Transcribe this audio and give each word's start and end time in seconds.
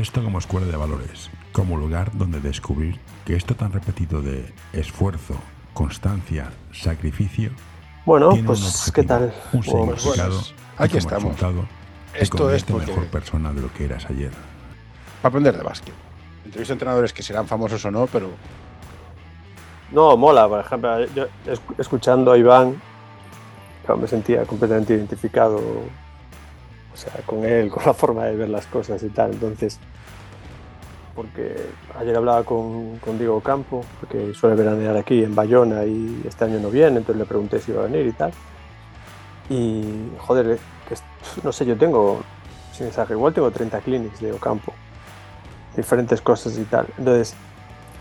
baloncesto 0.00 0.24
como 0.24 0.38
escuela 0.38 0.66
de 0.66 0.76
valores, 0.78 1.30
como 1.52 1.76
lugar 1.76 2.10
donde 2.14 2.40
descubrir 2.40 2.98
que 3.26 3.36
esto 3.36 3.54
tan 3.54 3.70
repetido 3.70 4.22
de 4.22 4.50
esfuerzo, 4.72 5.34
constancia, 5.74 6.50
sacrificio. 6.72 7.50
Bueno, 8.06 8.30
pues, 8.46 8.90
¿qué 8.94 9.02
tal? 9.02 9.34
Un 9.52 9.62
significado. 9.62 10.38
Pues, 10.38 10.54
aquí 10.78 10.96
estamos. 10.96 11.36
Esto 12.14 12.50
es 12.50 12.64
porque... 12.64 12.86
mejor 12.86 13.06
persona 13.08 13.52
de 13.52 13.60
lo 13.60 13.70
que 13.74 13.84
eras 13.84 14.06
ayer. 14.06 14.30
Para 15.20 15.28
aprender 15.28 15.58
de 15.58 15.62
básquet. 15.62 15.94
Entrevisto 16.46 16.72
entrenadores 16.72 17.12
que 17.12 17.22
serán 17.22 17.46
famosos 17.46 17.84
o 17.84 17.90
no, 17.90 18.06
pero. 18.06 18.30
No, 19.92 20.16
mola, 20.16 20.48
por 20.48 20.60
ejemplo, 20.60 21.04
yo 21.14 21.26
escuchando 21.76 22.32
a 22.32 22.38
Iván, 22.38 22.80
me 24.00 24.06
sentía 24.08 24.46
completamente 24.46 24.94
identificado 24.94 25.60
o 26.92 26.96
sea, 26.96 27.12
con 27.24 27.44
él, 27.44 27.70
con 27.70 27.84
la 27.84 27.94
forma 27.94 28.24
de 28.24 28.36
ver 28.36 28.48
las 28.48 28.66
cosas 28.66 29.02
y 29.02 29.08
tal. 29.08 29.32
Entonces, 29.32 29.78
porque 31.20 31.54
ayer 31.98 32.16
hablaba 32.16 32.44
con, 32.44 32.98
Diego 33.18 33.42
Campo, 33.42 33.84
porque 34.00 34.32
suele 34.32 34.56
veranear 34.56 34.96
aquí 34.96 35.22
en 35.22 35.34
Bayona 35.34 35.84
y 35.84 36.22
este 36.26 36.46
año 36.46 36.58
no 36.60 36.70
viene, 36.70 36.96
entonces 36.96 37.16
le 37.16 37.26
pregunté 37.26 37.60
si 37.60 37.72
iba 37.72 37.82
a 37.82 37.86
venir 37.86 38.06
y 38.06 38.12
tal. 38.12 38.32
Y, 39.50 39.84
joder, 40.16 40.58
que, 40.88 40.94
no 41.42 41.52
sé, 41.52 41.66
yo 41.66 41.76
tengo, 41.76 42.22
sin 42.72 42.86
mensaje, 42.86 43.12
igual 43.12 43.34
tengo 43.34 43.50
30 43.50 43.80
clinics 43.80 44.20
de 44.20 44.32
Ocampo, 44.32 44.72
diferentes 45.76 46.22
cosas 46.22 46.56
y 46.56 46.64
tal. 46.64 46.86
Entonces, 46.96 47.34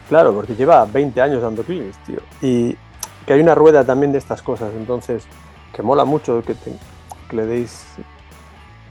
claro, 0.07 0.33
porque 0.33 0.55
lleva 0.55 0.85
20 0.85 1.21
años 1.21 1.41
dando 1.41 1.63
clinics, 1.63 1.97
tío. 2.05 2.19
Y 2.41 2.77
que 3.25 3.33
hay 3.33 3.41
una 3.41 3.53
rueda 3.53 3.83
también 3.83 4.13
de 4.13 4.17
estas 4.17 4.41
cosas, 4.41 4.71
entonces, 4.77 5.25
que 5.73 5.81
mola 5.81 6.05
mucho 6.05 6.41
que, 6.41 6.55
que 6.55 7.35
le 7.35 7.45
deis 7.45 7.85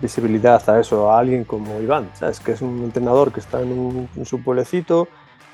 visibilidad 0.00 0.68
a 0.68 0.80
eso, 0.80 1.10
a 1.10 1.18
alguien 1.18 1.44
como 1.44 1.80
Iván, 1.80 2.10
¿sabes? 2.14 2.40
Que 2.40 2.52
es 2.52 2.62
un 2.62 2.84
entrenador 2.84 3.32
que 3.32 3.40
está 3.40 3.60
en, 3.60 4.08
su 4.24 4.42
pueblecito, 4.42 5.08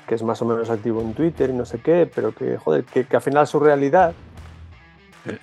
que 0.07 0.15
es 0.15 0.23
más 0.23 0.41
o 0.41 0.45
menos 0.45 0.69
activo 0.69 1.01
en 1.01 1.13
Twitter 1.13 1.49
y 1.49 1.53
no 1.53 1.65
sé 1.65 1.79
qué, 1.79 2.09
pero 2.13 2.33
que, 2.33 2.57
joder, 2.57 2.83
que, 2.83 3.07
al 3.11 3.21
final 3.21 3.47
su 3.47 3.59
realidad 3.59 4.13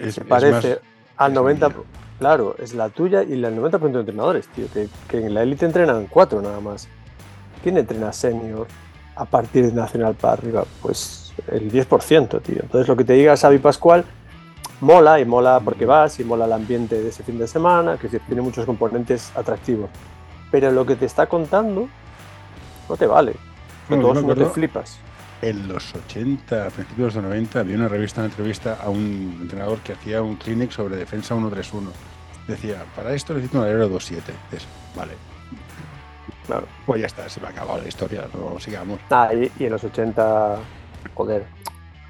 se 0.08 0.20
parece 0.24 0.78
al 1.16 1.34
90%, 1.34 1.72
claro, 2.18 2.54
es 2.58 2.74
la 2.74 2.88
tuya 2.88 3.24
y 3.24 3.32
el 3.32 3.44
90% 3.44 3.80
de 3.80 4.00
entrenadores, 4.00 4.48
tío, 4.48 4.66
que, 4.72 4.88
que 5.08 5.26
en 5.26 5.34
la 5.34 5.42
élite 5.42 5.66
entrenan 5.66 6.06
cuatro 6.06 6.40
nada 6.40 6.60
más. 6.60 6.88
¿Quién 7.62 7.78
entrena 7.78 8.12
senior 8.12 8.66
a 9.14 9.24
partir 9.24 9.66
de 9.66 9.72
Nacional 9.72 10.14
para 10.14 10.34
arriba? 10.34 10.64
Pues 10.80 11.32
el 11.48 11.70
10%, 11.70 12.42
tío. 12.42 12.58
Entonces 12.60 12.88
lo 12.88 12.96
que 12.96 13.04
te 13.04 13.12
diga 13.14 13.36
Xavi 13.36 13.58
Pascual 13.58 14.04
mola 14.82 15.20
y 15.20 15.24
mola 15.24 15.60
porque 15.64 15.86
vas 15.86 16.18
y 16.18 16.24
mola 16.24 16.44
el 16.44 16.52
ambiente 16.52 17.00
de 17.00 17.08
ese 17.08 17.22
fin 17.22 17.38
de 17.38 17.46
semana, 17.46 17.96
que 17.96 18.08
tiene 18.08 18.42
muchos 18.42 18.66
componentes 18.66 19.32
atractivos. 19.34 19.88
Pero 20.50 20.70
lo 20.72 20.84
que 20.84 20.96
te 20.96 21.06
está 21.06 21.26
contando 21.26 21.88
no 22.88 22.96
te 22.96 23.06
vale. 23.06 23.34
No, 23.88 24.12
no 24.12 24.34
te 24.34 24.44
flipas. 24.46 24.98
En 25.40 25.68
los 25.68 25.94
80, 25.94 26.66
a 26.66 26.70
principios 26.70 27.14
de 27.14 27.22
los 27.22 27.30
90, 27.30 27.60
había 27.60 27.76
una 27.76 27.88
revista, 27.88 28.20
una 28.20 28.30
entrevista 28.30 28.78
a 28.82 28.90
un 28.90 29.38
entrenador 29.40 29.78
que 29.78 29.92
hacía 29.92 30.20
un 30.20 30.36
clinic 30.36 30.70
sobre 30.70 30.96
defensa 30.96 31.34
1-3-1. 31.34 31.88
Decía, 32.46 32.84
para 32.94 33.14
esto 33.14 33.34
necesito 33.34 33.58
un 33.58 33.64
alero 33.64 33.88
2-7. 33.88 34.20
vale. 34.96 35.12
Claro. 36.46 36.66
Pues 36.86 37.00
ya 37.00 37.06
está, 37.06 37.28
se 37.28 37.40
me 37.40 37.46
ha 37.46 37.50
acabado 37.50 37.80
la 37.80 37.88
historia, 37.88 38.26
no 38.34 38.58
sigamos. 38.58 38.98
Ah, 39.10 39.30
y, 39.32 39.50
y 39.60 39.66
en 39.66 39.72
los 39.72 39.84
80, 39.84 40.58
joder, 41.14 41.44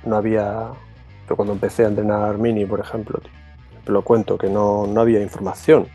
no 0.05 0.17
había 0.17 0.73
cuando 1.37 1.55
empecé 1.55 1.85
a 1.85 1.89
entrenar 1.89 2.39
mini, 2.39 2.65
por 2.67 2.81
ejemplo, 2.81 3.21
te 3.85 3.93
lo 3.93 4.03
cuento, 4.03 4.39
que 4.39 4.49
no, 4.49 4.87
no 4.87 5.01
había 5.01 5.21
información. 5.21 5.87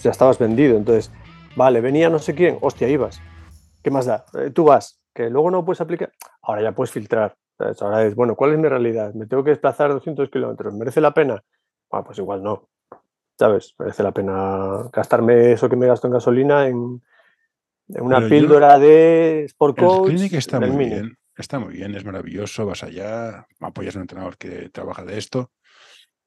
Ya 0.00 0.10
estabas 0.10 0.38
vendido, 0.38 0.76
entonces, 0.76 1.12
vale, 1.56 1.80
venía 1.80 2.08
no 2.10 2.18
sé 2.18 2.34
quién, 2.34 2.58
hostia, 2.60 2.88
ibas. 2.88 3.20
¿Qué 3.82 3.90
más 3.90 4.06
da? 4.06 4.24
Eh, 4.34 4.50
tú 4.50 4.64
vas, 4.64 5.00
que 5.14 5.30
luego 5.30 5.50
no 5.50 5.64
puedes 5.64 5.80
aplicar. 5.80 6.12
Ahora 6.42 6.62
ya 6.62 6.72
puedes 6.72 6.90
filtrar. 6.90 7.36
Ahora 7.80 8.04
es, 8.04 8.14
bueno, 8.14 8.34
¿cuál 8.36 8.52
es 8.52 8.58
mi 8.58 8.68
realidad? 8.68 9.14
¿Me 9.14 9.26
tengo 9.26 9.42
que 9.42 9.50
desplazar 9.50 9.90
200 9.92 10.28
kilómetros? 10.30 10.74
¿Merece 10.74 11.00
la 11.00 11.14
pena? 11.14 11.42
Ah, 11.90 12.04
pues 12.04 12.18
igual 12.18 12.42
no. 12.42 12.68
¿Sabes? 13.38 13.74
Merece 13.78 14.02
la 14.02 14.12
pena 14.12 14.88
gastarme 14.92 15.52
eso 15.52 15.68
que 15.68 15.76
me 15.76 15.86
gasto 15.86 16.06
en 16.06 16.12
gasolina 16.12 16.68
en, 16.68 17.00
una 17.88 18.20
píldora 18.28 18.78
de 18.78 19.44
Sport 19.44 19.78
Coach. 19.78 20.10
El 20.10 20.34
está 20.34 20.60
muy 20.60 20.86
bien 20.86 21.16
está 21.36 21.58
muy 21.58 21.74
bien, 21.74 21.94
es 21.94 22.04
maravilloso, 22.04 22.66
vas 22.66 22.82
allá, 22.82 23.46
apoyas 23.60 23.94
a 23.94 23.98
un 23.98 24.02
entrenador 24.02 24.36
que 24.38 24.70
trabaja 24.70 25.04
de 25.04 25.18
esto, 25.18 25.50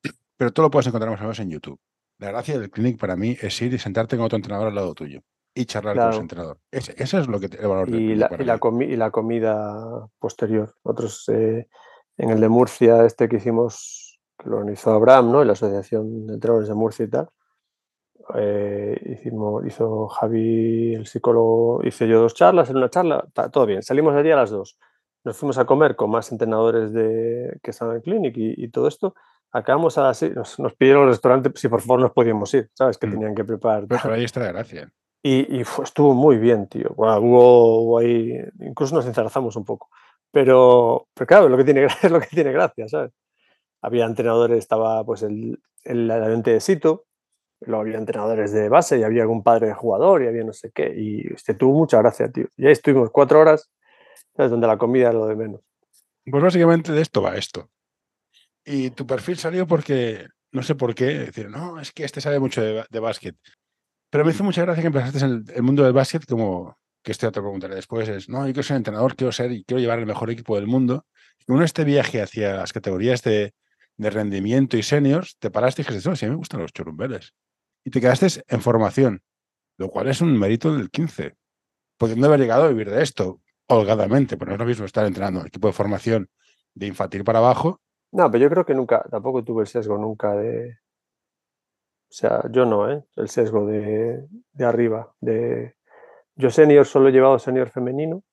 pero 0.38 0.52
todo 0.52 0.68
lo 0.68 0.72
puedes 0.72 0.88
encontrar 0.88 1.12
más 1.12 1.20
o 1.20 1.24
menos 1.24 1.40
en 1.40 1.50
YouTube. 1.50 1.80
La 2.20 2.30
gracia 2.30 2.60
del 2.60 2.70
clinic 2.70 3.00
para 3.00 3.16
mí 3.16 3.38
es 3.40 3.62
ir 3.62 3.74
y 3.74 3.80
sentarte 3.80 4.18
con 4.18 4.26
otro 4.26 4.36
entrenador 4.36 4.68
al 4.68 4.76
lado 4.76 4.94
tuyo 4.94 5.22
y 5.54 5.66
charlar 5.66 5.98
con 5.98 6.10
ese 6.10 6.22
entrenador. 6.22 6.58
eso 6.72 7.20
es 7.20 7.28
lo 7.28 7.40
que 7.40 7.48
el 7.48 7.68
valor 7.68 7.90
y, 7.90 8.16
la, 8.16 8.30
y, 8.40 8.44
la 8.44 8.60
y 8.86 8.96
la 8.96 9.12
comida 9.12 10.08
posterior. 10.20 10.76
Otros 10.84 11.28
eh, 11.30 11.68
en 12.18 12.30
el 12.30 12.40
de 12.40 12.50
Murcia, 12.50 13.06
este 13.06 13.28
que 13.28 13.38
hicimos, 13.38 14.20
que 14.38 14.50
lo 14.50 14.58
organizó 14.58 14.92
Abraham, 14.92 15.32
¿no? 15.32 15.42
En 15.42 15.48
la 15.48 15.54
Asociación 15.54 16.28
de 16.28 16.34
Entrenadores 16.36 16.70
de 16.70 16.76
Murcia 16.76 17.06
y 17.06 17.10
tal. 17.10 17.30
Eh, 18.36 19.18
hicimos, 19.18 19.66
hizo 19.66 20.08
Javi, 20.08 20.94
el 20.94 21.08
psicólogo, 21.08 21.82
hice 21.84 22.08
yo 22.08 22.22
dos 22.22 22.36
charlas, 22.36 22.70
en 22.70 22.78
una 22.78 22.90
charla, 22.90 23.26
todo 23.52 23.66
bien. 23.66 23.82
Salimos 23.82 24.14
de 24.14 24.20
allí 24.20 24.32
a 24.32 24.36
las 24.36 24.52
dos 24.52 24.78
nos 25.24 25.38
fuimos 25.38 25.58
a 25.58 25.66
comer 25.66 25.96
con 25.96 26.10
más 26.10 26.32
entrenadores 26.32 26.94
de, 26.94 27.60
que 27.62 27.72
estaban 27.72 27.98
en 27.98 28.02
Clinic 28.02 28.34
y, 28.38 28.68
todo 28.70 28.88
esto. 28.88 29.16
Acabamos 29.52 29.98
a 29.98 30.04
las 30.04 30.22
nos, 30.22 30.60
nos, 30.60 30.74
pidieron 30.76 31.04
el 31.04 31.10
restaurante 31.10 31.52
si 31.56 31.68
por 31.68 31.82
favor 31.82 32.02
nos 32.02 32.12
podíamos 32.12 32.54
ir, 32.54 32.70
¿sabes? 32.74 32.98
Que 32.98 33.08
mm. 33.08 33.12
tenían 33.12 33.36
que 33.36 33.44
preparar. 33.44 33.86
Pero 33.88 34.14
ahí 34.14 34.24
está 34.24 34.42
la 34.42 34.52
gracia. 34.52 34.92
Y, 35.22 35.58
y 35.58 35.62
estuvo 35.62 36.14
muy 36.14 36.38
bien, 36.38 36.68
tío. 36.68 36.94
hubo, 36.96 37.98
ahí, 38.00 38.40
incluso 38.60 38.96
nos 38.96 39.06
enzarzamos 39.06 39.56
un 39.56 39.66
poco. 39.66 39.90
Pero, 40.32 41.08
pero 41.14 41.28
claro, 41.28 41.50
lo 41.50 41.58
que 41.58 41.64
tiene, 41.64 41.86
es 42.04 42.12
lo 42.12 42.20
que 42.20 42.28
tiene 42.28 42.52
gracia, 42.52 42.88
¿sabes? 42.88 43.12
Había 43.82 44.06
entrenadores, 44.06 44.60
estaba 44.60 45.04
pues 45.06 45.24
el, 45.24 45.60
el, 45.84 46.10
el 46.12 46.42
de 46.42 46.60
Sito, 46.60 47.06
luego 47.62 47.82
había 47.82 47.98
entrenadores 47.98 48.52
de 48.52 48.70
base 48.70 49.00
y 49.00 49.04
había 49.04 49.24
algún 49.24 49.44
padre 49.44 49.68
de 49.68 49.74
jugador 49.74 50.24
y 50.24 50.28
había 50.28 50.44
no 50.44 50.54
sé 50.54 50.72
qué. 50.74 50.94
Y 50.96 51.34
este 51.34 51.54
tuvo 51.54 51.78
mucha 51.78 51.98
gracia, 51.98 52.32
tío. 52.32 52.48
Y 52.58 52.68
ahí 52.68 52.72
estuvimos 52.72 53.10
cuatro 53.12 53.40
horas 53.40 53.70
donde 54.48 54.68
la 54.68 54.78
comida 54.78 55.10
es 55.10 55.16
lo 55.16 55.28
de 55.28 55.36
menos. 55.36 55.62
Pues 56.26 56.44
básicamente 56.44 56.92
de 56.92 57.02
esto 57.02 57.22
va 57.22 57.36
esto. 57.36 57.70
Y 58.66 58.92
tu 58.92 59.08
perfil 59.08 59.38
salió 59.38 59.66
porque, 59.66 60.28
no 60.52 60.64
sé 60.64 60.76
por 60.76 60.94
qué, 60.94 61.06
decir, 61.06 61.50
no, 61.50 61.80
es 61.80 61.92
que 61.92 62.04
este 62.04 62.22
sabe 62.22 62.40
mucho 62.40 62.62
de, 62.62 63.00
básquet. 63.00 63.36
Pero 64.10 64.26
me 64.26 64.32
hizo 64.32 64.44
mucha 64.44 64.62
gracia 64.62 64.82
que 64.82 64.88
empezaste 64.88 65.20
en 65.20 65.46
el, 65.54 65.64
mundo 65.64 65.84
del 65.84 65.94
básquet 65.94 66.26
como, 66.26 66.78
que 67.04 67.12
esto 67.12 67.28
ya 67.28 67.32
te 67.32 67.42
preguntaré 67.42 67.76
después, 67.76 68.08
es, 68.10 68.30
no, 68.30 68.40
yo 68.46 68.54
quiero 68.54 68.64
ser 68.64 68.78
entrenador, 68.78 69.16
quiero 69.16 69.32
ser 69.32 69.52
y 69.52 69.64
quiero 69.64 69.82
llevar 69.82 70.00
el 70.00 70.06
mejor 70.06 70.30
equipo 70.30 70.56
del 70.56 70.68
mundo. 70.68 71.06
Y 71.48 71.52
uno 71.52 71.64
este 71.64 71.84
viaje 71.84 72.22
hacia 72.22 72.56
las 72.56 72.74
categorías 72.74 73.24
de, 73.24 73.54
de 73.98 74.10
rendimiento 74.10 74.78
y 74.78 74.84
seniors, 74.84 75.38
te 75.40 75.52
paraste 75.52 75.82
y 75.82 75.86
dijiste, 75.86 76.10
no, 76.10 76.16
sí, 76.16 76.26
me 76.28 76.36
gustan 76.36 76.62
los 76.62 76.72
churumbeles. 76.72 77.34
Y 77.84 77.92
te 77.92 78.00
quedaste 78.00 78.44
en 78.48 78.62
formación, 78.62 79.22
lo 79.78 79.90
cual 79.90 80.08
es 80.08 80.22
un 80.22 80.38
mérito 80.38 80.76
del 80.76 80.90
15. 80.90 81.36
Pudiendo 81.98 82.28
haber 82.28 82.40
llegado 82.40 82.64
a 82.64 82.68
vivir 82.70 82.90
de 82.90 83.04
esto, 83.04 83.42
holgadamente, 83.70 84.38
pero 84.38 84.50
no 84.50 84.56
es 84.56 84.60
lo 84.60 84.66
mismo 84.66 84.86
estar 84.86 85.06
entrenando 85.06 85.46
equipo 85.46 85.68
de 85.68 85.74
formación 85.74 86.30
de 86.74 86.88
infantil 86.88 87.24
para 87.24 87.40
abajo. 87.40 87.82
No, 88.12 88.30
pero 88.32 88.44
yo 88.44 88.50
creo 88.50 88.66
que 88.66 88.74
nunca, 88.74 89.04
tampoco 89.10 89.44
tuve 89.44 89.62
el 89.62 89.68
sesgo 89.68 89.98
nunca 89.98 90.36
de. 90.36 90.80
O 92.10 92.12
sea, 92.12 92.44
yo 92.50 92.66
no, 92.66 92.92
¿eh? 92.92 93.04
El 93.16 93.30
sesgo 93.30 93.68
de, 93.68 94.26
arriba. 94.60 95.14
De... 95.22 95.76
Yo 96.36 96.50
senior 96.50 96.86
solo 96.86 97.10
he 97.10 97.12
llevado 97.12 97.38
senior 97.38 97.70
femenino, 97.70 98.24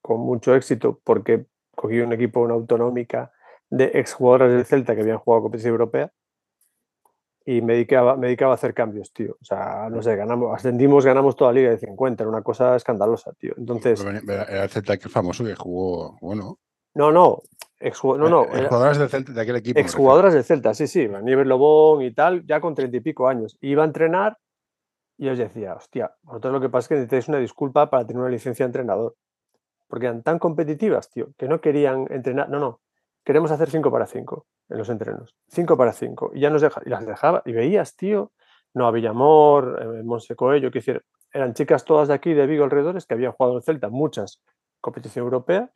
con 0.00 0.20
mucho 0.20 0.54
éxito, 0.54 1.00
porque 1.02 1.46
cogí 1.74 2.00
un 2.00 2.12
equipo, 2.12 2.40
una 2.40 2.54
autonómica 2.54 3.32
de 3.68 3.90
exjugadoras 3.94 4.52
del 4.52 4.64
Celta 4.64 4.94
que 4.94 5.00
habían 5.00 5.18
jugado 5.18 5.42
competición 5.42 5.72
europea 5.72 6.12
y 7.44 7.60
me 7.60 7.74
dedicaba, 7.74 8.16
me 8.16 8.28
dedicaba 8.28 8.52
a 8.52 8.54
hacer 8.54 8.74
cambios, 8.74 9.12
tío. 9.12 9.36
O 9.40 9.44
sea, 9.44 9.88
no 9.90 10.02
sé, 10.02 10.16
ganamos, 10.16 10.54
ascendimos, 10.54 11.04
ganamos 11.04 11.36
toda 11.36 11.52
la 11.52 11.60
liga 11.60 11.70
de 11.70 11.78
50, 11.78 12.22
era 12.22 12.30
una 12.30 12.42
cosa 12.42 12.76
escandalosa, 12.76 13.32
tío. 13.32 13.54
Entonces. 13.56 14.04
Era 14.04 14.64
el 14.64 14.70
Celta 14.70 14.96
que 14.96 15.08
famoso 15.08 15.44
que 15.44 15.54
jugó, 15.54 16.16
bueno. 16.20 16.58
No, 16.94 17.10
no. 17.10 17.42
no, 17.80 18.28
no. 18.28 18.44
Exjugadoras 18.44 18.98
del 18.98 19.08
Celta, 19.08 19.32
de 19.32 19.40
aquel 19.40 19.56
equipo. 19.56 19.80
Exjugadoras 19.80 20.34
del 20.34 20.44
Celta, 20.44 20.74
sí, 20.74 20.86
sí. 20.86 21.08
Nieves 21.22 21.46
Lobón 21.46 22.02
y 22.02 22.12
tal, 22.12 22.46
ya 22.46 22.60
con 22.60 22.74
treinta 22.74 22.96
y 22.96 23.00
pico 23.00 23.28
años. 23.28 23.56
Iba 23.60 23.82
a 23.82 23.86
entrenar 23.86 24.38
y 25.18 25.28
os 25.28 25.38
decía, 25.38 25.74
hostia, 25.74 26.12
vosotros 26.22 26.52
lo 26.52 26.60
que 26.60 26.68
pasa 26.68 26.84
es 26.84 26.88
que 26.88 26.94
necesitáis 26.94 27.28
una 27.28 27.38
disculpa 27.38 27.90
para 27.90 28.06
tener 28.06 28.20
una 28.20 28.30
licencia 28.30 28.64
de 28.64 28.68
entrenador. 28.68 29.16
Porque 29.88 30.06
eran 30.06 30.22
tan 30.22 30.38
competitivas, 30.38 31.10
tío, 31.10 31.30
que 31.36 31.48
no 31.48 31.60
querían 31.60 32.06
entrenar. 32.10 32.48
No, 32.48 32.58
no 32.58 32.80
queremos 33.24 33.50
hacer 33.50 33.70
5 33.70 33.90
para 33.90 34.06
5 34.06 34.46
en 34.70 34.78
los 34.78 34.88
entrenos. 34.88 35.34
5 35.48 35.76
para 35.76 35.92
5. 35.92 36.32
Y 36.34 36.40
ya 36.40 36.50
nos 36.50 36.62
deja, 36.62 36.80
y 36.84 36.90
las 36.90 37.06
dejaba. 37.06 37.42
Y 37.44 37.52
veías, 37.52 37.96
tío, 37.96 38.32
no, 38.74 38.86
a 38.86 38.90
Villamor, 38.90 39.78
eh, 39.82 40.02
Monse 40.02 40.34
Coello, 40.34 40.70
que 40.70 40.78
decir, 40.78 41.04
eran 41.32 41.54
chicas 41.54 41.84
todas 41.84 42.08
de 42.08 42.14
aquí, 42.14 42.34
de 42.34 42.46
Vigo 42.46 42.64
alrededores, 42.64 43.06
que 43.06 43.14
habían 43.14 43.32
jugado 43.32 43.56
en 43.56 43.62
Celta, 43.62 43.88
muchas, 43.88 44.42
competición 44.80 45.24
europea, 45.24 45.70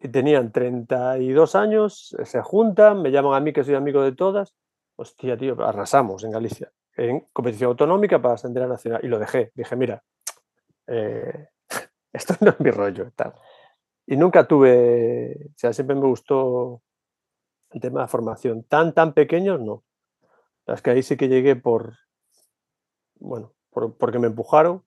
y 0.00 0.08
tenían 0.08 0.50
32 0.50 1.54
años, 1.54 2.16
se 2.24 2.40
juntan, 2.42 3.02
me 3.02 3.10
llaman 3.10 3.34
a 3.34 3.40
mí 3.40 3.52
que 3.52 3.64
soy 3.64 3.74
amigo 3.74 4.02
de 4.02 4.12
todas. 4.12 4.54
Hostia, 4.96 5.36
tío, 5.36 5.62
arrasamos 5.62 6.24
en 6.24 6.30
Galicia, 6.30 6.72
en 6.96 7.26
competición 7.32 7.68
autonómica 7.68 8.20
para 8.20 8.34
ascender 8.34 8.62
a 8.62 8.66
nacional. 8.66 9.00
Y 9.02 9.08
lo 9.08 9.18
dejé. 9.18 9.52
Dije, 9.54 9.76
mira, 9.76 10.02
eh, 10.86 11.48
esto 12.12 12.34
no 12.40 12.50
es 12.50 12.60
mi 12.60 12.70
rollo. 12.70 13.10
Tal. 13.14 13.34
Y 14.10 14.16
nunca 14.16 14.48
tuve, 14.48 15.50
o 15.50 15.56
sea, 15.56 15.72
siempre 15.72 15.94
me 15.94 16.08
gustó 16.08 16.82
el 17.70 17.80
tema 17.80 18.02
de 18.02 18.08
formación. 18.08 18.64
Tan, 18.64 18.92
tan 18.92 19.14
pequeños, 19.14 19.60
no. 19.60 19.84
Es 20.66 20.82
que 20.82 20.90
ahí 20.90 21.04
sí 21.04 21.16
que 21.16 21.28
llegué 21.28 21.54
por, 21.54 21.94
bueno, 23.20 23.54
porque 23.70 24.18
me 24.18 24.26
empujaron 24.26 24.82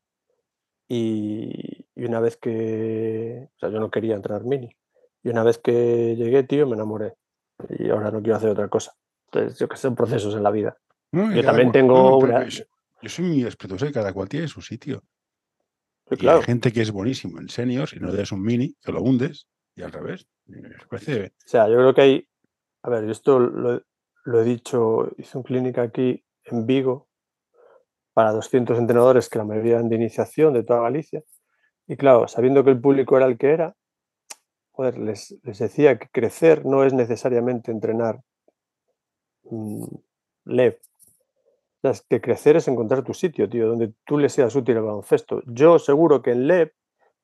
y, 0.89 1.85
una 1.95 2.19
vez 2.19 2.35
que, 2.35 3.47
o 3.55 3.59
sea, 3.59 3.69
yo 3.69 3.79
no 3.79 3.89
quería 3.89 4.15
entrar 4.15 4.43
mini. 4.43 4.75
Y 5.23 5.29
una 5.29 5.43
vez 5.43 5.57
que 5.57 6.17
llegué, 6.17 6.43
tío, 6.43 6.67
me 6.67 6.73
enamoré. 6.73 7.13
Y 7.79 7.91
ahora 7.91 8.11
no 8.11 8.21
quiero 8.21 8.35
hacer 8.35 8.49
otra 8.49 8.67
cosa. 8.67 8.93
Entonces, 9.27 9.57
yo 9.57 9.69
que 9.69 9.77
sé, 9.77 9.83
son 9.83 9.95
procesos 9.95 10.35
en 10.35 10.43
la 10.43 10.51
vida. 10.51 10.77
yo 11.13 11.41
también 11.45 11.71
tengo 11.71 12.17
una... 12.17 12.45
Yo 12.45 13.09
soy 13.09 13.23
muy 13.23 13.45
respetuoso 13.45 13.85
de 13.85 13.93
cada 13.93 14.11
cual 14.11 14.27
tiene 14.27 14.49
su 14.49 14.61
sitio. 14.61 15.01
Claro. 16.05 16.39
hay 16.39 16.43
gente 16.45 16.71
que 16.71 16.81
es 16.81 16.91
buenísimo 16.91 17.39
en 17.39 17.49
seniors 17.49 17.93
y 17.93 17.99
no 17.99 18.11
le 18.11 18.17
das 18.17 18.31
un 18.31 18.41
mini, 18.41 18.75
que 18.81 18.91
lo 18.91 19.01
hundes, 19.01 19.47
y 19.75 19.81
al 19.81 19.91
revés. 19.91 20.27
O 21.45 21.47
sea, 21.47 21.67
yo 21.67 21.75
creo 21.75 21.93
que 21.93 22.01
hay. 22.01 22.27
A 22.83 22.89
ver, 22.89 23.05
yo 23.05 23.11
esto 23.11 23.39
lo, 23.39 23.81
lo 24.25 24.41
he 24.41 24.43
dicho, 24.43 25.11
hice 25.17 25.37
un 25.37 25.43
clínica 25.43 25.83
aquí 25.83 26.23
en 26.45 26.65
Vigo 26.65 27.07
para 28.13 28.31
200 28.31 28.77
entrenadores 28.77 29.29
que 29.29 29.39
la 29.39 29.45
mayoría 29.45 29.73
eran 29.73 29.89
de 29.89 29.95
iniciación 29.95 30.53
de 30.53 30.63
toda 30.63 30.81
Galicia. 30.81 31.23
Y 31.87 31.97
claro, 31.97 32.27
sabiendo 32.27 32.63
que 32.63 32.69
el 32.69 32.79
público 32.79 33.17
era 33.17 33.25
el 33.25 33.37
que 33.37 33.51
era, 33.51 33.75
joder, 34.71 34.97
les, 34.97 35.35
les 35.43 35.59
decía 35.59 35.97
que 35.97 36.09
crecer 36.09 36.65
no 36.65 36.83
es 36.83 36.93
necesariamente 36.93 37.71
entrenar 37.71 38.21
mmm, 39.43 39.85
LEV. 40.45 40.77
Que 42.07 42.21
crecer 42.21 42.55
es 42.55 42.67
encontrar 42.69 43.03
tu 43.03 43.13
sitio, 43.13 43.49
tío, 43.49 43.67
donde 43.67 43.93
tú 44.05 44.17
le 44.17 44.29
seas 44.29 44.55
útil 44.55 44.77
al 44.77 44.83
baloncesto. 44.83 45.41
Yo 45.45 45.79
seguro 45.79 46.21
que 46.21 46.31
en 46.31 46.47
LEV 46.47 46.71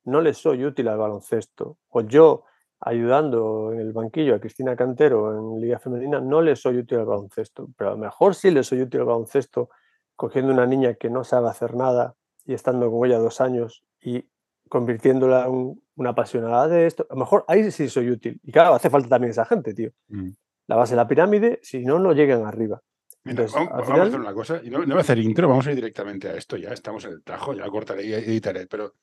no 0.03 0.19
le 0.19 0.33
soy 0.33 0.65
útil 0.65 0.89
al 0.89 0.97
baloncesto. 0.97 1.77
O 1.87 2.01
yo, 2.01 2.43
ayudando 2.81 3.71
en 3.71 3.79
el 3.79 3.93
banquillo 3.93 4.35
a 4.35 4.39
Cristina 4.39 4.75
Cantero 4.75 5.37
en 5.37 5.61
Liga 5.61 5.79
Femenina, 5.79 6.19
no 6.19 6.41
le 6.41 6.57
soy 6.57 6.79
útil 6.79 6.99
al 6.99 7.05
baloncesto. 7.05 7.69
Pero 7.77 7.91
a 7.91 7.93
lo 7.93 7.99
mejor 7.99 8.35
sí 8.35 8.51
le 8.51 8.63
soy 8.63 8.81
útil 8.81 8.99
al 8.99 9.05
baloncesto 9.05 9.69
cogiendo 10.17 10.51
una 10.51 10.65
niña 10.65 10.95
que 10.95 11.09
no 11.09 11.23
sabe 11.23 11.47
hacer 11.47 11.75
nada 11.75 12.15
y 12.43 12.53
estando 12.53 12.91
con 12.91 13.07
ella 13.07 13.19
dos 13.19 13.39
años 13.39 13.85
y 14.01 14.27
convirtiéndola 14.67 15.45
en 15.45 15.81
una 15.95 16.09
apasionada 16.09 16.67
de 16.67 16.85
esto, 16.85 17.07
a 17.09 17.13
lo 17.13 17.21
mejor 17.21 17.45
ahí 17.47 17.71
sí 17.71 17.87
soy 17.87 18.09
útil. 18.11 18.39
Y 18.43 18.51
claro, 18.51 18.73
hace 18.73 18.89
falta 18.89 19.07
también 19.07 19.31
esa 19.31 19.45
gente, 19.45 19.73
tío. 19.73 19.91
Mm. 20.09 20.29
La 20.67 20.75
base 20.75 20.93
de 20.93 20.97
la 20.97 21.07
pirámide, 21.07 21.59
si 21.63 21.85
no, 21.85 21.99
no 21.99 22.11
llegan 22.11 22.45
arriba. 22.45 22.81
Vamos, 23.23 23.89
a 23.89 24.03
hacer 24.03 24.19
una 24.19 24.33
cosa, 24.33 24.61
y 24.63 24.69
no, 24.69 24.85
voy 24.85 24.97
a 24.97 24.99
hacer 24.99 25.19
intro, 25.19 25.47
vamos 25.47 25.67
a 25.67 25.71
ir 25.71 25.75
directamente 25.75 26.29
a 26.29 26.35
esto, 26.35 26.57
ya 26.57 26.69
estamos 26.69 27.03
en 27.05 27.13
el 27.13 27.23
trajo, 27.23 27.53
ya 27.53 27.67
cortaré 27.67 28.05
y 28.05 28.13
editaré, 28.13 28.67
pero 28.67 28.95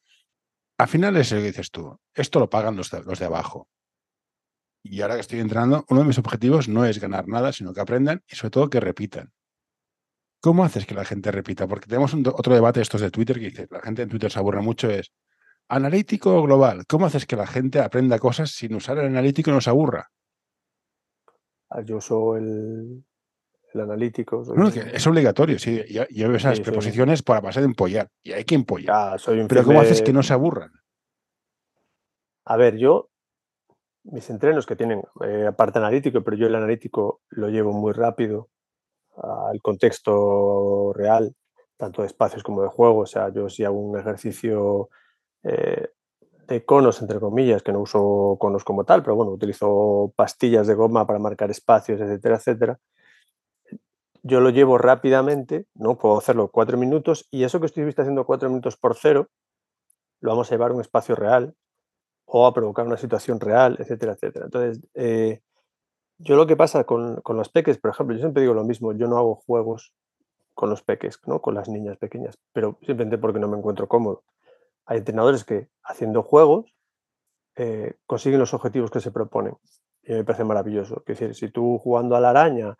al 0.79 0.89
final 0.89 1.17
es 1.17 1.33
lo 1.33 1.39
que 1.39 1.45
dices 1.45 1.71
tú, 1.71 1.99
esto 2.15 2.41
lo 2.41 2.51
pagan 2.51 2.77
los 2.77 2.93
los 2.93 3.19
de 3.19 3.25
abajo. 3.25 3.69
Y 4.83 5.01
ahora 5.01 5.15
que 5.15 5.21
estoy 5.21 5.41
entrando, 5.41 5.85
uno 5.89 6.03
de 6.03 6.07
mis 6.07 6.19
objetivos 6.19 6.69
no 6.69 6.85
es 6.85 7.01
ganar 7.01 7.27
nada, 7.27 7.53
sino 7.53 7.73
que 7.73 7.81
aprendan 7.81 8.23
y 8.29 8.37
sobre 8.37 8.51
todo 8.51 8.71
que 8.71 8.79
repitan. 8.79 9.33
¿Cómo 10.41 10.65
haces 10.65 10.87
que 10.87 10.95
la 10.95 11.05
gente 11.05 11.33
repita? 11.33 11.67
Porque 11.67 11.89
tenemos 11.89 12.15
otro 12.15 12.55
debate 12.55 12.81
estos 12.81 13.01
de 13.01 13.11
Twitter 13.11 13.41
que 13.41 13.47
dice, 13.47 13.67
la 13.69 13.81
gente 13.81 14.03
en 14.03 14.09
Twitter 14.09 14.31
se 14.31 14.39
aburre 14.39 14.61
mucho, 14.62 14.89
es 14.89 15.12
analítico 15.69 16.37
o 16.37 16.43
global. 16.43 16.87
¿Cómo 16.87 17.07
haces 17.07 17.27
que 17.27 17.35
la 17.35 17.49
gente 17.49 17.81
aprenda 17.81 18.19
cosas 18.21 18.51
sin 18.51 18.75
usar 18.75 18.99
el 18.99 19.07
analítico 19.07 19.51
y 19.51 19.55
no 19.55 19.61
se 19.61 19.71
aburra? 19.71 20.11
Ah, 21.69 21.83
yo 21.83 22.01
soy 22.01 22.43
el, 22.43 23.05
analítico. 23.81 24.43
es 24.93 25.06
obligatorio, 25.06 25.58
sí. 25.58 25.82
Yo, 25.88 26.05
veo 26.28 26.37
esas 26.37 26.61
preposiciones 26.61 27.23
para 27.23 27.43
pasar 27.43 27.62
de 27.62 27.69
empollar. 27.69 28.08
Y 28.23 28.32
hay 28.32 28.44
que 28.44 28.55
empollar. 28.55 29.20
Pero 29.49 29.64
¿cómo 29.64 29.81
haces 29.81 30.02
que 30.02 30.12
no 30.12 30.23
se 30.23 30.32
aburran? 30.32 30.73
A 32.44 32.56
ver, 32.56 32.76
yo, 32.76 33.11
mis 34.05 34.31
entrenos 34.31 34.67
que 34.67 34.76
tienen 34.76 35.02
eh, 35.25 35.46
aparte 35.49 35.78
analítico, 35.78 36.23
pero 36.23 36.37
yo 36.37 36.46
el 36.46 36.55
analítico 36.55 37.23
lo 37.31 37.49
llevo 37.49 37.73
muy 37.73 37.93
rápido 37.93 38.49
al 39.17 39.61
contexto 39.62 40.93
real, 40.94 41.34
tanto 41.76 42.02
de 42.02 42.08
espacios 42.08 42.43
como 42.43 42.62
de 42.62 42.69
juego. 42.69 43.00
O 43.00 43.06
sea, 43.06 43.32
yo 43.32 43.49
si 43.49 43.64
hago 43.64 43.78
un 43.78 43.99
ejercicio 43.99 44.90
eh, 45.43 45.88
de 46.46 46.64
conos, 46.64 47.00
entre 47.02 47.20
comillas, 47.20 47.62
que 47.62 47.73
no 47.73 47.81
uso 47.81 48.37
conos 48.38 48.64
como 48.64 48.84
tal, 48.84 49.02
pero 49.02 49.17
bueno, 49.17 49.32
utilizo 49.32 50.12
pastillas 50.17 50.67
de 50.67 50.75
goma 50.75 51.06
para 51.06 51.19
marcar 51.19 51.50
espacios, 51.50 52.00
etcétera, 52.00 52.37
etcétera. 52.37 52.78
Yo 54.28 54.40
lo 54.40 54.50
llevo 54.50 54.76
rápidamente, 54.76 55.67
¿no? 55.75 55.99
Puedo 55.99 56.19
hacerlo 56.19 56.50
cuatro 56.50 56.76
minutos 56.76 57.28
y 57.31 57.44
eso 57.44 57.61
que 57.61 57.67
estoy 57.67 57.84
haciendo 57.84 58.26
cuatro 58.26 58.49
minutos 58.49 58.76
por 58.76 58.96
cero, 58.96 59.28
lo 60.20 60.31
vamos 60.31 60.50
a 60.50 60.55
llevar 60.55 60.73
a 60.73 60.75
un 60.75 60.81
espacio 60.81 61.14
real 61.14 61.55
o 62.25 62.44
a 62.44 62.52
provocar 62.52 62.87
una 62.87 62.96
situación 62.96 63.38
real, 63.38 63.76
etcétera, 63.78 64.14
etcétera. 64.14 64.46
Entonces, 64.46 64.84
eh, 64.94 65.43
yo 66.19 66.34
lo 66.34 66.49
que 66.49 66.56
pasa 66.56 66.82
con, 66.82 67.23
los 67.25 67.49
peques, 67.50 67.78
por 67.78 67.93
ejemplo, 67.93 68.17
yo 68.17 68.20
siempre 68.20 68.43
digo 68.43 68.52
lo 68.52 68.64
mismo, 68.64 68.93
yo 68.94 69.06
no 69.06 69.17
hago 69.17 69.37
juegos 69.37 69.93
con 70.55 70.70
los 70.70 70.82
peques, 70.82 71.20
¿no? 71.26 71.40
con 71.40 71.55
las 71.55 71.69
niñas 71.69 71.96
pequeñas, 71.96 72.37
pero 72.52 72.78
simplemente 72.81 73.19
porque 73.19 73.38
no 73.38 73.46
me 73.46 73.58
encuentro 73.58 73.87
cómodo. 73.87 74.25
Hay 74.87 74.99
entrenadores 74.99 75.44
que 75.44 75.69
haciendo 75.84 76.25
juegos 76.25 76.75
eh, 77.55 77.94
consiguen 78.06 78.40
los 78.40 78.55
objetivos 78.55 78.90
que 78.90 79.00
se 79.00 79.12
proponen 79.12 79.56
y 80.02 80.14
me 80.14 80.25
parece 80.25 80.43
maravilloso. 80.43 81.05
Es 81.06 81.19
decir, 81.20 81.34
si 81.37 81.49
tú 81.49 81.78
jugando 81.78 82.17
a 82.17 82.20
la 82.20 82.31
araña, 82.31 82.76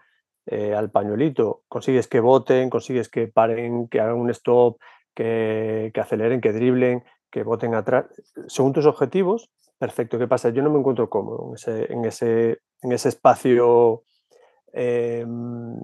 eh, 0.46 0.75
al 0.75 0.90
pañuelito, 0.90 1.62
consigues 1.69 2.08
que 2.08 2.20
voten, 2.20 2.70
consigues 2.70 3.08
que 3.08 3.26
paren, 3.26 3.88
que 3.88 4.00
hagan 4.00 4.16
un 4.16 4.31
stop, 4.31 4.78
que, 5.14 5.90
que 5.93 6.00
aceleren, 6.00 6.40
que 6.40 6.52
driblen, 6.52 7.04
que 7.31 7.43
voten 7.43 7.75
atrás, 7.75 8.06
según 8.46 8.72
tus 8.72 8.87
objetivos, 8.87 9.50
perfecto. 9.78 10.19
¿Qué 10.19 10.28
pasa? 10.28 10.50
Yo 10.50 10.62
no 10.62 10.70
me 10.70 10.78
encuentro 10.78 11.10
cómodo 11.10 11.48
en 11.48 11.54
ese, 11.54 11.93
en 11.93 12.04
ese, 12.04 12.58
en 12.82 12.93
ese 12.93 13.08
espacio, 13.08 14.04
em, 14.72 15.76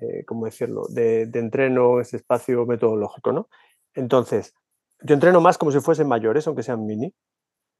eh, 0.00 0.24
¿cómo 0.26 0.44
decirlo?, 0.44 0.82
de, 0.88 1.26
de, 1.26 1.38
entreno, 1.38 2.00
ese 2.00 2.16
espacio 2.16 2.66
metodológico, 2.66 3.32
¿no? 3.32 3.48
Entonces, 3.94 4.54
yo 5.02 5.14
entreno 5.14 5.40
más 5.40 5.58
como 5.58 5.72
si 5.72 5.80
fuesen 5.80 6.08
mayores, 6.08 6.46
aunque 6.46 6.62
sean 6.62 6.84
mini. 6.84 7.14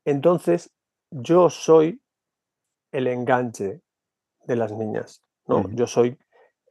Entonces, 0.04 0.72
yo 1.10 1.50
soy 1.50 2.00
el 2.92 3.06
enganche 3.06 3.82
de 4.44 4.56
las 4.56 4.72
niñas, 4.72 5.22
¿no? 5.48 5.68
Yo 5.70 5.86
soy 5.86 6.18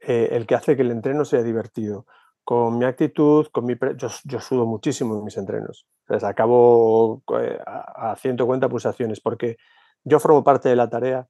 eh, 0.00 0.28
el 0.32 0.46
que 0.46 0.54
hace 0.54 0.76
que 0.76 0.82
el 0.82 0.90
entreno 0.90 1.24
sea 1.24 1.42
divertido 1.42 2.06
con 2.44 2.78
mi 2.78 2.86
actitud, 2.86 3.46
con 3.52 3.66
mi 3.66 3.76
yo, 3.96 4.40
sudo 4.40 4.64
muchísimo 4.64 5.18
en 5.18 5.24
mis 5.24 5.36
entrenos. 5.36 5.86
Les 6.08 6.24
acabo 6.24 7.22
eh, 7.38 7.58
a, 7.66 8.16
150 8.16 8.68
pulsaciones 8.70 9.20
porque 9.20 9.58
yo 10.04 10.18
formo 10.18 10.42
parte 10.42 10.70
de 10.70 10.76
la 10.76 10.88
tarea, 10.88 11.28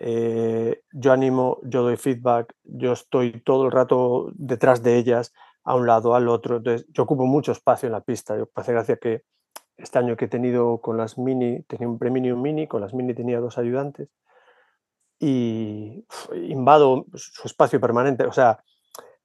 eh, 0.00 0.82
yo 0.90 1.12
animo, 1.12 1.60
yo 1.62 1.82
doy 1.82 1.96
feedback, 1.96 2.54
yo 2.64 2.92
estoy 2.92 3.40
todo 3.42 3.66
el 3.66 3.72
rato 3.72 4.32
detrás 4.34 4.82
de 4.82 4.96
ellas, 4.96 5.32
a 5.62 5.76
un 5.76 5.86
lado, 5.86 6.14
al 6.14 6.28
otro. 6.28 6.56
Entonces, 6.56 6.88
yo 6.92 7.04
ocupo 7.04 7.26
mucho 7.26 7.52
espacio 7.52 7.86
en 7.86 7.92
la 7.92 8.00
pista. 8.00 8.36
Yo 8.36 8.48
hace 8.54 8.72
gracia 8.72 8.96
que 8.96 9.22
este 9.76 9.98
año 9.98 10.16
que 10.16 10.24
he 10.24 10.28
tenido 10.28 10.78
con 10.80 10.96
las 10.96 11.18
mini, 11.18 11.62
tenía 11.68 11.86
un 11.86 11.98
premio 11.98 12.34
un 12.34 12.42
mini, 12.42 12.66
con 12.66 12.80
las 12.80 12.94
mini 12.94 13.14
tenía 13.14 13.38
dos 13.38 13.58
ayudantes 13.58 14.08
y 15.18 16.04
invado 16.34 17.06
su 17.14 17.46
espacio 17.46 17.80
permanente. 17.80 18.24
O 18.24 18.32
sea, 18.32 18.62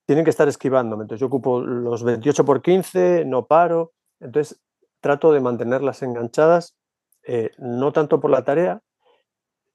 tienen 0.05 0.23
que 0.25 0.31
estar 0.31 0.47
esquivándome. 0.47 1.03
Entonces 1.03 1.21
yo 1.21 1.27
ocupo 1.27 1.61
los 1.61 2.03
28 2.03 2.45
por 2.45 2.61
15, 2.61 3.25
no 3.25 3.45
paro. 3.45 3.93
Entonces 4.19 4.59
trato 4.99 5.33
de 5.33 5.41
mantenerlas 5.41 6.01
enganchadas, 6.01 6.77
eh, 7.27 7.51
no 7.57 7.91
tanto 7.91 8.19
por 8.19 8.31
la 8.31 8.43
tarea, 8.43 8.81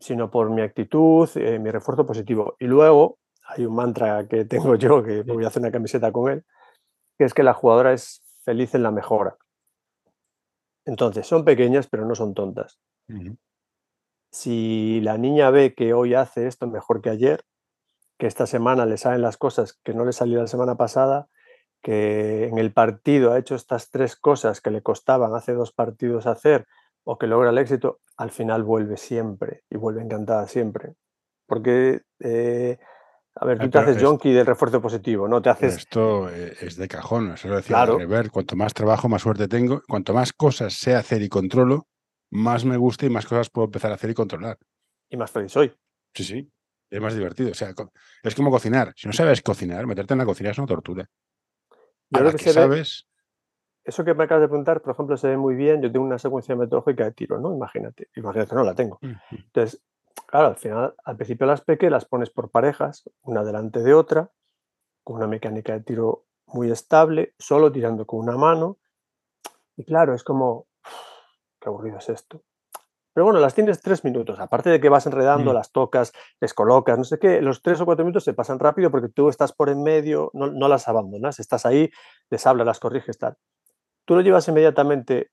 sino 0.01 0.31
por 0.31 0.51
mi 0.51 0.63
actitud, 0.63 1.29
eh, 1.35 1.59
mi 1.59 1.71
refuerzo 1.71 2.07
positivo. 2.07 2.57
Y 2.59 2.67
luego 2.67 3.19
hay 3.47 3.67
un 3.67 3.75
mantra 3.75 4.27
que 4.27 4.45
tengo 4.45 4.75
yo, 4.77 5.03
que 5.03 5.23
voy 5.23 5.45
a 5.45 5.49
hacer 5.49 5.63
una 5.63 5.73
camiseta 5.73 6.13
con 6.13 6.33
él, 6.33 6.45
que 7.19 7.25
es 7.25 7.35
que 7.35 7.43
la 7.43 7.55
jugadora 7.55 7.93
es 7.93 8.23
feliz 8.45 8.75
en 8.75 8.83
la 8.83 8.91
mejora. 8.91 9.37
Entonces, 10.87 11.27
son 11.27 11.45
pequeñas, 11.45 11.87
pero 11.87 12.07
no 12.07 12.15
son 12.15 12.33
tontas. 12.33 12.81
Si 14.31 15.01
la 15.03 15.19
niña 15.19 15.51
ve 15.51 15.75
que 15.75 15.95
hoy 15.95 16.15
hace 16.15 16.47
esto 16.47 16.67
mejor 16.67 17.01
que 17.01 17.11
ayer, 17.11 17.45
que 18.19 18.27
esta 18.27 18.47
semana 18.47 18.85
le 18.85 18.97
salen 18.99 19.23
las 19.23 19.37
cosas 19.37 19.79
que 19.83 19.95
no 19.95 20.05
le 20.05 20.13
salió 20.13 20.41
la 20.41 20.47
semana 20.47 20.77
pasada, 20.77 21.29
que 21.83 22.49
en 22.49 22.59
el 22.59 22.73
partido 22.73 23.33
ha 23.33 23.39
hecho 23.39 23.55
estas 23.55 23.91
tres 23.91 24.17
cosas 24.17 24.61
que 24.61 24.71
le 24.71 24.83
costaban 24.83 25.35
hace 25.35 25.53
dos 25.53 25.73
partidos 25.73 26.27
hacer 26.27 26.67
o 27.05 27.19
que 27.19 27.27
logra 27.27 27.51
el 27.51 27.59
éxito, 27.59 28.01
al 28.17 28.31
final 28.31 28.65
vuelve 28.65 28.97
siempre 28.97 29.63
y 29.71 29.77
vuelve 29.77 30.03
encantada 30.03 30.47
siempre. 30.49 30.95
Porque, 31.47 32.03
eh, 32.19 32.79
a 33.37 33.47
ver, 33.47 33.59
tú 33.59 33.71
te 33.71 33.79
haces 33.79 34.03
junkie 34.03 34.33
del 34.33 34.45
refuerzo 34.45 34.83
positivo, 34.83 35.27
¿no? 35.27 35.41
Te 35.41 35.49
haces... 35.49 35.77
Esto 35.79 36.29
eh, 36.29 36.55
es 36.61 36.77
de 36.77 36.89
cajón, 36.89 37.33
eso 37.33 37.49
lo 37.49 37.57
decía 37.57 37.77
claro. 37.77 38.07
ver, 38.07 38.31
cuanto 38.31 38.57
más 38.57 38.75
trabajo, 38.75 39.09
más 39.09 39.23
suerte 39.23 39.49
tengo, 39.49 39.81
cuanto 39.89 40.13
más 40.13 40.35
cosas 40.35 40.75
sé 40.75 40.95
hacer 40.95 41.23
y 41.23 41.29
controlo, 41.31 41.87
más 42.31 42.65
me 42.65 42.77
gusta 42.77 43.07
y 43.07 43.11
más 43.11 43.27
cosas 43.27 43.51
puedo 43.51 43.67
empezar 43.67 43.91
a 43.91 43.95
hacer 43.95 44.11
y 44.11 44.15
controlar. 44.15 44.59
Y 45.09 45.17
más 45.17 45.31
feliz 45.31 45.53
soy. 45.53 45.73
Sí, 46.15 46.25
sí 46.25 46.53
es 46.91 47.01
más 47.01 47.15
divertido. 47.15 47.51
O 47.51 47.55
sea, 47.55 47.75
es 48.23 48.35
como 48.35 48.51
cocinar. 48.51 48.93
Si 48.97 49.07
no 49.07 49.13
sabes 49.13 49.43
cocinar, 49.43 49.87
meterte 49.87 50.15
en 50.15 50.19
la 50.19 50.25
cocina 50.25 50.51
es 50.51 50.59
una 50.59 50.67
tortura. 50.67 51.09
Yo 52.11 52.23
lo 52.23 52.33
que, 52.33 52.53
sabes. 52.53 53.07
eso 53.85 54.05
que 54.05 54.15
me 54.15 54.25
acabas 54.25 54.43
de 54.43 54.49
preguntar, 54.49 54.81
por 54.81 54.95
ejemplo, 54.95 55.17
se 55.17 55.29
ve 55.29 55.37
muy 55.37 55.55
bien. 55.55 55.83
Yo 55.83 55.93
tengo 55.93 56.07
una 56.07 56.19
secuencia 56.19 56.57
metodológica 56.57 57.05
de 57.05 57.13
tiro, 57.13 57.39
¿no? 57.39 57.55
Imagínate. 57.55 58.09
Imagínate, 58.17 58.55
no 58.55 58.65
la 58.65 58.75
tengo. 58.75 58.99
Entonces, 59.31 59.83
claro, 60.27 60.49
al 60.49 60.57
final, 60.57 60.95
al 61.05 61.17
principio 61.17 61.47
las 61.47 61.61
peque 61.61 61.91
las 61.91 62.07
pones 62.07 62.31
por 62.31 62.51
parejas, 62.51 63.09
una 63.23 63.45
delante 63.45 63.83
de 63.83 63.93
otra, 63.93 64.31
con 65.05 65.17
una 65.17 65.27
mecánica 65.27 65.75
de 65.75 65.81
tiro 65.81 66.27
muy 66.47 66.71
estable, 66.71 67.35
solo 67.39 67.71
tirando 67.71 68.07
con 68.07 68.21
una 68.21 68.37
mano. 68.39 68.79
Y 69.77 69.85
claro, 69.85 70.15
es 70.15 70.25
como, 70.25 70.67
qué 71.69 71.75
aburrido 71.75 71.99
es 71.99 72.09
esto. 72.09 72.43
Pero 73.15 73.25
bueno, 73.25 73.41
las 73.41 73.55
tienes 73.55 73.81
tres 73.83 74.05
minutos. 74.05 74.39
Aparte 74.39 74.71
de 74.71 74.81
que 74.81 74.89
vas 74.89 75.07
enredando, 75.07 75.51
Mm. 75.51 75.55
las 75.55 75.73
tocas, 75.73 76.13
les 76.41 76.55
colocas, 76.55 76.97
no 76.97 77.05
sé 77.05 77.19
qué, 77.19 77.43
los 77.43 77.63
tres 77.63 77.81
o 77.81 77.85
cuatro 77.85 78.05
minutos 78.05 78.25
se 78.25 78.33
pasan 78.33 78.59
rápido 78.59 78.91
porque 78.91 79.09
tú 79.09 79.29
estás 79.29 79.53
por 79.53 79.69
en 79.71 79.83
medio, 79.83 80.31
no, 80.35 80.47
no 80.49 80.69
las 80.69 80.89
abandonas, 80.89 81.41
estás 81.41 81.67
ahí, 81.67 81.91
les 82.31 82.47
hablas, 82.47 82.67
las 82.67 82.79
corriges, 82.81 83.19
tal. 83.19 83.37
Tú 84.05 84.15
lo 84.15 84.21
llevas 84.21 84.47
inmediatamente 84.49 85.31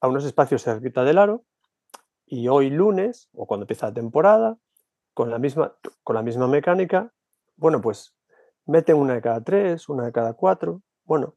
a 0.00 0.08
unos 0.08 0.24
espacios 0.24 0.62
cerquita 0.64 1.04
del 1.04 1.18
aro 1.18 1.44
y 2.26 2.48
hoy 2.48 2.70
lunes, 2.70 3.28
o 3.32 3.46
cuando 3.46 3.64
empieza 3.64 3.86
la 3.86 3.94
temporada, 3.94 4.58
con 5.14 5.30
la 5.30 5.38
misma, 5.38 5.76
con 6.02 6.16
la 6.16 6.22
misma 6.22 6.48
mecánica, 6.48 7.12
bueno, 7.56 7.80
pues 7.80 8.16
meten 8.66 8.96
una 8.96 9.14
de 9.14 9.22
cada 9.22 9.40
tres, 9.42 9.88
una 9.88 10.04
de 10.06 10.12
cada 10.12 10.32
cuatro, 10.34 10.82
bueno, 11.04 11.36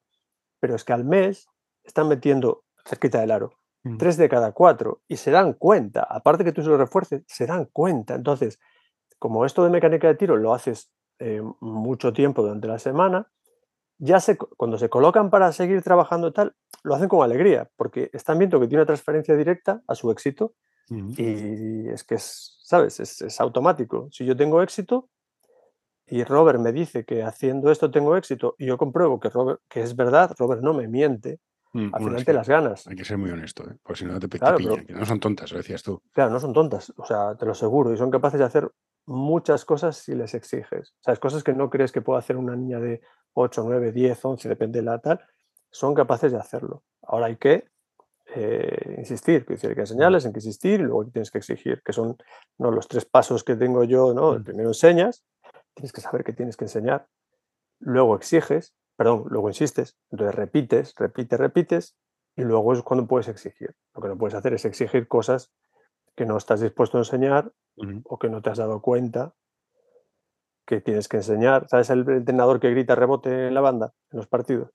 pero 0.60 0.76
es 0.76 0.84
que 0.84 0.94
al 0.94 1.04
mes 1.06 1.48
están 1.84 2.08
metiendo 2.08 2.64
cerquita 2.84 3.20
del 3.20 3.32
aro 3.32 3.54
Mm. 3.88 3.98
tres 3.98 4.18
de 4.18 4.30
cada 4.30 4.52
cuatro 4.52 5.02
y 5.08 5.18
se 5.18 5.32
dan 5.32 5.54
cuenta, 5.54 6.04
aparte 6.04 6.44
que 6.44 6.52
tú 6.52 6.62
se 6.62 6.70
lo 6.70 6.78
refuerces, 6.78 7.24
se 7.28 7.46
dan 7.46 7.66
cuenta. 7.66 8.16
Entonces, 8.16 8.60
como 9.20 9.46
esto 9.46 9.64
de 9.64 9.70
mecánica 9.70 10.08
de 10.08 10.16
tiro 10.16 10.38
lo 10.38 10.54
haces 10.54 10.92
eh, 11.20 11.42
mucho 11.60 12.14
tiempo 12.14 12.42
durante 12.42 12.68
la 12.68 12.80
semana, 12.80 13.28
ya 13.98 14.20
se, 14.20 14.38
cuando 14.38 14.78
se 14.78 14.90
colocan 14.90 15.30
para 15.30 15.52
seguir 15.52 15.82
trabajando 15.82 16.32
tal, 16.32 16.56
lo 16.84 16.94
hacen 16.94 17.10
con 17.10 17.24
alegría, 17.24 17.70
porque 17.76 18.10
están 18.14 18.38
viendo 18.38 18.60
que 18.60 18.68
tiene 18.68 18.82
una 18.82 18.88
transferencia 18.88 19.36
directa 19.36 19.82
a 19.88 19.96
su 19.96 20.12
éxito 20.12 20.54
Mm. 20.90 21.14
y 21.18 21.90
es 21.90 22.04
que 22.04 22.16
es, 22.16 22.58
¿sabes? 22.64 23.00
Es, 23.00 23.22
es 23.22 23.42
automático. 23.42 24.08
Si 24.12 24.26
yo 24.26 24.36
tengo 24.36 24.62
éxito 24.62 25.10
y 26.06 26.24
Robert 26.24 26.60
me 26.60 26.72
dice 26.72 27.04
que 27.04 27.24
haciendo 27.24 27.72
esto 27.72 27.92
tengo 27.92 28.16
éxito 28.16 28.56
y 28.58 28.68
yo 28.68 28.78
compruebo 28.78 29.20
que, 29.20 29.30
Robert, 29.30 29.60
que 29.68 29.82
es 29.82 29.96
verdad, 29.96 30.34
Robert 30.38 30.62
no 30.62 30.74
me 30.74 30.88
miente, 30.88 31.40
Mm, 31.78 31.94
al 31.96 32.04
final 32.04 32.26
te 32.26 32.34
las 32.34 32.48
ganas. 32.50 32.88
Hay 32.88 32.96
que 32.96 33.06
ser 33.06 33.18
muy 33.18 33.30
honesto, 33.30 33.64
¿eh? 33.70 33.76
porque 33.84 34.00
si 34.00 34.06
no 34.06 34.20
te, 34.20 34.28
te 34.28 34.40
Claro, 34.40 34.58
pillan, 34.58 34.76
pero- 34.76 34.88
que 34.88 34.94
no 34.94 35.06
son 35.06 35.20
tontas, 35.20 35.52
lo 35.52 35.58
decías 35.60 35.84
tú. 35.84 36.02
Claro, 36.14 36.32
no 36.32 36.40
son 36.40 36.54
tontas, 36.54 36.92
o 36.98 37.06
sea, 37.06 37.36
te 37.36 37.46
lo 37.46 37.52
aseguro, 37.52 37.94
y 37.94 37.98
son 37.98 38.10
capaces 38.10 38.40
de 38.40 38.46
hacer 38.46 38.72
muchas 39.06 39.64
cosas 39.66 39.98
si 39.98 40.16
les 40.16 40.34
exiges. 40.34 40.92
O 41.00 41.04
sea, 41.04 41.14
es 41.14 41.20
cosas 41.20 41.44
que 41.44 41.54
no 41.54 41.70
crees 41.70 41.92
que 41.92 42.02
pueda 42.02 42.20
hacer 42.20 42.36
una 42.38 42.56
niña 42.56 42.80
de 42.80 43.02
8, 43.34 43.64
9, 43.66 43.92
10, 43.92 44.24
11, 44.26 44.50
depende 44.50 44.80
de 44.80 44.86
la 44.86 45.00
tal, 45.00 45.20
son 45.72 45.94
capaces 45.94 46.32
de 46.32 46.38
hacerlo. 46.40 46.84
Ahora 47.04 47.28
hay 47.28 47.38
que 47.38 47.66
eh, 48.36 48.96
insistir, 48.98 49.46
que 49.46 49.54
hay 49.54 49.74
que 49.76 49.80
enseñarles, 49.82 50.26
hay 50.26 50.34
que 50.34 50.40
insistir 50.40 50.82
y 50.82 50.84
luego 50.84 51.06
tienes 51.06 51.32
que 51.32 51.38
exigir, 51.38 51.82
que 51.84 51.94
son 51.94 52.18
¿no? 52.58 52.72
los 52.72 52.88
tres 52.88 53.06
pasos 53.06 53.44
que 53.44 53.56
tengo 53.56 53.84
yo, 53.86 54.14
¿no? 54.14 54.34
El 54.34 54.42
Mm. 54.42 54.44
primero 54.44 54.70
enseñas, 54.70 55.24
tienes 55.74 55.94
que 55.94 56.02
saber 56.02 56.24
que 56.26 56.34
tienes 56.34 56.58
que 56.58 56.66
enseñar, 56.66 57.08
luego 57.80 58.16
exiges, 58.18 58.74
perdón, 58.98 59.26
luego 59.30 59.50
insistes, 59.50 59.98
entonces 60.12 60.36
repites, 60.36 60.94
repites, 60.98 61.40
repites, 61.40 61.98
y 62.36 62.44
luego 62.44 62.74
es 62.74 62.82
cuando 62.84 63.08
puedes 63.08 63.28
exigir. 63.30 63.76
Lo 63.96 64.02
que 64.02 64.10
no 64.10 64.18
puedes 64.18 64.36
hacer 64.36 64.54
es 64.54 64.66
exigir 64.66 65.08
cosas 65.08 65.52
que 66.16 66.26
no 66.26 66.38
estás 66.38 66.62
dispuesto 66.62 66.98
a 66.98 67.02
enseñar 67.02 67.52
o 68.06 68.18
que 68.20 68.30
no 68.30 68.42
te 68.42 68.50
has 68.50 68.58
dado 68.58 68.82
cuenta 68.82 69.34
que 70.66 70.82
tienes 70.82 71.08
que 71.08 71.18
enseñar. 71.18 71.68
¿Sabes 71.70 71.90
el 71.90 72.08
entrenador 72.10 72.60
que 72.60 72.72
grita 72.72 72.96
rebote 72.96 73.48
en 73.48 73.54
la 73.54 73.62
banda 73.62 73.94
en 74.12 74.18
los 74.18 74.28
partidos? 74.28 74.70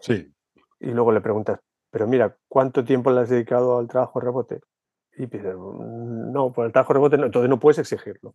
Sí, 0.00 0.32
Y 0.80 0.90
luego 0.90 1.12
le 1.12 1.20
preguntas, 1.20 1.60
pero 1.90 2.06
mira, 2.06 2.36
¿cuánto 2.48 2.84
tiempo 2.84 3.10
le 3.10 3.20
has 3.20 3.28
dedicado 3.30 3.78
al 3.78 3.88
trabajo 3.88 4.20
rebote? 4.20 4.60
Y 5.16 5.26
dice, 5.26 5.54
"Mm, 5.54 6.32
no, 6.32 6.52
por 6.52 6.66
el 6.66 6.72
trabajo 6.72 6.92
rebote 6.92 7.16
no, 7.18 7.26
entonces 7.26 7.48
no 7.48 7.58
puedes 7.60 7.78
exigirlo. 7.78 8.34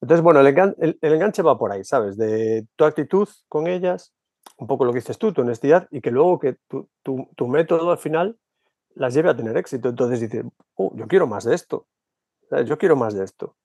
Entonces, 0.00 0.22
bueno, 0.22 0.40
el, 0.40 0.46
engan- 0.48 0.76
el- 0.78 0.98
el 1.00 1.14
enganche 1.14 1.42
va 1.42 1.58
por 1.58 1.72
ahí, 1.72 1.84
¿sabes? 1.84 2.16
De 2.16 2.66
tu 2.76 2.84
actitud 2.84 3.28
con 3.48 3.66
ellas, 3.68 4.14
un 4.56 4.66
poco 4.66 4.84
lo 4.84 4.92
que 4.92 4.98
dices 5.00 5.18
tú, 5.18 5.32
tu 5.32 5.42
honestidad, 5.42 5.86
y 5.90 6.00
que 6.00 6.10
luego 6.10 6.38
que 6.38 6.54
tu, 6.68 6.88
tu- 7.02 7.28
tu 7.36 7.46
método 7.48 7.90
al 7.92 7.98
final 7.98 8.38
las 8.94 9.14
lleve 9.14 9.30
a 9.30 9.36
tener 9.36 9.56
éxito. 9.56 9.88
Entonces 9.88 10.20
dices, 10.20 10.44
"Oh, 10.74 10.92
yo 10.96 11.06
quiero 11.06 11.26
más 11.26 11.44
de 11.44 11.54
esto. 11.54 11.86
¿sabes? 12.48 12.66
Yo 12.68 12.78
quiero 12.78 12.96
más 12.96 13.14
de 13.14 13.24
esto. 13.24 13.56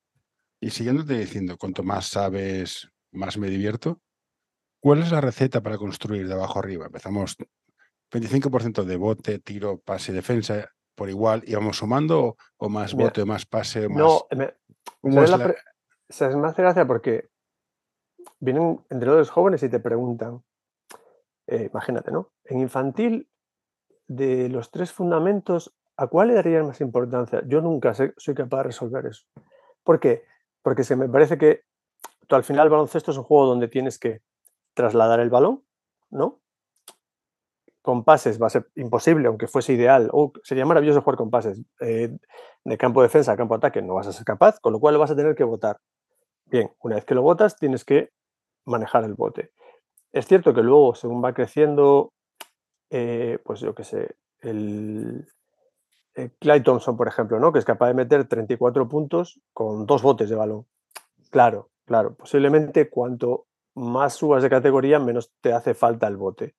y 0.60 0.70
siguiéndote 0.70 1.13
diciendo, 1.18 1.58
cuanto 1.58 1.84
más 1.84 2.08
sabes, 2.08 2.90
más 3.12 3.38
me 3.38 3.50
divierto, 3.50 4.00
¿cuál 4.82 5.00
es 5.00 5.12
la 5.12 5.20
receta 5.22 5.62
para 5.62 5.78
construir 5.78 6.25
de 6.28 6.34
abajo 6.34 6.60
arriba? 6.60 6.86
Empezamos 6.86 7.36
25% 8.12 8.86
de 8.86 8.96
bote, 8.96 9.40
tiro, 9.40 9.80
pase, 9.80 10.13
defensa 10.13 10.70
por 10.96 11.10
igual, 11.10 11.44
y 11.46 11.56
vamos 11.56 11.78
sumando 11.78 12.38
o, 12.58 12.70
más 12.70 12.94
Mira, 12.94 13.08
bote, 13.10 13.22
o 13.24 13.25
más 13.25 13.46
pase, 13.46 13.86
o 13.88 13.90
más... 13.90 13.98
No, 13.98 14.25
me, 14.38 14.54
¿Cómo 15.02 15.16
¿sabes 15.16 15.25
es 15.25 15.32
la 15.32 15.38
la- 15.38 15.44
pre- 15.46 15.58
¿sabes? 16.10 16.36
me 16.38 16.48
hace 16.48 16.62
gracia 16.62 16.86
porque 16.88 17.30
vienen 18.40 18.80
entrenadores 18.90 19.30
jóvenes 19.30 19.63
y 19.63 19.70
te 19.70 19.80
preguntan, 19.80 20.44
eh, 21.48 21.70
imagínate, 21.72 22.12
¿no? 22.12 22.32
En 22.46 22.60
infantil, 22.60 23.30
de 24.08 24.50
los 24.50 24.72
tres 24.72 24.92
fundamentos, 24.92 25.74
¿a 25.98 26.08
cuál 26.08 26.30
le 26.30 26.36
darías 26.36 26.66
más 26.66 26.82
importancia? 26.82 27.42
Yo 27.48 27.62
nunca 27.62 27.94
sé- 27.94 28.14
soy 28.18 28.36
capaz 28.36 28.58
de 28.60 28.64
resolver 28.64 29.06
eso. 29.08 29.26
¿Por 29.84 30.00
qué? 30.00 30.24
Porque 30.62 30.84
se 30.84 30.96
me 30.96 31.10
parece 31.10 31.38
que 31.38 31.64
tú 32.28 32.36
al 32.36 32.44
final 32.44 32.66
el 32.68 32.72
baloncesto 32.72 33.12
es 33.12 33.18
un 33.18 33.24
juego 33.24 33.48
donde 33.48 33.68
tienes 33.68 34.00
que 34.00 34.22
trasladar 34.76 35.20
el 35.22 35.30
balón, 35.30 35.64
¿no? 36.12 36.42
Con 37.82 38.06
pases 38.06 38.42
va 38.42 38.48
a 38.48 38.50
ser 38.50 38.70
imposible, 38.76 39.28
aunque 39.28 39.48
fuese 39.48 39.74
ideal. 39.74 40.10
o 40.14 40.32
sería 40.44 40.66
maravilloso 40.66 41.02
jugar 41.02 41.18
con 41.18 41.30
pases. 41.30 41.62
eh, 41.82 42.18
de 42.66 42.78
campo 42.78 43.02
de 43.02 43.08
defensa 43.08 43.34
a 43.34 43.38
campo 43.38 43.56
de 43.56 43.58
ataque 43.58 43.82
no 43.82 43.96
vas 43.96 44.08
a 44.08 44.14
ser 44.14 44.24
capaz, 44.24 44.58
con 44.62 44.72
lo 44.72 44.80
cual 44.80 44.94
lo 44.94 45.00
vas 45.02 45.12
a 45.12 45.16
tener 45.18 45.36
que 45.36 45.44
votar. 45.44 45.78
Bien, 46.46 46.72
una 46.82 46.96
vez 46.96 47.06
que 47.06 47.16
lo 47.16 47.24
votas, 47.24 47.58
tienes 47.58 47.86
que 47.86 48.12
manejar 48.66 49.04
el 49.06 49.16
bote. 49.16 49.52
Es 50.13 50.27
cierto 50.27 50.53
que 50.53 50.62
luego, 50.62 50.93
según 50.93 51.24
va 51.24 51.34
creciendo, 51.34 52.13
eh, 52.91 53.39
pues 53.43 53.60
yo 53.60 53.74
qué 53.74 53.84
sé, 53.84 54.15
el, 54.41 55.25
eh, 56.15 56.29
Clyde 56.39 56.62
Thompson, 56.62 56.96
por 56.96 57.08
ejemplo, 57.08 57.39
¿no? 57.39 57.51
que 57.51 57.60
es 57.60 57.65
capaz 57.65 57.88
de 57.88 57.96
meter 57.96 58.27
34 58.27 58.88
puntos 58.88 59.41
con 59.51 59.88
dos 59.88 60.03
botes 60.03 60.29
de 60.29 60.36
balón. 60.36 60.67
Claro, 61.32 61.72
claro, 61.86 62.13
posiblemente 62.13 62.89
cuanto 62.89 63.48
más 63.75 64.13
subas 64.13 64.43
de 64.43 64.51
categoría, 64.51 65.00
menos 65.00 65.32
te 65.41 65.51
hace 65.51 65.74
falta 65.74 66.08
el 66.08 66.17
bote. 66.17 66.55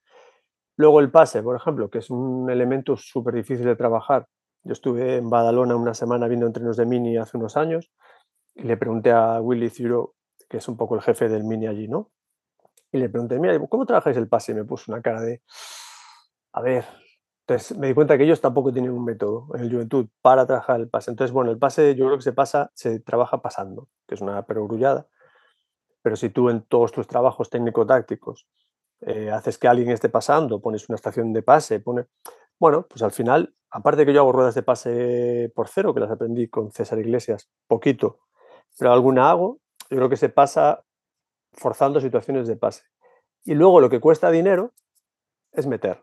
Luego 0.77 0.99
el 0.99 1.13
pase, 1.13 1.41
por 1.41 1.55
ejemplo, 1.55 1.89
que 1.89 1.99
es 1.99 2.11
un 2.11 2.51
elemento 2.51 2.97
súper 2.97 3.35
difícil 3.35 3.65
de 3.65 3.77
trabajar. 3.77 4.27
Yo 4.65 4.73
estuve 4.73 5.19
en 5.19 5.31
Badalona 5.31 5.77
una 5.77 5.95
semana 5.95 6.27
viendo 6.27 6.47
entrenos 6.47 6.77
de 6.77 6.87
mini 6.87 7.17
hace 7.17 7.37
unos 7.37 7.57
años 7.57 7.93
y 8.57 8.63
le 8.65 8.77
pregunté 8.77 9.13
a 9.13 9.41
Willy 9.41 9.71
Ciro, 9.71 10.15
que 10.49 10.57
es 10.57 10.67
un 10.67 10.77
poco 10.77 10.97
el 10.97 11.03
jefe 11.03 11.29
del 11.29 11.45
mini 11.45 11.69
allí, 11.69 11.87
¿no? 11.87 12.11
Y 12.95 12.99
le 12.99 13.09
pregunté, 13.09 13.41
mira, 13.41 13.59
¿cómo 13.69 13.85
trabajáis 13.87 14.17
el 14.17 14.29
pase? 14.29 14.53
Y 14.53 14.55
me 14.55 14.65
puso 14.65 14.93
una 14.93 15.03
cara 15.03 15.21
de, 15.21 15.43
a 16.53 16.61
ver. 16.61 16.85
Entonces 17.41 17.77
me 17.77 17.89
di 17.89 17.95
cuenta 17.95 18.17
que 18.17 18.23
ellos 18.23 18.41
tampoco 18.41 18.73
tienen 18.73 18.93
un 18.93 19.05
método 19.05 19.49
en 19.55 19.63
el 19.63 19.73
Juventud 19.73 20.07
para 20.23 20.47
trabajar 20.47 20.79
el 20.79 20.89
pase. 20.89 21.11
Entonces, 21.11 21.33
bueno, 21.33 21.51
el 21.51 21.59
pase 21.59 21.97
yo 21.97 22.07
creo 22.07 22.19
que 22.19 22.23
se 22.23 22.33
pasa, 22.33 22.71
se 22.73 23.01
trabaja 23.01 23.43
pasando, 23.43 23.89
que 24.07 24.15
es 24.15 24.21
una 24.21 24.47
perogrullada. 24.47 25.09
Pero 26.03 26.15
si 26.15 26.31
tú 26.31 26.51
en 26.51 26.63
todos 26.63 26.93
tus 26.93 27.09
trabajos 27.09 27.51
técnico-tácticos 27.51 28.47
eh, 29.01 29.29
haces 29.33 29.59
que 29.59 29.67
alguien 29.67 29.91
esté 29.91 30.09
pasando, 30.09 30.61
pones 30.61 30.89
una 30.89 30.95
estación 30.95 31.33
de 31.33 31.43
pase, 31.43 31.81
pone... 31.81 32.07
Bueno, 32.61 32.87
pues 32.89 33.03
al 33.03 33.11
final, 33.11 33.57
aparte 33.71 34.07
que 34.07 34.13
yo 34.13 34.21
hago 34.21 34.31
ruedas 34.31 34.55
de 34.55 34.63
pase 34.63 35.51
por 35.53 35.67
cero, 35.67 35.93
que 35.95 35.99
las 35.99 36.13
aprendí 36.13 36.47
con 36.47 36.71
César 36.71 37.01
Iglesias, 37.01 37.51
poquito, 37.67 38.21
pero 38.79 38.93
alguna 38.93 39.31
hago, 39.31 39.59
yo 39.91 39.97
creo 39.97 40.09
que 40.09 40.17
se 40.17 40.29
pasa 40.29 40.85
forzando 41.55 42.01
situaciones 42.01 42.47
de 42.47 42.57
pase. 42.57 42.85
Y 43.45 43.55
luego 43.55 43.81
lo 43.81 43.89
que 43.91 44.01
cuesta 44.01 44.31
dinero 44.31 44.73
es 45.53 45.67
meter. 45.67 46.03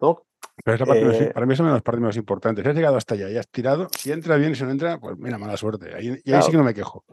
¿no? 0.00 0.22
Pero 0.64 0.74
es 0.74 0.80
la 0.80 0.86
parte 0.86 1.04
menos- 1.04 1.20
Eh, 1.20 1.30
para 1.32 1.46
mí 1.46 1.54
es 1.54 1.60
una 1.60 1.68
de 1.70 1.74
las 1.74 1.82
partes 1.82 2.02
más 2.02 2.16
importantes. 2.16 2.62
Si 2.64 2.68
has 2.68 2.74
llegado 2.76 2.96
hasta 2.96 3.14
allá 3.14 3.30
y 3.30 3.36
has 3.38 3.48
tirado, 3.48 3.88
si 3.96 4.10
entra 4.12 4.36
bien 4.36 4.52
y 4.52 4.54
si 4.54 4.64
no 4.64 4.70
entra, 4.70 4.98
pues 4.98 5.16
mira, 5.18 5.38
mala 5.38 5.56
suerte. 5.56 5.94
Ahí, 5.94 6.06
y 6.08 6.10
ahí 6.10 6.22
Claro. 6.24 6.42
sí 6.42 6.50
que 6.50 6.56
no 6.56 6.64
me 6.64 6.74
quejo. 6.74 7.04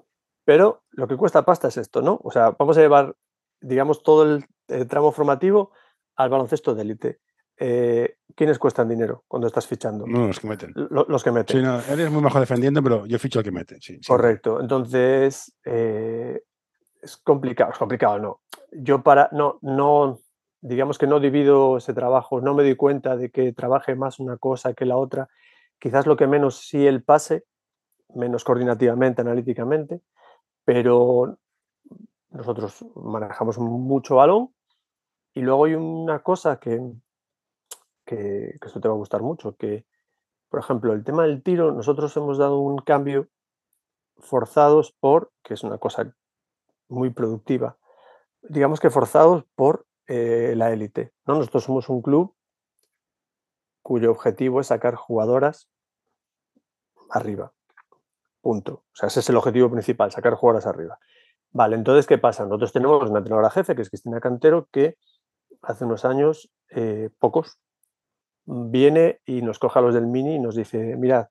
Pero 0.46 0.84
lo 0.91 1.08
que 1.08 1.15
cuesta 1.15 1.46
pasta 1.46 1.68
es 1.68 1.77
esto, 1.77 2.01
¿no? 2.01 2.20
O 2.24 2.32
sea, 2.32 2.51
vamos 2.58 2.77
a 2.77 2.82
llevar, 2.82 3.15
digamos, 3.62 4.01
todo 4.01 4.24
el, 4.24 4.46
el 4.68 4.88
tramo 4.88 5.12
formativo 5.12 5.72
al 6.15 6.29
baloncesto 6.29 6.74
de 6.74 6.82
élite. 6.82 7.20
Eh, 7.62 8.15
¿Quiénes 8.36 8.58
cuestan 8.58 8.88
dinero 8.89 9.24
cuando 9.27 9.48
estás 9.48 9.68
fichando? 9.68 10.08
No 10.08 10.25
los 10.27 10.39
que 10.39 10.48
meten. 10.48 10.72
Lo- 10.75 11.06
los 11.08 11.24
que 11.24 11.32
meten. 11.32 11.58
Sí, 11.58 11.62
no, 11.63 11.79
eres 11.82 12.10
muy 12.10 12.24
bajo 12.24 12.39
defendiendo, 12.39 12.82
pero 12.82 13.06
yo 13.06 13.20
ficho 13.20 13.39
al 13.39 13.46
que 13.46 13.51
mete. 13.51 13.77
Sí. 13.82 14.00
Correcto. 14.08 14.60
Entonces, 14.62 15.53
eh, 15.65 16.41
es 17.01 17.18
complicado, 17.18 17.72
es 17.72 17.77
complicado, 17.77 18.20
no. 18.20 18.41
Yo 18.72 19.01
para, 19.03 19.29
no, 19.32 19.58
no, 19.62 20.20
digamos 20.62 20.98
que 20.98 21.08
no 21.08 21.20
divido 21.20 21.77
ese 21.77 21.94
trabajo, 21.94 22.41
no 22.41 22.53
me 22.53 22.63
doy 22.63 22.75
cuenta 22.75 23.15
de 23.15 23.32
que 23.32 23.53
trabaje 23.53 23.96
más 23.96 24.20
una 24.20 24.38
cosa 24.38 24.74
que 24.74 24.86
la 24.86 24.98
otra. 24.98 25.29
Quizás 25.79 26.06
lo 26.06 26.18
que 26.18 26.27
menos 26.27 26.68
sí 26.68 26.86
el 26.86 27.03
pase, 27.03 27.46
menos 28.13 28.44
coordinativamente, 28.44 29.22
analíticamente, 29.22 30.01
pero 30.65 31.38
nosotros 32.32 32.86
manejamos 32.96 33.58
mucho 33.58 34.15
balón 34.15 34.53
y 35.34 35.41
luego 35.41 35.65
hay 35.65 35.75
una 35.75 36.20
cosa 36.20 36.60
que, 36.60 36.79
que, 38.06 38.58
que 38.60 38.68
esto 38.68 38.82
te 38.82 38.88
va 38.88 38.94
a 38.94 38.98
gustar 38.98 39.22
mucho, 39.22 39.56
que, 39.56 39.86
por 40.50 40.60
ejemplo, 40.60 40.94
el 40.94 41.03
tema 41.03 41.24
del 41.24 41.41
tiro, 41.44 41.72
nosotros 41.72 42.15
hemos 42.18 42.38
dado 42.38 42.60
un 42.60 42.79
cambio 42.79 43.27
forzados 44.18 44.91
por, 44.91 45.32
que 45.44 45.53
es 45.53 45.63
una 45.63 45.77
cosa 45.77 46.13
muy 46.89 47.12
productiva, 47.12 47.77
digamos 48.41 48.79
que 48.79 48.89
forzados 48.89 49.46
por 49.55 49.86
eh, 50.08 50.53
la 50.55 50.72
élite. 50.72 51.13
¿no? 51.25 51.36
Nosotros 51.36 51.63
somos 51.63 51.89
un 51.89 52.01
club 52.01 52.36
cuyo 53.81 54.12
objetivo 54.12 54.60
es 54.60 54.67
sacar 54.67 54.96
jugadoras 54.96 55.69
arriba. 57.10 57.53
Punto. 58.41 58.74
O 58.74 58.96
sea, 58.96 59.08
ese 59.08 59.22
es 59.22 59.29
el 59.29 59.38
objetivo 59.38 59.69
principal, 59.69 60.12
sacar 60.12 60.36
jugadoras 60.36 60.67
arriba. 60.67 61.00
Vale, 61.51 61.75
entonces, 61.75 62.05
¿qué 62.05 62.17
pasa? 62.17 62.43
Nosotros 62.43 62.72
tenemos 62.72 63.10
una 63.10 63.19
entrenadora 63.19 63.50
jefe, 63.50 63.75
que 63.75 63.81
es 63.81 63.89
Cristina 63.89 64.19
Cantero, 64.19 64.67
que 64.72 64.98
hace 65.62 65.86
unos 65.86 66.05
años, 66.05 66.51
eh, 66.69 67.10
pocos, 67.19 67.58
viene 68.46 69.22
y 69.25 69.41
nos 69.41 69.60
coja 69.60 69.81
los 69.81 69.93
del 69.93 70.08
mini 70.08 70.36
y 70.36 70.39
nos 70.39 70.55
dice, 70.55 70.96
mirad, 70.96 71.27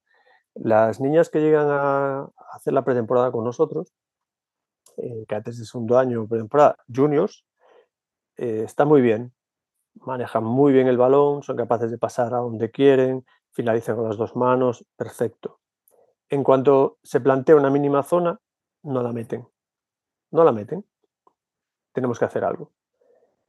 las 0.55 1.01
niñas 1.01 1.31
que 1.31 1.41
llegan 1.41 1.69
a 1.71 2.29
hacer 2.53 2.73
la 2.73 2.85
pretemporada 2.85 3.31
con 3.31 3.45
nosotros, 3.45 3.93
eh, 4.99 5.25
antes 5.31 5.59
de 5.59 5.65
segundo 5.65 5.99
año 5.99 6.27
pretemporada, 6.27 6.77
juniors, 6.95 7.45
eh, 8.37 8.63
están 8.65 8.89
muy 8.89 9.01
bien, 9.01 9.33
manejan 9.95 10.45
muy 10.45 10.73
bien 10.73 10.89
el 10.89 10.97
balón, 10.97 11.43
son 11.43 11.57
capaces 11.57 11.91
de 11.91 11.99
pasar 11.99 12.35
a 12.35 12.39
donde 12.39 12.71
quieren, 12.71 13.25
finalizan 13.53 13.97
con 13.97 14.09
las 14.09 14.17
dos 14.17 14.37
manos, 14.37 14.85
perfecto. 14.97 15.61
En 16.29 16.45
cuanto 16.45 16.99
se 17.03 17.21
plantea 17.21 17.57
una 17.57 17.71
mínima 17.71 18.03
zona, 18.03 18.41
no 18.83 19.03
la 19.03 19.13
meten. 19.13 19.47
No 20.31 20.45
la 20.45 20.53
meten. 20.53 20.85
Tenemos 21.93 22.19
que 22.19 22.27
hacer 22.27 22.45
algo. 22.45 22.71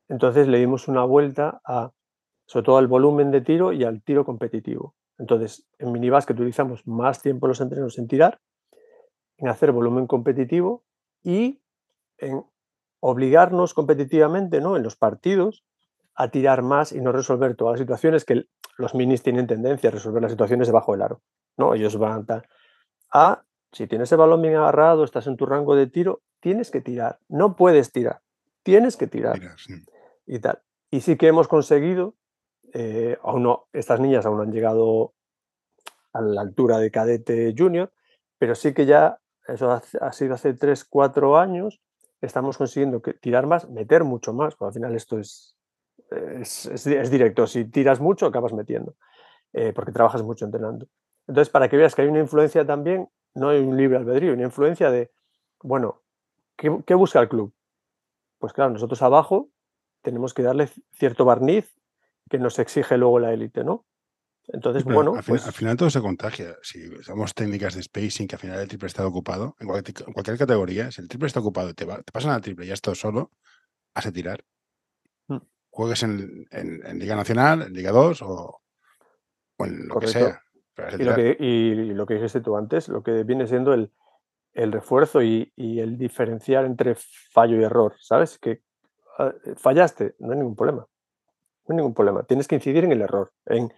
Entonces 0.07 0.47
le 0.47 0.59
dimos 0.59 0.87
una 0.87 1.03
vuelta 1.03 1.61
a, 1.65 1.91
sobre 2.45 2.65
todo 2.65 2.77
al 2.77 2.87
volumen 2.87 3.31
de 3.31 3.41
tiro 3.41 3.73
y 3.73 3.83
al 3.83 4.01
tiro 4.01 4.25
competitivo. 4.25 4.95
Entonces, 5.17 5.67
en 5.77 5.91
minibásquet 5.91 6.37
utilizamos 6.37 6.87
más 6.87 7.21
tiempo 7.21 7.47
los 7.47 7.59
entrenos 7.59 7.97
en 7.99 8.07
tirar, 8.07 8.39
en 9.37 9.49
hacer 9.49 9.71
volumen 9.71 10.07
competitivo 10.07 10.83
y 11.23 11.61
en 12.17 12.45
obligarnos 12.99 13.73
competitivamente 13.73 14.61
¿no? 14.61 14.75
en 14.75 14.83
los 14.83 14.95
partidos 14.95 15.63
a 16.15 16.29
tirar 16.29 16.61
más 16.63 16.91
y 16.91 16.99
no 16.99 17.11
resolver 17.11 17.55
todas 17.55 17.73
las 17.73 17.79
situaciones 17.79 18.25
que 18.25 18.45
los 18.77 18.93
minis 18.93 19.23
tienen 19.23 19.47
tendencia 19.47 19.89
a 19.89 19.93
resolver 19.93 20.21
las 20.21 20.31
situaciones 20.31 20.67
debajo 20.67 20.91
del 20.91 21.01
aro. 21.01 21.21
¿no? 21.57 21.73
Ellos 21.73 21.97
van 21.97 22.25
a, 22.29 22.43
a, 23.11 23.43
si 23.71 23.87
tienes 23.87 24.11
el 24.11 24.17
balón 24.17 24.41
bien 24.41 24.55
agarrado, 24.55 25.03
estás 25.03 25.27
en 25.27 25.37
tu 25.37 25.45
rango 25.45 25.75
de 25.75 25.87
tiro, 25.87 26.21
tienes 26.39 26.71
que 26.71 26.81
tirar. 26.81 27.19
No 27.27 27.55
puedes 27.55 27.91
tirar, 27.91 28.21
tienes 28.63 28.97
que 28.97 29.07
tirar. 29.07 29.39
Y 30.25 30.39
tal. 30.39 30.61
Y 30.91 31.01
sí 31.01 31.17
que 31.17 31.27
hemos 31.27 31.47
conseguido, 31.47 32.15
eh, 32.73 33.17
aún 33.21 33.43
no, 33.43 33.67
estas 33.73 33.99
niñas 33.99 34.25
aún 34.25 34.37
no 34.37 34.43
han 34.43 34.51
llegado 34.51 35.13
a 36.13 36.21
la 36.21 36.41
altura 36.41 36.79
de 36.79 36.91
cadete 36.91 37.53
junior, 37.57 37.91
pero 38.37 38.55
sí 38.55 38.73
que 38.73 38.85
ya, 38.85 39.19
eso 39.53 39.71
ha, 39.71 40.11
sido 40.11 40.33
hace 40.33 40.53
3, 40.53 40.85
4 40.85 41.37
años, 41.37 41.81
estamos 42.21 42.57
consiguiendo 42.57 43.01
tirar 43.21 43.47
más, 43.47 43.69
meter 43.69 44.03
mucho 44.03 44.33
más, 44.33 44.55
porque 44.55 44.69
al 44.69 44.73
final 44.73 44.95
esto 44.95 45.19
es, 45.19 45.55
es, 46.11 47.11
directo, 47.11 47.47
si 47.47 47.65
tiras 47.65 47.99
mucho 47.99 48.25
acabas 48.25 48.53
metiendo, 48.53 48.95
eh, 49.53 49.73
porque 49.73 49.91
trabajas 49.91 50.23
mucho 50.23 50.45
entrenando. 50.45 50.87
Entonces, 51.27 51.51
para 51.51 51.69
que 51.69 51.77
veas 51.77 51.95
que 51.95 52.01
hay 52.01 52.07
una 52.07 52.19
influencia 52.19 52.65
también, 52.65 53.09
no 53.35 53.49
hay 53.49 53.59
un 53.59 53.77
libre 53.77 53.97
albedrío, 53.97 54.33
una 54.33 54.43
influencia 54.43 54.89
de, 54.91 55.11
bueno, 55.61 56.01
¿qué, 56.55 56.81
qué 56.85 56.95
busca 56.95 57.19
el 57.19 57.29
club? 57.29 57.53
Pues 58.39 58.53
claro, 58.53 58.71
nosotros 58.71 59.01
abajo 59.01 59.49
tenemos 60.01 60.33
que 60.33 60.43
darle 60.43 60.69
cierto 60.93 61.25
barniz 61.25 61.75
que 62.29 62.39
nos 62.39 62.57
exige 62.59 62.97
luego 62.97 63.19
la 63.19 63.33
élite, 63.33 63.63
¿no? 63.63 63.85
Entonces, 64.51 64.83
bueno. 64.83 65.15
Al, 65.15 65.23
pues 65.23 65.43
final, 65.55 65.77
todo 65.77 65.89
se 65.89 66.01
contagia. 66.01 66.55
Si 66.61 66.89
usamos 66.89 67.33
técnicas 67.33 67.75
de 67.75 67.83
spacing, 67.83 68.27
que 68.27 68.35
al 68.35 68.41
final 68.41 68.59
el 68.59 68.67
triple 68.67 68.87
está 68.87 69.05
ocupado, 69.05 69.55
en 69.59 69.67
cualquier, 69.67 70.37
categoría, 70.37 70.91
si 70.91 71.01
el 71.01 71.07
triple 71.07 71.27
está 71.27 71.39
ocupado, 71.39 71.73
te, 71.73 71.85
te 71.85 72.11
pasan 72.11 72.31
al 72.31 72.41
triple 72.41 72.65
y 72.65 72.69
ya 72.69 72.73
estás 72.73 72.97
solo, 72.97 73.31
has 73.93 74.05
de 74.05 74.11
tirar. 74.11 74.43
Mm. 75.27 75.37
Juegues 75.69 76.03
en, 76.03 76.47
Liga 76.95 77.15
Nacional, 77.15 77.61
en 77.63 77.73
Liga 77.73 77.91
2 77.91 78.21
o, 78.23 78.61
en 79.59 79.87
lo 79.87 79.99
que 79.99 80.07
sea. 80.07 80.41
Y 80.97 81.03
lo 81.03 81.13
que, 81.13 81.37
y 81.39 81.75
lo 81.93 82.05
que, 82.05 82.13
dijiste 82.15 82.41
tú 82.41 82.55
antes, 82.55 82.87
lo 82.87 83.03
que 83.03 83.23
viene 83.23 83.45
siendo 83.45 83.73
el, 83.73 83.91
el 84.53 84.71
refuerzo 84.71 85.21
y, 85.21 85.51
y, 85.55 85.79
el 85.79 85.97
diferenciar 85.97 86.65
entre 86.65 86.95
fallo 86.95 87.59
y 87.59 87.63
error, 87.63 87.95
¿sabes? 87.99 88.39
Que 88.39 88.61
ah, 89.17 89.33
fallaste, 89.57 90.15
no 90.19 90.31
hay 90.31 90.37
ningún 90.37 90.55
problema. 90.55 90.87
No 91.67 91.73
hay 91.73 91.75
ningún 91.75 91.93
problema. 91.93 92.23
Tienes 92.23 92.47
que 92.47 92.55
incidir 92.55 92.85
en 92.85 92.93
el 92.93 93.01
error, 93.01 93.33
en 93.45 93.71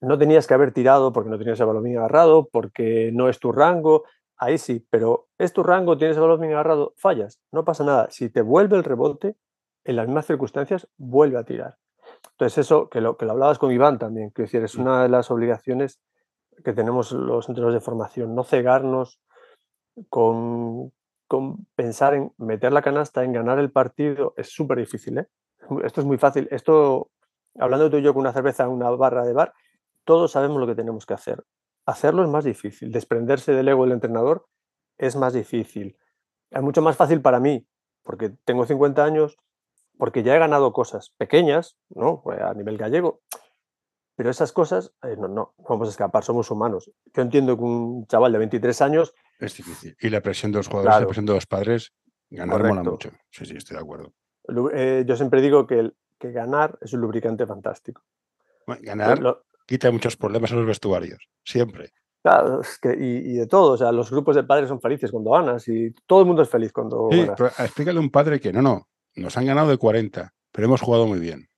no 0.00 0.18
tenías 0.18 0.46
que 0.46 0.54
haber 0.54 0.72
tirado 0.72 1.12
porque 1.12 1.30
no 1.30 1.38
tenías 1.38 1.58
el 1.60 1.66
balón 1.66 1.84
bien 1.84 1.98
agarrado, 1.98 2.48
porque 2.50 3.10
no 3.12 3.28
es 3.28 3.38
tu 3.38 3.52
rango, 3.52 4.04
ahí 4.36 4.58
sí, 4.58 4.86
pero 4.90 5.28
es 5.38 5.52
tu 5.52 5.62
rango, 5.62 5.96
tienes 5.96 6.16
el 6.16 6.22
balón 6.22 6.40
bien 6.40 6.52
agarrado, 6.52 6.94
fallas, 6.96 7.40
no 7.52 7.64
pasa 7.64 7.84
nada. 7.84 8.08
Si 8.10 8.28
te 8.28 8.42
vuelve 8.42 8.76
el 8.76 8.84
rebote, 8.84 9.36
en 9.84 9.96
las 9.96 10.06
mismas 10.06 10.26
circunstancias, 10.26 10.88
vuelve 10.96 11.38
a 11.38 11.44
tirar. 11.44 11.76
Entonces 12.32 12.58
eso, 12.58 12.88
que 12.88 13.00
lo, 13.00 13.16
que 13.16 13.24
lo 13.24 13.32
hablabas 13.32 13.58
con 13.58 13.72
Iván 13.72 13.98
también, 13.98 14.30
que 14.30 14.42
decir, 14.42 14.62
es 14.62 14.74
una 14.74 15.02
de 15.02 15.08
las 15.08 15.30
obligaciones 15.30 16.00
que 16.64 16.72
tenemos 16.72 17.12
los 17.12 17.46
centros 17.46 17.72
de 17.72 17.80
formación, 17.80 18.34
no 18.34 18.42
cegarnos 18.44 19.20
con, 20.08 20.92
con 21.26 21.66
pensar 21.74 22.14
en 22.14 22.32
meter 22.38 22.72
la 22.72 22.82
canasta, 22.82 23.24
en 23.24 23.32
ganar 23.32 23.58
el 23.58 23.70
partido, 23.70 24.34
es 24.36 24.50
súper 24.50 24.78
difícil. 24.78 25.18
¿eh? 25.18 25.26
Esto 25.84 26.00
es 26.00 26.06
muy 26.06 26.18
fácil. 26.18 26.48
Esto, 26.50 27.10
hablando 27.58 27.90
tú 27.90 27.98
y 27.98 28.02
yo 28.02 28.12
con 28.12 28.20
una 28.22 28.32
cerveza 28.32 28.64
en 28.64 28.70
una 28.70 28.90
barra 28.90 29.24
de 29.24 29.32
bar, 29.32 29.54
todos 30.06 30.32
sabemos 30.32 30.60
lo 30.60 30.66
que 30.66 30.74
tenemos 30.74 31.04
que 31.04 31.14
hacer. 31.14 31.44
Hacerlo 31.84 32.22
es 32.22 32.28
más 32.30 32.44
difícil. 32.44 32.90
Desprenderse 32.90 33.52
del 33.52 33.68
ego 33.68 33.84
del 33.84 33.92
entrenador 33.92 34.46
es 34.96 35.16
más 35.16 35.32
difícil. 35.32 35.98
Es 36.50 36.62
mucho 36.62 36.80
más 36.80 36.96
fácil 36.96 37.20
para 37.20 37.40
mí, 37.40 37.66
porque 38.02 38.30
tengo 38.44 38.64
50 38.64 39.04
años, 39.04 39.36
porque 39.98 40.22
ya 40.22 40.34
he 40.34 40.38
ganado 40.38 40.72
cosas 40.72 41.10
pequeñas, 41.18 41.76
¿no? 41.90 42.22
Pues 42.22 42.40
a 42.40 42.54
nivel 42.54 42.78
gallego, 42.78 43.20
pero 44.16 44.30
esas 44.30 44.52
cosas 44.52 44.92
eh, 45.02 45.16
no, 45.18 45.28
no, 45.28 45.54
vamos 45.68 45.88
a 45.88 45.90
escapar, 45.90 46.24
somos 46.24 46.50
humanos. 46.50 46.90
Yo 47.12 47.22
entiendo 47.22 47.56
que 47.56 47.62
un 47.62 48.06
chaval 48.06 48.32
de 48.32 48.38
23 48.38 48.80
años... 48.82 49.14
Es 49.38 49.56
difícil. 49.56 49.96
Y 50.00 50.08
la 50.08 50.22
presión 50.22 50.52
de 50.52 50.58
los 50.58 50.68
jugadores, 50.68 51.00
la 51.00 51.06
presión 51.06 51.26
de 51.26 51.34
los 51.34 51.46
padres, 51.46 51.92
ganar 52.30 52.62
mola 52.62 52.82
mucho. 52.82 53.10
Sí, 53.30 53.44
sí, 53.44 53.56
estoy 53.56 53.76
de 53.76 53.82
acuerdo. 53.82 54.14
Eh, 54.72 55.04
yo 55.06 55.16
siempre 55.16 55.42
digo 55.42 55.66
que, 55.66 55.92
que 56.18 56.32
ganar 56.32 56.78
es 56.80 56.92
un 56.94 57.00
lubricante 57.00 57.46
fantástico. 57.46 58.02
ganar, 58.80 59.20
quita 59.66 59.90
muchos 59.90 60.16
problemas 60.16 60.50
en 60.52 60.58
los 60.58 60.66
vestuarios, 60.66 61.28
siempre. 61.44 61.92
Claro, 62.22 62.60
y, 62.98 63.34
de 63.34 63.46
todo, 63.46 63.72
o 63.72 63.76
sea, 63.76 63.92
los 63.92 64.10
grupos 64.10 64.34
de 64.34 64.42
padres 64.42 64.68
son 64.68 64.80
felices 64.80 65.12
cuando 65.12 65.30
ganas 65.30 65.68
y 65.68 65.92
todo 66.06 66.20
el 66.20 66.26
mundo 66.26 66.42
es 66.42 66.48
feliz 66.48 66.72
cuando 66.72 67.08
sí, 67.12 67.24
Pero 67.36 67.46
explícale 67.46 67.98
a 67.98 68.02
un 68.02 68.10
padre 68.10 68.40
que 68.40 68.52
no, 68.52 68.62
no, 68.62 68.88
nos 69.14 69.36
han 69.36 69.46
ganado 69.46 69.68
de 69.68 69.78
40, 69.78 70.32
pero 70.50 70.66
hemos 70.66 70.80
jugado 70.80 71.06
muy 71.06 71.20
bien. 71.20 71.48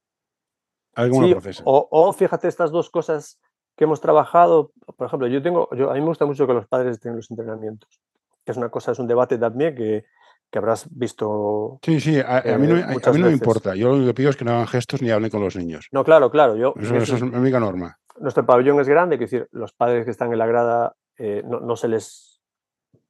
Sí, 0.95 1.63
o, 1.65 1.89
o, 1.91 2.13
fíjate 2.13 2.49
estas 2.49 2.73
dos 2.73 2.91
cosas 2.91 3.39
que 3.77 3.85
hemos 3.85 4.01
trabajado, 4.01 4.73
por 4.97 5.07
ejemplo, 5.07 5.29
yo 5.29 5.41
tengo, 5.41 5.69
yo, 5.75 5.91
a 5.91 5.95
mí 5.95 6.01
me 6.01 6.07
gusta 6.07 6.27
mucho 6.27 6.47
que 6.47 6.53
los 6.53 6.67
padres 6.67 6.97
estén 6.97 7.15
los 7.15 7.31
entrenamientos, 7.31 8.01
que 8.45 8.51
es 8.51 8.59
una 8.59 8.69
cosa, 8.69 8.93
es 8.93 8.99
un 8.99 9.07
debate 9.07 9.39
también 9.39 9.77
que, 9.77 10.05
que 10.51 10.59
habrás 10.59 10.87
visto. 10.91 11.79
Sí, 11.83 12.01
sí, 12.01 12.19
a, 12.21 12.43
mí 12.59 12.67
no, 12.67 12.77
a 12.77 13.13
mí 13.13 13.21
no 13.21 13.27
me 13.27 13.33
importa. 13.33 13.75
Yo 13.75 13.97
lo 13.97 14.07
que 14.07 14.15
pido 14.15 14.31
es 14.31 14.37
que 14.37 14.45
no 14.45 14.53
hagan 14.53 14.67
gestos 14.67 15.03
ni 15.03 15.11
hablen 15.11 15.31
con 15.31 15.43
los 15.43 15.57
niños. 15.57 15.89
No, 15.93 16.05
claro, 16.05 16.31
claro. 16.31 16.57
Yo, 16.57 16.75
eso, 16.81 17.17
es 17.17 17.23
mi 17.23 17.37
única 17.37 17.61
norma. 17.61 17.99
Nuestro 18.19 18.45
pabellón 18.47 18.81
es 18.81 18.89
grande, 18.89 19.17
es 19.17 19.21
decir, 19.21 19.49
los 19.53 19.73
padres 19.73 20.05
que 20.05 20.11
están 20.11 20.33
en 20.33 20.39
la 20.39 20.47
grada 20.47 20.95
eh, 21.19 21.43
no, 21.45 21.77
se 21.77 21.89
les 21.89 22.41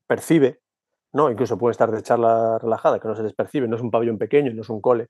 percibe, 0.07 0.61
¿no? 1.13 1.31
Incluso 1.31 1.57
pueden 1.57 1.73
estar 1.73 1.91
de 1.91 2.03
charla 2.03 2.59
relajada, 2.59 2.99
que 2.99 3.09
no 3.09 3.15
se 3.15 3.23
les 3.23 3.33
percibe, 3.33 3.69
no 3.69 3.77
es 3.77 3.83
un 3.83 3.91
pabellón 3.91 4.19
pequeño, 4.19 4.53
no 4.53 4.63
es 4.63 4.69
un 4.69 4.81
cole. 4.81 5.09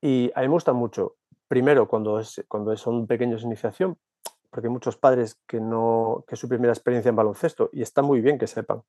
Y 0.00 0.30
a 0.34 0.40
mí 0.40 0.46
me 0.46 0.54
gusta 0.54 0.72
mucho, 0.72 1.16
primero, 1.48 1.88
cuando, 1.88 2.18
es, 2.18 2.42
cuando 2.48 2.76
son 2.76 3.06
pequeños 3.06 3.42
de 3.42 3.48
iniciación, 3.48 3.98
porque 4.50 4.68
hay 4.68 4.72
muchos 4.72 4.96
padres 4.96 5.40
que 5.46 5.60
no, 5.60 6.24
que 6.26 6.34
es 6.34 6.40
su 6.40 6.48
primera 6.48 6.72
experiencia 6.72 7.08
en 7.08 7.16
baloncesto, 7.16 7.70
y 7.72 7.82
está 7.82 8.02
muy 8.02 8.20
bien 8.20 8.38
que 8.38 8.46
sepan. 8.46 8.82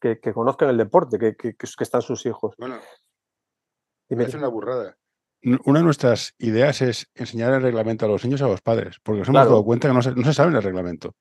Que, 0.00 0.32
conozcan 0.32 0.70
el 0.70 0.76
deporte, 0.76 1.18
que, 1.18 1.36
que, 1.36 1.56
están 1.80 2.02
sus 2.02 2.24
hijos. 2.26 2.54
Bueno, 2.58 2.76
me 4.08 4.16
parece 4.16 4.38
una 4.38 4.48
burrada. 4.48 4.96
Una 5.64 5.80
de 5.80 5.84
nuestras 5.84 6.34
ideas 6.38 6.80
es 6.82 7.10
enseñar 7.14 7.52
el 7.52 7.62
reglamento 7.62 8.06
a 8.06 8.08
los 8.08 8.24
niños 8.24 8.40
y 8.40 8.44
a 8.44 8.48
los 8.48 8.62
padres, 8.62 8.96
porque 9.02 9.20
nos 9.20 9.28
hemos 9.28 9.44
dado 9.44 9.64
cuenta 9.64 9.88
que 9.88 9.94
no 9.94 10.02
se, 10.02 10.12
no 10.12 10.24
se 10.24 10.32
sabe 10.32 10.56
el 10.56 10.62
reglamento. 10.62 11.14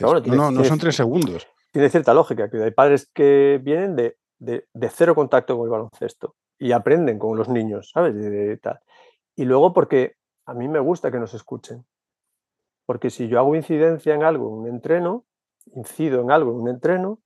no, 0.00 0.20
no, 0.20 0.50
no, 0.50 0.64
son 0.64 0.78
tres 0.78 0.96
segundos. 0.96 1.46
Tiene 1.72 1.90
cierta 1.90 2.14
lógica, 2.14 2.48
que 2.48 2.62
hay 2.62 2.70
padres 2.70 3.10
que 3.12 3.60
vienen 3.62 3.96
de, 3.96 4.16
de, 4.38 4.66
de, 4.72 4.88
cero 4.88 5.14
contacto 5.14 5.56
con 5.56 5.66
el 5.66 5.70
baloncesto 5.70 6.36
y 6.58 6.72
aprenden 6.72 7.18
con 7.18 7.36
los 7.36 7.48
niños, 7.48 7.90
¿sabes? 7.92 8.14
Y 9.34 9.44
luego 9.44 9.72
porque 9.74 10.14
a 10.46 10.54
mí 10.54 10.68
me 10.68 10.78
gusta 10.78 11.10
que 11.10 11.18
nos 11.18 11.34
escuchen. 11.34 11.84
Porque 12.86 13.10
si 13.10 13.28
yo 13.28 13.38
hago 13.38 13.56
incidencia 13.56 14.14
en 14.14 14.22
algo, 14.22 14.48
en 14.48 14.54
un 14.54 14.68
entreno, 14.68 15.26
incido 15.74 16.20
en 16.22 16.30
algo 16.30 16.52
en 16.52 16.60
un 16.60 16.68
entreno, 16.68 17.20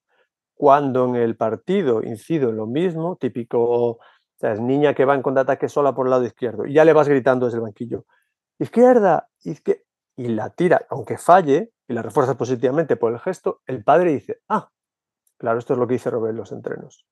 cuando 0.61 1.07
en 1.07 1.16
el 1.16 1.37
partido 1.37 2.03
incido 2.03 2.51
en 2.51 2.57
lo 2.57 2.66
mismo, 2.66 3.16
típico, 3.16 3.59
o 3.62 3.99
sea, 4.37 4.53
es 4.53 4.61
niña 4.61 4.92
que 4.92 5.07
va 5.07 5.14
en 5.14 5.23
contraataque 5.23 5.70
sola 5.70 5.94
por 5.94 6.05
el 6.05 6.11
lado 6.11 6.27
izquierdo, 6.27 6.66
y 6.66 6.75
ya 6.75 6.85
le 6.85 6.92
vas 6.92 7.09
gritando 7.09 7.46
desde 7.46 7.57
el 7.57 7.62
banquillo, 7.62 8.05
izquierda, 8.59 9.31
izquierda, 9.42 9.81
y 10.16 10.29
la 10.29 10.51
tira, 10.51 10.85
aunque 10.90 11.16
falle, 11.16 11.73
y 11.88 11.94
la 11.94 12.03
refuerza 12.03 12.37
positivamente 12.37 12.96
por 12.96 13.11
el 13.11 13.20
gesto, 13.20 13.62
el 13.64 13.83
padre 13.83 14.12
dice, 14.12 14.42
ah, 14.51 14.68
claro, 15.38 15.59
esto 15.59 15.73
es 15.73 15.79
lo 15.79 15.87
que 15.87 15.94
dice 15.94 16.11
Robert 16.11 16.33
en 16.33 16.37
los 16.37 16.53
entrenos. 16.53 17.07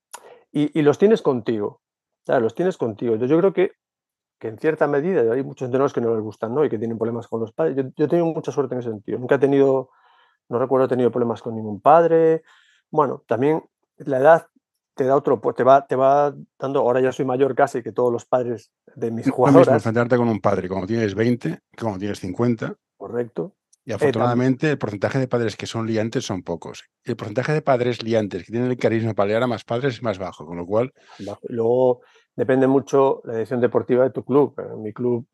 Y, 0.52 0.82
los 0.82 0.98
tienes 0.98 1.22
contigo, 1.22 1.80
los 2.26 2.54
tienes 2.54 2.76
contigo. 2.76 3.16
Yo, 3.16 3.24
yo 3.24 3.38
creo 3.38 3.54
que, 3.54 3.72
que, 4.38 4.48
en 4.48 4.58
cierta 4.58 4.86
medida, 4.86 5.22
hay 5.32 5.42
muchos 5.42 5.64
entrenadores 5.64 5.94
que 5.94 6.02
no 6.02 6.12
les 6.12 6.22
gustan, 6.22 6.54
¿no? 6.54 6.66
Y 6.66 6.68
que 6.68 6.78
tienen 6.78 6.98
problemas 6.98 7.28
con 7.28 7.40
los 7.40 7.52
padres. 7.52 7.76
Yo, 7.76 7.84
yo 7.96 8.04
he 8.04 8.08
tenido 8.08 8.26
mucha 8.26 8.52
suerte 8.52 8.74
en 8.74 8.80
ese 8.80 8.90
sentido. 8.90 9.18
Nunca 9.18 9.36
he 9.36 9.38
tenido, 9.38 9.88
no 10.50 10.58
recuerdo 10.58 10.84
he 10.84 10.88
tenido 10.90 11.10
problemas 11.10 11.40
con 11.40 11.54
ningún 11.54 11.80
padre. 11.80 12.42
Bueno, 12.90 13.22
también 13.26 13.62
la 13.98 14.18
edad 14.18 14.46
te 14.94 15.04
da 15.04 15.16
otro, 15.16 15.40
te 15.56 15.62
va, 15.62 15.86
te 15.86 15.96
va 15.96 16.34
dando, 16.58 16.80
ahora 16.80 17.00
ya 17.00 17.12
soy 17.12 17.24
mayor 17.24 17.54
casi 17.54 17.82
que 17.82 17.92
todos 17.92 18.12
los 18.12 18.24
padres 18.24 18.72
de 18.96 19.10
mis 19.10 19.30
jugadores. 19.30 19.68
enfrentarte 19.68 20.16
con 20.16 20.28
un 20.28 20.40
padre 20.40 20.68
cuando 20.68 20.86
tienes 20.86 21.14
20 21.14 21.60
que 21.70 21.82
cuando 21.82 22.00
tienes 22.00 22.18
50. 22.18 22.74
Correcto. 22.96 23.54
Y 23.84 23.92
afortunadamente 23.92 24.72
el 24.72 24.76
porcentaje 24.76 25.18
de 25.18 25.28
padres 25.28 25.56
que 25.56 25.66
son 25.66 25.86
liantes 25.86 26.26
son 26.26 26.42
pocos. 26.42 26.84
El 27.04 27.16
porcentaje 27.16 27.52
de 27.54 27.62
padres 27.62 28.02
liantes 28.02 28.44
que 28.44 28.52
tienen 28.52 28.70
el 28.70 28.76
carisma 28.76 29.14
para 29.14 29.28
liar 29.28 29.44
a 29.44 29.46
más 29.46 29.64
padres 29.64 29.94
es 29.94 30.02
más 30.02 30.18
bajo, 30.18 30.44
con 30.44 30.58
lo 30.58 30.66
cual... 30.66 30.92
Luego 31.44 32.02
depende 32.36 32.66
mucho 32.66 33.22
la 33.24 33.34
decisión 33.34 33.62
deportiva 33.62 34.04
de 34.04 34.10
tu 34.10 34.24
club. 34.24 34.54
En 34.58 34.82
mi 34.82 34.92
club 34.92 35.26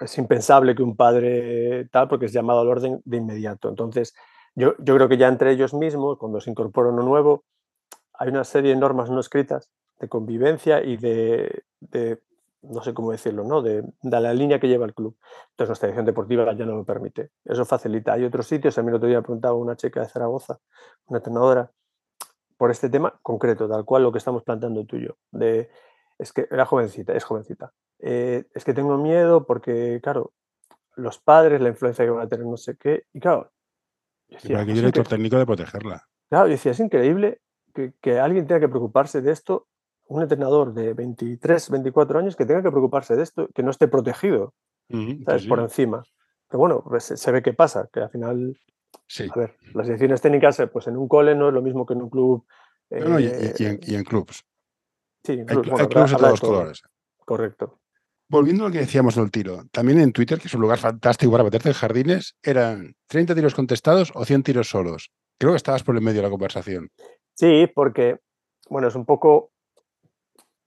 es 0.00 0.18
impensable 0.18 0.74
que 0.74 0.82
un 0.82 0.96
padre 0.96 1.88
tal, 1.90 2.08
porque 2.08 2.26
es 2.26 2.32
llamado 2.32 2.60
al 2.60 2.68
orden 2.68 3.00
de 3.04 3.16
inmediato. 3.16 3.70
Entonces, 3.70 4.12
yo, 4.54 4.76
creo 4.76 5.08
que 5.08 5.16
ya 5.16 5.28
entre 5.28 5.52
ellos 5.52 5.74
mismos, 5.74 6.18
cuando 6.18 6.40
se 6.40 6.50
incorpora 6.50 6.90
uno 6.90 7.02
nuevo, 7.02 7.44
hay 8.12 8.28
una 8.28 8.44
serie 8.44 8.70
de 8.70 8.80
normas 8.80 9.10
no 9.10 9.20
escritas 9.20 9.70
de 9.98 10.08
convivencia 10.08 10.82
y 10.82 10.96
de, 10.96 11.64
no 12.62 12.82
sé 12.82 12.94
cómo 12.94 13.10
decirlo, 13.12 13.44
¿no? 13.44 13.62
De, 13.62 13.84
la 14.02 14.32
línea 14.32 14.60
que 14.60 14.68
lleva 14.68 14.86
el 14.86 14.94
club. 14.94 15.16
Entonces 15.50 15.68
nuestra 15.68 15.88
edición 15.88 16.06
deportiva 16.06 16.52
ya 16.54 16.64
no 16.64 16.76
lo 16.76 16.84
permite. 16.84 17.30
Eso 17.44 17.64
facilita. 17.64 18.12
Hay 18.12 18.24
otros 18.24 18.46
sitios, 18.46 18.78
a 18.78 18.82
mí 18.82 18.88
el 18.88 18.94
otro 18.94 19.08
día 19.08 19.22
preguntaba 19.22 19.54
una 19.54 19.76
chica 19.76 20.00
de 20.00 20.08
Zaragoza, 20.08 20.58
una 21.06 21.18
entrenadora, 21.18 21.70
por 22.56 22.70
este 22.70 22.88
tema 22.88 23.18
concreto, 23.22 23.68
tal 23.68 23.84
cual 23.84 24.04
lo 24.04 24.12
que 24.12 24.18
estamos 24.18 24.44
planteando 24.44 24.84
tú 24.84 24.96
y 24.96 25.06
yo. 25.06 25.16
De, 25.32 25.70
es 26.18 26.32
que 26.32 26.46
era 26.50 26.64
jovencita, 26.64 27.12
es 27.12 27.24
jovencita. 27.24 27.72
Eh, 27.98 28.44
es 28.54 28.64
que 28.64 28.74
tengo 28.74 28.96
miedo 28.98 29.46
porque, 29.46 30.00
claro, 30.02 30.32
los 30.94 31.18
padres, 31.18 31.60
la 31.60 31.70
influencia 31.70 32.04
que 32.04 32.10
van 32.10 32.26
a 32.26 32.28
tener 32.28 32.46
no 32.46 32.56
sé 32.56 32.76
qué. 32.76 33.04
Y 33.12 33.20
claro, 33.20 33.50
decía, 34.28 34.64
que 34.64 34.72
director 34.72 35.06
técnico 35.06 35.36
de 35.36 35.46
protegerla. 35.46 36.04
Claro, 36.28 36.48
decía, 36.48 36.72
es 36.72 36.80
increíble 36.80 37.40
que, 38.00 38.18
alguien 38.18 38.46
tenga 38.46 38.60
que 38.60 38.68
preocuparse 38.68 39.20
de 39.20 39.32
esto, 39.32 39.66
un 40.06 40.22
entrenador 40.22 40.74
de 40.74 40.94
23, 40.94 41.70
24 41.70 42.18
años 42.18 42.36
que 42.36 42.46
tenga 42.46 42.62
que 42.62 42.70
preocuparse 42.70 43.16
de 43.16 43.22
esto, 43.22 43.48
que 43.54 43.62
no 43.62 43.70
esté 43.70 43.88
protegido 43.88 44.54
por 45.48 45.60
encima. 45.60 46.02
Pero 46.48 46.58
bueno, 46.58 46.84
pues 46.86 47.04
se, 47.04 47.32
ve 47.32 47.42
qué 47.42 47.52
pasa, 47.52 47.88
que 47.92 48.00
al 48.00 48.10
final, 48.10 48.58
sí. 49.08 49.28
a 49.34 49.38
ver, 49.38 49.56
las 49.72 49.88
decisiones 49.88 50.20
técnicas, 50.20 50.60
eh, 50.60 50.66
pues 50.66 50.86
en 50.86 50.96
un 50.96 51.08
cole 51.08 51.34
no 51.34 51.48
es 51.48 51.54
lo 51.54 51.62
mismo 51.62 51.86
que 51.86 51.94
en 51.94 52.02
un 52.02 52.10
club. 52.10 52.44
y, 52.90 52.96
en, 53.64 53.80
y, 53.82 54.04
clubs. 54.04 54.44
Sí, 55.24 55.32
en 55.32 55.46
clubs, 55.46 55.68
hay, 55.80 55.86
clubs 55.88 56.10
de 56.10 56.16
todos 56.16 56.40
colores. 56.40 56.82
Correcto. 57.24 57.80
Volviendo 58.28 58.64
a 58.64 58.68
lo 58.68 58.72
que 58.72 58.80
decíamos 58.80 59.16
del 59.16 59.30
tiro, 59.30 59.64
también 59.70 60.00
en 60.00 60.12
Twitter, 60.12 60.38
que 60.38 60.48
es 60.48 60.54
un 60.54 60.62
lugar 60.62 60.78
fantástico 60.78 61.30
para 61.30 61.44
meterte 61.44 61.68
en 61.68 61.74
jardines, 61.74 62.36
eran 62.42 62.94
30 63.08 63.34
tiros 63.34 63.54
contestados 63.54 64.12
o 64.14 64.24
100 64.24 64.42
tiros 64.42 64.68
solos. 64.68 65.10
Creo 65.38 65.52
que 65.52 65.58
estabas 65.58 65.82
por 65.82 65.94
el 65.94 66.00
medio 66.00 66.18
de 66.18 66.22
la 66.22 66.30
conversación. 66.30 66.90
Sí, 67.34 67.70
porque, 67.74 68.20
bueno, 68.68 68.88
es 68.88 68.94
un 68.94 69.04
poco 69.04 69.52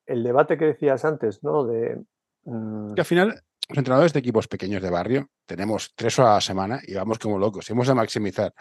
el 0.06 0.24
debate 0.24 0.58
que 0.58 0.66
decías 0.66 1.04
antes, 1.04 1.44
¿no? 1.44 1.66
De, 1.66 2.04
mm, 2.44 2.94
Que 2.94 3.02
al 3.02 3.06
final, 3.06 3.44
los 3.70 3.78
entrenadores 3.78 4.14
de 4.14 4.20
equipos 4.20 4.48
pequeños 4.48 4.82
de 4.82 4.90
barrio, 4.90 5.30
tenemos 5.46 5.94
tres 5.96 6.18
horas 6.20 6.32
a 6.32 6.36
la 6.36 6.42
semana 6.42 6.80
y 6.86 6.94
vamos 6.94 7.20
como 7.20 7.40
locos. 7.40 7.70
Y 7.70 7.74
hemos 7.74 7.88
de 7.88 7.96
maximizar. 7.96 8.54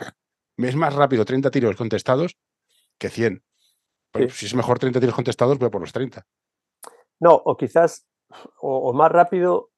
Es 0.56 0.74
más 0.74 0.94
rápido 0.94 1.24
30 1.24 1.50
tiros 1.50 1.76
contestados 1.76 2.38
que 2.98 3.10
100. 3.10 3.42
Si 4.30 4.46
es 4.46 4.54
mejor 4.54 4.78
30 4.78 5.00
tiros 5.00 5.14
contestados, 5.14 5.58
voy 5.58 5.68
por 5.68 5.82
los 5.82 5.92
30. 5.92 6.26
No, 7.20 7.34
o 7.34 7.56
quizás, 7.56 8.06
o 8.60 8.92
más 8.92 9.10
rápido 9.10 9.70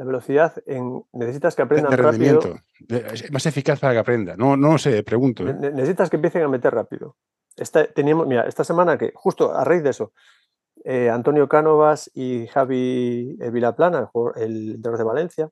la 0.00 0.06
velocidad 0.06 0.54
en, 0.64 1.04
necesitas 1.12 1.54
que 1.54 1.60
aprendan 1.60 1.92
rápido. 1.92 2.40
Es 2.88 3.30
más 3.30 3.44
eficaz 3.44 3.78
para 3.80 3.92
que 3.92 3.98
aprenda. 3.98 4.34
No, 4.34 4.56
no 4.56 4.78
sé, 4.78 5.02
pregunto. 5.02 5.46
¿eh? 5.46 5.52
Necesitas 5.52 6.08
que 6.08 6.16
empiecen 6.16 6.42
a 6.42 6.48
meter 6.48 6.72
rápido. 6.74 7.16
Esta, 7.54 7.86
teníamos, 7.86 8.26
mira, 8.26 8.46
esta 8.46 8.64
semana 8.64 8.96
que, 8.96 9.12
justo 9.14 9.52
a 9.54 9.62
raíz 9.62 9.82
de 9.82 9.90
eso, 9.90 10.14
eh, 10.84 11.10
Antonio 11.10 11.50
Cánovas 11.50 12.10
y 12.14 12.46
Javi 12.46 13.36
eh, 13.38 13.50
Vilaplana, 13.50 14.10
el 14.36 14.76
entrenador 14.76 14.98
de 14.98 15.04
Valencia, 15.04 15.50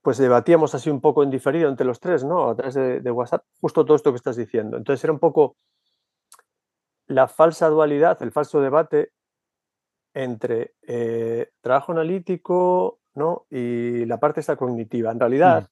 pues 0.00 0.18
debatíamos 0.18 0.72
así 0.76 0.88
un 0.88 1.00
poco 1.00 1.24
en 1.24 1.30
diferido 1.30 1.68
entre 1.68 1.86
los 1.86 1.98
tres, 1.98 2.22
¿no? 2.22 2.48
A 2.48 2.54
través 2.54 2.74
de, 2.74 3.10
WhatsApp, 3.10 3.42
justo 3.60 3.84
todo 3.84 3.96
esto 3.96 4.12
que 4.12 4.18
estás 4.18 4.36
diciendo. 4.36 4.76
Entonces 4.76 5.02
era 5.02 5.12
un 5.12 5.18
poco 5.18 5.56
la 7.08 7.26
falsa 7.26 7.68
dualidad, 7.68 8.22
el 8.22 8.30
falso 8.30 8.60
debate 8.60 9.10
entre 10.16 10.74
trabajo 11.60 11.92
analítico, 11.92 13.00
¿no? 13.14 13.46
Y 13.50 14.04
la 14.06 14.18
parte 14.18 14.40
está 14.40 14.56
cognitiva. 14.56 15.12
En 15.12 15.20
realidad, 15.20 15.64
mm. 15.64 15.66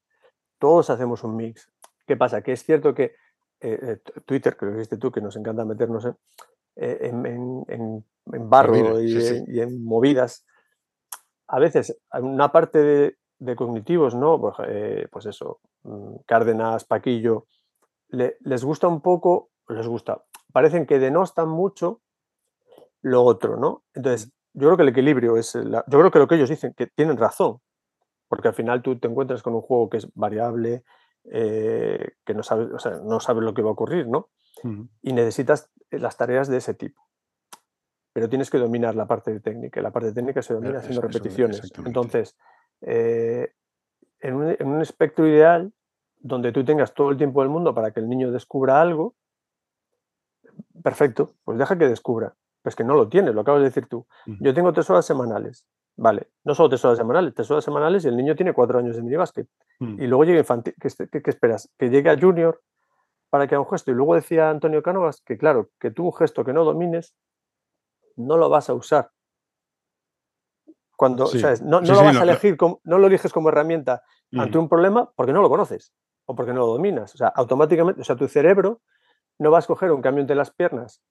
todos 0.59 0.91
hacemos 0.91 1.25
un 1.25 1.37
mix. 1.37 1.71
¿Qué 2.07 2.17
pasa? 2.17 2.43
Que 2.43 2.53
es 2.53 2.65
cierto 2.65 2.95
que 2.95 3.17
eh, 3.61 3.79
eh, 3.83 4.21
Twitter, 4.27 4.57
que 4.57 4.67
lo 4.67 4.73
dijiste 4.73 4.99
tú, 4.99 5.11
que 5.11 5.23
nos 5.23 5.37
encanta 5.37 5.65
meternos 5.65 6.07
en, 6.77 7.65
eh, 7.67 8.03
barro 8.25 9.01
y, 9.01 9.61
En, 9.61 9.83
movidas, 9.83 10.45
a 11.49 11.59
veces 11.59 11.99
una 12.13 12.53
parte 12.53 13.17
de, 13.39 13.57
cognitivos, 13.57 14.15
¿no? 14.15 14.39
Pues, 14.41 14.55
pues, 15.11 15.27
eso, 15.27 15.61
mm, 15.83 16.17
Cárdenas, 16.27 16.85
Paquillo, 16.85 17.47
les 18.09 18.65
gusta 18.65 18.87
un 18.89 19.01
poco, 19.01 19.51
les 19.69 19.87
gusta, 19.87 20.25
parecen 20.53 20.87
que 20.87 20.99
denostan 20.99 21.49
mucho 21.49 22.03
lo 23.05 23.23
otro, 23.23 23.57
¿no? 23.59 23.85
Entonces, 23.93 24.33
yo 24.55 24.69
creo 24.69 24.77
que 24.77 24.83
el 24.83 24.89
equilibrio 24.89 25.37
es, 25.37 25.53
yo 25.53 25.99
creo 25.99 26.11
que 26.11 26.19
lo 26.19 26.27
que 26.27 26.37
ellos 26.37 26.49
dicen, 26.49 26.73
que 26.75 26.87
tienen 26.87 27.19
razón, 27.19 27.59
porque 28.29 28.49
al 28.49 28.55
final 28.55 28.83
tú 28.83 28.99
te 28.99 29.09
encuentras 29.09 29.43
con 29.43 29.55
un 29.55 29.61
juego 29.61 29.91
que 29.91 29.99
es 29.99 30.09
variable, 30.15 30.85
eh, 31.31 32.13
que 32.25 32.35
no 32.35 32.43
sabes, 32.43 32.73
o 32.73 32.79
sea, 32.79 32.93
no 33.05 33.21
sabes 33.21 33.45
lo 33.45 33.53
que 33.53 33.63
va 33.63 33.69
a 33.69 33.73
ocurrir, 33.73 34.09
¿no? 34.09 34.31
Y 35.03 35.13
necesitas 35.13 35.71
las 35.91 36.17
tareas 36.17 36.49
de 36.49 36.57
ese 36.57 36.73
tipo. 36.73 37.03
Pero 38.15 38.31
tienes 38.31 38.49
que 38.49 38.57
dominar 38.57 38.95
la 38.95 39.07
parte 39.07 39.39
técnica, 39.41 39.83
la 39.83 39.91
parte 39.91 40.13
técnica 40.13 40.41
se 40.41 40.55
domina 40.55 40.79
haciendo 40.79 41.03
repeticiones. 41.03 41.71
Entonces, 41.85 42.39
eh, 42.81 43.53
en, 44.21 44.35
un, 44.35 44.57
en 44.59 44.67
un 44.67 44.81
espectro 44.81 45.27
ideal, 45.27 45.75
donde 46.21 46.53
tú 46.53 46.65
tengas 46.65 46.95
todo 46.95 47.11
el 47.11 47.19
tiempo 47.19 47.43
del 47.43 47.51
mundo 47.51 47.75
para 47.75 47.91
que 47.91 48.01
el 48.01 48.09
niño 48.09 48.31
descubra 48.31 48.81
algo, 48.81 49.15
perfecto, 50.83 51.35
pues 51.45 51.59
deja 51.59 51.77
que 51.77 51.89
descubra 51.89 52.35
pues 52.65 52.75
que 52.75 52.83
no 52.83 52.95
lo 52.95 53.11
tienes, 53.11 53.35
lo 53.35 53.43
acabas 53.43 53.61
de 53.61 53.67
decir 53.67 53.87
tú. 53.87 54.07
Yo 54.41 54.55
tengo 54.55 54.73
tres 54.73 54.89
horas 54.89 55.05
semanales. 55.05 55.67
Vale, 55.97 56.31
no 56.45 56.55
solo 56.55 56.71
tres 56.71 56.83
horas 56.87 56.97
semanales, 56.97 57.35
tres 57.35 57.51
horas 57.51 57.63
semanales 57.63 58.07
y 58.07 58.09
el 58.09 58.17
niño 58.17 58.35
tiene 58.35 58.55
cuatro 58.55 58.79
años 58.79 58.97
de 58.97 59.03
minibásquet. 59.03 59.47
Mm. 59.81 60.03
Y 60.03 60.07
luego 60.07 60.25
llega 60.25 60.39
infantil, 60.39 60.75
¿qué, 60.81 61.31
esperas? 61.31 61.71
Que 61.79 61.91
llegue 61.91 62.09
a 62.09 62.19
junior 62.19 62.63
para 63.29 63.47
que 63.47 63.55
haga 63.55 63.63
un 63.63 63.69
gesto. 63.69 63.91
Y 63.91 63.95
luego 63.95 64.15
decía 64.15 64.49
Antonio 64.49 64.83
Cánovas 64.83 65.21
que, 65.21 65.37
claro, 65.37 65.69
que 65.79 65.91
tú 65.91 66.07
un 66.07 66.15
gesto 66.15 66.43
que 66.43 66.55
no 66.55 66.65
domines, 66.65 67.15
no 68.17 68.39
lo 68.39 68.49
vas 68.49 68.71
a 68.71 68.75
usar. 68.75 69.11
Cuando, 70.97 71.27
No, 71.63 71.83
lo 71.83 72.03
vas 72.03 72.17
a 72.17 72.23
elegir, 72.23 72.57
como, 72.57 72.81
no 72.85 72.97
lo 72.97 73.09
eliges 73.09 73.31
como 73.31 73.51
herramienta 73.51 74.03
ante 74.33 74.57
un 74.57 74.71
problema 74.71 75.13
porque 75.15 75.35
no 75.35 75.43
lo 75.43 75.51
conoces 75.51 75.93
o 76.25 76.35
porque 76.35 76.55
no 76.55 76.61
lo 76.61 76.67
dominas. 76.69 77.15
O 77.15 77.19
sea, 77.19 77.29
automáticamente, 77.29 78.01
o 78.01 78.05
sea, 78.05 78.17
tu 78.17 78.27
cerebro 78.27 78.81
no 79.39 79.51
va 79.51 79.59
a 79.59 79.61
escoger 79.61 79.93
un 79.93 80.01
cambio 80.01 80.23
entre 80.23 80.35
las 80.35 80.51
piernas 80.51 81.03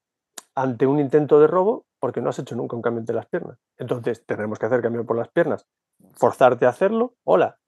ante 0.54 0.86
un 0.86 1.00
intento 1.00 1.40
de 1.40 1.46
robo 1.46 1.86
porque 1.98 2.20
no 2.20 2.30
has 2.30 2.38
hecho 2.38 2.54
nunca 2.54 2.76
un 2.76 2.82
cambio 2.82 3.00
entre 3.00 3.14
las 3.14 3.26
piernas. 3.26 3.58
Entonces, 3.78 4.24
tenemos 4.26 4.58
que 4.58 4.66
hacer 4.66 4.82
cambio 4.82 5.06
por 5.06 5.16
las 5.16 5.28
piernas. 5.28 5.66
Forzarte 6.14 6.66
a 6.66 6.68
hacerlo. 6.68 7.14
Hola, 7.24 7.58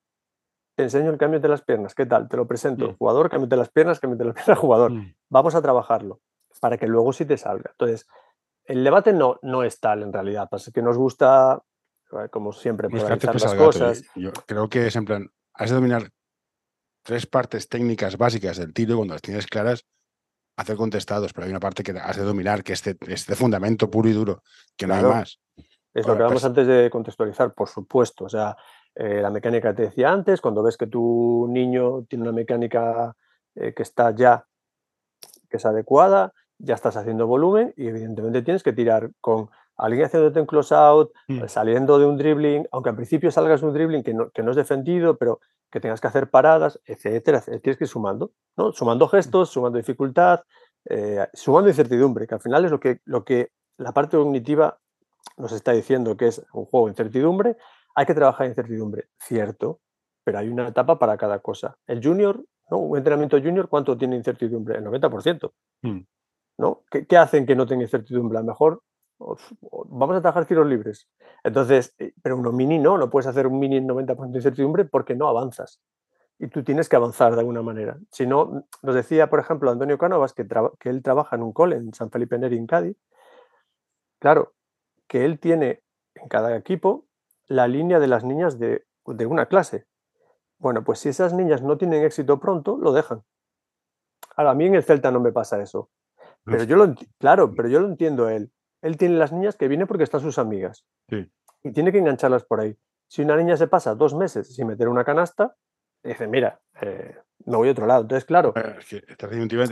te 0.76 0.84
enseño 0.84 1.10
el 1.10 1.16
cambio 1.16 1.40
de 1.40 1.48
las 1.48 1.62
piernas. 1.62 1.94
¿Qué 1.94 2.04
tal? 2.04 2.28
Te 2.28 2.36
lo 2.36 2.46
presento. 2.46 2.94
Jugador, 2.98 3.30
cambio 3.30 3.48
de 3.48 3.56
las 3.56 3.70
piernas, 3.70 3.98
cambio 3.98 4.18
de 4.18 4.26
las 4.26 4.34
piernas, 4.34 4.58
jugador. 4.60 4.92
Vamos 5.30 5.54
a 5.54 5.62
trabajarlo 5.62 6.20
para 6.60 6.76
que 6.76 6.86
luego 6.86 7.12
sí 7.12 7.24
te 7.24 7.38
salga. 7.38 7.70
Entonces, 7.70 8.06
el 8.64 8.84
debate 8.84 9.12
no, 9.12 9.38
no 9.42 9.62
es 9.62 9.80
tal 9.80 10.02
en 10.02 10.12
realidad. 10.12 10.48
Pasa 10.50 10.70
que 10.70 10.82
nos 10.82 10.98
gusta, 10.98 11.62
eh, 12.12 12.28
como 12.30 12.52
siempre, 12.52 12.90
polarizar 12.90 13.40
las 13.40 13.54
cosas. 13.54 14.02
Yo 14.14 14.32
creo 14.46 14.68
que 14.68 14.86
es 14.86 14.96
en 14.96 15.06
plan, 15.06 15.30
has 15.54 15.70
de 15.70 15.76
dominar 15.76 16.10
tres 17.02 17.26
partes 17.26 17.68
técnicas 17.68 18.18
básicas 18.18 18.58
del 18.58 18.74
tiro 18.74 18.96
cuando 18.96 19.14
las 19.14 19.22
tienes 19.22 19.46
claras 19.46 19.86
hacer 20.56 20.76
contestados, 20.76 21.32
pero 21.32 21.44
hay 21.44 21.50
una 21.50 21.60
parte 21.60 21.82
que 21.82 21.92
has 21.92 22.16
de 22.16 22.22
dominar, 22.22 22.62
que 22.62 22.72
es 22.72 22.82
de, 22.82 22.96
este 23.08 23.34
fundamento 23.34 23.90
puro 23.90 24.08
y 24.08 24.12
duro, 24.12 24.42
que 24.76 24.86
no 24.86 24.94
hay 24.94 25.04
más. 25.04 25.38
Es 25.92 26.06
lo 26.06 26.16
que 26.16 26.22
vamos 26.22 26.44
antes 26.44 26.66
de 26.66 26.90
contextualizar, 26.90 27.54
por 27.54 27.68
supuesto. 27.68 28.24
O 28.24 28.28
sea, 28.28 28.56
eh, 28.94 29.20
la 29.22 29.30
mecánica 29.30 29.70
que 29.70 29.76
te 29.76 29.82
decía 29.82 30.10
antes, 30.10 30.40
cuando 30.40 30.62
ves 30.62 30.76
que 30.76 30.86
tu 30.86 31.46
niño 31.50 32.04
tiene 32.04 32.22
una 32.22 32.32
mecánica 32.32 33.14
eh, 33.54 33.72
que 33.74 33.82
está 33.82 34.14
ya, 34.14 34.44
que 35.48 35.56
es 35.56 35.66
adecuada, 35.66 36.32
ya 36.58 36.74
estás 36.74 36.96
haciendo 36.96 37.26
volumen 37.26 37.72
y 37.76 37.88
evidentemente 37.88 38.42
tienes 38.42 38.62
que 38.62 38.72
tirar 38.72 39.10
con 39.20 39.50
alguien 39.76 40.04
haciéndote 40.06 40.40
un 40.40 40.46
close 40.46 40.74
out, 40.74 41.12
Mm. 41.28 41.46
saliendo 41.48 41.98
de 41.98 42.06
un 42.06 42.16
dribbling, 42.16 42.66
aunque 42.72 42.90
al 42.90 42.96
principio 42.96 43.30
salgas 43.30 43.60
de 43.60 43.66
un 43.66 43.74
dribbling 43.74 44.02
que 44.02 44.14
no, 44.14 44.30
que 44.30 44.42
no 44.42 44.50
es 44.50 44.56
defendido, 44.56 45.16
pero 45.16 45.40
que 45.70 45.80
tengas 45.80 46.00
que 46.00 46.06
hacer 46.08 46.30
paradas, 46.30 46.80
etcétera, 46.86 47.38
etcétera. 47.38 47.60
Tienes 47.60 47.78
que 47.78 47.84
ir 47.84 47.88
sumando, 47.88 48.32
¿no? 48.56 48.72
Sumando 48.72 49.08
gestos, 49.08 49.50
sumando 49.50 49.78
dificultad, 49.78 50.40
eh, 50.88 51.26
sumando 51.34 51.68
incertidumbre, 51.68 52.26
que 52.26 52.34
al 52.34 52.40
final 52.40 52.64
es 52.64 52.70
lo 52.70 52.80
que, 52.80 53.00
lo 53.04 53.24
que 53.24 53.50
la 53.78 53.92
parte 53.92 54.16
cognitiva 54.16 54.78
nos 55.36 55.52
está 55.52 55.72
diciendo 55.72 56.16
que 56.16 56.28
es 56.28 56.44
un 56.52 56.64
juego 56.66 56.86
de 56.86 56.92
incertidumbre. 56.92 57.56
Hay 57.94 58.06
que 58.06 58.14
trabajar 58.14 58.46
en 58.46 58.52
incertidumbre, 58.52 59.08
cierto, 59.18 59.80
pero 60.24 60.38
hay 60.38 60.48
una 60.48 60.68
etapa 60.68 60.98
para 60.98 61.16
cada 61.16 61.40
cosa. 61.40 61.76
El 61.86 62.02
junior, 62.02 62.42
¿no? 62.70 62.78
Un 62.78 62.96
entrenamiento 62.98 63.38
junior, 63.38 63.68
¿cuánto 63.68 63.96
tiene 63.98 64.16
incertidumbre? 64.16 64.78
El 64.78 64.84
90%. 64.84 65.52
Mm. 65.82 66.00
¿no? 66.58 66.84
¿Qué, 66.90 67.06
qué 67.06 67.16
hacen 67.18 67.44
que 67.44 67.54
no 67.54 67.66
tenga 67.66 67.82
incertidumbre? 67.82 68.38
A 68.38 68.40
lo 68.40 68.46
mejor 68.46 68.82
vamos 69.18 70.16
a 70.16 70.20
trabajar 70.20 70.46
tiros 70.46 70.66
libres. 70.66 71.08
Entonces, 71.42 71.94
eh, 71.98 72.12
pero 72.22 72.36
uno 72.36 72.52
mini 72.52 72.78
no, 72.78 72.98
no 72.98 73.10
puedes 73.10 73.26
hacer 73.26 73.46
un 73.46 73.58
mini 73.58 73.76
en 73.76 73.88
90% 73.88 74.30
de 74.30 74.38
incertidumbre 74.38 74.84
porque 74.84 75.14
no 75.14 75.28
avanzas. 75.28 75.80
Y 76.38 76.48
tú 76.48 76.62
tienes 76.62 76.88
que 76.88 76.96
avanzar 76.96 77.34
de 77.34 77.40
alguna 77.40 77.62
manera. 77.62 77.98
Si 78.10 78.26
no, 78.26 78.66
nos 78.82 78.94
decía, 78.94 79.30
por 79.30 79.40
ejemplo, 79.40 79.70
Antonio 79.70 79.96
Cánovas 79.96 80.34
que, 80.34 80.46
él 80.84 81.02
trabaja 81.02 81.36
en 81.36 81.42
un 81.42 81.52
cole 81.52 81.76
en 81.76 81.94
San 81.94 82.10
Felipe 82.10 82.38
Neri, 82.38 82.58
en 82.58 82.66
Cádiz. 82.66 82.96
Claro, 84.18 84.54
que 85.06 85.24
él 85.24 85.38
tiene 85.38 85.82
en 86.14 86.28
cada 86.28 86.56
equipo 86.56 87.06
la 87.46 87.68
línea 87.68 87.98
de 87.98 88.08
las 88.08 88.24
niñas 88.24 88.58
de, 88.58 88.84
de 89.06 89.26
una 89.26 89.46
clase. 89.46 89.86
Bueno, 90.58 90.84
pues 90.84 90.98
si 90.98 91.08
esas 91.08 91.32
niñas 91.32 91.62
no 91.62 91.78
tienen 91.78 92.04
éxito 92.04 92.38
pronto, 92.38 92.76
lo 92.76 92.92
dejan. 92.92 93.22
Ahora, 94.36 94.50
a 94.50 94.54
mí 94.54 94.66
en 94.66 94.74
el 94.74 94.82
Celta 94.82 95.10
no 95.10 95.20
me 95.20 95.32
pasa 95.32 95.62
eso. 95.62 95.90
Pero 96.44 96.62
yo 96.62 96.76
lo 96.76 96.94
claro, 97.18 97.54
pero 97.54 97.68
yo 97.68 97.80
lo 97.80 97.88
entiendo 97.88 98.26
a 98.26 98.34
él. 98.34 98.52
Él 98.86 98.96
tiene 98.96 99.16
las 99.16 99.32
niñas 99.32 99.56
que 99.56 99.68
viene 99.68 99.86
porque 99.86 100.04
están 100.04 100.20
sus 100.20 100.38
amigas. 100.38 100.84
Sí. 101.10 101.30
Y 101.64 101.72
tiene 101.72 101.90
que 101.92 101.98
engancharlas 101.98 102.44
por 102.44 102.60
ahí. 102.60 102.76
Si 103.08 103.22
una 103.22 103.36
niña 103.36 103.56
se 103.56 103.66
pasa 103.68 103.94
dos 103.94 104.14
meses 104.14 104.54
sin 104.54 104.66
meter 104.66 104.88
una 104.88 105.04
canasta, 105.04 105.56
dice, 106.02 106.26
mira, 106.26 106.60
eh, 106.80 107.16
me 107.44 107.56
voy 107.56 107.68
a 107.68 107.72
otro 107.72 107.86
lado. 107.86 108.02
Entonces, 108.02 108.24
claro, 108.24 108.52
Eh, 108.56 108.76
Es 108.78 108.86
que 108.88 109.02
estás 109.08 109.30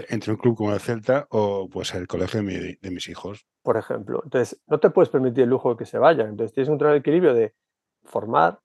entre 0.09 0.33
un 0.33 0.39
club 0.39 0.57
como 0.57 0.73
el 0.73 0.81
Celta 0.81 1.27
o 1.31 1.69
pues 1.71 1.95
el 1.95 2.07
colegio 2.07 2.41
de, 2.41 2.47
mi- 2.47 2.75
de 2.81 2.91
mis 2.91 3.09
hijos. 3.09 3.47
por 3.63 3.77
ejemplo, 3.77 4.21
entonces 4.25 4.61
no 4.67 4.79
te 4.81 4.91
puedes 4.91 5.09
permitir 5.09 5.45
el 5.45 5.51
lujo 5.51 5.71
de 5.71 5.77
que 5.77 5.87
se 5.87 5.99
vayan. 5.99 6.29
Entonces 6.31 6.53
tienes 6.53 6.69
que 6.69 6.73
encontrar 6.73 6.93
el 6.93 7.01
equilibrio 7.01 7.35
de 7.35 7.55
formar, 8.05 8.61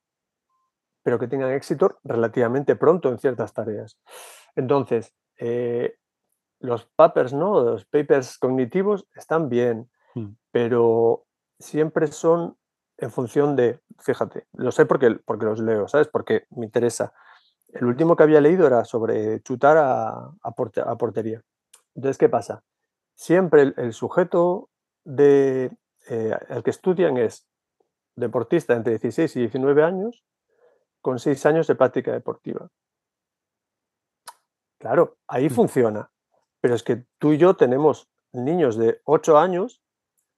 pero 1.02 1.18
que 1.18 1.28
tengan 1.28 1.52
éxito 1.52 1.98
relativamente 2.04 2.76
pronto 2.76 3.08
en 3.08 3.18
ciertas 3.18 3.52
tareas. 3.54 3.98
Entonces, 4.56 5.14
eh, 5.38 5.94
los 6.60 6.84
papers, 6.94 7.32
¿no? 7.32 7.62
Los 7.64 7.86
papers 7.86 8.36
cognitivos 8.38 9.06
están 9.14 9.48
bien, 9.48 9.90
Mm. 10.14 10.34
pero 10.50 11.24
siempre 11.58 12.06
son 12.08 12.56
en 12.96 13.10
función 13.10 13.56
de, 13.56 13.80
fíjate, 13.98 14.46
lo 14.52 14.72
sé 14.72 14.84
porque, 14.86 15.10
porque 15.24 15.46
los 15.46 15.60
leo, 15.60 15.88
¿sabes? 15.88 16.08
Porque 16.08 16.46
me 16.50 16.66
interesa. 16.66 17.12
El 17.68 17.84
último 17.86 18.16
que 18.16 18.24
había 18.24 18.40
leído 18.40 18.66
era 18.66 18.84
sobre 18.84 19.40
chutar 19.42 19.76
a, 19.78 20.10
a 20.42 20.50
porte- 20.56 20.82
a 20.84 20.96
portería. 20.96 21.42
Entonces, 21.94 22.18
¿qué 22.18 22.28
pasa? 22.28 22.62
Siempre 23.14 23.62
el, 23.62 23.74
el 23.76 23.92
sujeto 23.92 24.68
de, 25.04 25.70
eh, 26.08 26.36
al 26.48 26.62
que 26.62 26.70
estudian 26.70 27.16
es 27.16 27.46
deportista 28.16 28.74
entre 28.74 28.92
16 28.98 29.36
y 29.36 29.40
19 29.40 29.82
años 29.84 30.24
con 31.00 31.18
6 31.18 31.46
años 31.46 31.66
de 31.68 31.74
práctica 31.76 32.12
deportiva. 32.12 32.68
Claro, 34.78 35.16
ahí 35.28 35.46
Mm. 35.48 35.52
funciona. 35.54 36.10
Pero 36.60 36.74
es 36.74 36.82
que 36.82 37.04
tú 37.18 37.32
y 37.32 37.38
yo 37.38 37.54
tenemos 37.56 38.10
niños 38.32 38.76
de 38.76 39.00
8 39.04 39.38
años 39.38 39.82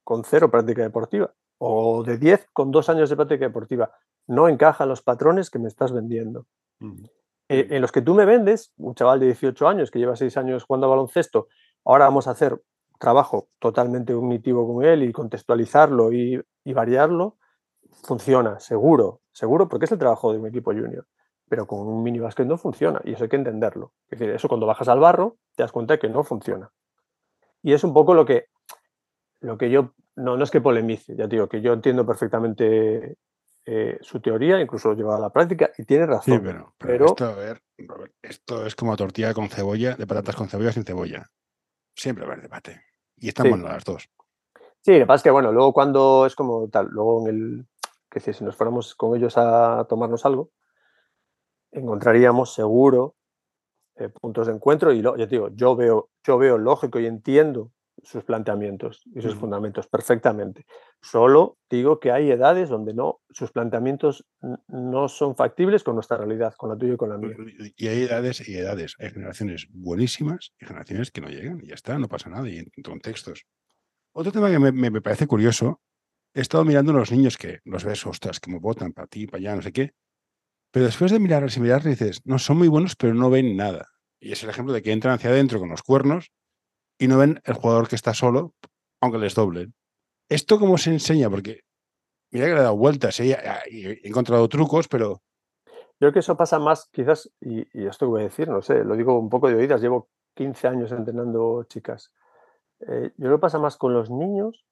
con 0.04 0.24
cero 0.24 0.50
práctica 0.50 0.82
deportiva 0.82 1.32
o 1.64 2.02
de 2.02 2.18
10 2.18 2.48
con 2.52 2.72
2 2.72 2.88
años 2.88 3.08
de 3.08 3.16
práctica 3.16 3.46
deportiva. 3.46 3.92
No 4.26 4.48
encajan 4.48 4.88
los 4.88 5.00
patrones 5.00 5.48
que 5.48 5.60
me 5.60 5.68
estás 5.68 5.92
vendiendo. 5.92 6.46
Eh, 7.48 7.68
en 7.70 7.80
los 7.80 7.92
que 7.92 8.02
tú 8.02 8.14
me 8.14 8.24
vendes, 8.24 8.72
un 8.78 8.96
chaval 8.96 9.20
de 9.20 9.26
18 9.26 9.68
años 9.68 9.90
que 9.90 10.00
lleva 10.00 10.16
6 10.16 10.36
años 10.38 10.64
jugando 10.64 10.86
a 10.88 10.90
baloncesto, 10.90 11.46
ahora 11.84 12.06
vamos 12.06 12.26
a 12.26 12.32
hacer 12.32 12.60
trabajo 12.98 13.48
totalmente 13.60 14.12
cognitivo 14.12 14.66
con 14.66 14.84
él 14.84 15.04
y 15.04 15.12
contextualizarlo 15.12 16.12
y, 16.12 16.42
y 16.64 16.72
variarlo, 16.72 17.36
funciona, 18.02 18.58
seguro, 18.58 19.20
seguro, 19.30 19.68
porque 19.68 19.84
es 19.84 19.92
el 19.92 19.98
trabajo 19.98 20.32
de 20.32 20.38
un 20.38 20.46
equipo 20.46 20.72
junior. 20.72 21.06
Pero 21.48 21.66
con 21.66 21.86
un 21.86 22.02
mini 22.02 22.18
básquet 22.18 22.46
no 22.46 22.58
funciona 22.58 23.00
y 23.04 23.12
eso 23.12 23.24
hay 23.24 23.30
que 23.30 23.36
entenderlo. 23.36 23.92
Es 24.08 24.18
decir, 24.18 24.34
eso 24.34 24.48
cuando 24.48 24.66
bajas 24.66 24.88
al 24.88 24.98
barro 24.98 25.36
te 25.54 25.62
das 25.62 25.70
cuenta 25.70 25.94
de 25.94 26.00
que 26.00 26.08
no 26.08 26.24
funciona. 26.24 26.72
Y 27.62 27.72
es 27.72 27.84
un 27.84 27.92
poco 27.92 28.14
lo 28.14 28.24
que, 28.24 28.46
lo 29.42 29.56
que 29.58 29.70
yo, 29.70 29.94
no, 30.16 30.36
no 30.36 30.44
es 30.44 30.50
que 30.50 30.60
polemice, 30.60 31.14
ya 31.16 31.24
te 31.28 31.36
digo, 31.36 31.48
que 31.48 31.60
yo 31.60 31.72
entiendo 31.72 32.04
perfectamente 32.06 33.16
eh, 33.64 33.98
su 34.00 34.20
teoría, 34.20 34.60
incluso 34.60 34.88
lo 34.88 34.94
lleva 34.96 35.16
a 35.16 35.20
la 35.20 35.30
práctica 35.30 35.70
y 35.78 35.84
tiene 35.84 36.04
Sí, 36.06 36.10
razón. 36.10 36.40
pero, 36.42 36.74
pero 36.78 36.92
pero- 36.92 37.06
esto, 37.06 37.24
a 37.26 37.34
ver, 37.34 37.62
Robert, 37.78 38.12
esto 38.22 38.66
es 38.66 38.74
como 38.74 38.96
tortilla 38.96 39.34
con 39.34 39.48
cebolla, 39.48 39.94
de 39.94 40.06
patatas 40.06 40.34
con 40.36 40.48
cebolla 40.48 40.72
sin 40.72 40.84
cebolla. 40.84 41.28
Siempre 41.94 42.24
va 42.24 42.30
a 42.30 42.34
haber 42.34 42.42
debate. 42.48 42.82
Y 43.16 43.28
están 43.28 43.46
Sí. 43.46 43.56
las 43.62 43.84
dos. 43.84 44.08
Sí, 44.80 44.92
lo 44.92 44.98
que 45.00 45.06
pasa 45.06 45.16
es 45.16 45.22
que, 45.22 45.30
bueno, 45.30 45.52
luego 45.52 45.72
cuando 45.72 46.26
es 46.26 46.34
como 46.34 46.68
tal, 46.68 46.88
luego 46.90 47.28
en 47.28 47.34
el, 47.34 47.66
que 48.10 48.18
si 48.20 48.32
si 48.32 48.42
nos 48.44 48.56
fuéramos 48.56 48.94
con 48.96 49.16
ellos 49.16 49.34
a 49.36 49.86
tomarnos 49.88 50.24
algo, 50.26 50.50
encontraríamos 51.70 52.52
seguro 52.54 53.14
eh, 53.96 54.08
puntos 54.08 54.46
de 54.46 54.54
encuentro 54.54 54.92
y 54.92 55.02
lo, 55.02 55.14
te 55.14 55.26
digo, 55.26 55.48
yo 55.54 55.76
veo, 55.76 56.10
yo 56.24 56.38
veo 56.38 56.58
lógico 56.58 56.98
y 56.98 57.06
entiendo 57.06 57.70
sus 58.02 58.24
planteamientos 58.24 59.02
y 59.14 59.22
sus 59.22 59.34
fundamentos 59.36 59.86
perfectamente. 59.86 60.66
Solo 61.00 61.58
digo 61.70 62.00
que 62.00 62.10
hay 62.10 62.30
edades 62.30 62.68
donde 62.68 62.94
no, 62.94 63.20
sus 63.30 63.52
planteamientos 63.52 64.26
no 64.68 65.08
son 65.08 65.36
factibles 65.36 65.84
con 65.84 65.94
nuestra 65.94 66.16
realidad, 66.16 66.54
con 66.56 66.70
la 66.70 66.76
tuya 66.76 66.94
y 66.94 66.96
con 66.96 67.10
la 67.10 67.18
mía. 67.18 67.36
Y 67.76 67.86
hay 67.88 68.02
edades 68.02 68.46
y 68.48 68.56
edades. 68.56 68.96
Hay 68.98 69.10
generaciones 69.10 69.68
buenísimas 69.70 70.52
y 70.60 70.66
generaciones 70.66 71.10
que 71.10 71.20
no 71.20 71.28
llegan. 71.28 71.60
Y 71.62 71.68
ya 71.68 71.74
está, 71.74 71.96
no 71.98 72.08
pasa 72.08 72.28
nada. 72.28 72.48
Y 72.48 72.58
en 72.58 72.70
contextos. 72.84 73.44
Otro 74.12 74.32
tema 74.32 74.50
que 74.50 74.58
me, 74.58 74.72
me- 74.72 74.90
me 74.90 75.00
parece 75.00 75.26
curioso, 75.26 75.80
he 76.34 76.40
estado 76.40 76.64
mirando 76.64 76.92
a 76.92 76.96
los 76.96 77.12
niños 77.12 77.38
que 77.38 77.60
los 77.64 77.84
ves, 77.84 78.04
ostras, 78.06 78.40
como 78.40 78.58
votan 78.60 78.92
para 78.92 79.06
ti, 79.06 79.26
para 79.26 79.38
allá, 79.38 79.56
no 79.56 79.62
sé 79.62 79.72
qué. 79.72 79.92
Pero 80.72 80.86
después 80.86 81.12
de 81.12 81.20
mirarlos 81.20 81.56
y 81.56 81.60
mirarlos 81.60 81.98
dices, 81.98 82.20
no, 82.24 82.38
son 82.38 82.58
muy 82.58 82.68
buenos, 82.68 82.96
pero 82.96 83.14
no 83.14 83.30
ven 83.30 83.56
nada. 83.56 83.88
Y 84.20 84.32
es 84.32 84.42
el 84.42 84.50
ejemplo 84.50 84.72
de 84.74 84.82
que 84.82 84.92
entran 84.92 85.14
hacia 85.14 85.30
adentro 85.30 85.58
con 85.60 85.68
los 85.68 85.82
cuernos 85.82 86.30
y 87.02 87.08
no 87.08 87.18
ven 87.18 87.40
el 87.44 87.54
jugador 87.54 87.88
que 87.88 87.96
está 87.96 88.14
solo, 88.14 88.54
aunque 89.00 89.18
les 89.18 89.34
doblen. 89.34 89.74
¿Esto 90.28 90.60
cómo 90.60 90.78
se 90.78 90.90
enseña? 90.90 91.28
Porque 91.28 91.62
mira 92.30 92.46
que 92.46 92.52
le 92.52 92.60
he 92.60 92.62
dado 92.62 92.76
vueltas 92.76 93.18
¿eh? 93.18 93.36
he 93.66 94.06
encontrado 94.06 94.48
trucos, 94.48 94.86
pero 94.86 95.20
Yo 95.74 95.98
creo 95.98 96.12
que 96.12 96.20
eso 96.20 96.36
pasa 96.36 96.60
más, 96.60 96.88
quizás, 96.92 97.28
y, 97.40 97.66
y 97.76 97.88
esto 97.88 98.06
voy 98.06 98.20
a 98.20 98.24
decir, 98.24 98.48
no 98.48 98.62
sé, 98.62 98.84
lo 98.84 98.94
digo 98.94 99.18
un 99.18 99.28
poco 99.28 99.48
de 99.48 99.56
oídas, 99.56 99.80
llevo 99.80 100.10
15 100.34 100.68
años 100.68 100.92
entrenando 100.92 101.64
chicas. 101.64 102.12
Eh, 102.86 103.10
yo 103.16 103.24
creo 103.26 103.36
que 103.38 103.40
pasa 103.40 103.58
más 103.58 103.76
con 103.76 103.92
los 103.94 104.08
niños, 104.08 104.64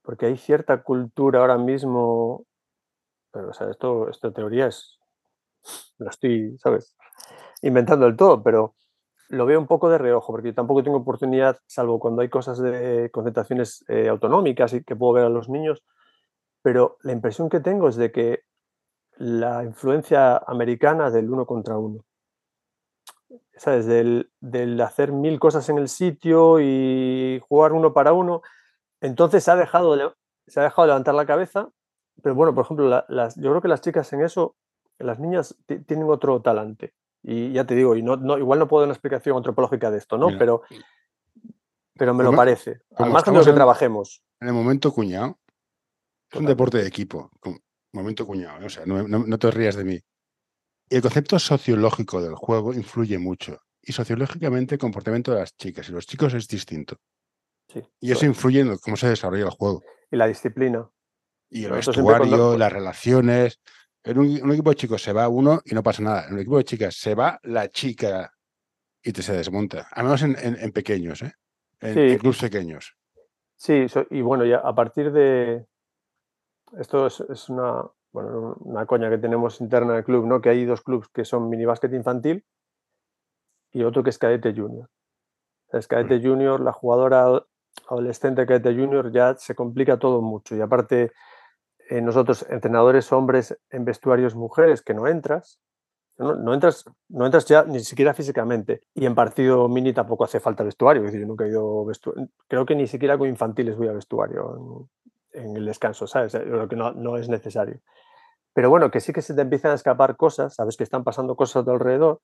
porque 0.00 0.24
hay 0.24 0.38
cierta 0.38 0.82
cultura 0.82 1.40
ahora 1.40 1.58
mismo, 1.58 2.46
pero, 3.30 3.50
o 3.50 3.52
sea, 3.52 3.68
esto, 3.68 4.08
esta 4.08 4.32
teoría 4.32 4.68
es, 4.68 4.98
lo 5.98 6.08
estoy, 6.08 6.56
¿sabes? 6.56 6.96
Inventando 7.60 8.06
del 8.06 8.16
todo, 8.16 8.42
pero 8.42 8.76
lo 9.32 9.46
veo 9.46 9.58
un 9.58 9.66
poco 9.66 9.88
de 9.90 9.98
reojo, 9.98 10.32
porque 10.32 10.48
yo 10.50 10.54
tampoco 10.54 10.82
tengo 10.84 10.98
oportunidad, 10.98 11.58
salvo 11.66 11.98
cuando 11.98 12.22
hay 12.22 12.28
cosas 12.28 12.58
de 12.60 13.10
concentraciones 13.12 13.84
eh, 13.88 14.08
autonómicas 14.08 14.74
y 14.74 14.84
que 14.84 14.94
puedo 14.96 15.14
ver 15.14 15.24
a 15.24 15.30
los 15.30 15.48
niños, 15.48 15.82
pero 16.62 16.98
la 17.02 17.12
impresión 17.12 17.48
que 17.48 17.60
tengo 17.60 17.88
es 17.88 17.96
de 17.96 18.12
que 18.12 18.40
la 19.16 19.64
influencia 19.64 20.36
americana 20.38 21.10
del 21.10 21.30
uno 21.30 21.46
contra 21.46 21.78
uno. 21.78 22.04
¿Sabes? 23.56 23.86
Del, 23.86 24.30
del 24.40 24.80
hacer 24.80 25.12
mil 25.12 25.38
cosas 25.38 25.68
en 25.68 25.78
el 25.78 25.88
sitio 25.88 26.60
y 26.60 27.40
jugar 27.48 27.72
uno 27.72 27.92
para 27.92 28.12
uno. 28.12 28.42
Entonces 29.00 29.44
se 29.44 29.50
ha 29.50 29.56
dejado, 29.56 29.96
se 30.46 30.60
ha 30.60 30.64
dejado 30.64 30.82
de 30.82 30.88
levantar 30.88 31.14
la 31.14 31.26
cabeza. 31.26 31.70
Pero 32.22 32.34
bueno, 32.34 32.54
por 32.54 32.64
ejemplo, 32.64 32.88
la- 32.88 33.06
las, 33.08 33.36
yo 33.36 33.50
creo 33.50 33.62
que 33.62 33.68
las 33.68 33.80
chicas 33.80 34.12
en 34.12 34.22
eso, 34.22 34.56
las 34.98 35.18
niñas 35.20 35.56
ti- 35.66 35.80
tienen 35.80 36.08
otro 36.10 36.40
talante. 36.42 36.94
Y 37.22 37.52
ya 37.52 37.64
te 37.64 37.74
digo, 37.74 37.94
y 37.96 38.02
no, 38.02 38.16
no- 38.16 38.38
igual 38.38 38.58
no 38.58 38.66
puedo 38.68 38.80
dar 38.82 38.88
una 38.88 38.94
explicación 38.94 39.36
antropológica 39.36 39.90
de 39.90 39.98
esto, 39.98 40.18
¿no? 40.18 40.26
Mira, 40.26 40.38
pero, 40.38 40.62
pero 41.94 42.14
me 42.14 42.24
lo 42.24 42.32
parece. 42.32 42.80
Al 42.90 42.96
como 42.96 43.10
margen 43.12 43.34
de 43.34 43.38
lo 43.40 43.44
que 43.44 43.50
en- 43.50 43.56
trabajemos. 43.56 44.22
en 44.40 44.48
el 44.48 44.54
momento 44.54 44.92
cuñado, 44.92 45.38
es 46.30 46.40
un 46.40 46.46
deporte 46.46 46.78
de 46.78 46.86
equipo, 46.88 47.30
momento 47.92 48.26
cuñado, 48.26 48.62
¿eh? 48.62 48.66
o 48.66 48.70
sea, 48.70 48.84
no, 48.86 49.06
no- 49.06 49.24
no 49.26 49.38
te 49.38 49.50
rías 49.50 49.76
de 49.76 49.84
mí. 49.84 50.00
Y 50.88 50.96
el 50.96 51.02
concepto 51.02 51.38
sociológico 51.38 52.20
del 52.22 52.34
juego 52.34 52.72
influye 52.74 53.18
mucho. 53.18 53.58
Y 53.82 53.92
sociológicamente 53.92 54.74
el 54.76 54.80
comportamiento 54.80 55.32
de 55.32 55.40
las 55.40 55.56
chicas 55.56 55.88
y 55.88 55.92
los 55.92 56.06
chicos 56.06 56.34
es 56.34 56.46
distinto. 56.48 56.96
Sí, 57.68 57.82
Y 58.00 58.12
eso 58.12 58.26
influye 58.26 58.60
en 58.60 58.76
cómo 58.78 58.96
se 58.96 59.08
desarrolla 59.08 59.44
el 59.44 59.50
juego. 59.50 59.82
Y 60.10 60.16
la 60.16 60.26
disciplina. 60.26 60.88
Y 61.50 61.64
el 61.64 61.70
Nosotros 61.70 61.96
vestuario, 62.04 62.28
cuando- 62.36 62.58
las 62.58 62.72
relaciones. 62.72 63.60
En 64.04 64.18
un, 64.18 64.26
un 64.42 64.52
equipo 64.52 64.70
de 64.70 64.76
chicos 64.76 65.02
se 65.02 65.12
va 65.12 65.28
uno 65.28 65.60
y 65.64 65.74
no 65.74 65.82
pasa 65.82 66.02
nada. 66.02 66.26
En 66.26 66.34
un 66.34 66.40
equipo 66.40 66.58
de 66.58 66.64
chicas 66.64 66.96
se 66.96 67.14
va 67.14 67.38
la 67.44 67.68
chica 67.68 68.32
y 69.02 69.12
te 69.12 69.22
se 69.22 69.32
desmonta. 69.36 69.88
Al 69.92 70.04
menos 70.04 70.22
en, 70.22 70.36
en- 70.38 70.56
en 70.58 70.72
pequeños, 70.72 71.22
¿eh? 71.22 71.32
En, 71.80 71.94
Sí. 71.94 72.00
en 72.00 72.18
clubes 72.18 72.40
pequeños. 72.40 72.96
Sí, 73.56 73.86
y 74.10 74.20
bueno, 74.22 74.44
ya 74.44 74.58
a 74.58 74.74
partir 74.74 75.12
de. 75.12 75.66
Esto 76.78 77.06
es, 77.06 77.48
una, 77.48 77.84
bueno, 78.12 78.56
una 78.60 78.86
coña 78.86 79.10
que 79.10 79.18
tenemos 79.18 79.60
interna 79.60 79.94
del 79.94 80.04
club, 80.04 80.26
¿no? 80.26 80.40
Que 80.40 80.48
hay 80.48 80.64
dos 80.64 80.80
clubes 80.82 81.08
que 81.08 81.24
son 81.24 81.48
minibásquet 81.48 81.92
infantil 81.92 82.44
y 83.72 83.82
otro 83.84 84.02
que 84.02 84.10
es 84.10 84.18
cadete 84.18 84.52
junior. 84.54 84.88
Es 85.70 85.86
cadete 85.86 86.18
mm. 86.18 86.22
junior, 86.22 86.60
la 86.60 86.72
jugadora 86.72 87.44
adolescente 87.88 88.46
cadete 88.46 88.74
junior 88.74 89.12
ya 89.12 89.34
se 89.36 89.54
complica 89.54 89.98
todo 89.98 90.22
mucho. 90.22 90.56
Y 90.56 90.60
aparte, 90.60 91.12
eh, 91.92 92.00
nosotros, 92.00 92.46
entrenadores 92.48 93.12
hombres 93.12 93.54
en 93.68 93.84
vestuarios 93.84 94.34
mujeres, 94.34 94.80
que 94.80 94.94
no 94.94 95.06
entras, 95.06 95.60
no, 96.16 96.54
entras, 96.54 96.86
no 97.10 97.26
entras 97.26 97.44
ya 97.44 97.64
ni 97.64 97.80
siquiera 97.80 98.14
físicamente. 98.14 98.80
Y 98.94 99.04
en 99.04 99.14
partido 99.14 99.68
mini 99.68 99.92
tampoco 99.92 100.24
hace 100.24 100.40
falta 100.40 100.64
vestuario. 100.64 101.02
Es 101.02 101.08
decir, 101.08 101.20
yo 101.20 101.26
nunca 101.26 101.44
he 101.44 101.48
ido 101.48 101.84
vestuario. 101.84 102.28
Creo 102.48 102.64
que 102.64 102.74
ni 102.74 102.86
siquiera 102.86 103.18
con 103.18 103.28
infantiles 103.28 103.76
voy 103.76 103.88
a 103.88 103.92
vestuario 103.92 104.88
en, 105.32 105.54
el 105.54 105.66
descanso, 105.66 106.06
¿sabes? 106.06 106.32
Lo 106.32 106.66
que 106.66 106.76
no, 106.76 106.92
no, 106.92 107.18
es 107.18 107.28
necesario. 107.28 107.80
Pero 108.54 108.70
bueno, 108.70 108.90
que 108.90 109.00
sí 109.00 109.12
que 109.12 109.20
se 109.20 109.34
te 109.34 109.42
empiezan 109.42 109.72
a 109.72 109.74
escapar 109.74 110.16
cosas, 110.16 110.54
sabes 110.54 110.78
que 110.78 110.84
están 110.84 111.04
pasando 111.04 111.36
cosas 111.36 111.60
a 111.60 111.64
tu 111.66 111.72
alrededor, 111.72 112.20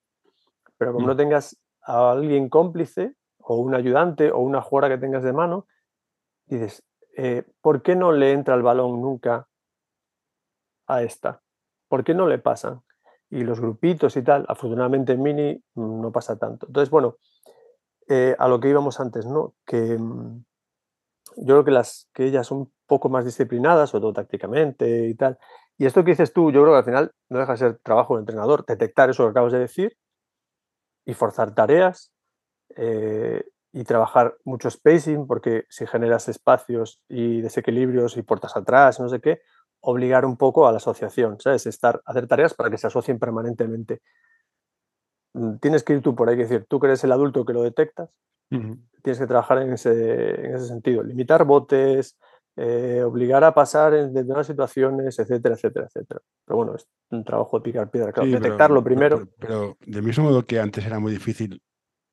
pero 0.79 0.95
como 0.95 1.05
mm. 1.05 1.09
no 1.09 1.17
tengas 1.17 1.59
a 1.83 2.13
alguien 2.13 2.49
cómplice 2.49 3.17
o 3.39 3.57
un 3.57 3.75
ayudante 3.75 4.31
o 4.31 4.39
una 4.39 4.63
jugadora 4.63 4.95
que 4.95 5.01
tengas 5.01 5.23
de 5.23 5.35
mano, 5.35 5.67
dices, 6.47 6.83
eh, 7.19 7.45
¿por 7.61 7.83
qué 7.83 7.97
no 7.97 8.13
le 8.13 8.33
entra 8.33 8.55
el 8.55 8.63
balón 8.63 9.03
nunca 9.03 9.48
a 10.89 11.03
esta? 11.03 11.43
¿Por 11.89 12.03
qué 12.03 12.15
no 12.15 12.27
le 12.27 12.39
pasan? 12.39 12.83
y 13.31 13.45
los 13.45 13.61
grupitos 13.61 14.17
y 14.17 14.23
tal, 14.23 14.45
afortunadamente 14.49 15.13
en 15.13 15.23
Mini 15.23 15.63
mm, 15.75 16.01
no 16.01 16.13
pasa 16.13 16.39
tanto. 16.39 16.67
Entonces, 16.67 16.91
bueno, 16.91 17.17
eh, 18.09 18.35
a 18.39 18.49
lo 18.49 18.59
que 18.61 18.69
íbamos 18.69 19.01
antes, 19.01 19.27
¿no? 19.27 19.55
Que 19.67 19.99
mm, 19.99 20.45
yo 21.37 21.47
creo 21.47 21.65
que, 21.65 21.71
las, 21.71 22.09
que 22.15 22.27
ellas 22.27 22.47
son 22.47 22.59
un 22.59 22.73
poco 22.87 23.09
más 23.09 23.25
disciplinadas, 23.25 23.91
sobre 23.91 24.03
todo 24.03 24.13
tácticamente 24.15 25.07
y 25.09 25.15
tal. 25.15 25.39
Y 25.77 25.87
esto 25.87 26.05
que 26.05 26.13
dices 26.13 26.33
tú, 26.33 26.51
yo 26.51 26.63
creo 26.63 26.73
que 26.73 26.79
al 26.79 26.85
final 26.85 27.13
no 27.29 27.39
deja 27.39 27.53
de 27.53 27.59
ser 27.59 27.79
trabajo 27.79 28.15
del 28.15 28.23
entrenador, 28.23 28.65
detectar 28.67 29.11
eso 29.11 29.25
que 29.25 29.31
acabas 29.31 29.53
de 29.53 29.61
decir 29.61 29.97
y 31.05 31.15
forzar 31.15 31.55
tareas 31.55 32.13
eh, 32.77 33.45
y 33.73 33.85
trabajar 33.85 34.37
mucho 34.45 34.71
spacing, 34.71 35.27
porque 35.27 35.67
si 35.69 35.87
generas 35.87 36.29
espacios 36.29 37.01
y 37.09 37.43
desequilibrios 37.43 38.17
y 38.17 38.23
puertas 38.23 38.57
atrás, 38.57 38.99
no 38.99 39.09
sé 39.09 39.21
qué, 39.21 39.41
obligar 39.91 40.27
un 40.27 40.37
poco 40.37 40.69
a 40.69 40.71
la 40.71 40.77
asociación, 40.77 41.41
¿sabes? 41.41 41.67
Estar, 41.67 42.03
hacer 42.05 42.27
tareas 42.27 42.53
para 42.53 42.69
que 42.69 42.77
se 42.77 42.87
asocien 42.87 43.19
permanentemente. 43.19 44.03
Mm, 45.33 45.57
tienes 45.57 45.83
que 45.83 45.95
ir 45.95 46.03
tú 46.03 46.15
por 46.15 46.29
ahí, 46.29 46.37
que 46.37 46.43
decir, 46.43 46.67
tú 46.69 46.79
que 46.79 46.89
eres 46.89 47.03
el 47.05 47.13
adulto 47.13 47.45
que 47.47 47.55
lo 47.55 47.63
detectas, 47.63 48.11
tienes 48.51 49.19
que 49.19 49.27
trabajar 49.27 49.63
en 49.63 49.73
ese, 49.73 50.47
en 50.47 50.55
ese 50.55 50.67
sentido, 50.67 51.03
limitar 51.03 51.45
botes, 51.45 52.19
eh, 52.57 53.03
obligar 53.03 53.45
a 53.45 53.55
pasar 53.55 53.95
en 53.95 54.13
determinadas 54.13 54.47
situaciones, 54.47 55.19
etcétera, 55.19 55.55
etcétera, 55.55 55.87
etcétera. 55.87 56.21
Pero 56.45 56.57
bueno, 56.57 56.75
es 56.75 56.87
un 57.11 57.25
trabajo 57.25 57.59
de 57.59 57.63
picar 57.63 57.91
piedra, 57.91 58.13
claro, 58.13 58.31
detectarlo 58.31 58.85
primero. 58.85 59.19
Pero, 59.19 59.31
pero, 59.39 59.77
del 59.87 60.03
mismo 60.03 60.25
modo 60.25 60.45
que 60.45 60.61
antes 60.61 60.85
era 60.85 60.99
muy 60.99 61.13
difícil 61.13 61.63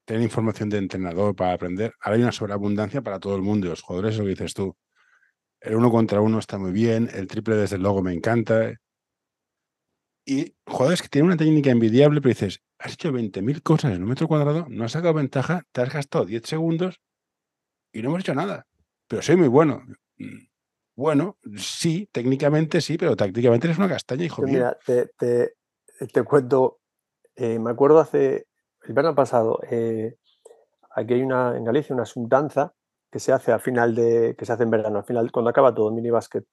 tener 0.05 0.21
información 0.21 0.69
de 0.69 0.77
entrenador 0.77 1.35
para 1.35 1.53
aprender, 1.53 1.93
ahora 1.99 2.15
hay 2.15 2.23
una 2.23 2.31
sobreabundancia 2.31 3.01
para 3.01 3.19
todo 3.19 3.35
el 3.35 3.41
mundo 3.41 3.67
y 3.67 3.69
los 3.71 3.81
jugadores, 3.81 4.13
es 4.13 4.19
lo 4.19 4.23
que 4.25 4.29
dices 4.29 4.53
tú 4.53 4.75
el 5.65 5.75
uno 5.75 5.91
contra 5.91 6.21
uno 6.21 6.39
está 6.39 6.57
muy 6.57 6.71
bien, 6.71 7.09
el 7.13 7.27
triple 7.27 7.55
desde 7.55 7.77
luego 7.77 8.01
me 8.01 8.13
encanta. 8.13 8.73
Y 10.25 10.55
jugadores 10.65 11.01
que 11.01 11.07
tienen 11.07 11.27
una 11.27 11.37
técnica 11.37 11.71
envidiable, 11.71 12.21
pero 12.21 12.33
dices, 12.33 12.61
has 12.79 12.93
hecho 12.93 13.11
20.000 13.11 13.61
cosas 13.61 13.93
en 13.93 14.03
un 14.03 14.09
metro 14.09 14.27
cuadrado, 14.27 14.67
no 14.69 14.85
has 14.85 14.91
sacado 14.91 15.15
ventaja, 15.15 15.63
te 15.71 15.81
has 15.81 15.93
gastado 15.93 16.25
10 16.25 16.43
segundos 16.43 16.99
y 17.91 18.01
no 18.01 18.09
hemos 18.09 18.21
hecho 18.21 18.35
nada. 18.35 18.67
Pero 19.07 19.21
soy 19.21 19.35
muy 19.37 19.47
bueno. 19.47 19.83
Bueno, 20.95 21.37
sí, 21.57 22.09
técnicamente 22.11 22.79
sí, 22.79 22.97
pero 22.97 23.15
tácticamente 23.15 23.67
eres 23.67 23.77
una 23.77 23.89
castaña, 23.89 24.25
hijo 24.25 24.41
mío. 24.43 24.53
Mira, 24.53 24.77
te, 24.85 25.55
te, 26.07 26.23
cuento, 26.23 26.79
eh, 27.35 27.59
me 27.59 27.71
acuerdo 27.71 27.99
hace, 27.99 28.47
el 28.83 28.93
verano 28.93 29.13
pasado, 29.13 29.59
eh, 29.69 30.15
aquí 30.91 31.15
hay 31.15 31.21
una, 31.21 31.57
en 31.57 31.65
Galicia 31.65 31.93
una 31.93 32.05
subdanza 32.05 32.73
que 33.15 33.21
se 33.21 33.31
hace 33.31 33.53
al 33.53 33.61
final 33.61 33.95
de, 33.95 34.35
que 34.37 34.45
se 34.45 34.51
hace 34.51 34.63
en 34.63 34.71
verano, 34.71 34.97
al 34.97 35.05
final, 35.05 35.31
cuando 35.31 35.49
acaba 35.49 35.73
todo, 35.73 35.89
mini 35.89 36.09
básquet. 36.09 36.45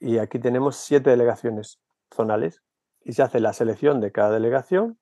Y 0.00 0.18
aquí 0.18 0.40
tenemos 0.40 0.74
siete 0.74 1.10
delegaciones 1.10 1.80
zonales 2.12 2.60
y 3.04 3.12
se 3.12 3.22
hace 3.22 3.38
la 3.38 3.52
selección 3.52 4.00
de 4.00 4.10
cada 4.10 4.32
delegación 4.32 4.98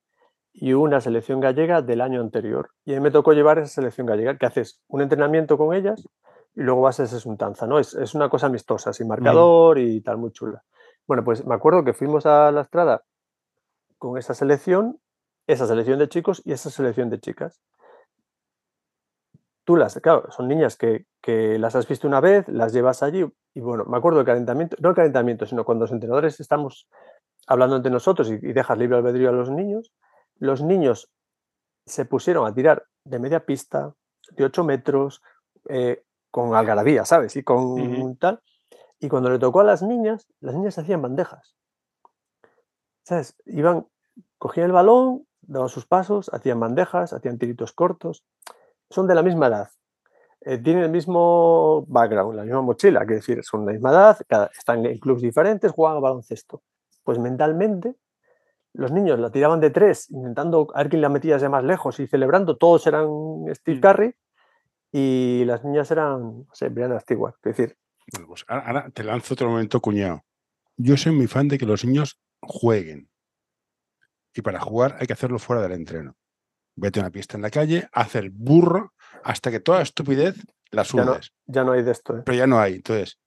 y 0.53 0.75
una 0.75 1.01
selección 1.01 1.41
gallega 1.41 1.81
del 1.81 2.03
año 2.03 2.21
anterior. 2.21 2.73
Y 2.85 2.93
a 2.93 2.97
mí 2.97 3.01
me 3.01 3.11
tocó 3.11 3.33
llevar 3.33 3.57
esa 3.57 3.69
selección 3.69 4.07
gallega, 4.07 4.37
que 4.37 4.45
haces 4.45 4.83
un 4.89 5.01
entrenamiento 5.01 5.57
con 5.57 5.75
ellas 5.75 6.07
y 6.55 6.61
luego 6.61 6.83
vas 6.83 7.01
a 7.01 7.05
ese 7.05 7.19
suntanza, 7.19 7.67
¿no? 7.67 7.79
Es, 7.79 7.95
es 7.95 8.15
una 8.15 8.29
cosa 8.29 8.49
amistosa, 8.49 8.93
sin 8.93 9.09
marcador 9.09 9.79
y 9.79 10.03
tal, 10.03 10.19
muy 10.19 10.33
chula. 10.33 10.63
Bueno, 11.07 11.25
pues 11.25 11.47
me 11.47 11.55
acuerdo 11.55 11.83
que 11.83 11.95
fuimos 11.95 12.27
a 12.27 12.53
la 12.53 12.61
estrada 12.61 13.05
con 13.97 14.19
esa 14.19 14.35
selección, 14.35 15.01
esa 15.47 15.67
selección 15.67 15.99
de 15.99 16.11
chicos 16.11 16.43
y 16.45 16.53
esa 16.53 16.69
selección 16.69 17.09
de 17.09 17.21
chicas 17.21 17.63
tú 19.65 19.77
las, 19.77 19.99
claro, 20.01 20.31
son 20.31 20.49
niñas 20.49 20.77
que, 20.77 21.07
las 21.59 21.77
has 21.77 21.87
visto 21.87 22.09
una 22.09 22.21
vez, 22.21 22.49
las 22.49 22.73
llevas 22.73 23.03
allí 23.03 23.25
y 23.55 23.61
bueno, 23.61 23.85
me 23.85 23.97
acuerdo 23.97 24.19
del 24.19 24.27
calentamiento, 24.27 24.77
no 24.81 24.89
el 24.89 24.95
calentamiento, 24.95 25.47
sino 25.47 25.65
cuando 25.65 25.85
los 25.85 25.93
entrenadores 25.93 26.41
estamos 26.41 26.89
hablando 27.47 27.77
entre 27.77 27.93
nosotros 27.93 28.31
y, 28.31 28.39
dejas 28.39 28.79
libre 28.79 28.97
albedrío 28.97 29.29
a 29.29 29.33
los 29.33 29.51
niños, 29.51 29.93
los 30.39 30.63
niños 30.63 31.11
se 31.87 32.05
pusieron 32.05 32.47
a 32.47 32.55
tirar 32.55 32.85
de 33.05 33.19
media 33.19 33.45
pista, 33.45 33.95
de 34.33 34.45
8 34.45 34.65
metros, 34.65 35.23
eh, 35.69 36.03
con 36.31 36.55
algarabía, 36.55 37.05
¿sabes? 37.05 37.35
Y 37.37 37.43
con 37.43 38.17
tal. 38.17 38.41
Y 39.01 39.09
cuando 39.09 39.31
le 39.31 39.39
tocó 39.39 39.61
a 39.61 39.65
las 39.65 39.83
niñas, 39.83 40.27
las 40.41 40.55
niñas 40.55 40.79
hacían 40.79 41.03
bandejas. 41.03 41.57
¿Sabes? 43.03 43.37
Iban, 43.47 43.87
cogían 44.39 44.67
el 44.67 44.73
balón, 44.73 45.27
daban 45.41 45.69
sus 45.69 45.87
pasos, 45.87 46.33
hacían 46.33 46.61
bandejas, 46.61 47.13
hacían 47.13 47.39
tiritos 47.39 47.73
cortos 47.73 48.25
son 48.91 49.07
de 49.07 49.15
la 49.15 49.23
misma 49.23 49.47
edad, 49.47 49.71
eh, 50.43 50.59
tienen 50.59 50.85
el 50.85 50.91
mismo 50.91 51.85
background, 51.87 52.35
la 52.35 52.45
misma 52.45 52.63
mochila, 52.63 53.07
que 53.07 53.15
decir, 53.15 53.45
son 53.45 53.67
de 53.67 53.67
la 53.67 53.73
misma 53.75 53.91
edad, 53.91 54.49
están 54.57 54.87
en 54.87 54.99
clubes 54.99 55.23
diferentes, 55.23 55.71
juegan 55.71 55.99
a 55.99 56.01
baloncesto. 56.01 56.63
Pues 57.05 57.19
mentalmente, 57.19 57.97
los 58.73 58.91
niños 58.91 59.19
la 59.19 59.31
tiraban 59.31 59.61
de 59.61 59.71
tres, 59.71 60.11
intentando 60.11 60.69
a 60.75 60.79
ver 60.79 60.89
quién 60.89 61.03
la 61.03 61.11
metía 61.11 61.37
de 61.37 61.49
más 61.49 61.63
lejos 61.63 62.01
y 62.01 62.07
celebrando, 62.07 62.57
todos 62.57 62.87
eran 62.87 63.07
Steve 63.55 63.79
mm. 63.79 63.81
Curry 63.81 64.15
y 64.93 65.45
las 65.45 65.63
niñas 65.63 65.91
eran, 65.91 66.21
no 66.21 66.55
sé, 66.55 66.69
Brianna 66.69 66.99
Stewart. 67.01 67.35
Es 67.45 67.57
decir, 67.57 67.77
pues 68.27 68.45
ahora 68.49 68.89
te 68.91 69.05
lanzo 69.05 69.35
otro 69.35 69.51
momento, 69.51 69.81
cuñado. 69.81 70.23
Yo 70.77 70.97
soy 70.97 71.13
muy 71.13 71.27
fan 71.27 71.49
de 71.49 71.59
que 71.59 71.67
los 71.67 71.85
niños 71.85 72.19
jueguen. 72.41 73.11
Y 74.35 74.41
para 74.43 74.59
jugar 74.59 74.97
hay 74.99 75.07
que 75.07 75.13
hacerlo 75.13 75.39
fuera 75.39 75.61
del 75.63 75.73
entreno 75.73 76.17
vete 76.81 77.01
a 77.01 77.03
una 77.03 77.11
pista 77.11 77.37
en 77.37 77.43
la 77.43 77.51
calle, 77.51 77.89
haz 77.93 78.17
el 78.17 78.31
burro 78.31 78.95
hasta 79.23 79.51
que 79.51 79.61
toda 79.61 79.83
estupidez 79.83 80.37
la 80.71 80.85
subes. 80.85 81.33
Ya 81.47 81.65
no, 81.65 81.73
hay 81.73 81.83
de 81.83 81.93
esto. 81.93 82.19
¿eh? 82.19 82.23
Pero 82.25 82.39
ya 82.39 82.47
no 82.47 82.59
hay. 82.59 82.75
Entonces, 82.75 83.19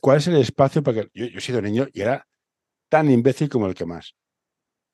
¿cuál 0.00 0.18
es 0.18 0.26
el 0.26 0.36
espacio 0.36 0.82
para 0.82 1.02
que... 1.02 1.10
Yo, 1.12 1.26
he 1.26 1.40
sido 1.40 1.60
niño 1.60 1.86
y 1.92 2.00
era 2.00 2.26
tan 2.88 3.10
imbécil 3.10 3.48
como 3.48 3.66
el 3.66 3.74
que 3.74 3.86
más. 3.86 4.14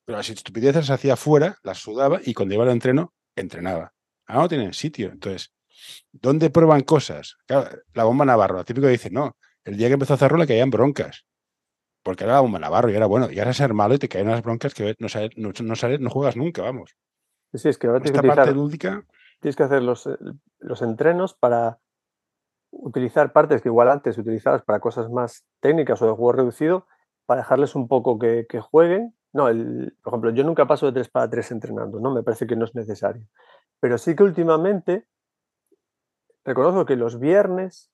Pero 0.04 0.18
las 0.18 0.28
estupideces 0.30 0.86
se 0.86 0.92
hacía 0.92 1.16
fuera, 1.16 1.58
las 1.62 1.78
sudaba 1.78 2.20
y 2.24 2.34
cuando 2.34 2.54
iba 2.54 2.64
al 2.64 2.70
entreno, 2.70 3.12
entrenaba. 3.34 3.92
Ahora 4.26 4.42
no 4.42 4.48
tienen 4.48 4.72
sitio. 4.72 5.10
Entonces, 5.10 5.52
¿dónde 6.12 6.50
prueban 6.50 6.82
cosas? 6.82 7.36
Claro, 7.46 7.70
la 7.94 8.04
bomba 8.04 8.24
Navarro, 8.24 8.64
típico 8.64 8.86
dice, 8.86 9.10
no, 9.10 9.36
el 9.64 9.76
día 9.76 9.88
que 9.88 9.94
empezó 9.94 10.14
a 10.14 10.16
hacerlo 10.16 10.38
le 10.38 10.46
caían 10.46 10.70
broncas. 10.70 11.24
Porque 12.02 12.24
era 12.24 12.34
la 12.34 12.40
bomba 12.40 12.58
Navarro 12.58 12.90
y 12.90 12.94
era 12.94 13.06
bueno. 13.06 13.30
Y 13.30 13.38
ahora 13.38 13.52
ser 13.52 13.74
malo 13.74 13.94
y 13.94 13.98
te 13.98 14.08
caen 14.08 14.28
unas 14.28 14.42
broncas 14.42 14.74
que 14.74 14.94
no 14.98 15.08
sales, 15.08 15.32
no, 15.36 15.52
no 15.60 16.10
juegas 16.10 16.36
nunca, 16.36 16.62
vamos. 16.62 16.94
Sí, 17.56 17.68
es 17.68 17.78
que 17.78 17.86
ahora 17.86 18.00
tienes 18.00 18.20
que, 18.20 18.26
parte 18.28 18.52
lúdica... 18.52 19.04
tienes 19.40 19.56
que 19.56 19.62
hacer 19.62 19.82
los, 19.82 20.06
eh, 20.06 20.16
los 20.60 20.82
entrenos 20.82 21.34
para 21.34 21.78
utilizar 22.70 23.32
partes 23.32 23.62
que 23.62 23.68
igual 23.68 23.88
antes 23.88 24.18
utilizabas 24.18 24.62
para 24.62 24.80
cosas 24.80 25.10
más 25.10 25.44
técnicas 25.60 26.00
o 26.02 26.06
de 26.06 26.12
juego 26.12 26.32
reducido, 26.32 26.86
para 27.24 27.40
dejarles 27.40 27.74
un 27.74 27.88
poco 27.88 28.18
que, 28.18 28.46
jueguen. 28.60 29.14
No, 29.32 29.48
el, 29.48 29.96
por 30.02 30.12
ejemplo, 30.12 30.30
yo 30.30 30.44
nunca 30.44 30.66
paso 30.66 30.86
de 30.86 30.92
3 30.92 31.08
para 31.08 31.28
3 31.28 31.50
entrenando, 31.52 32.00
¿no? 32.00 32.10
Me 32.12 32.22
parece 32.22 32.46
que 32.46 32.56
no 32.56 32.64
es 32.64 32.74
necesario. 32.74 33.26
Pero 33.80 33.98
sí 33.98 34.14
que 34.14 34.22
últimamente 34.22 35.06
reconozco 36.44 36.86
que 36.86 36.96
los 36.96 37.18
viernes 37.18 37.90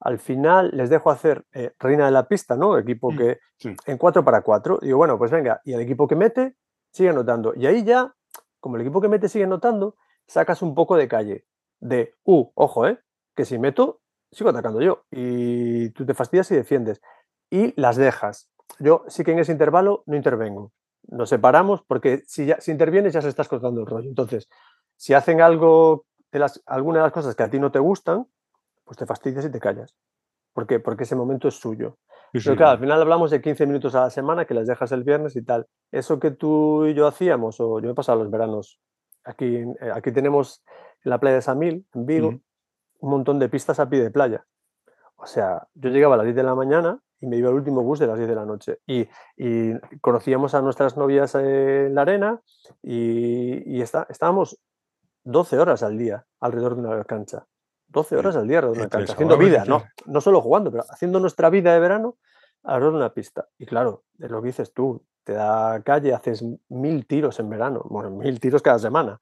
al 0.00 0.18
final 0.18 0.70
les 0.74 0.90
dejo 0.90 1.10
hacer 1.10 1.46
eh, 1.52 1.72
reina 1.78 2.04
de 2.04 2.10
la 2.10 2.28
pista, 2.28 2.56
¿no? 2.56 2.76
Equipo 2.76 3.12
mm, 3.12 3.16
que 3.16 3.38
en 3.86 3.96
4 3.96 4.24
para 4.24 4.42
4. 4.42 4.80
Digo, 4.82 4.98
bueno, 4.98 5.16
pues 5.16 5.30
venga, 5.30 5.60
y 5.64 5.72
el 5.72 5.80
equipo 5.80 6.06
que 6.06 6.16
mete 6.16 6.56
sigue 6.90 7.10
anotando. 7.10 7.54
Y 7.56 7.66
ahí 7.66 7.84
ya 7.84 8.14
como 8.60 8.76
el 8.76 8.82
equipo 8.82 9.00
que 9.00 9.08
mete 9.08 9.28
sigue 9.28 9.46
notando, 9.46 9.96
sacas 10.26 10.62
un 10.62 10.74
poco 10.74 10.96
de 10.96 11.08
calle. 11.08 11.46
De, 11.80 12.14
uh, 12.24 12.50
ojo, 12.54 12.86
¿eh? 12.86 12.98
Que 13.34 13.44
si 13.44 13.58
meto, 13.58 14.00
sigo 14.30 14.50
atacando 14.50 14.80
yo. 14.80 15.04
Y 15.10 15.90
tú 15.90 16.06
te 16.06 16.14
fastidias 16.14 16.50
y 16.50 16.56
defiendes. 16.56 17.00
Y 17.50 17.78
las 17.80 17.96
dejas. 17.96 18.50
Yo 18.78 19.04
sí 19.08 19.24
que 19.24 19.32
en 19.32 19.38
ese 19.38 19.52
intervalo 19.52 20.02
no 20.06 20.16
intervengo. 20.16 20.72
Nos 21.08 21.28
separamos 21.28 21.82
porque 21.86 22.22
si, 22.26 22.46
ya, 22.46 22.60
si 22.60 22.72
intervienes 22.72 23.12
ya 23.12 23.22
se 23.22 23.28
estás 23.28 23.48
cortando 23.48 23.80
el 23.80 23.86
rollo. 23.86 24.08
Entonces, 24.08 24.48
si 24.96 25.14
hacen 25.14 25.40
algo 25.40 26.06
de 26.32 26.38
las, 26.40 26.62
alguna 26.66 26.98
de 26.98 27.04
las 27.04 27.12
cosas 27.12 27.34
que 27.34 27.42
a 27.42 27.50
ti 27.50 27.58
no 27.60 27.70
te 27.70 27.78
gustan, 27.78 28.26
pues 28.84 28.96
te 28.98 29.06
fastidias 29.06 29.44
y 29.44 29.50
te 29.50 29.60
callas. 29.60 29.94
¿Por? 30.52 30.66
Porque 30.82 31.04
ese 31.04 31.16
momento 31.16 31.48
es 31.48 31.54
suyo. 31.54 31.98
Sí, 32.40 32.48
Pero 32.48 32.56
claro, 32.56 32.72
al 32.72 32.78
final 32.80 33.00
hablamos 33.02 33.30
de 33.30 33.40
15 33.40 33.66
minutos 33.66 33.94
a 33.94 34.00
la 34.02 34.10
semana 34.10 34.44
que 34.44 34.54
las 34.54 34.66
dejas 34.66 34.90
el 34.92 35.04
viernes 35.04 35.36
y 35.36 35.42
tal. 35.42 35.66
Eso 35.92 36.18
que 36.18 36.30
tú 36.30 36.86
y 36.86 36.94
yo 36.94 37.06
hacíamos, 37.06 37.60
o 37.60 37.80
yo 37.80 37.90
he 37.90 37.94
pasado 37.94 38.18
los 38.22 38.30
veranos, 38.30 38.80
aquí, 39.24 39.56
eh, 39.56 39.90
aquí 39.94 40.12
tenemos 40.12 40.62
en 41.04 41.10
la 41.10 41.18
playa 41.20 41.36
de 41.36 41.42
Samil, 41.42 41.86
en 41.94 42.06
Vigo, 42.06 42.28
un 43.00 43.10
montón 43.10 43.38
de 43.38 43.48
pistas 43.48 43.78
a 43.80 43.88
pie 43.88 44.02
de 44.02 44.10
playa. 44.10 44.44
O 45.16 45.26
sea, 45.26 45.66
yo 45.74 45.90
llegaba 45.90 46.14
a 46.14 46.18
las 46.18 46.24
10 46.26 46.36
de 46.36 46.42
la 46.42 46.54
mañana 46.54 46.98
y 47.20 47.26
me 47.26 47.36
iba 47.36 47.48
al 47.48 47.54
último 47.54 47.82
bus 47.82 47.98
de 47.98 48.06
las 48.06 48.16
10 48.16 48.28
de 48.28 48.34
la 48.34 48.44
noche. 48.44 48.78
Y, 48.86 49.06
y 49.36 49.72
conocíamos 50.00 50.54
a 50.54 50.60
nuestras 50.62 50.96
novias 50.96 51.34
en 51.34 51.94
la 51.94 52.02
arena 52.02 52.40
y, 52.82 53.76
y 53.78 53.80
está- 53.82 54.06
estábamos 54.10 54.58
12 55.24 55.58
horas 55.58 55.82
al 55.82 55.96
día 55.98 56.26
alrededor 56.40 56.74
de 56.76 56.82
una 56.82 57.04
cancha. 57.04 57.46
12 57.96 58.14
horas 58.14 58.36
al 58.36 58.46
día 58.46 58.60
haciendo 58.92 59.38
vida, 59.38 59.64
no, 59.66 59.82
no 60.04 60.20
solo 60.20 60.42
jugando, 60.42 60.70
pero 60.70 60.84
haciendo 60.90 61.18
nuestra 61.18 61.48
vida 61.48 61.72
de 61.72 61.80
verano 61.80 62.18
alrededor 62.62 62.92
de 62.92 62.98
una 62.98 63.14
pista. 63.14 63.48
Y 63.56 63.64
claro, 63.64 64.04
es 64.18 64.30
lo 64.30 64.42
que 64.42 64.48
dices 64.48 64.74
tú, 64.74 65.02
te 65.24 65.32
da 65.32 65.80
calle, 65.82 66.12
haces 66.12 66.44
mil 66.68 67.06
tiros 67.06 67.40
en 67.40 67.48
verano, 67.48 67.86
bueno, 67.88 68.10
mil 68.10 68.38
tiros 68.38 68.60
cada 68.60 68.78
semana. 68.78 69.18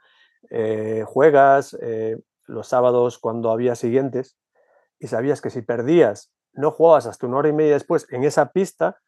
Eh, 0.51 1.05
juegas 1.07 1.79
eh, 1.81 2.19
los 2.47 2.67
sábados 2.67 3.19
cuando 3.19 3.53
había 3.53 3.77
siguientes 3.77 4.37
y 4.99 5.07
sabías 5.07 5.41
que 5.41 5.51
si 5.51 5.63
perdías, 5.63 6.33
no 6.53 6.73
jugabas 6.73 7.07
hasta 7.07 7.29
una 7.29 7.37
hora 7.37 7.51
y 7.51 7.53
media 7.53 7.75
después 7.75 8.09
en 8.11 8.25
esa 8.25 8.51
pista, 8.51 9.01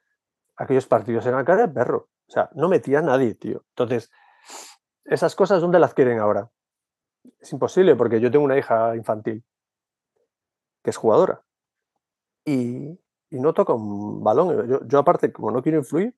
aquellos 0.57 0.87
partidos 0.87 1.27
eran 1.27 1.45
cara 1.45 1.67
de 1.67 1.75
perro. 1.75 2.09
O 2.29 2.31
sea, 2.31 2.51
no 2.55 2.69
metía 2.69 3.01
a 3.01 3.03
nadie, 3.03 3.35
tío. 3.35 3.64
Entonces, 3.71 4.12
esas 5.05 5.35
cosas, 5.35 5.61
¿dónde 5.61 5.81
las 5.81 5.93
quieren 5.93 6.21
ahora? 6.21 6.51
Es 7.41 7.53
imposible 7.53 7.97
porque 7.97 8.21
yo 8.21 8.31
tengo 8.31 8.45
una 8.45 8.57
hija 8.57 8.95
infantil 8.95 9.45
que 10.87 10.91
es 10.91 10.97
jugadora 10.97 11.43
y, 12.45 13.01
no 13.32 13.53
toca 13.53 13.74
un 13.74 14.22
balón. 14.22 14.68
Yo, 14.68 14.87
yo 14.87 14.99
aparte, 15.01 15.32
como 15.32 15.51
no 15.51 15.61
quiero 15.61 15.78
influir, 15.78 16.14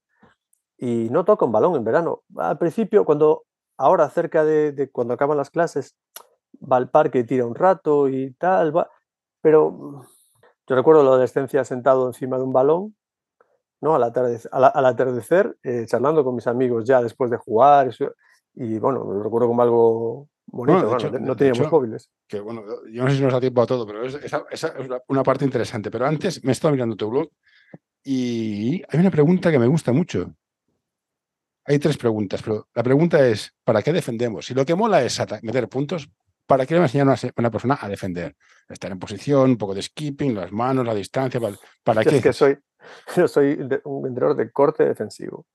y 0.76 1.08
no 1.10 1.24
toca 1.24 1.46
un 1.46 1.52
balón 1.52 1.74
en 1.74 1.82
verano. 1.82 2.22
Al 2.36 2.58
principio, 2.58 3.06
cuando 3.06 3.44
ahora 3.78 4.10
cerca 4.10 4.44
de, 4.44 4.90
cuando 4.92 5.14
acaban 5.14 5.38
las 5.38 5.48
clases, 5.50 5.96
va 6.60 6.76
al 6.76 6.90
parque 6.90 7.20
y 7.20 7.24
tira 7.24 7.46
un 7.46 7.54
rato 7.54 8.10
y 8.10 8.34
tal, 8.34 8.76
va, 8.76 8.90
pero 9.40 10.02
yo 10.68 10.76
recuerdo 10.76 11.02
la 11.02 11.10
adolescencia 11.10 11.64
sentado 11.64 12.06
encima 12.06 12.36
de 12.36 12.44
un 12.44 12.52
balón, 12.52 12.94
¿no? 13.80 13.94
Al 13.94 14.02
atardecer, 14.02 14.50
al, 14.52 14.70
al 14.72 14.86
atardecer 14.86 15.56
eh, 15.62 15.86
charlando 15.86 16.22
con 16.24 16.34
mis 16.34 16.46
amigos 16.46 16.84
ya 16.84 17.00
después 17.02 17.30
de 17.30 17.38
jugar, 17.38 17.90
y 18.54 18.78
bueno, 18.78 19.02
lo 19.02 19.22
recuerdo 19.22 19.48
como 19.48 19.62
algo 19.62 20.28
bonito, 20.51 20.88
bueno, 20.88 20.96
hecho- 20.96 21.18
no 21.18 21.36
teníamos 21.36 21.61
hecho, 21.61 21.70
móviles. 21.70 22.11
que 22.26 22.40
bueno, 22.40 22.62
yo 22.90 23.05
no 23.05 23.11
sé 23.11 23.16
si 23.16 23.22
nos 23.22 23.32
da 23.32 23.40
tiempo 23.40 23.62
a 23.62 23.66
todo, 23.66 23.86
pero 23.86 24.05
es- 24.05 24.14
esa, 24.16 24.44
esa 24.51 24.68
es 24.68 24.88
una- 25.09 25.22
parte 25.22 25.44
interesante. 25.44 25.90
Pero 25.90 26.07
antes 26.07 26.42
me 26.44 26.51
he 26.51 26.53
estado 26.53 26.72
mirando 26.72 26.96
tu 26.96 27.09
blog 27.11 27.28
y 28.05 28.82
hay 28.88 29.01
una 29.01 29.11
pregunta 29.11 29.51
que 29.51 29.59
me 29.59 29.66
gusta 29.66 29.92
mucho. 29.92 30.34
Hay 31.64 31.78
tres 31.78 31.99
preguntas, 31.99 32.40
pero 32.42 32.66
la 32.74 32.82
pregunta 32.82 33.26
es, 33.28 33.55
¿para 33.62 33.82
qué 33.82 33.92
defendemos? 33.92 34.46
Si 34.46 34.55
lo 34.55 34.64
que 34.64 34.74
mola 34.74 35.03
es 35.03 35.20
meter 35.42 35.68
puntos, 35.68 36.09
¿para 36.46 36.64
qué 36.64 36.72
le 36.74 36.80
va 36.80 36.84
a 36.84 36.88
enseñar 36.88 37.09
a 37.09 37.16
una, 37.36 37.51
persona 37.51 37.78
a 37.78 37.88
defender? 37.88 38.34
Estar 38.68 38.90
en 38.90 38.99
posición, 38.99 39.51
un 39.51 39.59
poco 39.59 39.74
de 39.74 39.82
skipping, 39.82 40.34
las 40.34 40.51
manos, 40.51 40.86
la 40.86 40.94
distancia, 40.94 41.38
¿para, 41.38 41.57
para 41.84 42.03
qué? 42.05 42.16
Es 42.16 42.22
que 42.22 42.32
soy, 42.32 42.59
yo 43.16 43.28
soy 43.28 43.57
de- 43.57 43.82
un 43.84 44.07
entrenador 44.07 44.36
de 44.36 44.51
corte 44.51 44.84
defensivo. 44.86 45.46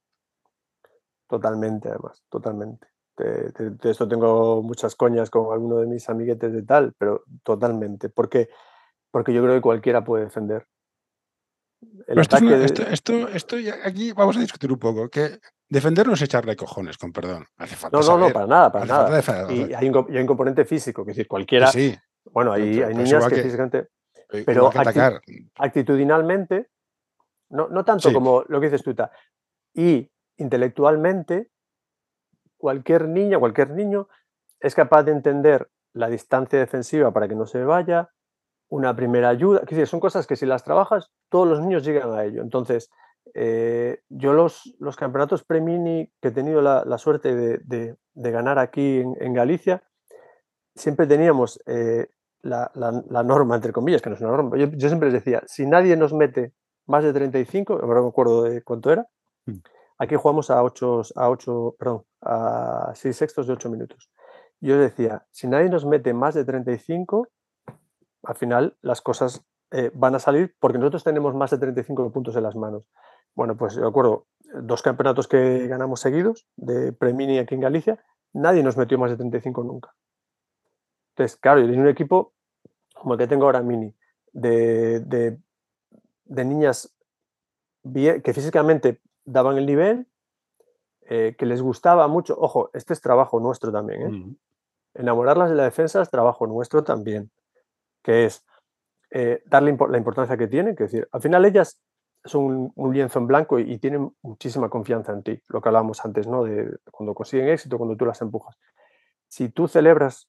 Totalmente, 1.28 1.88
además, 1.88 2.22
totalmente. 2.28 2.86
De, 3.16 3.50
de- 3.52 3.70
de 3.70 3.90
esto 3.90 4.08
tengo 4.08 4.62
muchas 4.62 4.96
coñas 4.96 5.30
con 5.30 5.52
alguno 5.52 5.76
de 5.76 5.86
mis 5.86 6.08
amiguetes 6.08 6.52
de 6.52 6.62
tal, 6.62 6.92
pero 6.98 7.22
totalmente. 7.42 8.08
Porque, 8.08 8.48
porque 9.10 9.32
yo 9.32 9.42
creo 9.42 9.54
que 9.54 9.60
cualquiera 9.60 10.02
puede 10.04 10.24
defender. 10.24 10.66
Pero 12.06 12.20
esto, 12.20 12.40
de- 12.40 12.64
esto, 12.92 13.28
esto, 13.28 13.56
aquí 13.84 14.12
vamos 14.12 14.36
a 14.36 14.40
discutir 14.40 14.72
un 14.72 14.78
poco, 14.78 15.08
que 15.08 15.38
defender 15.68 16.06
no 16.06 16.14
es 16.14 16.22
echarle 16.22 16.56
cojones, 16.56 16.98
con 16.98 17.12
perdón. 17.12 17.46
Hace 17.58 17.76
falta 17.76 17.98
No, 17.98 18.02
no, 18.04 18.18
no, 18.18 18.32
para 18.32 18.46
nada, 18.46 18.72
para 18.72 18.86
falta 18.86 19.20
nada. 19.20 19.52
Y 19.52 19.72
hay 19.74 19.86
un, 19.86 19.92
co- 19.92 20.06
y 20.08 20.14
hay 20.16 20.20
un 20.22 20.26
componente 20.26 20.64
físico, 20.64 21.02
es 21.02 21.08
decir, 21.08 21.28
cualquiera. 21.28 21.68
Sí, 21.68 21.94
Bueno, 22.32 22.52
hay, 22.52 22.80
hay 22.82 22.94
niñas 22.94 23.26
que, 23.28 23.34
que- 23.36 23.42
físicamente, 23.42 23.88
sí, 24.30 24.42
pero 24.46 24.70
que 24.70 25.20
actitudinalmente, 25.56 26.70
no, 27.50 27.68
no 27.68 27.84
tanto 27.84 28.08
Sí. 28.08 28.14
como 28.14 28.44
lo 28.48 28.60
que 28.60 28.70
dices 28.70 28.82
tú, 28.82 28.94
y 29.74 30.10
intelectualmente, 30.38 31.50
cualquier 32.64 33.10
niña, 33.10 33.38
cualquier 33.38 33.72
niño 33.72 34.08
es 34.58 34.74
capaz 34.74 35.02
de 35.02 35.12
entender 35.12 35.68
la 35.92 36.08
distancia 36.08 36.58
defensiva 36.58 37.12
para 37.12 37.28
que 37.28 37.34
no 37.34 37.44
se 37.44 37.62
vaya, 37.62 38.08
una 38.70 38.96
primera 38.96 39.28
ayuda, 39.28 39.60
es 39.60 39.90
son 39.90 40.00
cosas 40.00 40.26
que 40.26 40.34
si 40.34 40.46
las 40.46 40.64
trabajas, 40.64 41.10
todos 41.28 41.46
los 41.46 41.60
niños 41.60 41.84
llegan 41.84 42.14
a 42.14 42.24
ello. 42.24 42.40
Entonces, 42.40 42.88
eh, 43.34 44.00
yo 44.08 44.32
los, 44.32 44.74
los 44.78 44.96
campeonatos 44.96 45.44
pre-mini 45.44 46.10
que 46.22 46.28
he 46.28 46.30
tenido 46.30 46.62
la, 46.62 46.96
suerte 46.96 47.36
de, 47.36 47.58
de- 47.66 48.30
ganar 48.30 48.58
aquí 48.58 49.02
en, 49.20 49.34
Galicia, 49.34 49.82
siempre 50.74 51.06
teníamos 51.06 51.60
eh, 51.66 52.08
la, 52.40 52.70
la- 52.74 53.22
norma, 53.22 53.56
entre 53.56 53.72
comillas, 53.72 54.00
que 54.00 54.08
no 54.08 54.16
es 54.16 54.22
una 54.22 54.30
norma. 54.30 54.56
Yo, 54.56 54.88
siempre 54.88 55.10
les 55.10 55.22
decía, 55.22 55.42
si 55.46 55.66
nadie 55.66 55.98
nos 55.98 56.14
mete 56.14 56.54
más 56.86 57.04
de 57.04 57.12
35, 57.12 57.74
ahora 57.82 58.00
me 58.00 58.08
acuerdo 58.08 58.44
de 58.44 58.62
cuánto 58.62 58.90
era, 58.90 59.06
Mm. 59.46 59.58
Aquí 59.98 60.16
jugamos 60.16 60.50
a 60.50 60.62
8, 60.62 61.02
a 61.16 61.30
8 61.30 61.76
perdón, 61.78 62.04
a 62.20 62.92
6 62.94 63.16
sextos 63.16 63.46
de 63.46 63.52
8 63.54 63.70
minutos. 63.70 64.10
Yo 64.60 64.78
decía, 64.78 65.26
si 65.30 65.46
nadie 65.46 65.68
nos 65.68 65.84
mete 65.84 66.14
más 66.14 66.34
de 66.34 66.44
35, 66.44 67.28
al 68.22 68.34
final 68.36 68.76
las 68.80 69.00
cosas 69.02 69.44
eh, 69.70 69.90
van 69.94 70.14
a 70.14 70.18
salir 70.18 70.54
porque 70.58 70.78
nosotros 70.78 71.04
tenemos 71.04 71.34
más 71.34 71.50
de 71.50 71.58
35 71.58 72.10
puntos 72.12 72.36
en 72.36 72.42
las 72.44 72.56
manos. 72.56 72.84
Bueno, 73.34 73.56
pues 73.56 73.74
yo 73.74 73.86
acuerdo, 73.88 74.26
dos 74.62 74.80
campeonatos 74.82 75.26
que 75.28 75.66
ganamos 75.66 76.00
seguidos 76.00 76.46
de 76.56 76.92
Premini 76.92 77.38
aquí 77.38 77.54
en 77.54 77.60
Galicia, 77.60 78.02
nadie 78.32 78.62
nos 78.62 78.76
metió 78.76 78.98
más 78.98 79.10
de 79.10 79.16
35 79.16 79.64
nunca. 79.64 79.94
Entonces, 81.10 81.36
claro, 81.36 81.60
yo 81.60 81.66
un 81.78 81.88
equipo 81.88 82.32
como 82.94 83.14
el 83.14 83.18
que 83.18 83.26
tengo 83.26 83.44
ahora 83.44 83.60
mini, 83.60 83.94
de, 84.32 85.00
de- 85.00 85.38
niñas 86.44 86.94
que 88.22 88.32
físicamente 88.32 89.00
daban 89.24 89.58
el 89.58 89.66
nivel, 89.66 90.06
eh, 91.02 91.34
que 91.36 91.46
les 91.46 91.60
gustaba 91.60 92.08
mucho. 92.08 92.36
Ojo, 92.38 92.70
este 92.72 92.92
es 92.92 93.00
trabajo 93.00 93.40
nuestro 93.40 93.72
también. 93.72 94.02
¿eh? 94.02 94.36
Enamorarlas 94.94 95.50
de 95.50 95.56
la 95.56 95.64
defensa 95.64 96.00
es 96.00 96.10
trabajo 96.10 96.46
nuestro 96.46 96.84
también, 96.84 97.30
que 98.02 98.26
es 98.26 98.44
eh, 99.10 99.42
darle 99.46 99.76
la 99.88 99.98
importancia 99.98 100.36
que 100.36 100.46
tienen, 100.46 100.74
que 100.74 100.84
es 100.84 100.92
decir, 100.92 101.08
al 101.12 101.20
final 101.20 101.44
ellas 101.44 101.80
son 102.24 102.44
un, 102.44 102.72
un 102.74 102.94
lienzo 102.94 103.18
en 103.18 103.26
blanco 103.26 103.58
y, 103.58 103.70
y 103.70 103.78
tienen 103.78 104.14
muchísima 104.22 104.70
confianza 104.70 105.12
en 105.12 105.22
ti, 105.22 105.42
lo 105.48 105.60
que 105.60 105.68
hablábamos 105.68 106.04
antes, 106.04 106.26
¿no? 106.26 106.44
De 106.44 106.78
cuando 106.90 107.14
consiguen 107.14 107.48
éxito, 107.48 107.76
cuando 107.76 107.96
tú 107.96 108.06
las 108.06 108.22
empujas. 108.22 108.56
Si 109.28 109.50
tú 109.50 109.68
celebras 109.68 110.28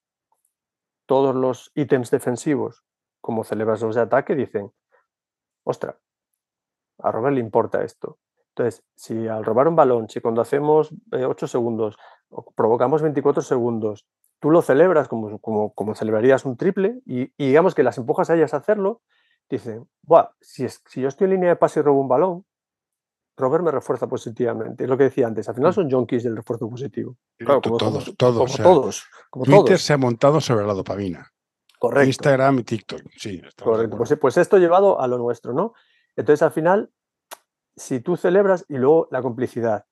todos 1.06 1.36
los 1.36 1.72
ítems 1.76 2.12
defensivos 2.12 2.84
como 3.22 3.44
celebras 3.44 3.82
los 3.82 3.96
de 3.96 4.02
ataque, 4.02 4.36
dicen, 4.36 4.72
ostra, 5.64 5.98
a 7.00 7.12
Robert 7.12 7.34
le 7.36 7.40
importa 7.40 7.84
esto. 7.84 8.20
Entonces, 8.58 8.84
si 8.96 9.28
al 9.28 9.44
robar 9.44 9.68
un 9.68 9.76
balón, 9.76 10.08
si 10.08 10.22
cuando 10.22 10.42
hacemos 10.42 10.94
8 11.12 11.48
segundos 11.48 11.98
provocamos 12.56 13.02
24 13.02 13.42
segundos, 13.42 14.08
tú 14.40 14.50
lo 14.50 14.62
celebras 14.62 15.10
como, 15.10 15.40
como, 15.40 15.74
como 15.74 15.94
celebrarías 15.94 16.46
un 16.46 16.56
triple 16.56 17.02
y, 17.06 17.24
y 17.38 17.48
digamos 17.48 17.76
que 17.76 17.84
las 17.84 17.98
empujas 17.98 18.30
a 18.30 18.36
ellas 18.36 18.54
a 18.54 18.58
hacerlo, 18.58 19.02
dicen, 19.50 19.88
Buah, 20.04 20.30
si, 20.40 20.64
es, 20.64 20.82
si 20.88 21.02
yo 21.02 21.10
estoy 21.10 21.26
en 21.26 21.32
línea 21.32 21.50
de 21.50 21.56
pase 21.58 21.82
y 21.82 21.84
robo 21.84 22.00
un 22.00 22.08
balón, 22.08 22.46
Robert 23.38 23.66
me 23.66 23.72
refuerza 23.72 24.08
positivamente. 24.08 24.86
Es 24.86 24.90
lo 24.90 24.98
que 24.98 25.06
decía 25.06 25.28
antes, 25.28 25.50
al 25.50 25.56
final 25.56 25.74
son 25.74 25.92
junkies 25.92 26.24
del 26.24 26.38
refuerzo 26.38 26.70
positivo. 26.70 27.18
Claro, 27.38 27.62
como, 27.62 27.78
todos, 27.78 28.16
todos. 28.16 28.36
como 28.38 28.44
o 28.44 28.48
sea, 28.48 28.64
todos. 28.64 29.06
Como 29.30 29.46
Twitter 29.46 29.66
todos. 29.66 29.82
se 29.82 29.94
ha 29.94 29.98
montado 29.98 30.40
sobre 30.40 30.66
la 30.66 30.74
dopamina. 30.74 31.30
Correcto. 31.78 32.08
Instagram 32.08 32.60
y 32.60 32.64
TikTok. 32.64 33.02
Sí, 33.18 33.42
Correcto. 33.62 33.98
Pues, 33.98 34.18
pues 34.20 34.38
esto 34.38 34.58
llevado 34.58 35.02
a 35.02 35.08
lo 35.08 35.18
nuestro, 35.18 35.54
¿no? 35.54 35.74
Entonces, 36.16 36.42
al 36.42 36.52
final, 36.52 36.90
si 37.76 38.00
tú 38.00 38.18
celebras 38.18 38.66
y 38.70 38.78
luego 38.78 39.08
la 39.12 39.22
complicidad, 39.22 39.86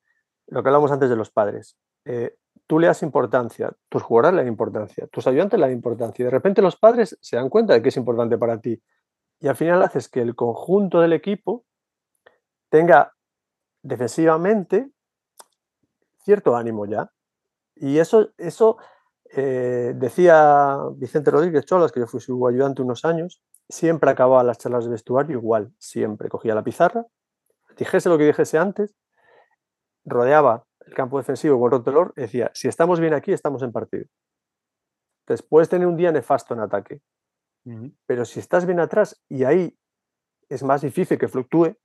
lo 0.48 0.64
que 0.64 0.70
hablamos 0.70 0.92
antes 0.92 1.10
de 1.10 1.16
los 1.16 1.32
padres, 1.32 1.78
eh, 2.06 2.36
tú 2.68 2.80
le 2.80 2.88
das 2.88 3.04
importancia, 3.04 3.74
tus 3.90 4.02
jugadores 4.02 4.36
le 4.36 4.42
dan 4.42 4.48
importancia, 4.48 5.08
tus 5.08 5.28
ayudantes 5.28 5.60
le 5.60 5.66
dan 5.66 5.76
importancia, 5.76 6.24
y 6.24 6.26
de 6.26 6.32
repente 6.32 6.62
los 6.62 6.76
padres 6.76 7.18
se 7.22 7.36
dan 7.36 7.50
cuenta 7.50 7.74
de 7.74 7.82
que 7.82 7.90
es 7.90 7.98
importante 7.98 8.38
para 8.38 8.60
ti. 8.60 8.82
Y 9.40 9.48
al 9.48 9.56
final 9.56 9.82
haces 9.84 10.08
que 10.10 10.22
el 10.22 10.36
conjunto 10.36 11.02
del 11.02 11.14
equipo 11.14 11.66
tenga 12.70 13.14
defensivamente 13.82 14.90
cierto 16.24 16.56
ánimo 16.56 16.86
ya. 16.86 17.12
Y 17.76 17.98
eso, 18.00 18.30
eso 18.38 18.78
eh, 19.36 19.94
decía 19.96 20.78
Vicente 20.96 21.32
Rodríguez 21.32 21.66
Cholas, 21.66 21.92
que 21.92 22.00
yo 22.00 22.08
fui 22.08 22.22
su 22.22 22.48
ayudante 22.48 22.82
unos 22.82 23.04
años, 23.04 23.42
siempre 23.68 24.10
acababa 24.10 24.44
las 24.44 24.58
charlas 24.58 24.86
de 24.86 24.92
vestuario 24.92 25.38
igual, 25.38 25.74
siempre 25.78 26.30
cogía 26.30 26.56
la 26.56 26.64
pizarra, 26.64 27.06
dijese 27.78 28.10
lo 28.10 28.18
que 28.18 28.26
dijese 28.26 28.58
antes, 28.58 28.96
rodeaba 30.06 30.66
el 30.86 30.94
campo 30.94 31.18
defensivo 31.18 31.60
con 31.60 31.72
rotelor 31.72 32.14
y 32.16 32.22
decía, 32.22 32.52
si 32.54 32.68
estamos 32.68 33.00
bien 33.00 33.14
aquí, 33.14 33.32
estamos 33.32 33.64
en 33.64 33.72
partido. 33.72 34.06
Entonces, 35.24 35.46
puedes 35.48 35.70
tener 35.70 35.88
un 35.88 35.96
día 35.96 36.12
nefasto 36.12 36.54
en 36.54 36.60
ataque, 36.60 37.02
Pero 38.06 38.26
si 38.26 38.40
estás 38.40 38.66
bien 38.66 38.80
atrás 38.80 39.22
y 39.30 39.46
ahí 39.46 39.78
es 40.50 40.64
más 40.64 40.82
difícil 40.82 41.18
que 41.18 41.30
fluctúe, 41.30 41.78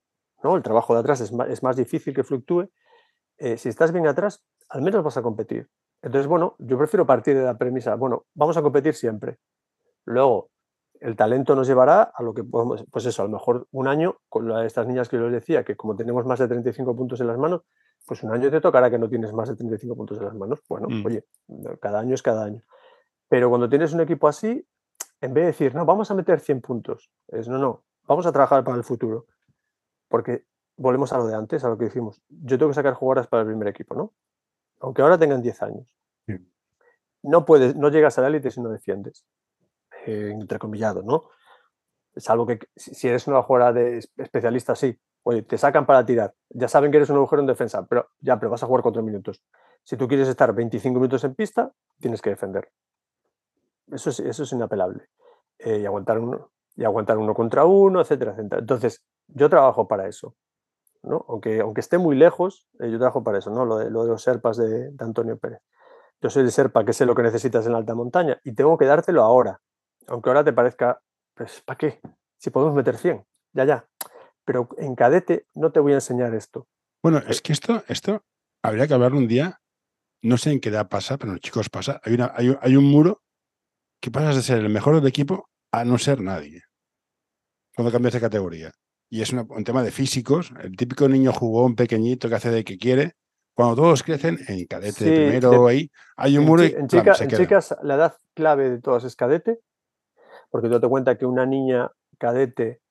¿no? 0.43 0.57
El 0.57 0.63
trabajo 0.63 0.93
de 0.93 0.99
atrás 0.99 1.21
es 1.21 1.31
más, 1.31 1.49
es 1.49 1.63
más 1.63 1.75
difícil 1.77 2.13
que 2.13 2.23
fluctúe. 2.23 2.69
eh, 3.37 3.57
si 3.57 3.69
estás 3.69 3.93
bien 3.93 4.05
atrás, 4.07 4.43
al 4.69 4.81
menos 4.81 5.03
vas 5.03 5.15
a 5.17 5.21
competir. 5.21 5.69
Entonces, 6.01 6.27
bueno, 6.27 6.55
yo 6.59 6.77
prefiero 6.77 7.05
partir 7.05 7.37
de 7.37 7.43
la 7.43 7.57
premisa, 7.57 7.95
bueno, 7.95 8.25
vamos 8.33 8.57
a 8.57 8.61
competir 8.61 8.93
siempre. 8.93 9.37
Luego, 10.05 10.49
el 10.99 11.15
talento 11.15 11.55
nos 11.55 11.67
llevará 11.67 12.03
a 12.03 12.21
lo 12.23 12.33
que 12.33 12.43
podemos, 12.43 12.83
pues 12.91 13.05
eso, 13.05 13.21
a 13.21 13.25
lo 13.25 13.31
mejor 13.31 13.67
un 13.71 13.87
año, 13.87 14.17
con 14.29 14.47
la- 14.49 14.65
estas 14.65 14.85
niñas 14.87 15.07
que 15.09 15.17
yo 15.17 15.23
les 15.23 15.33
decía, 15.41 15.63
que 15.63 15.75
como 15.75 15.95
tenemos 15.95 16.25
más 16.25 16.39
de 16.39 16.47
35 16.47 16.95
puntos 16.95 17.19
en 17.21 17.27
las 17.27 17.37
manos, 17.37 17.61
pues 18.05 18.23
un 18.23 18.31
año 18.31 18.49
te 18.49 18.59
tocará 18.61 18.89
que 18.89 18.97
no 18.99 19.07
tienes 19.09 19.31
más 19.33 19.49
de 19.49 19.55
35 19.55 19.95
puntos 19.95 20.17
en 20.17 20.25
las 20.25 20.33
manos. 20.35 20.61
Bueno, 20.67 20.87
Mm. 20.89 21.05
oye, 21.05 21.25
cada 21.79 21.99
año 21.99 22.15
es 22.15 22.21
cada 22.21 22.43
año. 22.45 22.61
Pero 23.27 23.49
cuando 23.49 23.69
tienes 23.69 23.93
un 23.93 24.01
equipo 24.01 24.27
así, 24.27 24.65
en 25.21 25.33
vez 25.33 25.41
de 25.43 25.47
decir, 25.47 25.75
no, 25.75 25.85
vamos 25.85 26.09
a 26.11 26.15
meter 26.15 26.39
100 26.39 26.61
puntos, 26.61 27.11
es 27.27 27.47
no, 27.47 27.57
no, 27.57 27.83
vamos 28.07 28.25
a 28.25 28.31
trabajar 28.31 28.63
para 28.63 28.77
el 28.77 28.83
futuro. 28.83 29.25
Porque 30.07 30.45
volvemos 30.77 31.13
a 31.13 31.17
lo 31.17 31.27
de 31.27 31.35
antes, 31.35 31.63
a 31.63 31.69
lo 31.69 31.77
que 31.77 31.85
decimos. 31.85 32.21
Yo 32.29 32.57
tengo 32.57 32.69
que 32.71 32.75
sacar 32.75 32.93
jugadoras 32.93 33.27
para 33.27 33.41
el 33.41 33.47
primer 33.47 33.67
equipo, 33.67 33.95
¿no? 33.95 34.13
Aunque 34.79 35.01
ahora 35.01 35.17
tengan 35.17 35.41
10 35.41 35.61
años. 35.61 35.85
Sí. 36.25 36.35
No 37.21 37.45
puedes, 37.45 37.75
no 37.75 37.89
llegas 37.89 38.17
a 38.17 38.21
la 38.21 38.29
élite 38.29 38.49
si 38.49 38.61
no 38.61 38.69
defiendes. 38.69 39.25
Eh, 40.05 40.31
entrecomillado, 40.31 41.03
¿no? 41.03 41.29
Salvo 42.15 42.45
que 42.45 42.59
si 42.75 43.07
eres 43.07 43.27
una 43.27 43.43
jugadora 43.43 43.73
de 43.73 43.97
es- 43.99 44.11
especialista, 44.17 44.75
sí. 44.75 44.97
Oye, 45.23 45.43
te 45.43 45.57
sacan 45.57 45.85
para 45.85 46.05
tirar. 46.05 46.33
Ya 46.49 46.67
saben 46.67 46.91
que 46.91 46.97
eres 46.97 47.09
un 47.09 47.17
agujero 47.17 47.41
en 47.41 47.47
defensa, 47.47 47.85
pero 47.87 48.09
ya, 48.19 48.39
pero 48.39 48.51
vas 48.51 48.63
a 48.63 48.67
jugar 48.67 48.83
cuatro 48.83 49.03
minutos. 49.03 49.41
Si 49.83 49.97
tú 49.97 50.07
quieres 50.07 50.27
estar 50.27 50.53
25 50.53 50.99
minutos 50.99 51.23
en 51.23 51.35
pista, 51.35 51.71
tienes 51.99 52.21
que 52.21 52.31
defender. 52.31 52.69
Eso 53.91 54.09
es, 54.09 54.19
eso 54.19 54.43
es 54.43 54.51
inapelable. 54.51 55.05
Eh, 55.59 55.79
y, 55.79 55.85
aguantar 55.85 56.19
uno, 56.19 56.51
y 56.75 56.83
aguantar 56.85 57.17
uno 57.17 57.33
contra 57.33 57.65
uno, 57.65 58.01
etcétera, 58.01 58.31
etcétera. 58.33 58.59
Entonces, 58.59 59.03
yo 59.27 59.49
trabajo 59.49 59.87
para 59.87 60.07
eso. 60.07 60.35
¿no? 61.03 61.25
Aunque, 61.29 61.61
aunque 61.61 61.81
esté 61.81 61.97
muy 61.97 62.15
lejos, 62.15 62.67
eh, 62.79 62.91
yo 62.91 62.97
trabajo 62.99 63.23
para 63.23 63.39
eso, 63.39 63.51
¿no? 63.51 63.65
Lo 63.65 63.77
de, 63.77 63.89
lo 63.91 64.03
de 64.03 64.09
los 64.09 64.23
serpas 64.23 64.57
de, 64.57 64.91
de 64.91 65.05
Antonio 65.05 65.37
Pérez. 65.37 65.61
Yo 66.21 66.29
soy 66.29 66.43
el 66.43 66.51
serpa 66.51 66.85
que 66.85 66.93
sé 66.93 67.05
lo 67.05 67.15
que 67.15 67.23
necesitas 67.23 67.65
en 67.65 67.73
la 67.73 67.79
alta 67.79 67.95
montaña 67.95 68.39
y 68.43 68.53
tengo 68.55 68.77
que 68.77 68.85
dártelo 68.85 69.23
ahora. 69.23 69.61
Aunque 70.07 70.29
ahora 70.29 70.43
te 70.43 70.53
parezca, 70.53 71.01
pues, 71.35 71.61
¿para 71.61 71.77
qué? 71.77 71.99
Si 72.37 72.49
podemos 72.49 72.75
meter 72.75 72.97
100, 72.97 73.25
ya, 73.53 73.65
ya. 73.65 73.87
Pero 74.45 74.69
en 74.77 74.95
cadete 74.95 75.45
no 75.53 75.71
te 75.71 75.79
voy 75.79 75.91
a 75.91 75.95
enseñar 75.95 76.33
esto. 76.33 76.67
Bueno, 77.03 77.19
es 77.27 77.41
que 77.41 77.53
esto, 77.53 77.83
esto 77.87 78.23
habría 78.63 78.87
que 78.87 78.93
hablarlo 78.93 79.17
un 79.17 79.27
día. 79.27 79.59
No 80.21 80.37
sé 80.37 80.51
en 80.51 80.59
qué 80.59 80.69
edad 80.69 80.89
pasa, 80.89 81.17
pero 81.17 81.31
los 81.33 81.41
chicos 81.41 81.69
pasa. 81.69 82.01
Hay, 82.03 82.13
una, 82.13 82.33
hay, 82.35 82.49
un- 82.49 82.57
hay 82.61 82.75
un 82.75 82.85
muro 82.85 83.21
que 84.01 84.11
pasas 84.11 84.35
de 84.35 84.41
ser 84.41 84.57
el 84.59 84.69
mejor 84.69 84.95
del 84.95 85.07
equipo 85.07 85.49
a 85.71 85.85
no 85.85 85.97
ser 85.97 86.21
nadie. 86.21 86.63
Cuando 87.75 87.91
cambias 87.91 88.13
de 88.13 88.19
categoría. 88.21 88.71
Y 89.09 89.21
es 89.21 89.31
una- 89.31 89.43
un 89.49 89.63
tema 89.63 89.83
de 89.83 89.91
físicos. 89.91 90.51
El 90.61 90.75
típico 90.75 91.07
niño 91.07 91.31
jugón 91.31 91.75
pequeñito 91.75 92.27
que 92.29 92.35
hace 92.35 92.51
de 92.51 92.63
que 92.63 92.77
quiere. 92.77 93.13
Cuando 93.55 93.75
todos 93.75 94.03
crecen, 94.03 94.39
en 94.47 94.65
cadete 94.67 94.91
Sí, 95.05 95.11
primero, 95.11 95.65
de- 95.65 95.69
ahí, 95.71 95.91
hay 96.17 96.37
un 96.37 96.43
En, 96.43 96.49
muro 96.49 96.63
y 96.63 96.67
en 96.67 96.79
en 96.81 96.87
chicas, 96.87 97.75
la 97.83 97.95
edad 97.95 98.15
clave 98.33 98.69
de 98.69 98.81
todas 98.81 99.03
es 99.03 99.15
cadete, 99.15 99.59
porque 100.49 100.69
tú 100.69 100.79
te 100.79 100.87
cuenta 100.87 101.17
que 101.17 101.25
una 101.25 101.45
niña 101.45 101.91
cadete 102.17 102.81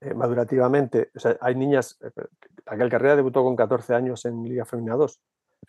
eh, 0.00 0.14
madurativamente, 0.14 1.10
o 1.14 1.18
sea, 1.20 1.36
hay 1.40 1.54
niñas, 1.54 1.98
eh, 2.02 2.10
aquel 2.66 2.88
carrera 2.88 3.16
debutó 3.16 3.42
con 3.44 3.54
14 3.56 3.94
años 3.94 4.24
en 4.24 4.42
Liga 4.44 4.64
Femina 4.64 4.94
2, 4.94 5.20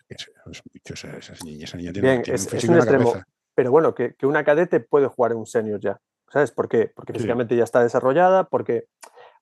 Es, 0.08 0.30
es 0.50 0.62
mucho, 0.72 0.94
esa, 0.94 1.16
esa 1.16 1.34
niña, 1.44 1.64
esa 1.64 1.76
niña 1.76 1.92
tiene, 1.92 2.08
Bien, 2.08 2.22
tiene 2.22 2.36
es- 2.36 2.64
un 2.64 2.70
un 2.70 2.76
extremo. 2.76 3.12
cabeza. 3.12 3.26
pero 3.54 3.70
bueno, 3.70 3.94
que, 3.94 4.14
que 4.14 4.26
una 4.26 4.42
cadete 4.44 4.80
puede 4.80 5.06
jugar 5.08 5.32
en 5.32 5.38
un 5.38 5.46
senior 5.46 5.78
ya, 5.80 6.00
¿sabes 6.30 6.50
por 6.50 6.66
qué? 6.68 6.90
Porque 6.94 7.12
Sí. 7.12 7.18
físicamente 7.18 7.54
ya 7.56 7.64
está 7.64 7.82
desarrollada, 7.82 8.44
porque 8.44 8.86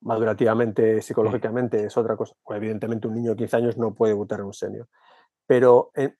madurativamente, 0.01 1.01
psicológicamente 1.01 1.85
es 1.85 1.95
otra 1.95 2.17
cosa. 2.17 2.33
Pues 2.43 2.57
evidentemente 2.57 3.07
un 3.07 3.13
niño 3.15 3.31
de 3.31 3.37
15 3.37 3.55
años 3.57 3.77
no 3.77 3.93
puede 3.93 4.11
debutar 4.13 4.39
en 4.39 4.47
un 4.47 4.53
senior, 4.53 4.87
pero 5.47 5.91
en, 5.93 6.17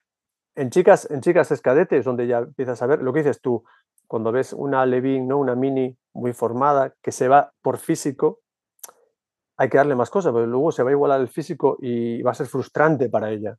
en 0.56 0.70
chicas, 0.70 1.10
en 1.10 1.22
chicas 1.22 1.52
es 1.52 1.62
cadete, 1.62 1.97
es 1.97 2.06
donde 2.06 2.28
ya 2.28 2.39
empiezas 2.39 2.82
a 2.82 2.88
ver 2.88 3.02
lo 3.02 3.14
que 3.14 3.20
dices 3.20 3.41
tú, 3.41 3.64
cuando 4.08 4.32
ves 4.32 4.54
una 4.54 4.86
Levin, 4.86 5.28
¿no? 5.28 5.38
una 5.38 5.56
mini 5.56 5.97
muy 6.14 6.34
formada 6.34 6.93
que 7.02 7.12
se 7.12 7.28
va 7.28 7.54
por 7.62 7.78
físico, 7.78 8.39
hay 9.58 9.70
que 9.70 9.78
darle 9.78 9.95
más 9.95 10.10
cosas, 10.10 10.32
porque 10.32 10.47
luego 10.47 10.72
se 10.72 10.84
va 10.84 10.89
a 10.89 10.93
igualar 10.93 11.22
el 11.22 11.30
físico 11.30 11.78
y 11.80 12.22
va 12.22 12.32
a 12.32 12.36
ser 12.36 12.47
frustrante 12.47 13.10
para 13.10 13.30
ella. 13.32 13.58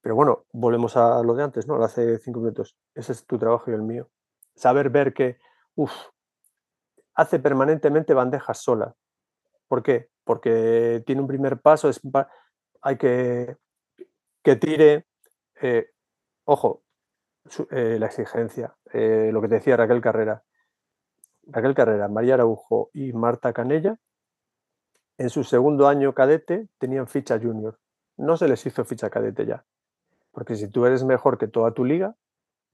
Pero 0.00 0.14
bueno, 0.14 0.46
volvemos 0.52 0.96
a 0.96 1.22
lo 1.22 1.34
de 1.34 1.42
antes, 1.42 1.66
¿no? 1.66 1.82
Hace 1.82 2.18
cinco 2.18 2.40
minutos. 2.40 2.76
Ese 2.94 3.12
es 3.12 3.26
tu 3.26 3.38
trabajo 3.38 3.70
y 3.70 3.74
el 3.74 3.82
mío. 3.82 4.08
Saber 4.54 4.90
ver 4.90 5.12
que, 5.12 5.38
uff, 5.74 5.92
hace 7.14 7.38
permanentemente 7.38 8.14
bandejas 8.14 8.58
sola. 8.58 8.94
¿Por 9.68 9.82
qué? 9.82 10.08
Porque 10.24 11.02
tiene 11.06 11.20
un 11.20 11.28
primer 11.28 11.60
paso, 11.60 11.88
es, 11.88 12.00
hay 12.80 12.96
que 12.96 13.56
que 14.42 14.56
tire, 14.56 15.06
eh, 15.60 15.86
ojo, 16.44 16.82
eh, 17.70 17.96
la 17.98 18.06
exigencia, 18.06 18.74
eh, 18.92 19.30
lo 19.32 19.40
que 19.40 19.48
te 19.48 19.56
decía 19.56 19.76
Raquel 19.76 20.00
Carrera. 20.00 20.42
Raquel 21.44 21.74
Carrera, 21.74 22.08
María 22.08 22.34
Araujo 22.34 22.90
y 22.92 23.12
Marta 23.12 23.52
Canella, 23.52 23.98
en 25.18 25.30
su 25.30 25.44
segundo 25.44 25.88
año 25.88 26.14
cadete 26.14 26.68
tenían 26.78 27.06
ficha 27.06 27.38
junior. 27.38 27.78
No 28.16 28.36
se 28.36 28.48
les 28.48 28.64
hizo 28.66 28.84
ficha 28.84 29.10
cadete 29.10 29.46
ya. 29.46 29.64
Porque 30.30 30.56
si 30.56 30.68
tú 30.68 30.86
eres 30.86 31.04
mejor 31.04 31.38
que 31.38 31.48
toda 31.48 31.72
tu 31.72 31.84
liga, 31.84 32.16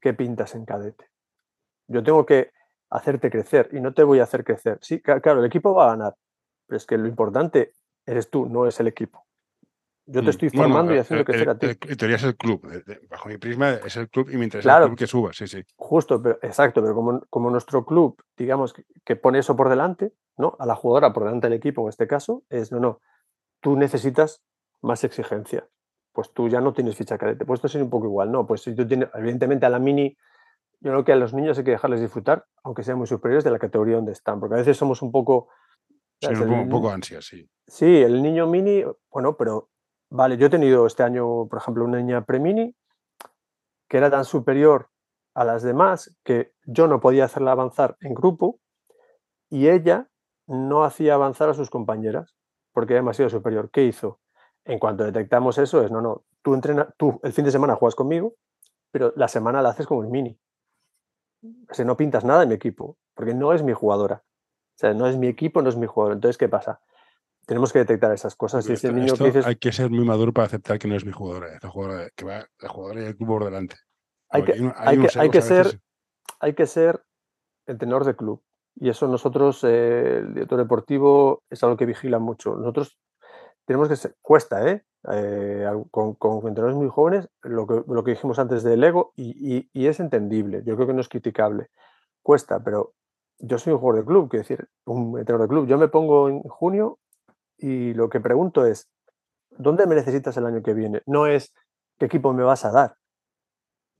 ¿qué 0.00 0.14
pintas 0.14 0.54
en 0.54 0.64
cadete? 0.64 1.10
Yo 1.88 2.02
tengo 2.02 2.24
que 2.24 2.52
hacerte 2.90 3.30
crecer 3.30 3.68
y 3.72 3.80
no 3.80 3.92
te 3.92 4.02
voy 4.02 4.20
a 4.20 4.22
hacer 4.22 4.44
crecer. 4.44 4.78
Sí, 4.80 5.00
claro, 5.02 5.40
el 5.40 5.46
equipo 5.46 5.74
va 5.74 5.86
a 5.86 5.96
ganar, 5.96 6.16
pero 6.66 6.76
es 6.76 6.86
que 6.86 6.96
lo 6.96 7.08
importante 7.08 7.74
eres 8.06 8.30
tú, 8.30 8.46
no 8.46 8.66
es 8.66 8.78
el 8.80 8.86
equipo. 8.86 9.27
Yo 10.10 10.20
te 10.22 10.26
Mm, 10.26 10.30
estoy 10.30 10.48
bueno, 10.48 10.62
formando 10.62 10.94
y 10.94 10.96
eh, 10.96 11.00
haciendo 11.00 11.24
crecer 11.26 11.48
eh, 11.48 11.50
a 11.50 11.58
ti. 11.58 11.66
eh, 11.66 11.78
En 11.86 11.96
teoría 11.98 12.16
es 12.16 12.24
el 12.24 12.34
club. 12.36 12.66
Bajo 13.10 13.28
mi 13.28 13.36
prisma 13.36 13.72
es 13.72 13.94
el 13.96 14.08
club 14.08 14.30
y 14.30 14.36
mientras 14.38 14.62
Claro. 14.62 14.84
el 14.86 14.90
club 14.90 14.98
que 14.98 15.06
suba, 15.06 15.32
sí, 15.34 15.46
sí. 15.46 15.62
Justo, 15.76 16.22
pero, 16.22 16.38
exacto, 16.40 16.80
pero 16.80 16.94
como, 16.94 17.20
como 17.28 17.50
nuestro 17.50 17.84
club, 17.84 18.16
digamos, 18.36 18.72
que, 18.72 18.84
que 19.04 19.16
pone 19.16 19.38
eso 19.40 19.54
por 19.54 19.68
delante, 19.68 20.12
¿no? 20.38 20.56
A 20.58 20.64
la 20.64 20.74
jugadora 20.76 21.12
por 21.12 21.24
delante 21.24 21.48
del 21.48 21.58
equipo 21.58 21.82
en 21.82 21.90
este 21.90 22.06
caso, 22.06 22.42
es 22.48 22.72
no, 22.72 22.80
no, 22.80 23.00
tú 23.60 23.76
necesitas 23.76 24.42
más 24.80 25.04
exigencia. 25.04 25.68
Pues 26.12 26.32
tú 26.32 26.48
ya 26.48 26.60
no 26.62 26.72
tienes 26.72 26.96
ficha 26.96 27.18
cadete. 27.18 27.44
Pues 27.44 27.58
esto 27.58 27.66
es 27.66 27.74
un 27.82 27.90
poco 27.90 28.06
igual, 28.06 28.32
¿no? 28.32 28.46
Pues 28.46 28.62
si 28.62 28.74
tú 28.74 28.86
tienes, 28.88 29.10
evidentemente 29.14 29.66
a 29.66 29.68
la 29.70 29.78
mini, 29.78 30.16
yo 30.80 30.90
creo 30.92 31.04
que 31.04 31.12
a 31.12 31.16
los 31.16 31.34
niños 31.34 31.58
hay 31.58 31.64
que 31.64 31.72
dejarles 31.72 32.00
disfrutar, 32.00 32.46
aunque 32.64 32.82
sean 32.82 32.96
muy 32.96 33.06
superiores 33.06 33.44
de 33.44 33.50
la 33.50 33.58
categoría 33.58 33.96
donde 33.96 34.12
están, 34.12 34.40
porque 34.40 34.54
a 34.54 34.58
veces 34.58 34.76
somos 34.76 35.02
un 35.02 35.12
poco... 35.12 35.48
Un, 36.22 36.52
El 36.52 36.68
poco 36.68 36.90
ansia, 36.90 37.20
sí. 37.20 37.48
Sí, 37.66 37.98
el 38.02 38.22
niño 38.22 38.46
mini, 38.48 38.82
bueno, 39.10 39.36
pero 39.36 39.68
vale, 40.10 40.36
yo 40.36 40.46
he 40.46 40.50
tenido 40.50 40.86
este 40.86 41.02
año, 41.02 41.46
por 41.48 41.58
ejemplo, 41.58 41.84
una 41.84 41.98
niña 41.98 42.24
pre-mini 42.24 42.74
que 43.88 43.96
era 43.96 44.10
tan 44.10 44.24
superior 44.24 44.90
a 45.34 45.44
las 45.44 45.62
demás 45.62 46.14
que 46.24 46.52
yo 46.64 46.88
no 46.88 47.00
podía 47.00 47.24
hacerla 47.24 47.52
avanzar 47.52 47.96
en 48.00 48.14
grupo 48.14 48.60
y 49.48 49.68
ella 49.68 50.08
no 50.46 50.84
hacía 50.84 51.14
avanzar 51.14 51.48
a 51.48 51.54
sus 51.54 51.70
compañeras 51.70 52.34
porque 52.72 52.94
era 52.94 53.00
demasiado 53.00 53.30
superior. 53.30 53.70
¿Qué 53.70 53.84
hizo? 53.84 54.20
En 54.64 54.78
cuanto 54.78 55.04
detectamos 55.04 55.56
eso 55.58 55.82
es, 55.82 55.90
no, 55.90 56.00
no, 56.00 56.24
tú 56.42 56.54
entrena, 56.54 56.94
tú 56.98 57.18
el 57.22 57.32
fin 57.32 57.44
de 57.44 57.50
semana 57.50 57.76
juegas 57.76 57.94
conmigo, 57.94 58.34
pero 58.90 59.12
la 59.16 59.28
semana 59.28 59.62
la 59.62 59.70
haces 59.70 59.86
como 59.86 60.02
el 60.02 60.08
mini. 60.08 60.38
O 61.70 61.74
sea, 61.74 61.84
no 61.84 61.96
pintas 61.96 62.24
nada 62.24 62.42
en 62.42 62.48
mi 62.48 62.54
equipo, 62.54 62.98
porque 63.14 63.34
no 63.34 63.52
es 63.52 63.62
mi 63.62 63.72
jugadora. 63.72 64.22
O 64.24 64.78
sea, 64.78 64.94
no 64.94 65.06
es 65.06 65.16
mi 65.16 65.28
equipo, 65.28 65.62
no 65.62 65.68
es 65.68 65.76
mi 65.76 65.86
jugador. 65.86 66.14
Entonces, 66.14 66.36
¿qué 66.36 66.48
pasa? 66.48 66.80
Tenemos 67.48 67.72
que 67.72 67.78
detectar 67.78 68.12
esas 68.12 68.36
cosas. 68.36 68.68
Y 68.68 68.74
ese 68.74 68.88
esto- 68.88 68.92
niño 68.94 69.06
esto 69.14 69.24
que 69.24 69.30
dices, 69.30 69.46
Hay 69.46 69.56
que 69.56 69.72
ser 69.72 69.88
muy 69.90 70.04
maduro 70.04 70.34
para 70.34 70.46
aceptar 70.46 70.78
que 70.78 70.86
no 70.86 70.94
es 70.94 71.06
mi 71.06 71.12
jugadora, 71.12 71.54
es 71.56 71.62
la 71.62 71.70
jugadora 71.70 72.10
que 72.14 72.24
va, 72.26 72.46
la 72.60 72.68
jugadora 72.68 73.00
y 73.00 73.04
el 73.06 73.16
club 73.16 73.28
por 73.28 73.44
delante. 73.46 73.76
hay 74.30 74.44
que, 74.44 74.52
uno- 74.60 74.74
hay 74.76 74.96
que, 74.96 75.00
unos 75.00 75.16
hay 75.16 75.30
que 75.30 75.38
egos 75.38 75.50
a 75.50 75.54
veces- 75.54 75.72
ser, 75.72 75.80
hay 76.40 76.52
que 76.54 76.66
ser 76.66 77.04
el 77.66 77.78
tenor 77.78 78.04
de 78.04 78.14
club. 78.14 78.42
Y 78.76 78.90
eso 78.90 79.08
nosotros, 79.08 79.64
eh, 79.64 80.18
el 80.18 80.34
director 80.34 80.58
deportivo, 80.58 81.42
es 81.48 81.64
algo 81.64 81.78
que 81.78 81.86
vigila 81.86 82.18
mucho. 82.18 82.54
Nosotros 82.54 82.98
tenemos 83.64 83.88
que 83.88 83.96
ser, 83.96 84.14
cuesta, 84.20 84.68
¿eh? 84.70 84.84
Eh, 85.10 85.66
con, 85.90 86.14
con 86.16 86.36
entrenadores 86.46 86.76
muy 86.76 86.88
jóvenes, 86.90 87.30
lo 87.42 87.66
que, 87.66 87.82
lo 87.86 88.04
que 88.04 88.10
dijimos 88.10 88.38
antes 88.38 88.62
del 88.62 88.84
ego, 88.84 89.12
y, 89.16 89.56
y- 89.56 89.70
y 89.72 89.86
es 89.86 89.98
entendible, 90.00 90.62
yo 90.66 90.74
creo 90.76 90.86
que 90.88 90.92
no 90.94 91.00
es 91.00 91.08
criticable. 91.08 91.70
Cuesta, 92.22 92.62
pero 92.62 92.92
yo 93.38 93.56
soy 93.56 93.72
un 93.72 93.78
jugador 93.78 94.02
de 94.04 94.06
club, 94.06 94.28
quiero 94.28 94.42
decir, 94.42 94.68
un 94.84 95.18
entrenador 95.18 95.48
de 95.48 95.54
club. 95.54 95.66
Yo 95.66 95.78
me 95.78 95.88
pongo 95.88 96.28
en 96.28 96.42
junio 96.42 96.98
y 97.58 97.92
lo 97.94 98.08
que 98.08 98.20
pregunto 98.20 98.64
es, 98.64 98.88
¿dónde 99.50 99.86
me 99.86 99.94
necesitas 99.94 100.36
el 100.36 100.46
año 100.46 100.62
que 100.62 100.74
viene? 100.74 101.02
No 101.06 101.26
es, 101.26 101.52
¿qué 101.98 102.06
equipo 102.06 102.32
me 102.32 102.44
vas 102.44 102.64
a 102.64 102.70
dar? 102.70 102.96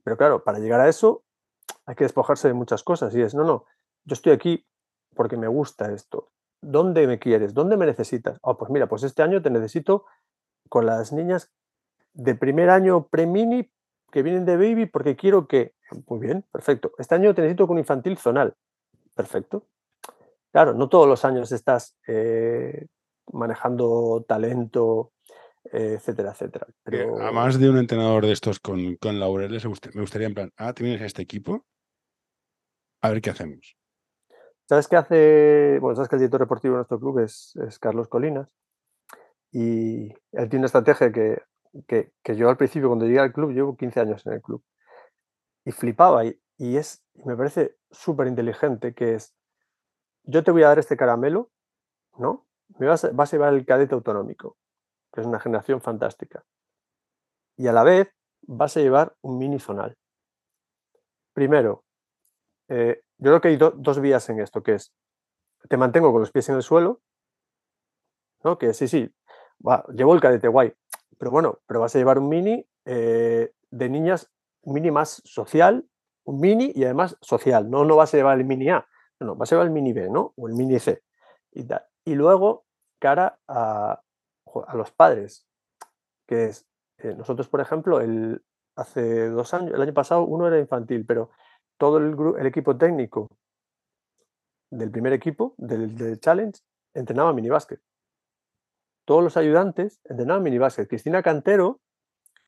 Pero 0.03 0.17
claro, 0.17 0.43
para 0.43 0.59
llegar 0.59 0.79
a 0.79 0.89
eso 0.89 1.23
hay 1.85 1.95
que 1.95 2.05
despojarse 2.05 2.47
de 2.47 2.53
muchas 2.53 2.83
cosas 2.83 3.13
y 3.15 3.21
es, 3.21 3.35
no, 3.35 3.43
no, 3.43 3.65
yo 4.05 4.13
estoy 4.13 4.31
aquí 4.31 4.65
porque 5.15 5.37
me 5.37 5.47
gusta 5.47 5.91
esto. 5.91 6.31
¿Dónde 6.61 7.07
me 7.07 7.19
quieres? 7.19 7.53
¿Dónde 7.53 7.77
me 7.77 7.85
necesitas? 7.85 8.37
Oh, 8.41 8.57
pues 8.57 8.71
mira, 8.71 8.87
pues 8.87 9.03
este 9.03 9.21
año 9.21 9.41
te 9.41 9.49
necesito 9.49 10.05
con 10.67 10.85
las 10.85 11.11
niñas 11.11 11.51
de 12.13 12.35
primer 12.35 12.69
año 12.69 13.07
pre-mini 13.07 13.69
que 14.11 14.23
vienen 14.23 14.45
de 14.45 14.57
baby 14.57 14.85
porque 14.85 15.15
quiero 15.15 15.47
que... 15.47 15.73
Muy 16.07 16.19
bien, 16.19 16.45
perfecto. 16.51 16.91
Este 16.97 17.15
año 17.15 17.33
te 17.33 17.41
necesito 17.41 17.67
con 17.67 17.77
infantil 17.77 18.17
zonal. 18.17 18.55
Perfecto. 19.15 19.65
claro, 20.51 20.73
no 20.73 20.87
todos 20.87 21.07
los 21.07 21.25
años 21.25 21.51
estás 21.51 21.97
eh, 22.07 22.87
manejando 23.33 24.25
talento, 24.27 25.13
eh, 25.71 25.95
etcétera, 25.97 26.31
etcétera. 26.31 26.67
Pero... 26.83 27.21
A 27.21 27.31
más 27.31 27.59
de 27.59 27.69
un 27.69 27.77
entrenador 27.77 28.25
de 28.25 28.31
estos 28.31 28.59
con, 28.59 28.95
con 28.95 29.19
laureles, 29.19 29.65
me 29.65 30.01
gustaría 30.01 30.27
en 30.27 30.33
plan, 30.33 30.53
ah, 30.57 30.73
tienes 30.73 31.01
este 31.01 31.21
equipo, 31.21 31.65
a 33.01 33.09
ver 33.09 33.21
qué 33.21 33.29
hacemos. 33.29 33.77
¿Sabes 34.67 34.87
qué 34.87 34.95
hace? 34.97 35.79
Bueno, 35.79 35.95
sabes 35.95 36.09
que 36.09 36.15
el 36.15 36.19
director 36.21 36.41
deportivo 36.41 36.73
de 36.73 36.77
nuestro 36.79 36.99
club 36.99 37.19
es, 37.19 37.55
es 37.67 37.79
Carlos 37.79 38.07
Colinas 38.07 38.49
y 39.51 40.09
él 40.31 40.49
tiene 40.49 40.57
una 40.57 40.65
estrategia 40.67 41.11
que, 41.11 41.41
que, 41.87 42.11
que, 42.21 42.35
yo 42.35 42.49
al 42.49 42.57
principio, 42.57 42.87
cuando 42.87 43.05
llegué 43.05 43.19
al 43.19 43.33
club, 43.33 43.51
llevo 43.51 43.75
15 43.75 43.99
años 43.99 44.25
en 44.27 44.33
el 44.33 44.41
club 44.41 44.63
y 45.65 45.71
flipaba 45.71 46.25
y, 46.25 46.39
y 46.57 46.77
es, 46.77 47.03
me 47.25 47.35
parece 47.35 47.77
súper 47.89 48.27
inteligente, 48.27 48.93
que 48.93 49.15
es, 49.15 49.33
yo 50.23 50.43
te 50.43 50.51
voy 50.51 50.63
a 50.63 50.67
dar 50.67 50.79
este 50.79 50.97
caramelo, 50.97 51.49
¿no? 52.17 52.45
Me 52.77 52.87
vas, 52.87 53.03
a, 53.03 53.25
llevar 53.25 53.53
el 53.53 53.65
cadete 53.65 53.95
autonómico, 53.95 54.57
que 55.11 55.21
es 55.21 55.27
una 55.27 55.39
generación 55.39 55.81
fantástica. 55.81 56.43
Y 57.57 57.67
a 57.67 57.73
la 57.73 57.83
vez 57.83 58.13
vas 58.41 58.77
a 58.77 58.79
llevar 58.79 59.15
un 59.21 59.37
mini 59.37 59.59
zonal. 59.59 59.97
Primero, 61.33 61.83
eh, 62.67 63.01
yo 63.17 63.31
creo 63.31 63.41
que 63.41 63.47
hay 63.49 63.57
do, 63.57 63.71
dos 63.71 63.99
vías 63.99 64.29
en 64.29 64.39
esto, 64.39 64.63
que 64.63 64.75
es, 64.75 64.93
te 65.67 65.77
mantengo 65.77 66.11
con 66.11 66.21
los 66.21 66.31
pies 66.31 66.47
en 66.49 66.55
el 66.55 66.63
suelo, 66.63 67.01
¿no? 68.43 68.57
Que 68.57 68.73
sí, 68.73 68.87
sí, 68.87 69.13
va, 69.65 69.83
llevo 69.93 70.13
el 70.13 70.21
cadete 70.21 70.47
guay, 70.47 70.73
pero 71.17 71.31
bueno, 71.31 71.59
pero 71.67 71.81
vas 71.81 71.95
a 71.95 71.99
llevar 71.99 72.19
un 72.19 72.29
mini 72.29 72.65
eh, 72.85 73.51
de 73.71 73.89
niñas, 73.89 74.31
un 74.61 74.75
mini 74.75 74.91
más 74.91 75.21
social, 75.25 75.87
un 76.23 76.39
mini 76.39 76.71
y 76.75 76.85
además 76.85 77.17
social, 77.21 77.69
no, 77.69 77.83
no 77.83 77.95
vas 77.95 78.13
a 78.13 78.17
llevar 78.17 78.37
el 78.37 78.45
mini 78.45 78.69
A, 78.69 78.87
no, 79.19 79.35
vas 79.35 79.51
a 79.51 79.55
llevar 79.55 79.67
el 79.67 79.73
mini 79.73 79.93
B, 79.93 80.09
¿no? 80.09 80.33
O 80.37 80.47
el 80.47 80.55
mini 80.55 80.79
C. 80.79 81.03
Y, 81.51 81.65
tal. 81.65 81.83
Y 82.09 82.15
luego, 82.15 82.65
cara 82.99 83.39
a, 83.47 84.01
a 84.67 84.75
los 84.75 84.91
padres, 84.91 85.45
que 86.27 86.45
es, 86.45 86.65
eh, 86.97 87.13
nosotros, 87.15 87.47
por 87.47 87.61
ejemplo, 87.61 88.01
el, 88.01 88.43
hace 88.75 89.29
dos 89.29 89.53
años, 89.53 89.75
el 89.75 89.81
año 89.81 89.93
pasado 89.93 90.23
uno 90.23 90.47
era 90.47 90.57
infantil, 90.57 91.05
pero 91.05 91.29
todo 91.77 91.97
el, 91.99 92.15
el 92.39 92.47
equipo 92.47 92.75
técnico 92.75 93.27
del 94.71 94.89
primer 94.89 95.13
equipo, 95.13 95.53
del, 95.57 95.95
del 95.95 96.19
Challenge, 96.19 96.59
entrenaba 96.95 97.31
minibásquet. 97.31 97.79
Todos 99.05 99.23
los 99.23 99.37
ayudantes 99.37 99.99
entrenaban 100.03 100.41
minibásquet. 100.41 100.87
Cristina 100.87 101.21
Cantero 101.21 101.79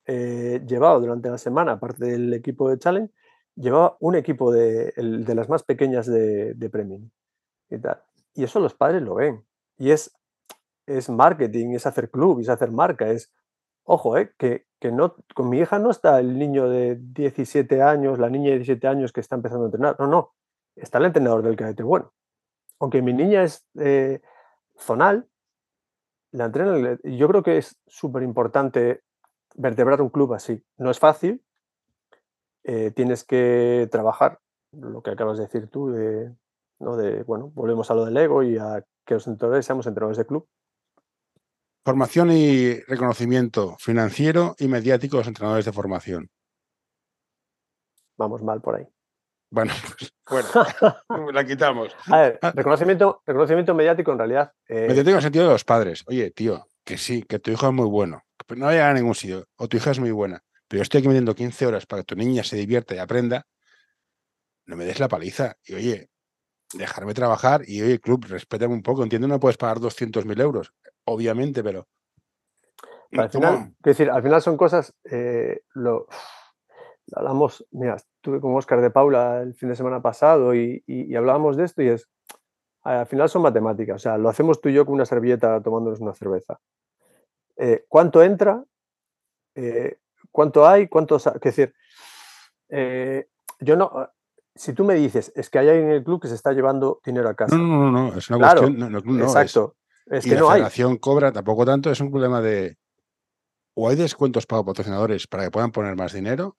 eh, 0.06 0.64
llevaba 0.66 0.98
durante 1.00 1.30
la 1.30 1.38
semana, 1.38 1.74
aparte 1.74 2.06
del 2.06 2.34
equipo 2.34 2.68
de 2.68 2.80
Challenge, 2.80 3.14
llevaba 3.56 3.96
un 4.00 4.16
equipo 4.16 4.52
de, 4.52 4.92
el, 4.96 5.24
de 5.24 5.36
las 5.36 5.50
más 5.50 5.62
pequeñas 5.62 6.08
de, 6.08 6.56
de 6.56 6.70
Premium. 6.72 7.12
Y, 7.70 7.78
tal. 7.78 8.02
y 8.34 8.44
eso 8.44 8.60
los 8.60 8.74
padres 8.74 9.04
lo 9.04 9.16
ven. 9.16 9.46
Y 9.82 9.90
es, 9.90 10.16
es 10.86 11.10
marketing, 11.10 11.74
es 11.74 11.88
hacer 11.88 12.12
club, 12.12 12.40
es 12.40 12.50
hacer 12.50 12.70
marca, 12.72 13.10
es, 13.10 13.34
ojo, 13.84 14.16
eh, 14.16 14.32
que, 14.38 14.68
que 14.80 14.92
no, 14.92 15.16
con 15.34 15.50
mi 15.50 15.58
hija 15.58 15.80
no 15.80 15.90
está 15.90 16.20
el 16.20 16.38
niño 16.38 16.70
de 16.70 17.00
17 17.02 17.82
años, 17.82 18.20
la 18.20 18.30
niña 18.30 18.52
de 18.52 18.58
17 18.58 18.88
años 18.88 19.12
que 19.12 19.22
está 19.22 19.36
empezando 19.36 19.66
a 19.66 19.68
entrenar. 19.70 19.96
No, 20.00 20.06
no. 20.06 20.34
Está 20.76 21.00
el 21.00 21.06
entrenador 21.06 21.42
del 21.42 21.56
cadete 21.56 21.82
bueno. 21.82 22.14
Aunque 22.80 23.02
mi 23.02 23.12
niña 23.12 23.42
es 23.42 23.66
eh, 23.80 24.22
zonal, 24.78 25.28
la 26.32 26.46
entrena. 26.46 27.00
Yo 27.04 27.28
creo 27.28 27.42
que 27.42 27.58
es 27.58 27.76
súper 27.88 28.22
importante 28.22 29.02
vertebrar 29.56 30.00
un 30.04 30.10
club 30.10 30.36
así. 30.36 30.64
No 30.78 30.92
es 30.92 31.00
fácil. 31.00 31.44
Eh, 32.66 32.92
tienes 32.92 33.24
que 33.24 33.90
trabajar 33.92 34.42
lo 34.74 35.02
que 35.02 35.10
acabas 35.10 35.40
de 35.40 35.46
decir 35.46 35.72
tú, 35.72 35.90
de, 35.90 36.36
¿no? 36.82 36.98
de, 36.98 37.24
bueno, 37.24 37.52
volvemos 37.54 37.90
a 37.92 37.96
lo 37.96 38.06
del 38.06 38.18
ego 38.18 38.44
y 38.44 38.58
a 38.58 38.84
que 39.06 39.14
los 39.16 39.28
entrenadores 39.28 39.66
seamos 39.66 39.88
entrenadores 39.88 40.18
de 40.18 40.26
club. 40.26 40.48
Formación 41.84 42.32
y 42.32 42.76
reconocimiento 42.82 43.76
financiero 43.80 44.56
y 44.60 44.68
mediático 44.68 45.18
de 45.18 45.22
los 45.22 45.28
entrenadores 45.28 45.66
de 45.66 45.74
formación. 45.74 46.30
Vamos 48.18 48.44
mal 48.44 48.62
por 48.62 48.76
ahí. 48.76 48.88
Bueno, 49.50 49.74
pues 50.26 50.54
bueno, 51.08 51.32
la 51.34 51.46
quitamos. 51.46 51.96
A 52.06 52.22
ver, 52.22 52.40
reconocimiento, 52.54 53.22
reconocimiento 53.26 53.74
mediático 53.74 54.12
en 54.12 54.18
realidad. 54.18 54.54
Eh... 54.68 54.88
Mediático 54.88 55.10
en 55.10 55.16
el 55.18 55.22
sentido 55.24 55.46
de 55.46 55.52
los 55.52 55.66
padres. 55.66 56.04
Oye, 56.08 56.32
tío, 56.32 56.68
que 56.86 56.98
sí, 56.98 57.24
que 57.24 57.40
tu 57.40 57.52
hijo 57.52 57.68
es 57.68 57.74
muy 57.74 57.88
bueno, 57.88 58.24
pero 58.46 58.60
no 58.60 58.68
vaya 58.68 58.90
a 58.90 58.94
ningún 58.94 59.16
sitio, 59.16 59.48
o 59.58 59.68
tu 59.68 59.78
hija 59.78 59.92
es 59.92 60.00
muy 60.00 60.12
buena, 60.12 60.44
pero 60.68 60.80
yo 60.80 60.84
estoy 60.84 61.00
aquí 61.00 61.08
metiendo 61.08 61.36
15 61.36 61.66
horas 61.66 61.86
para 61.86 62.04
que 62.04 62.06
tu 62.06 62.16
niña 62.16 62.44
se 62.44 62.56
divierta 62.56 62.96
y 62.96 63.00
aprenda. 63.00 63.46
No 64.68 64.78
me 64.78 64.86
des 64.86 65.00
la 65.00 65.10
paliza. 65.10 65.58
Y 65.66 65.74
oye, 65.74 66.11
dejarme 66.74 67.14
trabajar 67.14 67.62
y 67.68 67.82
oye, 67.82 68.00
club, 68.00 68.26
respétame 68.28 68.74
un 68.74 68.84
poco. 68.84 69.04
Entiendo, 69.04 69.28
no 69.28 69.40
puedes 69.40 69.58
pagar 69.58 69.80
200.000 69.80 70.42
euros 70.42 70.74
obviamente, 71.06 71.64
pero. 71.64 71.88
Al 73.14 73.30
final, 73.30 73.74
decir, 73.80 74.10
al 74.10 74.24
final 74.24 74.42
son 74.42 74.56
cosas. 74.56 74.94
Eh, 75.04 75.64
lo, 75.74 76.08
hablamos, 77.14 77.66
mira, 77.72 77.96
estuve 77.96 78.40
con 78.40 78.56
Oscar 78.56 78.80
de 78.80 78.90
Paula 78.90 79.42
el 79.42 79.54
fin 79.54 79.68
de 79.70 79.76
semana 79.76 80.02
pasado 80.02 80.56
y, 80.56 80.82
y, 80.88 81.12
y, 81.12 81.16
hablábamos 81.16 81.58
de 81.58 81.66
esto 81.66 81.82
y 81.82 81.90
es. 81.90 82.08
Al 82.84 83.06
final 83.06 83.30
son 83.30 83.44
matemáticas, 83.44 83.98
o 83.98 84.00
sea, 84.00 84.18
lo 84.18 84.30
hacemos 84.30 84.60
tú 84.60 84.70
y 84.70 84.74
yo 84.74 84.86
con 84.86 84.96
una 84.96 85.06
servilleta 85.06 85.62
tomándonos 85.62 86.00
una 86.00 86.16
cerveza. 86.16 86.60
Eh, 87.58 87.86
¿Cuánto 87.88 88.24
entra? 88.24 88.64
Eh, 89.54 90.00
¿Cuánto 90.32 90.66
hay? 90.66 90.88
¿Cuánto.? 90.88 91.18
Es 91.18 91.26
decir, 91.42 91.76
yo 93.60 93.76
no. 93.76 94.10
Si 94.56 94.74
tú 94.74 94.84
me 94.84 94.96
dices, 94.96 95.32
es 95.36 95.50
que 95.50 95.60
hay 95.60 95.70
alguien 95.70 95.88
en 95.90 95.96
el 95.96 96.04
club 96.04 96.22
que 96.22 96.28
se 96.28 96.36
está 96.36 96.52
llevando 96.52 97.00
dinero 97.06 97.30
a 97.30 97.36
casa. 97.36 97.56
No, 97.56 97.64
no, 97.66 97.92
no, 97.92 98.12
no 98.12 98.18
es 98.18 98.30
una 98.30 98.40
claro, 98.40 98.62
cuestión. 98.62 98.80
No, 98.80 98.90
no, 98.90 99.00
no, 99.00 99.24
exacto. 99.24 99.76
Es 100.06 100.20
es 100.20 100.26
y 100.26 100.30
que 100.30 100.36
la 100.36 100.42
no 100.42 100.50
hay. 100.50 100.56
federación 100.56 100.98
cobra 100.98 101.32
tampoco 101.32 101.66
tanto, 101.66 101.90
es 101.90 102.00
un 102.02 102.12
problema 102.12 102.42
de 102.42 102.78
o 103.74 103.88
hay 103.90 103.96
descuentos 103.96 104.46
para 104.46 104.64
patrocinadores 104.64 105.28
para 105.28 105.46
que 105.46 105.52
puedan 105.52 105.72
poner 105.72 105.96
más 105.96 106.12
dinero, 106.12 106.58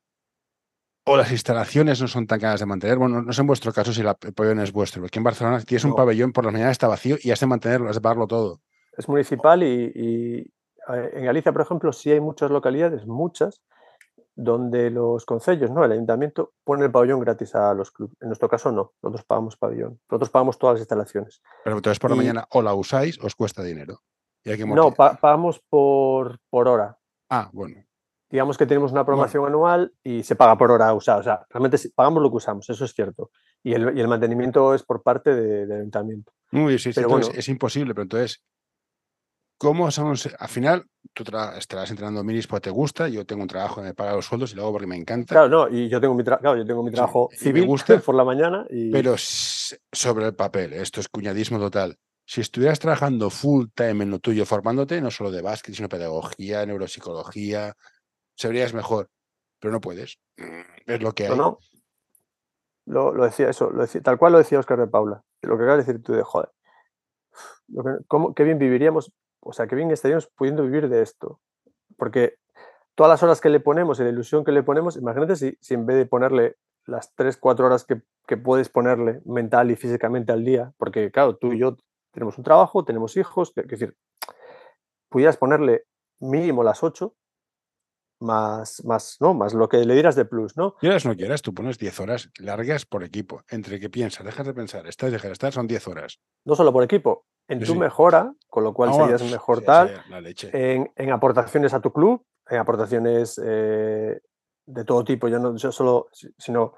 o 1.05 1.17
las 1.17 1.31
instalaciones 1.33 2.01
no 2.01 2.09
son 2.09 2.27
tan 2.27 2.41
caras 2.41 2.61
de 2.61 2.67
mantener. 2.67 2.97
Bueno, 2.97 3.21
no 3.23 3.33
sé 3.33 3.41
en 3.43 3.47
vuestro 3.47 3.73
caso 3.73 3.93
si 3.93 4.01
el 4.01 4.15
pabellón 4.35 4.61
es 4.61 4.73
vuestro, 4.73 5.03
porque 5.03 5.19
en 5.19 5.25
Barcelona 5.25 5.61
tienes 5.61 5.85
No. 5.85 5.91
un 5.91 5.97
pabellón 5.97 6.33
por 6.33 6.45
la 6.47 6.53
mañana 6.53 6.71
está 6.71 6.89
vacío 6.89 7.17
y 7.21 7.31
has 7.31 7.41
de 7.41 7.47
mantenerlo, 7.47 7.91
has 7.91 7.97
de 7.97 8.01
pagarlo 8.01 8.27
todo. 8.27 8.61
Es 8.97 9.09
municipal 9.09 9.63
y, 9.63 9.93
y, 9.95 10.53
en 10.89 11.25
Galicia, 11.25 11.53
por 11.53 11.63
ejemplo, 11.63 11.93
sí 11.93 12.11
hay 12.11 12.21
muchas 12.21 12.51
localidades, 12.51 13.07
muchas, 13.07 13.61
donde 14.35 14.91
los 14.91 15.25
concellos, 15.27 15.71
¿no? 15.71 15.85
El 15.85 15.93
ayuntamiento 15.93 16.53
pone 16.65 16.85
el 16.87 16.91
pabellón 16.91 17.21
gratis 17.21 17.55
a 17.55 17.75
los 17.75 17.91
clubes. 17.91 18.17
En 18.21 18.29
nuestro 18.29 18.49
caso 18.49 18.73
no, 18.73 18.93
nosotros 19.03 19.25
pagamos 19.27 19.57
pabellón, 19.57 20.01
nosotros 20.11 20.31
pagamos 20.31 20.59
todas 20.59 20.75
las 20.75 20.81
instalaciones. 20.81 21.43
Pero 21.65 21.77
entonces 21.77 21.99
por 21.99 22.11
la 22.11 22.17
mañana 22.17 22.47
o 22.51 22.63
la 22.63 22.75
usáis, 22.75 23.19
os 23.23 23.35
cuesta 23.35 23.63
dinero. 23.63 24.01
Y 24.45 24.51
hay 24.51 24.57
que 24.59 24.67
No, 24.67 24.93
pa- 24.93 25.15
pagamos 25.17 25.61
por, 25.69 26.39
por 26.51 26.67
hora. 26.69 26.99
Ah, 27.31 27.49
bueno. 27.53 27.77
Digamos 28.31 28.57
que 28.57 28.65
tenemos 28.67 28.93
una 28.93 29.05
promoción 29.05 29.45
anual 29.47 29.93
y 30.03 30.23
se 30.23 30.35
paga 30.37 30.57
por 30.57 30.71
hora 30.71 30.93
usada. 30.95 31.19
O 31.19 31.23
sea, 31.23 31.47
realmente 31.51 31.79
pagamos 31.95 32.23
lo 32.23 32.31
que 32.31 32.37
usamos, 32.37 32.69
eso 32.71 32.85
es 32.87 32.95
cierto. 32.95 33.31
Y 33.63 33.75
el, 33.75 33.97
y 33.97 34.01
el 34.01 34.09
mantenimiento 34.09 34.75
es 34.75 34.83
por 34.83 35.03
parte 35.03 35.35
de- 35.35 35.67
del 35.67 35.73
ayuntamiento. 35.81 36.33
Uy, 36.51 36.79
sí, 36.79 36.93
sí, 36.93 36.93
Pero 36.95 37.11
bueno. 37.11 37.29
es 37.35 37.49
imposible, 37.49 37.95
pero 37.95 38.03
entonces, 38.05 38.43
¿cómo 39.63 39.91
son? 39.91 40.15
Al 40.39 40.49
final, 40.49 40.87
tú 41.15 41.25
estarás 41.57 41.91
entrenando 41.91 42.25
minis 42.25 42.47
porque 42.47 42.65
te 42.65 42.71
gusta, 42.71 43.09
yo 43.09 43.25
tengo 43.25 43.43
un 43.43 43.49
trabajo 43.49 43.77
que 43.77 43.89
me 43.89 43.95
paga 43.95 44.15
los 44.15 44.27
sueldos 44.27 44.53
y 44.53 44.57
lo 44.57 44.63
hago 44.63 44.73
porque 44.73 44.87
me 44.87 44.97
encanta, 44.97 45.35
Claro, 45.35 45.49
no, 45.49 45.69
y 45.69 45.89
yo 45.89 46.01
tengo 46.01 46.15
mi, 46.15 46.25
claro, 46.25 46.57
yo 46.57 46.65
tengo 46.67 46.83
mi 46.83 46.91
Sí, 46.91 46.95
trabajo 46.97 47.31
y 47.41 47.53
me 47.53 47.61
gusta, 47.63 47.99
por 48.07 48.15
la 48.15 48.25
mañana 48.25 48.67
y 48.71 48.91
pero 48.91 49.15
sobre 49.17 50.27
el 50.27 50.35
papel, 50.35 50.73
esto 50.73 51.01
es 51.01 51.09
cuñadismo 51.09 51.59
total. 51.59 51.97
Si 52.25 52.41
estuvieras 52.41 52.79
trabajando 52.79 53.31
full 53.31 53.67
time 53.75 54.05
en 54.05 54.11
lo 54.11 54.19
tuyo, 54.19 54.47
formándote, 54.47 55.01
no 55.01 55.11
solo 55.11 55.31
de 55.31 55.43
básquet, 55.43 55.75
sino 55.75 55.89
pedagogía, 55.89 56.65
neuropsicología, 56.67 57.75
serías 58.37 58.73
mejor, 58.75 59.11
pero 59.61 59.73
no 59.73 59.81
puedes. 59.81 60.19
Mm, 60.39 60.61
Es 60.87 61.03
lo 61.03 61.13
que 61.13 61.27
no, 61.29 61.33
hay. 61.35 61.39
no. 61.39 61.59
Lo, 62.87 63.13
lo 63.15 63.25
decía 63.25 63.49
eso, 63.49 63.71
lo 63.71 63.83
decía, 63.83 64.01
tal 64.03 64.19
cual 64.19 64.33
lo 64.33 64.39
decía 64.39 64.59
Oscar 64.59 64.79
de 64.79 64.87
Paula. 64.89 65.23
Lo 65.43 65.57
que 65.57 65.65
acabas 65.65 65.87
de 65.87 65.93
decir 65.93 66.03
tú 66.05 66.13
de 66.15 66.23
joder. 66.23 66.51
lo 67.69 67.83
que- 67.85 68.05
cómo- 68.07 68.35
qué 68.35 68.45
bien 68.45 68.59
viviríamos, 68.59 69.13
o 69.43 69.53
sea, 69.53 69.67
qué 69.67 69.75
bien 69.75 69.91
estaríamos 69.91 70.29
pudiendo 70.29 70.63
vivir 70.63 70.89
de 70.89 71.03
esto. 71.03 71.41
Porque 71.97 72.37
todas 72.95 73.11
las 73.11 73.23
horas 73.23 73.41
que 73.41 73.49
le 73.49 73.61
ponemos 73.61 74.01
y 74.01 74.05
la 74.05 74.11
ilusión 74.11 74.45
que 74.45 74.53
le 74.53 74.63
ponemos, 74.63 74.97
imagínate 74.97 75.37
si, 75.37 75.57
si 75.61 75.75
en 75.75 75.87
vez 75.87 75.97
de 75.97 76.07
ponerle 76.07 76.57
las 76.87 77.15
3, 77.15 77.37
4 77.37 77.67
horas 77.67 77.85
que, 77.85 78.03
que 78.27 78.37
puedes 78.37 78.69
ponerle 78.69 79.21
mental 79.25 79.71
y 79.71 79.77
físicamente 79.77 80.33
al 80.33 80.45
día, 80.45 80.73
porque 80.79 81.11
claro, 81.11 81.37
tú 81.37 81.53
y 81.53 81.59
yo 81.59 81.77
tenemos 82.13 82.39
un 82.39 82.45
trabajo, 82.45 82.85
tenemos 82.85 83.17
hijos, 83.17 83.53
es 83.57 83.69
decir, 83.69 83.97
pudieras 85.09 85.37
ponerle 85.37 85.85
mínimo 86.21 86.63
las 86.63 86.83
8 86.83 87.15
más, 88.23 88.83
más, 88.85 89.17
¿no? 89.21 89.35
más 89.35 89.53
lo 89.55 89.69
que 89.69 89.79
le 89.85 89.95
dieras 89.95 90.17
de 90.17 90.25
plus, 90.25 90.57
¿no? 90.57 90.75
Quieras 90.77 91.05
no 91.05 91.15
quieras, 91.17 91.43
tú 91.43 91.53
pones 91.53 91.79
10 91.79 91.99
horas 92.01 92.31
largas 92.39 92.87
por 92.87 93.05
equipo. 93.05 93.43
Entre 93.51 93.79
que 93.81 93.91
piensas, 93.91 94.25
dejas 94.25 94.47
de 94.47 94.55
pensar, 94.55 94.87
estás, 94.87 95.11
dejas 95.13 95.29
de 95.29 95.33
estar, 95.33 95.53
son 95.53 95.67
10 95.67 95.87
horas. 95.89 96.21
no 96.45 96.55
solo 96.55 96.73
por 96.73 96.83
equipo, 96.85 97.27
en 97.49 97.61
Sí, 97.61 97.67
tu 97.67 97.73
sí. 97.75 97.79
mejora, 97.79 98.33
con 98.49 98.65
lo 98.65 98.73
cual 98.73 98.95
serías 98.95 99.23
mejor 99.31 99.59
sí, 99.59 99.65
tal, 99.67 100.03
la 100.09 100.21
leche. 100.21 100.51
en, 100.53 100.91
en 100.97 101.11
aportaciones 101.13 101.75
a 101.75 101.81
tu 101.81 101.93
club, 101.93 102.25
en 102.49 102.59
aportaciones 102.59 103.41
eh, 103.45 104.21
de 104.67 104.85
todo 104.85 105.05
tipo, 105.05 105.29
yo 105.29 105.39
no 105.39 105.57
yo 105.57 105.71
solo, 105.73 106.09
si- 106.13 106.29
sino, 106.39 106.75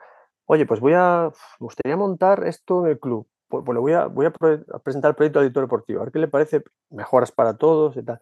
oye, 0.47 0.67
pues 0.67 0.81
voy 0.81 0.93
a, 0.95 1.31
me 1.61 1.65
gustaría 1.65 1.97
montar 1.97 2.45
esto 2.47 2.85
en 2.85 2.93
el 2.93 2.99
club, 3.01 3.27
pues, 3.49 3.63
pues 3.65 3.75
le 3.75 3.81
voy 3.81 3.93
a, 3.93 4.07
voy 4.07 4.27
a 4.27 4.33
presentar 4.81 5.11
el 5.11 5.15
proyecto 5.15 5.41
de 5.41 5.47
editor 5.47 5.65
deportivo, 5.65 6.01
a 6.01 6.05
ver 6.05 6.13
qué 6.13 6.19
le 6.19 6.29
parece, 6.29 6.63
mejoras 6.91 7.31
para 7.33 7.57
todos 7.57 7.97
y 7.97 8.03
tal. 8.03 8.21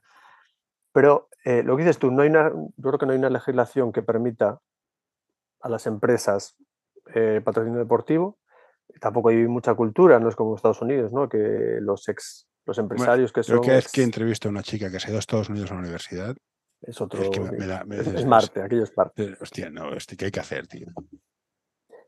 Pero 0.92 1.28
eh, 1.44 1.62
lo 1.62 1.76
que 1.76 1.82
dices 1.82 1.98
tú, 1.98 2.10
no 2.10 2.22
hay 2.22 2.28
una, 2.28 2.50
yo 2.50 2.88
creo 2.90 2.98
que 2.98 3.06
no 3.06 3.12
hay 3.12 3.18
una 3.18 3.30
legislación 3.30 3.92
que 3.92 4.02
permita 4.02 4.60
a 5.60 5.68
las 5.68 5.86
empresas 5.86 6.56
eh, 7.14 7.40
patrocinio 7.44 7.78
deportivo. 7.78 8.38
Tampoco 9.00 9.30
hay 9.30 9.46
mucha 9.48 9.74
cultura, 9.74 10.20
no 10.20 10.28
es 10.28 10.36
como 10.36 10.54
Estados 10.54 10.82
Unidos, 10.82 11.12
¿no? 11.12 11.28
Que 11.28 11.78
los 11.80 12.08
ex, 12.08 12.46
los 12.66 12.78
empresarios 12.78 13.32
que 13.32 13.42
son. 13.42 13.60
Creo 13.60 13.72
que 13.72 13.78
es 13.78 13.90
que 13.90 14.02
entrevisto 14.02 14.48
a 14.48 14.50
una 14.50 14.62
chica 14.62 14.90
que 14.90 15.00
se 15.00 15.06
ha 15.06 15.10
ido 15.10 15.18
a 15.18 15.20
Estados 15.20 15.48
Unidos 15.48 15.70
a 15.70 15.74
la 15.74 15.80
universidad. 15.80 16.36
Es 16.82 17.00
otro. 17.00 17.22
Es, 17.22 17.30
que 17.30 17.40
me, 17.40 17.66
da, 17.66 17.84
me 17.84 17.96
es, 17.96 18.26
Marte, 18.26 18.60
aquello 18.60 18.82
es 18.82 18.92
Marte. 18.96 19.36
Hostia, 19.40 19.70
no, 19.70 19.94
este, 19.94 20.16
¿qué 20.16 20.26
hay 20.26 20.30
que 20.30 20.40
hacer, 20.40 20.66
tío? 20.66 20.88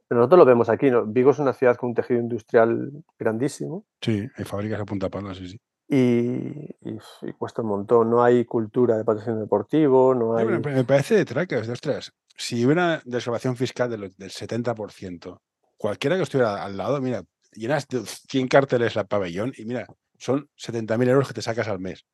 Pero 0.07 0.21
nosotros 0.21 0.39
lo 0.41 0.45
vemos 0.45 0.69
aquí, 0.69 0.91
¿no? 0.91 1.07
Vigo 1.07 1.31
es 1.31 1.39
una 1.39 1.55
ciudad 1.55 1.77
con 1.77 1.91
un 1.91 1.95
tejido 1.95 2.21
industrial 2.21 2.91
grandísimo. 3.19 3.87
Sí, 4.01 4.29
hay 4.37 4.45
fábricas 4.45 4.81
a 4.81 4.85
punta 4.85 5.09
pala, 5.09 5.35
sí, 5.35 5.49
sí. 5.49 5.61
Y, 5.87 5.97
y, 5.97 6.99
y, 7.23 7.33
cuesta 7.39 7.63
un 7.63 7.69
montón. 7.69 8.11
No 8.11 8.23
hay 8.23 8.45
cultura 8.45 8.97
de 8.97 9.05
patrocinio 9.05 9.41
deportivo, 9.41 10.15
no 10.15 10.37
hay... 10.37 10.47
Me 10.47 10.85
parece 10.85 11.15
de 11.17 11.25
tracas, 11.25 11.67
de 11.67 11.73
ostras. 11.75 12.13
Si 12.37 12.65
hubiera 12.65 13.01
desgrabación 13.05 13.57
fiscal 13.57 13.91
del, 13.91 14.13
del 14.17 14.31
70%, 14.31 15.39
cualquiera 15.77 16.17
que 16.17 16.23
estuviera 16.23 16.65
al 16.65 16.77
lado, 16.77 17.01
mira, 17.01 17.23
llenas 17.53 17.87
de 17.89 18.03
100 18.05 18.49
carteles 18.49 18.97
la 18.97 19.05
pabellón 19.05 19.53
y 19.57 19.65
mira, 19.65 19.87
son 20.19 20.49
70.000 20.57 21.09
euros 21.09 21.29
que 21.29 21.35
te 21.35 21.43
sacas 21.43 21.69
al 21.69 21.81
mes. 21.81 22.05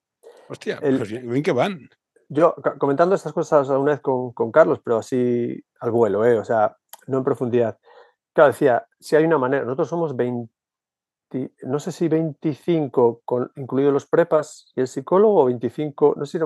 Hostia, 0.48 0.78
El, 0.82 0.98
pues 0.98 1.10
bien, 1.10 1.42
que 1.42 1.52
van. 1.52 1.88
Yo 2.28 2.54
comentando 2.78 3.14
estas 3.14 3.32
cosas 3.32 3.68
una 3.68 3.92
vez 3.92 4.00
con, 4.00 4.32
con 4.32 4.50
Carlos, 4.52 4.80
pero 4.84 4.98
así 4.98 5.62
al 5.80 5.90
vuelo, 5.90 6.24
¿eh? 6.24 6.38
o 6.38 6.44
sea, 6.44 6.76
no 7.06 7.18
en 7.18 7.24
profundidad. 7.24 7.78
Claro, 8.32 8.52
decía, 8.52 8.86
si 8.98 9.16
hay 9.16 9.24
una 9.24 9.38
manera, 9.38 9.64
nosotros 9.64 9.88
somos 9.88 10.16
20, 10.16 10.52
no 11.62 11.78
sé 11.78 11.92
si 11.92 12.08
25, 12.08 13.22
con, 13.24 13.52
incluidos 13.56 13.92
los 13.92 14.06
prepas 14.06 14.72
y 14.74 14.80
el 14.80 14.88
psicólogo, 14.88 15.42
o 15.42 15.44
25, 15.46 16.14
no 16.16 16.26
sé 16.26 16.38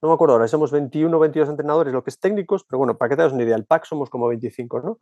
no 0.00 0.08
me 0.08 0.14
acuerdo 0.14 0.34
ahora, 0.34 0.46
somos 0.46 0.70
21 0.70 1.18
22 1.18 1.48
entrenadores, 1.48 1.92
lo 1.92 2.04
que 2.04 2.10
es 2.10 2.20
técnicos, 2.20 2.64
pero 2.64 2.78
bueno, 2.78 2.96
para 2.96 3.08
que 3.08 3.16
te 3.16 3.22
hagas 3.22 3.34
una 3.34 3.42
idea, 3.42 3.56
el 3.56 3.66
pack 3.66 3.84
somos 3.84 4.10
como 4.10 4.28
25, 4.28 4.80
¿no? 4.80 4.98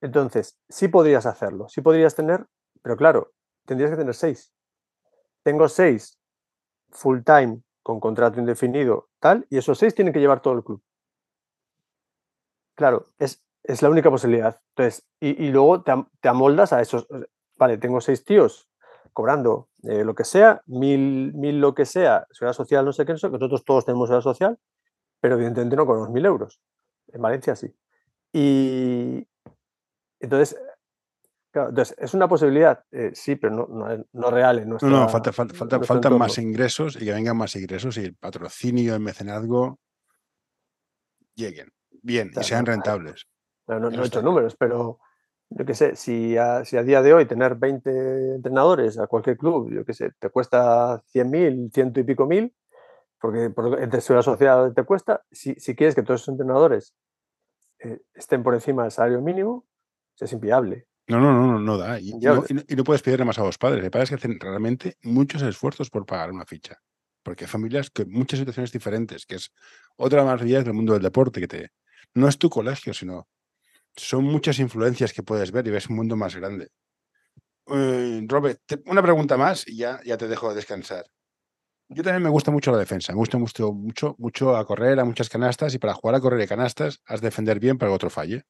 Entonces, 0.00 0.58
sí 0.68 0.88
podrías 0.88 1.26
hacerlo, 1.26 1.68
sí 1.68 1.80
podrías 1.80 2.14
tener, 2.14 2.46
pero 2.82 2.96
claro, 2.96 3.32
tendrías 3.66 3.90
que 3.90 3.96
tener 3.96 4.14
seis. 4.14 4.52
Tengo 5.42 5.68
seis 5.68 6.18
full 6.90 7.20
time 7.24 7.62
con 7.82 8.00
contrato 8.00 8.38
indefinido, 8.38 9.08
tal, 9.20 9.46
y 9.48 9.58
esos 9.58 9.78
seis 9.78 9.94
tienen 9.94 10.12
que 10.12 10.20
llevar 10.20 10.40
todo 10.40 10.54
el 10.54 10.64
club. 10.64 10.82
Claro, 12.74 13.06
es, 13.18 13.42
es 13.64 13.82
la 13.82 13.90
única 13.90 14.10
posibilidad. 14.10 14.60
Entonces, 14.70 15.06
y, 15.20 15.44
y 15.44 15.50
luego 15.50 15.82
te, 15.82 15.92
te, 16.20 16.28
amoldas 16.28 16.72
a 16.72 16.80
esos. 16.80 17.08
Vale, 17.58 17.78
tengo 17.78 18.00
seis 18.00 18.24
tíos 18.24 18.68
cobrando 19.12 19.68
eh, 19.82 20.04
lo 20.04 20.14
que 20.14 20.24
sea, 20.24 20.62
mil, 20.66 21.34
mil 21.34 21.60
lo 21.60 21.74
que 21.74 21.84
sea, 21.84 22.26
seguridad 22.30 22.54
social, 22.54 22.84
no 22.84 22.92
sé 22.92 23.04
qué, 23.04 23.12
no 23.12 23.18
sé, 23.18 23.28
nosotros 23.28 23.64
todos 23.64 23.84
tenemos 23.84 24.08
seguridad 24.08 24.22
social, 24.22 24.58
pero 25.20 25.34
evidentemente 25.34 25.74
no 25.74 25.86
con 25.86 25.98
los 25.98 26.10
mil 26.10 26.24
euros. 26.24 26.60
En 27.08 27.20
Valencia 27.20 27.56
sí. 27.56 27.74
Y 28.32 29.26
entonces, 30.20 30.56
claro, 31.50 31.70
entonces 31.70 31.96
es 31.98 32.14
una 32.14 32.28
posibilidad, 32.28 32.84
eh, 32.92 33.10
sí, 33.14 33.34
pero 33.34 33.56
no, 33.56 33.66
no, 33.66 34.04
no 34.12 34.30
real. 34.30 34.60
En 34.60 34.68
nuestra, 34.68 34.88
no, 34.88 35.00
no, 35.00 35.08
falta, 35.08 35.32
falta, 35.32 35.54
falta, 35.54 35.82
faltan 35.82 36.16
más 36.16 36.38
ingresos 36.38 36.94
y 36.94 37.04
que 37.04 37.12
vengan 37.12 37.36
más 37.36 37.56
ingresos 37.56 37.96
y 37.96 38.04
el 38.04 38.14
patrocinio, 38.14 38.94
el 38.94 39.00
mecenazgo 39.00 39.80
lleguen 41.34 41.72
bien 42.02 42.28
claro, 42.28 42.46
y 42.46 42.48
sean 42.48 42.66
rentables. 42.66 43.26
No, 43.66 43.80
no, 43.80 43.90
no 43.90 44.04
he 44.04 44.06
hecho 44.06 44.22
números, 44.22 44.54
pero 44.56 45.00
yo 45.50 45.64
qué 45.64 45.74
sé, 45.74 45.96
si 45.96 46.36
a, 46.36 46.64
si 46.64 46.76
a, 46.76 46.82
día 46.82 47.02
de 47.02 47.14
hoy 47.14 47.26
tener 47.26 47.54
20 47.54 48.34
entrenadores 48.36 48.98
a 48.98 49.06
cualquier 49.06 49.36
club, 49.36 49.70
yo 49.72 49.84
qué 49.84 49.94
sé, 49.94 50.12
te 50.18 50.28
cuesta 50.30 51.02
100.000, 51.14 51.72
ciento 51.72 52.00
y 52.00 52.04
pico 52.04 52.26
mil, 52.26 52.54
porque, 53.20 53.50
porque 53.50 53.82
entre 53.82 54.00
seguridad 54.00 54.24
social 54.24 54.72
te 54.74 54.84
cuesta, 54.84 55.22
si, 55.30 55.54
si, 55.54 55.74
quieres 55.74 55.94
que 55.94 56.02
todos 56.02 56.20
esos 56.20 56.32
entrenadores 56.32 56.94
eh, 57.80 58.00
estén 58.14 58.42
por 58.42 58.54
encima 58.54 58.82
del 58.82 58.92
salario 58.92 59.20
mínimo, 59.22 59.66
es 60.18 60.32
inviable. 60.32 60.86
No, 61.06 61.20
no, 61.20 61.32
no, 61.32 61.58
no 61.58 61.78
da. 61.78 61.98
Y, 61.98 62.10
y, 62.10 62.18
no, 62.18 62.44
y, 62.48 62.76
no, 62.76 62.84
puedes 62.84 63.02
pedirle 63.02 63.24
más 63.24 63.38
a 63.38 63.44
los 63.44 63.56
padres. 63.56 63.82
Hay 63.82 63.90
padres 63.90 64.10
que 64.10 64.16
hacen 64.16 64.38
realmente 64.38 64.96
muchos 65.02 65.40
esfuerzos 65.42 65.88
por 65.88 66.04
pagar 66.04 66.30
una 66.30 66.44
ficha. 66.44 66.76
Porque 67.22 67.44
hay 67.44 67.50
familias 67.50 67.90
que 67.90 68.04
muchas 68.04 68.38
situaciones 68.38 68.72
diferentes, 68.72 69.24
que 69.24 69.36
es 69.36 69.50
otra 69.96 70.24
maravilla 70.24 70.62
del 70.62 70.74
mundo 70.74 70.92
del 70.92 71.02
deporte, 71.02 71.40
que 71.40 71.48
te, 71.48 71.70
no 72.14 72.28
es 72.28 72.36
tu 72.36 72.50
colegio, 72.50 72.92
sino 72.92 73.28
son 73.98 74.24
muchas 74.24 74.58
influencias 74.58 75.12
que 75.12 75.22
puedes 75.22 75.52
ver 75.52 75.66
y 75.66 75.70
ves 75.70 75.88
un 75.88 75.96
mundo 75.96 76.16
más 76.16 76.34
grande. 76.34 76.68
Uh, 77.66 78.26
Robert, 78.26 78.60
te, 78.64 78.82
una 78.86 79.02
pregunta 79.02 79.36
más 79.36 79.66
y 79.66 79.76
ya, 79.76 80.00
ya 80.04 80.16
te 80.16 80.28
dejo 80.28 80.54
descansar. 80.54 81.04
Yo 81.90 82.02
también 82.02 82.22
me 82.22 82.28
gusta 82.28 82.50
mucho 82.50 82.70
la 82.70 82.78
defensa, 82.78 83.12
me 83.12 83.18
gusta 83.18 83.38
mucho, 83.38 83.72
mucho, 83.72 84.14
mucho 84.18 84.56
a 84.56 84.64
correr, 84.66 85.00
a 85.00 85.04
muchas 85.04 85.28
canastas 85.28 85.74
y 85.74 85.78
para 85.78 85.94
jugar 85.94 86.14
a 86.16 86.20
correr 86.20 86.40
y 86.42 86.46
canastas 86.46 87.02
has 87.06 87.20
de 87.20 87.28
defender 87.28 87.60
bien 87.60 87.78
para 87.78 87.90
que 87.90 87.94
otro 87.94 88.10
falle. 88.10 88.44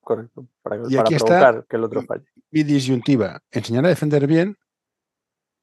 Correcto, 0.00 0.48
para, 0.62 0.76
y 0.76 0.96
para 0.96 1.02
aquí 1.02 1.14
está 1.14 1.64
que 1.68 1.76
el 1.76 1.84
otro 1.84 2.02
falle. 2.02 2.24
Mi 2.50 2.62
disyuntiva, 2.62 3.42
enseñar 3.50 3.84
a 3.84 3.88
defender 3.88 4.26
bien 4.26 4.56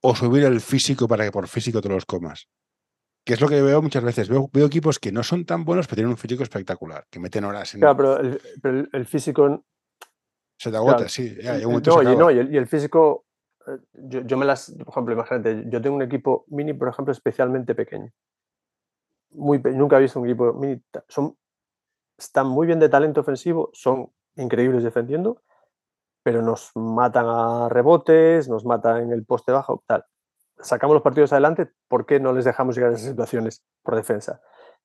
o 0.02 0.16
subir 0.16 0.44
el 0.44 0.62
físico 0.62 1.08
para 1.08 1.26
que 1.26 1.32
por 1.32 1.48
físico 1.48 1.82
te 1.82 1.90
los 1.90 2.06
comas 2.06 2.48
que 3.28 3.34
es 3.34 3.42
lo 3.42 3.50
que 3.50 3.62
veo 3.62 3.82
muchas 3.82 4.04
veces. 4.06 4.30
Veo, 4.30 4.50
veo, 4.54 4.66
equipos 4.68 5.00
que 5.00 5.12
no 5.12 5.22
son 5.22 5.46
tan 5.46 5.66
buenos, 5.66 5.86
pero 5.86 5.96
tienen 5.98 6.12
un 6.12 6.18
físico 6.18 6.44
espectacular, 6.44 7.06
que 7.10 7.20
meten 7.20 7.44
horas 7.44 7.74
en. 7.74 7.82
Claro, 7.82 7.98
pero 7.98 8.20
el, 8.22 8.42
pero 8.62 8.88
el 8.90 9.06
físico. 9.06 9.66
Se 10.58 10.72
te 10.72 10.78
agota, 10.78 10.96
claro. 10.96 11.10
sí. 11.10 11.36
Ya, 11.42 11.58
no, 11.58 11.78
y, 11.78 12.16
no 12.16 12.32
y, 12.32 12.40
el, 12.40 12.54
y, 12.54 12.58
el, 12.58 12.68
físico. 12.68 13.26
eh, 13.68 13.80
Yo, 13.96 14.22
yo, 14.22 14.38
me 14.38 14.46
las. 14.46 14.72
Por 14.72 14.88
ejemplo, 14.88 15.14
imagínate, 15.14 15.66
yo 15.68 15.82
tengo 15.82 15.98
un 15.98 16.04
equipo 16.04 16.46
mini, 16.48 16.74
por 16.74 16.88
ejemplo, 16.88 17.12
especialmente 17.12 17.76
pequeño. 17.76 18.10
Muy, 19.32 19.60
nunca 19.60 19.98
he 19.98 20.02
visto 20.02 20.22
un 20.22 20.28
equipo 20.28 20.54
mini. 20.54 20.82
Son, 21.10 21.36
están 22.18 22.48
muy 22.48 22.66
bien 22.66 22.80
de 22.80 22.88
talento 22.88 23.20
ofensivo, 23.20 23.72
son 23.74 24.10
increíbles 24.38 24.84
defendiendo, 24.86 25.42
pero 26.24 26.42
nos 26.42 26.72
matan 26.76 27.26
a 27.28 27.68
rebotes, 27.68 28.48
nos 28.48 28.64
matan 28.64 29.04
en 29.04 29.12
el 29.12 29.26
poste 29.26 29.52
bajo, 29.52 29.84
tal 29.86 30.06
sacamos 30.60 30.94
los 30.94 31.04
partidos 31.04 31.32
adelante, 31.34 31.70
¿por 31.88 32.06
qué 32.06 32.20
no 32.20 32.34
les 32.34 32.46
dejamos 32.46 32.76
llegar 32.76 32.92
a 32.92 32.96
esas 32.96 33.10
situaciones 33.10 33.64
por 33.84 33.96
defensa? 33.96 34.42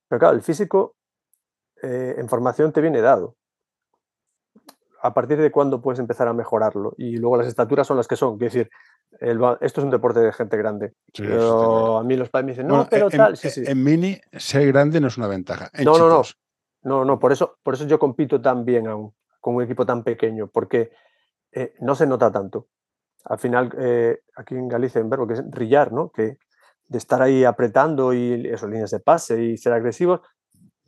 Pero 0.07 0.19
claro, 0.19 0.35
el 0.35 0.41
físico 0.41 0.95
eh, 1.81 2.15
en 2.17 2.29
formación 2.29 2.71
te 2.71 2.81
viene 2.81 3.01
dado. 3.01 3.35
¿A 5.01 5.13
partir 5.13 5.37
de 5.37 5.51
cuándo 5.51 5.81
puedes 5.81 5.99
empezar 5.99 6.27
a 6.29 6.33
mejorarlo? 6.33 6.93
Y 6.97 7.17
luego 7.17 7.37
las 7.37 7.47
estaturas 7.47 7.85
son 7.85 7.97
las 7.97 8.07
que 8.07 8.15
son. 8.15 8.35
Es 8.35 8.53
decir, 8.53 8.69
el, 9.19 9.37
esto 9.59 9.81
es 9.81 9.85
un 9.85 9.89
deporte 9.89 10.21
de 10.21 10.31
gente 10.31 10.55
grande. 10.55 10.93
Sí, 11.13 11.23
pero 11.23 11.97
a 11.97 12.03
mí 12.03 12.15
los 12.15 12.29
padres 12.29 12.45
me 12.45 12.51
dicen, 12.53 12.67
no, 12.67 12.75
bueno, 12.75 12.89
pero 12.89 13.05
en, 13.11 13.17
tal. 13.17 13.35
Sí, 13.35 13.49
sí. 13.49 13.63
en, 13.65 13.83
mini, 13.83 14.19
ser 14.31 14.65
grande 14.67 15.01
no 15.01 15.07
es 15.07 15.17
una 15.17 15.27
ventaja. 15.27 15.69
En 15.73 15.83
no, 15.83 15.93
chicos. 15.93 16.09
no, 16.09 16.17
no. 16.17 16.23
No, 16.83 17.05
no, 17.05 17.19
por 17.19 17.31
eso, 17.31 17.57
por 17.63 17.73
eso 17.73 17.85
yo 17.85 17.97
compito 17.97 18.41
tan 18.41 18.65
bien 18.65 18.87
aún 18.87 19.13
con 19.39 19.55
un 19.55 19.63
equipo 19.63 19.85
tan 19.85 20.03
pequeño, 20.03 20.47
porque 20.47 20.91
eh, 21.51 21.73
no 21.79 21.95
se 21.95 22.07
nota 22.07 22.31
tanto 22.31 22.67
al 23.25 23.39
final 23.39 23.73
eh, 23.77 24.19
aquí 24.35 24.55
en 24.55 24.67
Galicia 24.67 24.99
en 24.99 25.09
verbo 25.09 25.27
que 25.27 25.33
es 25.33 25.43
rillar, 25.51 25.91
¿no? 25.91 26.09
Que 26.09 26.37
de 26.87 26.97
estar 26.97 27.21
ahí 27.21 27.43
apretando 27.43 28.13
y 28.13 28.47
esas 28.47 28.69
líneas 28.69 28.91
de 28.91 28.99
pase 28.99 29.43
y 29.43 29.57
ser 29.57 29.73
agresivos, 29.73 30.21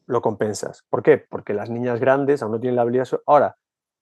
lo 0.06 0.22
compensas. 0.22 0.84
¿Por 0.90 1.02
qué? 1.02 1.18
Porque 1.18 1.54
las 1.54 1.70
niñas 1.70 2.00
grandes 2.00 2.44
aún 2.44 2.52
no 2.52 2.60
tienen 2.60 2.76
la 2.76 2.84
habilidad. 2.84 3.08
Ahora, 3.26 3.56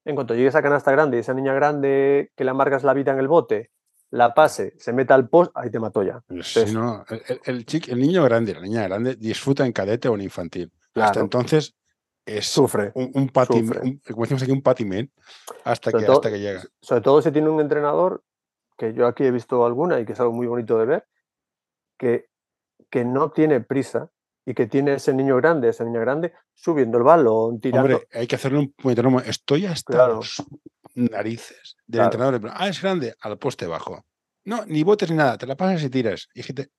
en 0.05 0.15
cuanto 0.15 0.35
llegues 0.35 0.55
a 0.55 0.61
canasta 0.61 0.91
grande 0.91 1.17
y 1.17 1.19
esa 1.21 1.33
niña 1.33 1.53
grande 1.53 2.31
que 2.35 2.43
le 2.43 2.51
amargas 2.51 2.83
la 2.83 2.93
vida 2.93 3.13
en 3.13 3.19
el 3.19 3.27
bote, 3.27 3.71
la 4.09 4.33
pase, 4.33 4.73
se 4.77 4.93
meta 4.93 5.15
al 5.15 5.29
post, 5.29 5.51
ahí 5.55 5.71
te 5.71 5.79
mató 5.79 6.03
ya. 6.03 6.21
Entonces, 6.29 6.69
sí, 6.69 6.75
no, 6.75 7.05
el, 7.09 7.41
el, 7.45 7.65
chico, 7.65 7.91
el, 7.91 7.99
niño 7.99 8.23
grande, 8.23 8.53
la 8.53 8.61
niña 8.61 8.83
grande, 8.83 9.15
disfruta 9.15 9.65
en 9.65 9.71
cadete 9.71 10.09
o 10.09 10.15
en 10.15 10.21
infantil. 10.21 10.71
Claro. 10.91 11.07
Hasta 11.07 11.19
entonces 11.21 11.75
es 12.25 12.47
sufre, 12.47 12.91
un, 12.95 13.11
un 13.13 13.29
patiment, 13.29 13.83
un, 13.83 13.97
como 13.99 14.23
decimos 14.23 14.43
aquí, 14.43 14.51
un 14.51 14.61
patiment 14.61 15.11
hasta 15.63 15.91
que, 15.91 16.05
todo, 16.05 16.15
hasta 16.17 16.29
que 16.29 16.39
llega. 16.39 16.63
Sobre 16.81 17.01
todo 17.01 17.21
si 17.21 17.31
tiene 17.31 17.49
un 17.49 17.59
entrenador, 17.59 18.23
que 18.77 18.93
yo 18.93 19.07
aquí 19.07 19.23
he 19.23 19.31
visto 19.31 19.65
alguna 19.65 19.99
y 19.99 20.05
que 20.05 20.13
es 20.13 20.19
algo 20.19 20.33
muy 20.33 20.47
bonito 20.47 20.77
de 20.77 20.85
ver, 20.85 21.07
que, 21.97 22.29
que 22.89 23.05
no 23.05 23.31
tiene 23.31 23.61
prisa 23.61 24.09
y 24.45 24.53
que 24.53 24.67
tiene 24.67 24.95
ese 24.95 25.13
niño 25.13 25.37
grande, 25.37 25.69
esa 25.69 25.83
niña 25.83 25.99
grande, 25.99 26.33
subiendo 26.53 26.97
el 26.97 27.03
balón, 27.03 27.59
tirando. 27.59 27.95
Hombre, 27.95 28.07
hay 28.11 28.27
que 28.27 28.35
hacerle 28.35 28.59
un 28.59 28.73
metrónomo. 28.83 29.19
Estoy 29.21 29.65
hasta 29.65 29.93
claro. 29.93 30.15
los 30.15 30.43
narices 30.95 31.77
del 31.87 31.99
claro. 32.09 32.27
entrenador. 32.27 32.51
Ah, 32.55 32.67
es 32.67 32.81
grande, 32.81 33.15
al 33.21 33.37
poste 33.37 33.67
bajo. 33.67 34.05
No, 34.45 34.65
ni 34.65 34.83
botes 34.83 35.09
ni 35.09 35.17
nada, 35.17 35.37
te 35.37 35.47
la 35.47 35.55
pasas 35.55 35.83
y 35.83 35.89
tiras. 35.89 36.27
Y 36.33 36.39
dijiste, 36.39 36.71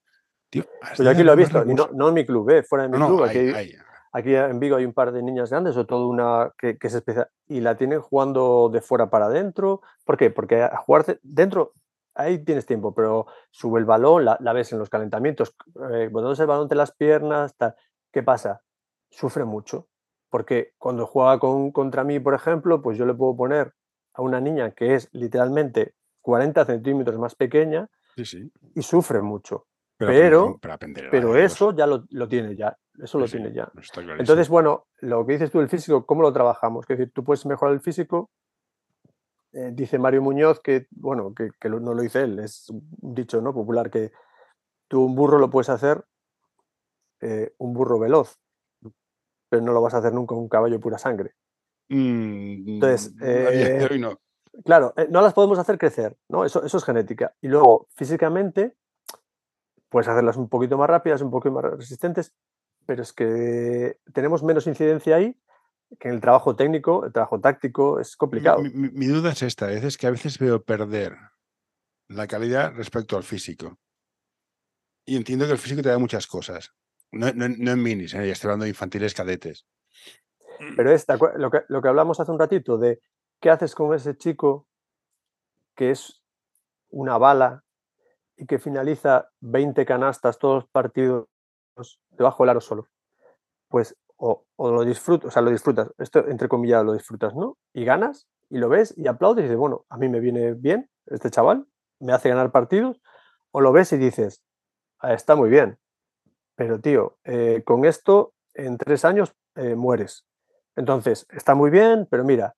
tío, 0.51 0.67
pues 0.81 0.99
yo 0.99 1.11
aquí 1.11 1.23
lo 1.23 1.33
he 1.33 1.37
visto, 1.37 1.65
y 1.65 1.75
no, 1.75 1.89
no, 1.95 2.09
en 2.09 2.15
mi 2.15 2.27
club, 2.27 2.51
¿eh? 2.51 2.63
fuera 2.63 2.85
de 2.85 2.91
mi 2.91 2.99
no, 2.99 3.07
club. 3.09 3.19
No, 3.21 3.25
aquí, 3.25 3.39
hay, 3.39 3.53
hay. 3.53 3.75
Aquí, 4.15 4.35
en 4.35 4.59
Vigo 4.59 4.77
hay 4.77 4.87
un 4.87 4.95
par 4.95 5.13
de 5.13 5.23
niñas 5.23 5.51
grandes, 5.51 5.77
o 5.77 5.85
todo 5.85 6.09
una 6.09 6.53
que, 6.57 6.79
que 6.79 6.87
es 6.87 6.95
especial, 6.95 7.29
y 7.47 7.61
la 7.61 7.77
tienen 7.77 8.01
jugando 8.01 8.71
de 8.73 8.81
fuera 8.81 9.11
para 9.11 9.27
adentro. 9.27 9.83
¿Por 10.07 10.17
qué? 10.17 10.31
Porque 10.31 10.63
a 10.63 10.77
jugar 10.79 11.19
dentro 11.23 11.73
ahí 12.15 12.39
tienes 12.39 12.65
tiempo, 12.65 12.95
pero 12.95 13.27
sube 13.51 13.81
el 13.81 13.85
balón, 13.85 14.25
la, 14.25 14.37
la 14.41 14.53
ves 14.53 14.73
en 14.73 14.79
los 14.79 14.89
calentamientos, 14.89 15.55
eh, 15.91 16.09
botándose 16.11 16.43
el 16.43 16.49
balón 16.49 16.69
de 16.69 16.77
las 16.77 16.93
piernas, 16.93 17.57
tal. 17.57 17.75
¿qué 18.13 18.23
pasa? 18.23 18.63
Sufre 19.11 19.45
mucho, 19.45 19.89
porque 20.31 20.75
cuando 20.79 21.07
juega 21.07 21.39
con, 21.41 21.73
contra 21.73 22.05
mí, 22.05 22.21
por 22.21 22.35
ejemplo, 22.35 22.81
pues 22.81 22.97
yo 22.97 23.05
le 23.05 23.15
puedo 23.15 23.37
poner 23.37 23.75
a 24.13 24.23
una 24.23 24.41
niña 24.41 24.71
que 24.71 24.95
es 24.95 25.09
literalmente 25.13 25.95
40 26.23 26.65
centímetros 26.65 27.19
más 27.19 27.35
pequeña 27.35 27.91
Sí, 28.17 28.25
sí. 28.25 28.53
y 28.77 28.83
sufre 28.83 29.21
mucho. 29.21 29.67
Pero, 29.97 30.59
Pero- 31.11 31.37
eso 31.37 31.73
ya 31.75 31.87
lo, 31.87 32.05
lo 32.11 32.29
tiene 32.29 32.57
ya. 32.57 32.77
Eso 33.01 33.19
lo 33.19 33.27
Sí, 33.27 33.37
tiene 33.39 33.53
ya. 33.55 33.71
Entonces, 34.19 34.49
bueno, 34.49 34.87
lo 35.01 35.25
que 35.27 35.33
dices 35.35 35.51
tú 35.51 35.59
del 35.61 35.69
físico, 35.69 36.05
¿cómo 36.07 36.23
lo 36.23 36.33
trabajamos? 36.33 36.85
Es 36.89 36.97
decir, 36.97 37.13
tú 37.13 37.25
puedes 37.25 37.45
mejorar 37.47 37.75
el 37.75 37.81
físico. 37.81 38.31
eh, 39.53 39.71
dice 39.73 39.99
Mario 40.01 40.21
Muñoz 40.21 40.59
que, 40.61 40.89
bueno, 40.91 41.33
que, 41.33 41.51
que 41.61 41.69
lo- 41.69 41.79
no 41.79 41.95
lo 41.95 42.03
dice 42.03 42.23
él, 42.23 42.41
es 42.41 42.69
un 42.71 43.15
dicho 43.15 43.41
¿no? 43.41 43.55
popular 43.55 43.89
que 43.89 44.11
tú 44.89 45.05
un 45.05 45.15
burro 45.15 45.39
lo 45.39 45.49
puedes 45.49 45.69
hacer 45.69 46.05
eh, 47.21 47.55
un 47.59 47.73
burro 47.73 48.01
veloz, 48.01 48.37
pero 49.49 49.63
no 49.63 49.73
lo 49.73 49.81
vas 49.81 49.95
a 49.95 49.99
hacer 49.99 50.13
nunca 50.13 50.35
un 50.35 50.49
caballo 50.49 50.81
pura 50.81 50.99
sangre. 50.99 51.35
Mm, 51.89 52.69
Entonces, 52.69 53.15
eh, 53.23 53.89
no. 54.01 54.19
Claro, 54.65 54.93
no 55.11 55.21
las 55.21 55.35
podemos 55.35 55.59
hacer 55.59 55.79
crecer, 55.79 56.17
¿no? 56.29 56.45
Eso, 56.45 56.65
eso 56.65 56.79
es 56.79 56.85
genética. 56.85 57.35
Y 57.41 57.47
luego, 57.49 57.87
físicamente, 57.95 58.77
puedes 59.89 60.09
hacerlas 60.09 60.37
un 60.37 60.49
poquito 60.49 60.77
más 60.79 60.89
rápidas, 60.89 61.23
un 61.23 61.31
poquito 61.31 61.53
más 61.55 61.65
resistentes, 61.65 62.33
pero 62.87 63.03
es 63.03 63.13
que 63.13 63.99
tenemos 64.13 64.43
menos 64.43 64.67
incidencia 64.67 65.17
ahí 65.17 65.39
que 65.99 66.09
en 66.09 66.15
el 66.15 66.21
trabajo 66.21 66.57
técnico, 66.57 67.05
el 67.05 67.13
trabajo 67.13 67.41
táctico, 67.41 68.01
es 68.01 68.17
complicado. 68.17 68.61
Mi, 68.63 68.71
mi- 68.71 68.91
mi 68.91 69.07
duda 69.07 69.31
es 69.31 69.43
esta, 69.43 69.71
es 69.71 69.97
que 69.97 70.07
a 70.07 70.11
veces 70.11 70.39
veo 70.39 70.63
perder 70.65 71.17
la 72.09 72.27
calidad 72.27 72.73
respecto 72.75 73.17
al 73.17 73.23
físico. 73.23 73.79
Y 75.07 75.17
entiendo 75.17 75.47
que 75.47 75.53
el 75.53 75.59
físico 75.59 75.83
te 75.83 75.91
da 75.91 75.99
muchas 75.99 76.27
cosas. 76.27 76.75
No, 77.13 77.33
no- 77.33 77.49
no 77.49 77.71
en 77.71 77.83
minis, 77.83 78.15
¿eh? 78.15 78.27
ya 78.27 78.33
estoy 78.33 78.49
hablando 78.49 78.65
de 78.65 78.71
infantiles 78.71 79.15
cadetes. 79.15 79.67
Pero 80.77 80.91
es 80.91 81.07
¿te 81.07 81.13
acuer- 81.13 81.37
lo 81.37 81.51
que, 81.51 81.61
lo 81.69 81.81
que 81.81 81.89
hablamos 81.89 82.19
hace 82.19 82.33
un 82.33 82.39
ratito 82.39 82.77
de 82.79 83.01
qué 83.41 83.51
haces 83.51 83.75
con 83.75 83.95
ese 83.95 84.17
chico 84.17 84.67
que 85.77 85.91
es 85.91 86.23
una 86.89 87.19
bala 87.19 87.65
y 88.37 88.47
que 88.47 88.59
finaliza 88.59 89.29
20 89.41 89.85
canastas 89.87 90.39
todos 90.39 90.67
partidos 90.73 91.27
debajo 92.11 92.43
del 92.45 92.51
aro 92.51 92.61
solo. 92.61 92.87
Pues 93.69 93.97
o, 94.17 94.45
o 94.57 94.71
lo 94.71 94.85
disfrutas, 94.85 95.29
o 95.29 95.31
sea, 95.31 95.43
lo 95.43 95.51
disfrutas, 95.51 95.91
esto 95.99 96.27
entre 96.29 96.49
comillas 96.49 96.85
lo 96.85 96.93
disfrutas, 96.93 97.35
¿no? 97.35 97.59
Y 97.75 97.85
ganas 97.85 98.27
y 98.51 98.59
lo 98.59 98.69
ves 98.69 98.95
y 98.97 99.09
aplaudes 99.09 99.43
y 99.43 99.45
dices, 99.45 99.59
bueno, 99.59 99.85
a 99.89 99.99
mí 99.99 100.09
me 100.09 100.21
viene 100.21 100.55
bien 100.55 100.89
este 101.07 101.31
chaval, 101.31 101.67
me 102.01 102.13
hace 102.13 102.29
ganar 102.29 102.53
partidos, 102.53 103.01
o 103.53 103.61
lo 103.61 103.73
ves 103.73 103.93
y 103.93 103.99
dices, 103.99 104.43
"Ah, 105.01 105.15
está 105.15 105.37
muy 105.37 105.51
bien, 105.51 105.79
pero 106.57 106.81
tío, 106.81 107.19
eh, 107.25 107.63
con 107.65 107.85
esto 107.85 108.35
en 108.55 108.79
tres 108.79 109.05
años 109.05 109.35
eh, 109.57 109.75
mueres. 109.75 110.25
Entonces, 110.77 111.27
está 111.31 111.55
muy 111.55 111.71
bien, 111.71 112.07
pero 112.11 112.25
mira, 112.25 112.55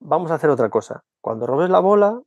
vamos 0.00 0.30
a 0.30 0.34
hacer 0.34 0.50
otra 0.50 0.70
cosa. 0.70 1.02
Cuando 1.22 1.46
robes 1.46 1.70
la 1.70 1.80
bola, 1.80 2.20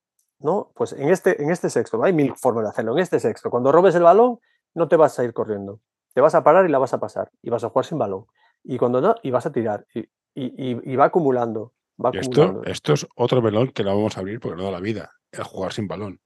¿no? 0.44 0.72
Pues 0.76 0.94
en 0.94 1.10
este, 1.10 1.42
en 1.42 1.50
este 1.52 1.70
sexto, 1.70 2.04
hay 2.04 2.14
mil 2.14 2.36
formas 2.36 2.64
de 2.66 2.70
hacerlo. 2.70 2.94
En 2.94 3.00
este 3.00 3.20
sexto, 3.20 3.50
cuando 3.50 3.72
robes 3.72 3.96
el 3.96 4.04
balón, 4.04 4.40
no 4.76 4.88
te 4.88 4.96
vas 4.96 5.18
a 5.18 5.24
ir 5.24 5.34
corriendo. 5.34 5.80
Te 6.14 6.22
vas 6.22 6.36
a 6.36 6.44
parar 6.44 6.66
y 6.66 6.70
la 6.70 6.78
vas 6.78 6.94
a 6.94 7.00
pasar. 7.00 7.32
Y 7.42 7.50
vas 7.50 7.64
a 7.64 7.70
jugar 7.70 7.86
sin 7.86 7.98
balón. 7.98 8.26
Y 8.64 8.78
cuando 8.78 9.02
no, 9.02 9.16
y 9.24 9.32
vas 9.32 9.46
a 9.46 9.52
tirar. 9.52 9.86
Y, 9.94 10.02
y- 10.36 10.72
y- 10.72 10.92
y 10.94 10.96
va 10.96 11.06
acumulando. 11.06 11.74
Va 12.04 12.12
Y 12.14 12.18
acumulando. 12.20 12.64
esto 12.66 12.94
es 12.94 13.08
otro 13.16 13.42
melón 13.42 13.70
que 13.70 13.84
no 13.84 13.96
vamos 13.96 14.18
a 14.18 14.20
abrir 14.20 14.40
porque 14.40 14.58
no 14.58 14.64
da 14.64 14.72
la 14.72 14.80
vida, 14.80 15.12
el 15.32 15.44
jugar 15.44 15.74
sin 15.74 15.88
balón. 15.88 16.20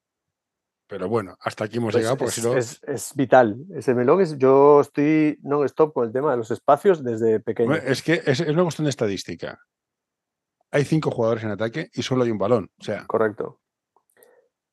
Pero 0.89 1.09
bueno, 1.09 1.35
hasta 1.41 1.65
aquí 1.65 1.77
hemos 1.77 1.91
Pues 1.91 2.01
llegado 2.01 2.17
porque 2.17 2.29
es, 2.29 2.35
si 2.35 2.41
no... 2.41 2.55
es- 2.57 2.81
es 2.83 3.13
vital. 3.15 3.57
Ese 3.75 3.93
melón 3.93 4.21
es. 4.21 4.37
Yo 4.37 4.79
estoy 4.81 5.37
non-stop 5.43 5.93
con 5.93 6.05
el 6.05 6.13
tema 6.13 6.31
de 6.31 6.37
los 6.37 6.49
espacios 6.51 7.03
desde 7.03 7.39
pequeño. 7.41 7.75
Es 7.75 8.01
que 8.01 8.21
es, 8.25 8.39
es 8.39 8.49
una 8.49 8.63
cuestión 8.63 8.85
de 8.85 8.91
estadística. 8.91 9.59
Hay 10.71 10.85
cinco 10.85 11.11
jugadores 11.11 11.43
en 11.43 11.51
ataque 11.51 11.89
y 11.93 12.03
solo 12.03 12.23
hay 12.23 12.31
un 12.31 12.37
balón. 12.37 12.69
O 12.79 12.83
sea, 12.83 13.05
Correcto. 13.07 13.59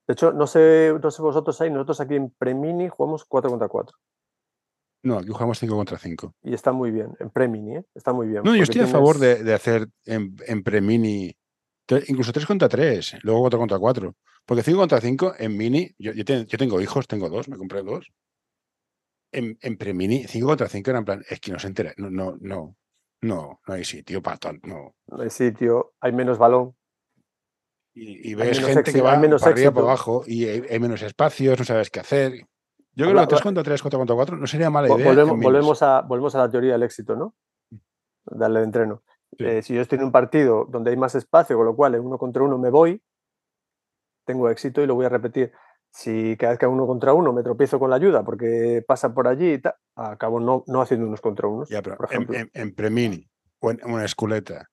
De 0.06 0.12
hecho, 0.12 0.32
no 0.32 0.46
sé, 0.46 0.92
no 1.02 1.10
sé 1.10 1.22
vosotros 1.22 1.60
ahí, 1.60 1.70
nosotros 1.70 2.00
aquí 2.00 2.14
en 2.16 2.30
Premini 2.30 2.88
jugamos 2.88 3.24
4 3.24 3.50
contra 3.50 3.68
4. 3.68 3.96
no, 5.02 5.18
aquí 5.18 5.28
jugamos 5.28 5.58
5 5.58 5.76
contra 5.76 5.98
5. 5.98 6.34
Y 6.42 6.54
está 6.54 6.72
muy 6.72 6.90
bien, 6.90 7.14
en 7.20 7.30
Premini, 7.30 7.76
¿eh? 7.76 7.84
está 7.94 8.12
muy 8.12 8.26
bien. 8.26 8.42
No, 8.42 8.54
yo 8.56 8.62
estoy 8.62 8.80
a 8.82 8.86
favor 8.86 9.16
tienes- 9.16 9.38
de, 9.38 9.44
de 9.44 9.54
hacer 9.54 9.88
en, 10.06 10.36
en 10.46 10.62
pre-mini 10.62 11.34
incluso 12.08 12.32
3 12.32 12.46
contra 12.46 12.68
3, 12.68 13.18
luego 13.22 13.40
4 13.42 13.58
contra 13.58 13.78
4. 13.78 14.14
Porque 14.46 14.62
5 14.62 14.78
contra 14.78 15.00
5 15.00 15.34
en 15.38 15.56
mini, 15.56 15.90
yo, 15.98 16.12
yo, 16.12 16.24
te- 16.24 16.44
yo 16.46 16.56
tengo 16.58 16.80
hijos, 16.80 17.06
tengo 17.06 17.28
dos, 17.28 17.48
me 17.48 17.56
compré 17.58 17.82
dos. 17.82 18.06
En, 19.32 19.58
en 19.62 19.76
pre-mini, 19.76 20.24
5 20.24 20.46
contra 20.46 20.68
5 20.68 20.90
era 20.90 20.98
en 21.00 21.04
plan, 21.04 21.22
es 21.28 21.40
que 21.40 21.50
no 21.52 21.58
se 21.58 21.66
entera, 21.66 21.92
no, 21.96 22.08
no, 22.10 22.36
no, 22.40 22.76
no, 23.22 23.60
no 23.66 23.74
hay 23.74 23.84
sitio 23.84 24.22
para 24.22 24.36
tanto, 24.36 24.68
no. 24.68 24.94
No 25.08 25.22
hay 25.22 25.30
sitio, 25.30 25.94
hay 26.00 26.12
menos 26.12 26.38
balón. 26.38 26.74
Y, 27.94 28.30
y 28.30 28.34
ves 28.34 28.58
gente 28.64 28.92
que 28.92 29.00
va 29.00 29.16
menos 29.16 29.40
para 29.40 29.52
arriba, 29.52 29.68
éxito. 29.68 29.74
para 29.80 29.86
abajo, 29.92 30.22
y 30.26 30.46
hay, 30.46 30.62
hay 30.68 30.80
menos 30.80 31.00
espacios, 31.02 31.58
no 31.58 31.64
sabes 31.64 31.90
qué 31.90 32.00
hacer. 32.00 32.32
Yo 32.96 33.06
creo 33.06 33.20
que 33.20 33.26
3 33.28 33.40
va- 33.40 33.42
contra 33.42 33.62
3, 33.62 33.82
4 33.82 33.98
contra 33.98 34.16
4 34.16 34.36
no 34.36 34.46
sería 34.46 34.70
mala 34.70 34.88
idea. 34.88 35.06
Volvemos, 35.06 35.40
volvemos, 35.40 35.82
a, 35.82 36.00
volvemos 36.02 36.34
a 36.34 36.38
la 36.38 36.50
teoría 36.50 36.72
del 36.72 36.82
éxito, 36.82 37.14
¿no? 37.16 37.34
Darle 38.26 38.60
de 38.60 38.64
entreno. 38.66 39.02
Sí. 39.38 39.44
Eh, 39.44 39.62
si 39.62 39.74
yo 39.74 39.80
estoy 39.80 39.98
en 39.98 40.04
un 40.04 40.12
partido 40.12 40.66
donde 40.68 40.90
hay 40.90 40.96
más 40.96 41.14
espacio, 41.14 41.56
con 41.56 41.66
lo 41.66 41.74
cual 41.76 41.94
en 41.94 42.02
uno 42.02 42.18
contra 42.18 42.42
uno 42.42 42.58
me 42.58 42.70
voy, 42.70 43.00
tengo 44.24 44.48
éxito 44.48 44.80
y 44.82 44.86
lo 44.86 44.94
voy 44.94 45.06
a 45.06 45.08
repetir. 45.10 45.52
Si 45.92 46.36
cada 46.36 46.52
vez 46.52 46.58
que 46.58 46.64
hago 46.64 46.74
uno 46.74 46.86
contra 46.86 47.12
uno 47.12 47.32
me 47.32 47.42
tropiezo 47.42 47.78
con 47.78 47.90
la 47.90 47.96
ayuda 47.96 48.24
porque 48.24 48.82
pasa 48.86 49.14
por 49.14 49.28
allí 49.28 49.52
y 49.54 49.58
tal, 49.58 49.74
acabo 49.94 50.40
no, 50.40 50.64
no 50.66 50.80
haciendo 50.80 51.06
unos 51.06 51.20
contra 51.20 51.46
unos. 51.46 51.68
Ya, 51.68 51.82
pero 51.82 51.96
por 51.96 52.12
en, 52.12 52.50
en 52.52 52.74
premini 52.74 53.28
o 53.60 53.70
en 53.70 53.80
una 53.84 54.04
esculeta, 54.04 54.70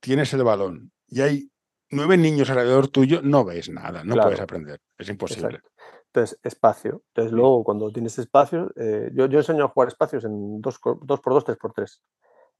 tienes 0.00 0.32
el 0.34 0.42
balón 0.44 0.90
y 1.06 1.20
hay 1.22 1.50
nueve 1.90 2.16
niños 2.16 2.50
alrededor 2.50 2.88
tuyo, 2.88 3.20
no 3.22 3.44
ves 3.44 3.68
nada, 3.70 4.04
no 4.04 4.14
puedes 4.14 4.30
Claro. 4.38 4.42
aprender. 4.44 4.80
Es 4.98 5.08
imposible. 5.08 5.46
Exacto. 5.56 5.70
Entonces, 6.06 6.38
espacio. 6.42 7.02
Entonces, 7.08 7.32
luego, 7.32 7.64
cuando 7.64 7.92
tienes 7.92 8.18
espacio, 8.18 8.70
eh, 8.76 9.10
yo, 9.14 9.26
yo 9.26 9.38
enseño 9.38 9.64
a 9.64 9.68
jugar 9.68 9.88
espacios 9.88 10.24
en 10.24 10.60
2x2, 10.62 11.44
3x3. 11.44 12.00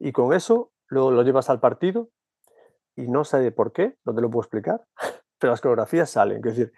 Y 0.01 0.13
con 0.13 0.33
eso, 0.33 0.71
luego 0.89 1.11
lo 1.11 1.23
llevas 1.23 1.49
al 1.51 1.59
partido 1.61 2.11
y 2.95 3.03
no 3.09 3.25
sé 3.25 3.51
por 3.53 3.73
qué, 3.73 3.97
no 4.05 4.15
te 4.15 4.21
lo 4.21 4.31
puedo 4.31 4.43
explicar, 4.43 4.83
pero 5.39 5.53
las 5.53 5.61
coreografías 5.61 6.11
salen. 6.11 6.39
Es 6.39 6.43
decir, 6.57 6.73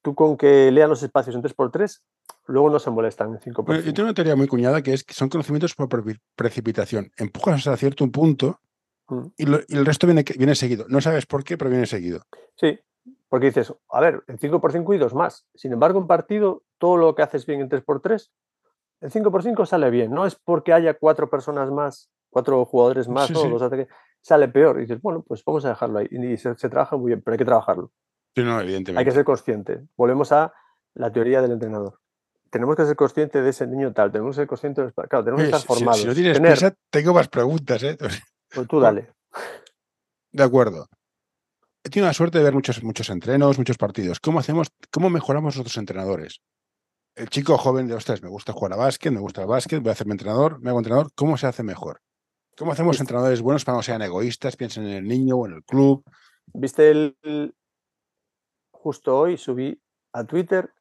tú 0.00 0.14
con 0.14 0.36
que 0.36 0.70
lean 0.70 0.90
los 0.90 1.02
espacios 1.02 1.34
en 1.34 1.42
3x3, 1.42 2.00
luego 2.46 2.70
no 2.70 2.78
se 2.78 2.90
molestan 2.90 3.30
en 3.32 3.40
5x5. 3.40 3.64
Bueno, 3.66 3.82
yo 3.82 3.92
tengo 3.92 4.06
una 4.06 4.14
teoría 4.14 4.36
muy 4.36 4.46
cuñada 4.48 4.80
que 4.82 4.92
es 4.94 5.04
que 5.04 5.14
son 5.14 5.28
conocimientos 5.28 5.74
por 5.74 5.88
pre- 5.88 6.20
precipitación. 6.36 7.10
Empujas 7.16 7.56
hasta 7.58 7.76
cierto 7.76 8.08
punto 8.10 8.60
Mm. 9.12 9.32
y, 9.36 9.46
lo- 9.46 9.60
y 9.68 9.76
el 9.76 9.86
resto 9.86 10.06
viene, 10.06 10.24
viene 10.38 10.54
seguido. 10.54 10.86
No 10.88 11.00
sabes 11.00 11.26
por 11.26 11.44
qué, 11.44 11.56
pero 11.58 11.70
viene 11.70 11.86
seguido. 11.86 12.22
Sí, 12.56 12.78
porque 13.28 13.46
dices, 13.46 13.72
a 13.90 14.00
ver, 14.00 14.22
en 14.28 14.38
5x5 14.38 14.94
y 14.94 14.98
dos 14.98 15.14
más. 15.14 15.46
Sin 15.54 15.72
embargo, 15.72 15.98
en 16.00 16.06
partido, 16.06 16.62
todo 16.78 16.96
lo 16.96 17.14
que 17.14 17.22
haces 17.22 17.46
bien 17.46 17.60
en 17.60 17.68
3x3, 17.68 18.30
en 19.00 19.10
5x5 19.10 19.66
sale 19.66 19.90
bien. 19.90 20.10
No 20.12 20.26
es 20.26 20.34
porque 20.36 20.72
haya 20.72 20.94
cuatro 20.94 21.28
personas 21.30 21.70
más, 21.70 22.10
cuatro 22.30 22.64
jugadores 22.64 23.08
más, 23.08 23.26
Sí, 23.28 23.32
¿no? 23.34 23.40
sí. 23.42 23.48
Los 23.48 23.62
ataques, 23.62 23.88
sale 24.20 24.48
peor. 24.48 24.78
Y 24.78 24.82
dices, 24.82 25.00
bueno, 25.02 25.24
pues 25.26 25.42
vamos 25.44 25.64
a 25.64 25.70
dejarlo 25.70 25.98
ahí. 25.98 26.08
Y 26.10 26.36
se, 26.36 26.54
se 26.56 26.68
trabaja 26.68 26.96
muy 26.96 27.08
bien, 27.08 27.22
pero 27.22 27.32
hay 27.34 27.38
que 27.38 27.44
trabajarlo. 27.44 27.90
Sí, 28.34 28.42
no, 28.42 28.56
Hay 28.56 28.64
evidentemente. 28.64 29.04
que 29.04 29.10
ser 29.14 29.24
consciente. 29.24 29.80
Volvemos 29.96 30.30
a 30.32 30.52
la 30.94 31.10
teoría 31.12 31.42
del 31.42 31.52
entrenador. 31.52 31.98
Tenemos 32.50 32.76
que 32.76 32.84
ser 32.84 32.96
conscientes 32.96 33.42
de 33.42 33.48
ese 33.50 33.66
niño 33.66 33.92
tal, 33.94 34.12
tenemos 34.12 34.36
que 34.36 34.42
ser 34.42 34.46
conscientes 34.46 34.84
de... 34.86 34.92
Claro, 34.92 35.24
tenemos 35.24 35.40
que 35.40 35.46
si- 35.48 35.54
estar 35.56 35.60
si- 35.60 35.66
formados. 35.66 36.00
si, 36.02 36.06
no 36.06 36.14
tienes 36.14 36.34
Tener- 36.36 36.50
prisa, 36.52 36.74
tengo 36.90 37.14
más 37.14 37.28
preguntas. 37.28 37.82
¿eh? 37.82 37.96
Pues 38.54 38.68
tú 38.68 38.80
dale. 38.80 39.12
De 40.32 40.42
acuerdo. 40.42 40.86
He 41.84 41.90
tenido 41.90 42.06
la 42.06 42.14
suerte 42.14 42.38
de 42.38 42.44
ver 42.44 42.54
muchos, 42.54 42.82
muchos 42.82 43.10
entrenos, 43.10 43.58
muchos 43.58 43.76
partidos. 43.76 44.20
¿Cómo 44.20 44.38
hacemos, 44.38 44.68
cómo 44.90 45.10
mejoramos 45.10 45.54
nosotros 45.56 45.76
entrenadores? 45.76 46.40
El 47.14 47.28
chico 47.28 47.58
joven 47.58 47.88
de, 47.88 47.94
ostras, 47.94 48.22
me 48.22 48.28
gusta 48.28 48.52
jugar 48.52 48.72
a 48.72 48.76
básquet, 48.76 49.12
me 49.12 49.20
gusta 49.20 49.42
el 49.42 49.48
básquet, 49.48 49.80
voy 49.82 49.90
a 49.90 49.92
hacerme 49.92 50.12
entrenador, 50.14 50.60
me 50.60 50.70
hago 50.70 50.78
entrenador. 50.78 51.08
¿Cómo 51.14 51.36
se 51.36 51.46
hace 51.46 51.62
mejor? 51.62 52.00
¿Cómo 52.56 52.72
hacemos 52.72 52.96
Sí. 52.96 53.02
entrenadores 53.02 53.42
buenos 53.42 53.64
para 53.64 53.76
que 53.76 53.78
no 53.78 53.82
sean 53.82 54.02
egoístas, 54.02 54.56
piensen 54.56 54.84
en 54.84 54.92
el 54.92 55.08
niño 55.08 55.36
o 55.36 55.46
en 55.46 55.54
el 55.54 55.64
club? 55.64 56.04
¿Viste 56.54 56.90
el, 56.90 57.16
el- 57.22 57.54
Justo 58.72 59.16
hoy 59.18 59.36
subí 59.38 59.80
a 60.12 60.24
Twitter, 60.24 60.72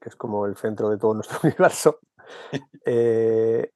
que 0.00 0.08
es 0.10 0.16
como 0.16 0.46
el 0.46 0.56
centro 0.56 0.90
de 0.90 0.98
todo 0.98 1.14
nuestro 1.14 1.38
universo, 1.44 1.98
eh, 2.84 3.70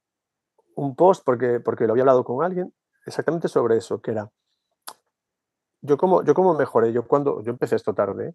un 0.76 0.94
post 0.96 1.22
porque, 1.24 1.60
porque 1.60 1.86
lo 1.86 1.92
había 1.92 2.02
hablado 2.02 2.24
con 2.24 2.44
alguien 2.44 2.72
exactamente 3.06 3.48
sobre 3.48 3.76
eso, 3.76 4.00
que 4.00 4.10
era, 4.12 4.30
yo 5.80 5.96
como, 5.98 6.22
yo 6.24 6.34
como 6.34 6.54
mejoré, 6.54 6.92
yo 6.92 7.06
cuando, 7.06 7.42
yo 7.42 7.50
empecé 7.50 7.76
esto 7.76 7.92
tarde, 7.94 8.34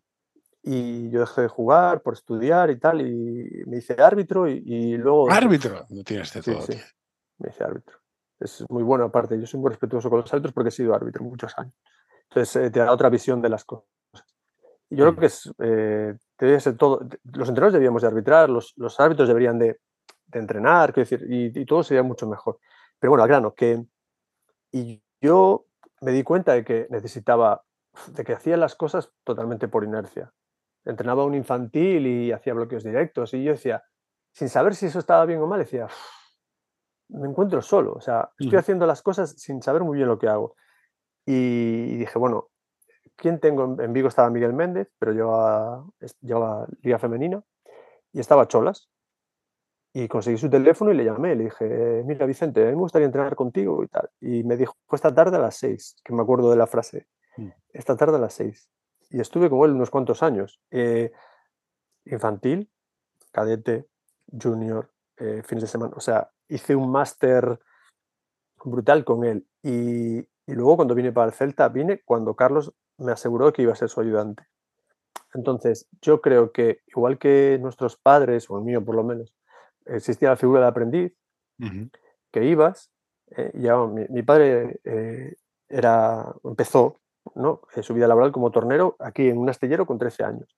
y 0.61 1.09
yo 1.09 1.21
dejé 1.21 1.43
de 1.43 1.47
jugar 1.47 2.01
por 2.01 2.13
estudiar 2.13 2.69
y 2.69 2.77
tal, 2.77 3.01
y 3.01 3.63
me 3.65 3.77
hice 3.77 3.93
árbitro 4.01 4.47
y, 4.47 4.61
y 4.65 4.97
luego... 4.97 5.31
Árbitro. 5.31 5.85
No 5.89 6.03
tienes 6.03 6.33
de 6.33 6.41
Sí, 6.41 6.51
todo. 6.51 6.61
sí. 6.63 6.77
me 7.39 7.49
hice 7.49 7.63
árbitro. 7.63 7.97
Es 8.39 8.63
muy 8.69 8.83
bueno, 8.83 9.05
aparte, 9.05 9.39
yo 9.39 9.45
soy 9.47 9.59
muy 9.59 9.69
respetuoso 9.69 10.09
con 10.09 10.19
los 10.19 10.31
árbitros 10.33 10.53
porque 10.53 10.69
he 10.69 10.71
sido 10.71 10.93
árbitro 10.93 11.23
muchos 11.23 11.57
años. 11.57 11.73
Entonces, 12.29 12.55
eh, 12.57 12.69
te 12.69 12.79
da 12.79 12.91
otra 12.91 13.09
visión 13.09 13.41
de 13.41 13.49
las 13.49 13.63
cosas. 13.65 13.87
Yo 14.91 15.05
Mm. 15.05 15.07
creo 15.09 15.15
que 15.15 15.25
es, 15.27 15.51
eh, 15.59 16.17
debe 16.37 16.59
ser 16.59 16.77
todo. 16.77 16.99
Los 17.23 17.47
entrenadores 17.49 17.73
deberíamos 17.73 18.01
de 18.01 18.07
arbitrar, 18.07 18.49
los, 18.49 18.73
los 18.75 18.99
árbitros 18.99 19.27
deberían 19.27 19.57
de, 19.59 19.79
de 20.27 20.39
entrenar, 20.39 20.93
quiero 20.93 21.09
decir, 21.09 21.25
y, 21.31 21.57
y 21.59 21.65
todo 21.65 21.83
sería 21.83 22.03
mucho 22.03 22.27
mejor. 22.27 22.59
Pero 22.99 23.11
bueno, 23.11 23.23
al 23.23 23.29
grano, 23.29 23.53
que. 23.53 23.83
Y 24.71 25.01
yo 25.21 25.65
me 26.01 26.11
di 26.11 26.23
cuenta 26.23 26.53
de 26.53 26.63
que 26.63 26.87
necesitaba 26.89 27.63
de 28.07 28.23
que 28.23 28.33
hacía 28.33 28.57
las 28.57 28.75
cosas 28.75 29.11
totalmente 29.23 29.67
por 29.67 29.83
inercia. 29.83 30.31
Entrenaba 30.85 31.25
un 31.25 31.35
infantil 31.35 32.07
y 32.07 32.31
hacía 32.31 32.53
bloqueos 32.53 32.83
directos 32.83 33.33
y 33.33 33.43
yo 33.43 33.51
decía, 33.51 33.83
sin 34.33 34.49
saber 34.49 34.75
si 34.75 34.85
eso 34.85 34.99
estaba 34.99 35.25
bien 35.25 35.41
o 35.41 35.47
mal, 35.47 35.59
decía, 35.59 35.87
me 37.09 37.27
encuentro 37.27 37.61
solo, 37.61 37.93
o 37.93 38.01
sea, 38.01 38.29
estoy 38.39 38.57
haciendo 38.57 38.85
las 38.85 39.01
cosas 39.01 39.31
sin 39.31 39.61
saber 39.61 39.83
muy 39.83 39.97
bien 39.97 40.07
lo 40.07 40.19
que 40.19 40.27
hago. 40.27 40.55
Y 41.25 41.97
dije, 41.97 42.17
bueno, 42.17 42.49
¿quién 43.15 43.39
tengo? 43.39 43.75
En 43.81 43.93
Vigo 43.93 44.07
estaba 44.07 44.29
Miguel 44.29 44.53
Méndez, 44.53 44.89
pero 44.97 45.11
llevaba, 45.11 45.85
llevaba 46.21 46.67
Liga 46.81 46.99
Femenina 46.99 47.43
y 48.13 48.19
estaba 48.19 48.47
Cholas. 48.47 48.89
Y 49.93 50.07
conseguí 50.07 50.37
su 50.37 50.49
teléfono 50.49 50.91
y 50.91 50.95
le 50.95 51.05
llamé, 51.05 51.35
le 51.35 51.45
dije, 51.45 52.03
mira 52.05 52.25
Vicente, 52.25 52.63
me 52.63 52.73
gustaría 52.75 53.07
entrenar 53.07 53.35
contigo 53.35 53.83
y 53.83 53.87
tal. 53.87 54.09
Y 54.21 54.43
me 54.43 54.55
dijo, 54.55 54.75
fue 54.85 54.97
esta 54.97 55.13
tarde 55.13 55.37
a 55.37 55.39
las 55.39 55.55
seis, 55.55 55.95
que 56.03 56.13
me 56.13 56.21
acuerdo 56.21 56.51
de 56.51 56.57
la 56.57 56.67
frase, 56.67 57.07
mm. 57.37 57.49
esta 57.73 57.97
tarde 57.97 58.17
a 58.17 58.19
las 58.19 58.33
seis. 58.33 58.69
Y 59.09 59.19
estuve 59.19 59.49
con 59.49 59.67
él 59.67 59.75
unos 59.75 59.89
cuantos 59.89 60.21
años, 60.21 60.61
eh, 60.69 61.11
infantil, 62.05 62.69
cadete, 63.31 63.87
junior, 64.31 64.91
eh, 65.17 65.41
fines 65.43 65.63
de 65.63 65.67
semana. 65.67 65.93
O 65.95 66.01
sea, 66.01 66.29
hice 66.47 66.75
un 66.75 66.91
máster 66.91 67.59
brutal 68.63 69.03
con 69.03 69.23
él. 69.23 69.47
Y, 69.63 70.19
y 70.19 70.53
luego 70.53 70.75
cuando 70.75 70.93
vine 70.93 71.11
para 71.11 71.27
el 71.27 71.33
Celta, 71.33 71.67
vine 71.69 72.01
cuando 72.05 72.35
Carlos 72.35 72.73
me 72.97 73.11
aseguró 73.11 73.51
que 73.51 73.63
iba 73.63 73.73
a 73.73 73.75
ser 73.75 73.89
su 73.89 74.01
ayudante. 74.01 74.43
Entonces, 75.33 75.87
yo 76.01 76.21
creo 76.21 76.51
que 76.51 76.81
igual 76.87 77.17
que 77.17 77.57
nuestros 77.61 77.97
padres, 77.97 78.49
o 78.49 78.57
el 78.57 78.65
mío 78.65 78.83
por 78.83 78.95
lo 78.95 79.03
menos, 79.03 79.33
existía 79.89 80.29
la 80.29 80.35
figura 80.35 80.61
de 80.61 80.67
aprendiz, 80.67 81.13
que 82.31 82.45
ibas, 82.45 82.91
eh, 83.31 83.51
ya 83.55 83.77
mi, 83.77 84.23
padre 84.23 84.79
eh, 84.83 85.35
era, 85.67 86.33
empezó 86.43 87.01
¿no? 87.35 87.61
Eh, 87.75 87.83
su 87.83 87.93
vida 87.93 88.07
laboral 88.07 88.31
como 88.31 88.51
tornero 88.51 88.95
aquí 88.99 89.27
en 89.27 89.37
un 89.37 89.49
astillero 89.49 89.85
con 89.85 89.97
13 89.97 90.23
años. 90.23 90.57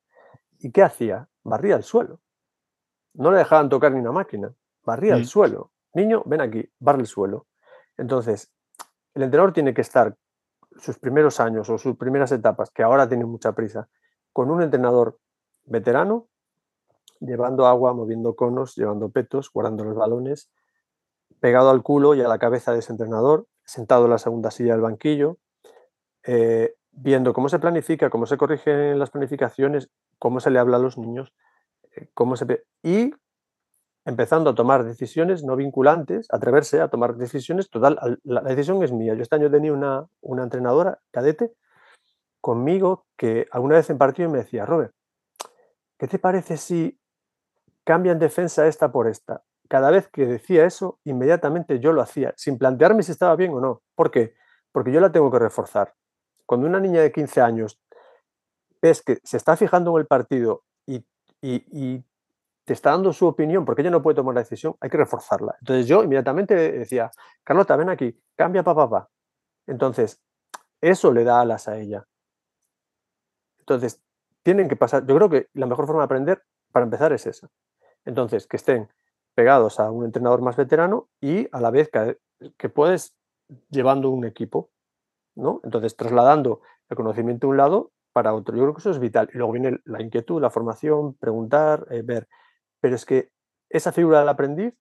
¿Y 0.59 0.71
qué 0.71 0.83
hacía? 0.83 1.27
Barría 1.43 1.75
el 1.75 1.83
suelo. 1.83 2.19
No 3.13 3.31
le 3.31 3.39
dejaban 3.39 3.69
tocar 3.69 3.91
ni 3.91 3.99
una 3.99 4.11
máquina, 4.11 4.53
barría 4.83 5.15
el 5.15 5.23
mm. 5.23 5.25
suelo. 5.25 5.71
Niño, 5.93 6.23
ven 6.25 6.41
aquí, 6.41 6.69
barre 6.79 7.01
el 7.01 7.07
suelo. 7.07 7.47
Entonces, 7.97 8.51
el 9.13 9.23
entrenador 9.23 9.53
tiene 9.53 9.73
que 9.73 9.81
estar 9.81 10.15
sus 10.77 10.97
primeros 10.97 11.39
años 11.39 11.69
o 11.69 11.77
sus 11.77 11.97
primeras 11.97 12.31
etapas, 12.31 12.71
que 12.71 12.83
ahora 12.83 13.09
tiene 13.09 13.25
mucha 13.25 13.51
prisa, 13.51 13.89
con 14.31 14.49
un 14.49 14.61
entrenador 14.61 15.19
veterano, 15.65 16.29
llevando 17.21 17.67
agua, 17.67 17.93
moviendo 17.93 18.35
conos, 18.35 18.75
llevando 18.75 19.09
petos, 19.09 19.49
guardando 19.53 19.85
los 19.85 19.95
balones, 19.95 20.49
pegado 21.39 21.69
al 21.69 21.81
culo 21.81 22.13
y 22.15 22.21
a 22.21 22.27
la 22.27 22.39
cabeza 22.39 22.73
de 22.73 22.79
ese 22.79 22.91
entrenador, 22.91 23.47
sentado 23.63 24.05
en 24.05 24.11
la 24.11 24.17
segunda 24.17 24.51
silla 24.51 24.73
del 24.73 24.81
banquillo, 24.81 25.37
eh, 26.23 26.75
viendo 26.91 27.33
cómo 27.33 27.49
se 27.49 27.59
planifica, 27.59 28.09
cómo 28.09 28.25
se 28.25 28.37
corrigen 28.37 28.99
las 28.99 29.09
planificaciones, 29.09 29.89
cómo 30.19 30.39
se 30.39 30.51
le 30.51 30.59
habla 30.59 30.77
a 30.77 30.79
los 30.79 30.97
niños, 30.97 31.33
eh, 31.95 32.09
cómo 32.13 32.35
se... 32.35 32.63
y 32.83 33.13
empezando 34.05 34.49
a 34.49 34.55
tomar 34.55 34.83
decisiones 34.83 35.43
no 35.43 35.55
vinculantes, 35.55 36.27
atreverse 36.31 36.81
a 36.81 36.89
tomar 36.89 37.15
decisiones, 37.15 37.69
total, 37.69 38.19
la, 38.23 38.41
decisión 38.41 38.83
es 38.83 38.91
mía. 38.91 39.13
Yo 39.13 39.21
este 39.21 39.35
año 39.35 39.49
tenía 39.49 39.73
una, 39.73 40.07
una 40.21 40.43
entrenadora, 40.43 40.99
cadete, 41.11 41.53
conmigo, 42.39 43.05
que 43.15 43.47
alguna 43.51 43.75
vez 43.75 43.89
en 43.89 43.99
partido 43.99 44.29
me 44.29 44.39
decía, 44.39 44.65
Robert, 44.65 44.93
¿qué 45.97 46.07
te 46.07 46.17
parece 46.17 46.57
si 46.57 46.99
cambian 47.83 48.19
defensa 48.19 48.67
esta 48.67 48.91
por 48.91 49.07
esta? 49.07 49.43
Cada 49.69 49.91
vez 49.91 50.07
que 50.09 50.25
decía 50.25 50.65
eso, 50.65 50.99
inmediatamente 51.05 51.79
yo 51.79 51.93
lo 51.93 52.01
hacía, 52.01 52.33
sin 52.35 52.57
plantearme 52.57 53.03
si 53.03 53.11
estaba 53.11 53.35
bien 53.35 53.53
o 53.53 53.61
no. 53.61 53.81
¿Por 53.95 54.11
qué? 54.11 54.33
Porque 54.71 54.91
yo 54.91 54.99
la 54.99 55.11
tengo 55.11 55.31
que 55.31 55.39
reforzar. 55.39 55.93
Cuando 56.45 56.67
una 56.67 56.79
niña 56.79 57.01
de 57.01 57.11
15 57.11 57.41
años 57.41 57.79
ves 58.81 59.01
que 59.01 59.19
se 59.23 59.37
está 59.37 59.55
fijando 59.55 59.91
en 59.91 60.01
el 60.01 60.07
partido 60.07 60.63
y, 60.85 61.05
y 61.41 62.03
te 62.65 62.73
está 62.73 62.91
dando 62.91 63.13
su 63.13 63.27
opinión 63.27 63.65
porque 63.65 63.81
ella 63.81 63.91
no 63.91 64.01
puede 64.01 64.15
tomar 64.15 64.35
la 64.35 64.41
decisión, 64.41 64.75
hay 64.79 64.89
que 64.89 64.97
reforzarla. 64.97 65.55
Entonces 65.59 65.87
yo 65.87 66.03
inmediatamente 66.03 66.55
decía, 66.55 67.11
Carlota, 67.43 67.75
ven 67.75 67.89
aquí, 67.89 68.17
cambia 68.35 68.63
papá, 68.63 68.89
papá. 68.89 69.09
Entonces, 69.67 70.21
eso 70.79 71.11
le 71.11 71.23
da 71.23 71.41
alas 71.41 71.67
a 71.67 71.77
ella. 71.77 72.05
Entonces, 73.59 74.01
tienen 74.43 74.67
que 74.67 74.75
pasar, 74.75 75.05
yo 75.05 75.15
creo 75.15 75.29
que 75.29 75.47
la 75.53 75.65
mejor 75.65 75.85
forma 75.85 76.01
de 76.01 76.05
aprender 76.05 76.43
para 76.71 76.85
empezar 76.85 77.13
es 77.13 77.25
esa. 77.27 77.49
Entonces, 78.05 78.47
que 78.47 78.57
estén 78.57 78.89
pegados 79.35 79.79
a 79.79 79.91
un 79.91 80.05
entrenador 80.05 80.41
más 80.41 80.55
veterano 80.55 81.07
y 81.19 81.47
a 81.51 81.61
la 81.61 81.71
vez 81.71 81.89
que, 81.89 82.17
que 82.57 82.69
puedes 82.69 83.15
llevando 83.69 84.09
un 84.09 84.25
equipo, 84.25 84.69
¿no? 85.35 85.61
Entonces, 85.63 85.95
trasladando 85.95 86.61
el 86.89 86.97
conocimiento 86.97 87.47
de 87.47 87.51
un 87.51 87.57
lado 87.57 87.91
para 88.13 88.33
otro. 88.33 88.55
Yo 88.55 88.63
creo 88.63 88.73
que 88.73 88.79
eso 88.79 88.91
es 88.91 88.99
vital. 88.99 89.29
Y 89.33 89.37
luego 89.37 89.53
viene 89.53 89.79
la 89.85 90.01
inquietud, 90.01 90.41
la 90.41 90.49
formación, 90.49 91.15
preguntar, 91.15 91.85
eh, 91.89 92.01
ver. 92.03 92.27
Pero 92.79 92.95
es 92.95 93.05
que 93.05 93.29
esa 93.69 93.91
figura 93.91 94.19
del 94.19 94.29
aprendiz, 94.29 94.73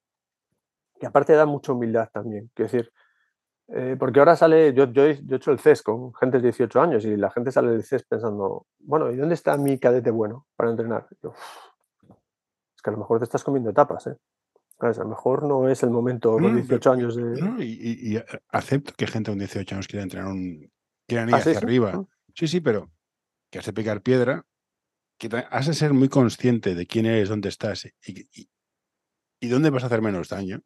que 0.98 1.06
aparte 1.06 1.34
da 1.34 1.46
mucha 1.46 1.72
humildad 1.72 2.10
también, 2.12 2.50
quiero 2.54 2.70
decir, 2.70 2.92
eh, 3.68 3.96
porque 3.98 4.18
ahora 4.18 4.34
sale, 4.34 4.74
yo, 4.74 4.90
yo, 4.92 5.04
he 5.04 5.20
hecho 5.30 5.52
el 5.52 5.60
CES 5.60 5.82
con 5.82 6.12
gente 6.14 6.38
de 6.38 6.44
18 6.44 6.80
años 6.80 7.04
y 7.04 7.16
la 7.16 7.30
gente 7.30 7.52
sale 7.52 7.70
del 7.70 7.84
CES 7.84 8.04
pensando, 8.04 8.66
bueno, 8.80 9.10
¿y 9.12 9.16
dónde 9.16 9.34
está 9.34 9.56
mi 9.56 9.78
cadete 9.78 10.10
bueno 10.10 10.46
para 10.56 10.70
entrenar? 10.70 11.06
Es 12.80 12.82
que 12.82 12.90
a 12.90 12.94
lo 12.94 12.98
mejor 12.98 13.18
te 13.18 13.24
estás 13.24 13.44
comiendo 13.44 13.68
etapas, 13.68 14.06
¿eh? 14.06 14.16
A 14.78 14.88
lo 14.88 15.08
mejor 15.08 15.42
no 15.42 15.68
es 15.68 15.82
el 15.82 15.90
momento 15.90 16.32
con 16.32 16.56
18 16.56 16.90
años 16.90 17.14
de... 17.14 17.62
y, 17.62 18.16
eh, 18.16 18.24
acepto 18.48 18.94
que 18.96 19.06
gente 19.06 19.30
con 19.30 19.38
18 19.38 19.74
años 19.74 19.86
quiera 19.86 20.02
entrenar 20.02 20.28
un... 20.28 20.72
quiera 21.06 21.28
ir 21.28 21.34
ah, 21.34 21.36
hacia 21.36 21.58
arriba. 21.58 22.02
Sí, 22.34 22.48
sí, 22.48 22.60
pero 22.62 22.90
que 23.50 23.58
hace 23.58 23.74
picar 23.74 24.00
piedra, 24.00 24.46
que 25.18 25.28
has 25.50 25.66
de 25.66 25.74
ser 25.74 25.92
muy 25.92 26.08
consciente 26.08 26.74
de 26.74 26.86
quién 26.86 27.04
eres, 27.04 27.28
dónde 27.28 27.50
estás 27.50 27.84
y, 27.84 28.48
y 29.38 29.48
dónde 29.48 29.68
vas 29.68 29.82
a 29.82 29.86
hacer 29.88 30.00
menos 30.00 30.30
daño 30.30 30.62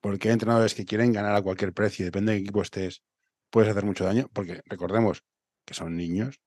porque 0.00 0.28
hay 0.28 0.32
entrenadores 0.32 0.74
que 0.74 0.84
quieren 0.84 1.12
ganar 1.12 1.34
a 1.34 1.42
cualquier 1.42 1.72
precio, 1.72 2.04
depende 2.04 2.32
de 2.32 2.38
qué 2.38 2.42
equipo 2.44 2.62
estés, 2.62 3.02
puedes 3.50 3.70
hacer 3.70 3.84
mucho 3.84 4.04
daño, 4.04 4.28
porque 4.32 4.62
recordemos 4.64 5.24
que 5.66 5.74
son 5.74 5.96
niños 5.96 6.40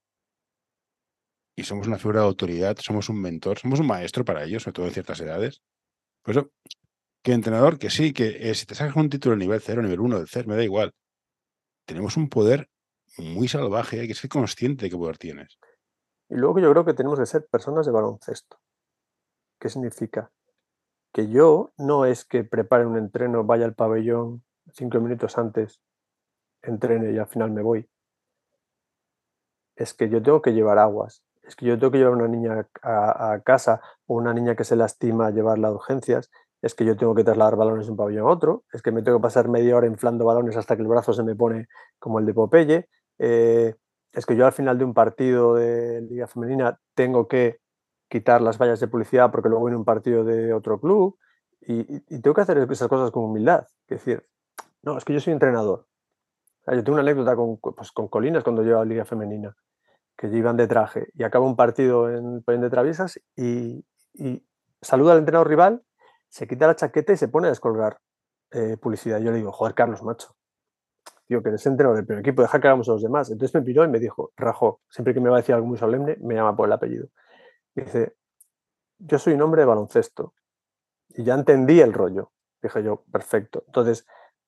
y 1.56 1.64
somos 1.64 1.88
una 1.88 1.97
figura 1.97 2.22
de 2.22 2.28
autoridad, 2.28 2.78
somos 2.80 3.10
un 3.10 3.22
mentor, 3.22 3.60
somos 3.60 3.80
un 3.80 3.88
maestro 3.88 4.26
para 4.26 4.43
ellos, 4.43 4.64
sobre 4.64 4.74
todo 4.74 4.86
en 4.88 4.93
ciertas 4.93 5.20
edades. 5.22 5.62
Por 6.22 6.38
eso, 6.38 6.51
que 7.22 7.34
entrenador, 7.34 7.78
que 7.78 7.89
sí, 7.89 8.14
que 8.14 8.49
eh, 8.49 8.56
si 8.56 8.66
te 8.66 8.76
sacas 8.76 8.95
un 8.95 9.10
título 9.10 9.36
de 9.36 9.39
nivel 9.39 9.62
0, 9.62 9.82
nivel 9.82 9.99
1, 9.99 10.18
del 10.18 10.28
CER, 10.28 10.47
me 10.47 10.56
da 10.56 10.64
igual. 10.64 10.93
Tenemos 11.86 12.18
un 12.18 12.30
poder 12.30 12.70
muy 13.18 13.47
salvaje, 13.47 13.99
hay 13.99 14.08
que 14.08 14.16
ser 14.16 14.30
consciente 14.30 14.86
de 14.86 14.89
qué 14.89 14.97
poder 14.97 15.18
tienes. 15.18 15.60
Y 16.30 16.36
luego 16.36 16.60
yo 16.60 16.72
creo 16.72 16.86
que 16.86 16.93
tenemos 16.93 17.20
que 17.20 17.26
ser 17.26 17.45
personas 17.45 17.86
de 17.86 17.91
baloncesto. 17.91 18.60
¿Qué 19.60 19.70
significa? 19.70 20.32
que 21.14 21.30
yo 21.30 21.72
no 21.78 22.06
es 22.06 22.26
que 22.26 22.43
prepare 22.43 22.86
un 22.88 22.97
entreno, 22.97 23.43
vaya 23.43 23.66
al 23.66 23.76
pabellón 23.76 24.43
cinco 24.74 24.99
minutos 24.99 25.38
antes, 25.38 25.80
entrene 26.64 27.14
y 27.14 27.20
al 27.20 27.28
final 27.28 27.51
me 27.51 27.62
voy. 27.62 27.88
Es 29.76 29.93
que 29.93 30.10
yo 30.10 30.22
tengo 30.24 30.41
que 30.41 30.54
llevar 30.54 30.80
aguas, 30.80 31.24
es 31.44 31.56
que 31.56 31.66
yo 31.66 31.78
tengo 31.78 31.91
que 31.91 31.98
llevar 31.98 32.14
una 32.14 32.28
niña 32.28 32.68
a, 32.82 33.39
casa 33.44 33.82
o 34.08 34.16
una 34.16 34.34
niña 34.34 34.56
que 34.56 34.64
se 34.64 34.76
lastima 34.76 35.32
llevarla 35.32 35.68
a 35.68 35.72
urgencias, 35.72 36.32
es 36.62 36.76
que 36.76 36.86
yo 36.86 36.96
tengo 36.96 37.14
que 37.14 37.24
trasladar 37.24 37.58
balones 37.58 37.86
de 37.86 37.91
un 37.91 37.98
pabellón 37.98 38.28
a 38.28 38.32
otro, 38.32 38.64
es 38.72 38.82
que 38.82 38.91
me 38.91 39.02
tengo 39.02 39.18
que 39.18 39.24
pasar 39.24 39.50
media 39.50 39.76
hora 39.76 39.88
inflando 39.88 40.26
balones 40.26 40.56
hasta 40.56 40.76
que 40.76 40.82
el 40.82 40.88
brazo 40.88 41.14
se 41.14 41.24
me 41.24 41.36
pone 41.36 41.68
como 42.00 42.20
el 42.20 42.26
de 42.26 42.34
Popeye, 42.34 42.89
eh, 43.20 43.76
es 44.14 44.26
que 44.26 44.36
yo 44.36 44.46
al 44.46 44.54
final 44.54 44.78
de 44.78 44.86
un 44.86 44.94
partido 44.94 45.56
de 45.56 46.02
Liga 46.02 46.28
Femenina 46.28 46.80
tengo 46.94 47.28
que 47.28 47.60
quitar 48.10 48.41
las 48.41 48.60
vallas 48.60 48.80
de 48.80 48.88
publicidad 48.88 49.32
porque 49.32 49.50
luego 49.50 49.66
viene 49.66 49.78
un 49.78 49.86
partido 49.86 50.24
de 50.24 50.54
otro 50.54 50.80
club 50.80 51.18
y, 51.62 52.00
tengo 52.22 52.34
que 52.34 52.41
hacer 52.41 52.58
esas 52.58 52.88
cosas 52.88 53.12
con 53.12 53.24
humildad. 53.24 53.66
Es 53.88 54.00
decir, 54.00 54.28
no, 54.84 54.98
es 54.98 55.06
que 55.06 55.14
yo 55.14 55.20
soy 55.20 55.34
entrenador. 55.34 55.88
yo 56.68 56.84
tengo 56.84 56.94
una 56.94 57.02
anécdota 57.02 57.36
con, 57.36 57.58
pues, 57.58 57.91
con 57.91 58.08
Colinas 58.08 58.44
cuando 58.44 58.64
yo 58.64 58.80
a 58.80 58.86
Liga 58.86 59.06
Femenina, 59.06 59.56
que 60.18 60.28
iban 60.28 60.57
de 60.57 60.68
traje 60.68 61.07
y 61.14 61.24
acaba 61.24 61.45
un 61.45 61.55
partido 61.55 62.09
en 62.09 62.43
de 62.45 62.70
Traviesas 62.70 63.20
y, 63.36 63.86
saluda 64.82 65.14
al 65.14 65.20
entrenador 65.20 65.47
rival, 65.47 65.84
se 66.30 66.47
quita 66.47 66.68
la 66.68 66.76
chaqueta 66.76 67.14
y 67.14 67.18
se 67.18 67.28
pone 67.28 67.47
a 67.47 67.49
descolgar 67.49 67.99
eh, 68.51 68.78
publicidad. 68.78 69.20
Yo 69.20 69.32
le 69.32 69.38
digo, 69.38 69.51
joder, 69.51 69.74
Carlos, 69.74 70.03
macho. 70.03 70.36
Tío, 71.26 71.41
que 71.41 71.49
eres 71.49 71.66
entrenador 71.66 71.97
del 71.97 72.05
primer 72.05 72.22
equipo, 72.22 72.41
deja 72.41 72.59
que 72.59 72.68
hagamos 72.68 72.89
a 72.89 72.93
los 72.93 73.01
demás. 73.01 73.32
Entonces 73.32 73.55
me 73.55 73.61
piró 73.61 73.84
y 73.86 73.88
me 73.88 73.99
dijo, 73.99 74.32
Rajo, 74.36 74.82
siempre 74.89 75.14
que 75.14 75.20
me 75.20 75.30
va 75.30 75.38
a 75.38 75.39
decir 75.39 75.55
algo 75.55 75.68
muy 75.68 75.78
solemne, 75.78 76.18
me 76.22 76.36
llama 76.36 76.55
por 76.55 76.68
el 76.68 76.74
apellido. 76.74 77.07
Dice, 77.76 78.16
yo 78.99 79.18
soy 79.20 79.34
un 79.34 79.41
hombre 79.41 79.61
de 79.61 79.66
baloncesto. 79.66 80.34
Y 81.09 81.24
ya 81.24 81.36
entendí 81.36 81.80
el 81.80 81.93
rollo. 81.93 82.32
Dije 82.61 82.84
yo, 82.84 83.03
perfecto. 83.11 83.64
Entonces, 83.68 84.05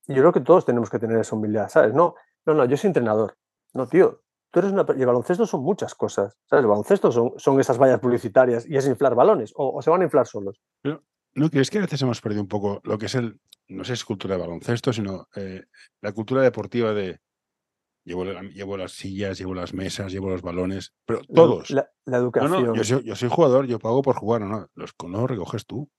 yo 0.08 0.16
creo 0.16 0.34
que 0.34 0.42
todos 0.42 0.66
tenemos 0.66 0.90
que 0.90 1.00
tener 1.00 1.18
esa 1.18 1.36
humildad, 1.36 1.70
¿sabes? 1.70 1.94
No, 1.94 2.16
no, 2.46 2.54
no, 2.54 2.66
yo 2.66 2.78
soy 2.78 2.90
entrenador. 2.90 3.38
No, 3.74 3.88
tío, 3.88 4.22
tú 4.56 4.60
eres 4.60 4.72
una... 4.72 4.86
Y 4.96 5.02
el 5.02 5.06
baloncesto 5.08 5.46
son 5.46 5.62
muchas 5.64 5.94
cosas, 5.96 6.38
¿sabes? 6.46 6.64
El 6.64 6.70
baloncesto 6.70 7.12
son, 7.12 7.34
son 7.36 7.60
esas 7.60 7.78
vallas 7.78 8.00
publicitarias 8.00 8.66
y 8.66 8.78
es 8.78 8.88
inflar 8.88 9.14
balones, 9.14 9.52
o, 9.58 9.82
se 9.82 9.90
van 9.90 10.00
a 10.00 10.06
inflar 10.06 10.26
solos. 10.26 10.62
¿No 11.34 11.50
crees 11.50 11.70
que 11.70 11.80
a 11.80 11.82
veces 11.82 12.02
hemos 12.02 12.22
perdido 12.22 12.42
un 12.42 12.48
poco 12.48 12.80
lo 12.86 12.98
que 12.98 13.08
es 13.08 13.16
el, 13.16 13.42
no 13.68 13.84
sé 13.84 13.90
si 13.90 13.94
es 14.00 14.06
cultura 14.06 14.36
de 14.36 14.42
baloncesto, 14.42 14.94
sino 14.94 15.28
eh, 15.36 15.66
la 16.02 16.14
cultura 16.14 16.42
deportiva 16.42 16.94
de 16.94 17.20
Llevo, 18.06 18.24
la- 18.24 18.44
llevo 18.44 18.78
las 18.78 18.92
sillas, 18.92 19.40
llevo 19.40 19.56
las 19.56 19.74
mesas, 19.74 20.12
llevo 20.12 20.30
los 20.30 20.44
balones, 20.44 20.94
pero 21.08 21.22
todos. 21.34 21.72
La, 21.72 21.90
la 22.06 22.20
No, 22.20 22.24
educación. 22.26 22.64
no, 22.68 22.76
yo 22.76 22.84
soy, 22.84 23.04
yo 23.04 23.16
soy 23.16 23.30
jugador, 23.30 23.66
yo 23.66 23.80
pago 23.80 24.04
por 24.04 24.16
jugar, 24.16 24.42
no, 24.42 24.48
no, 24.48 24.68
los 24.76 24.94
no 25.08 25.26
recoges 25.26 25.66
tú. 25.66 25.90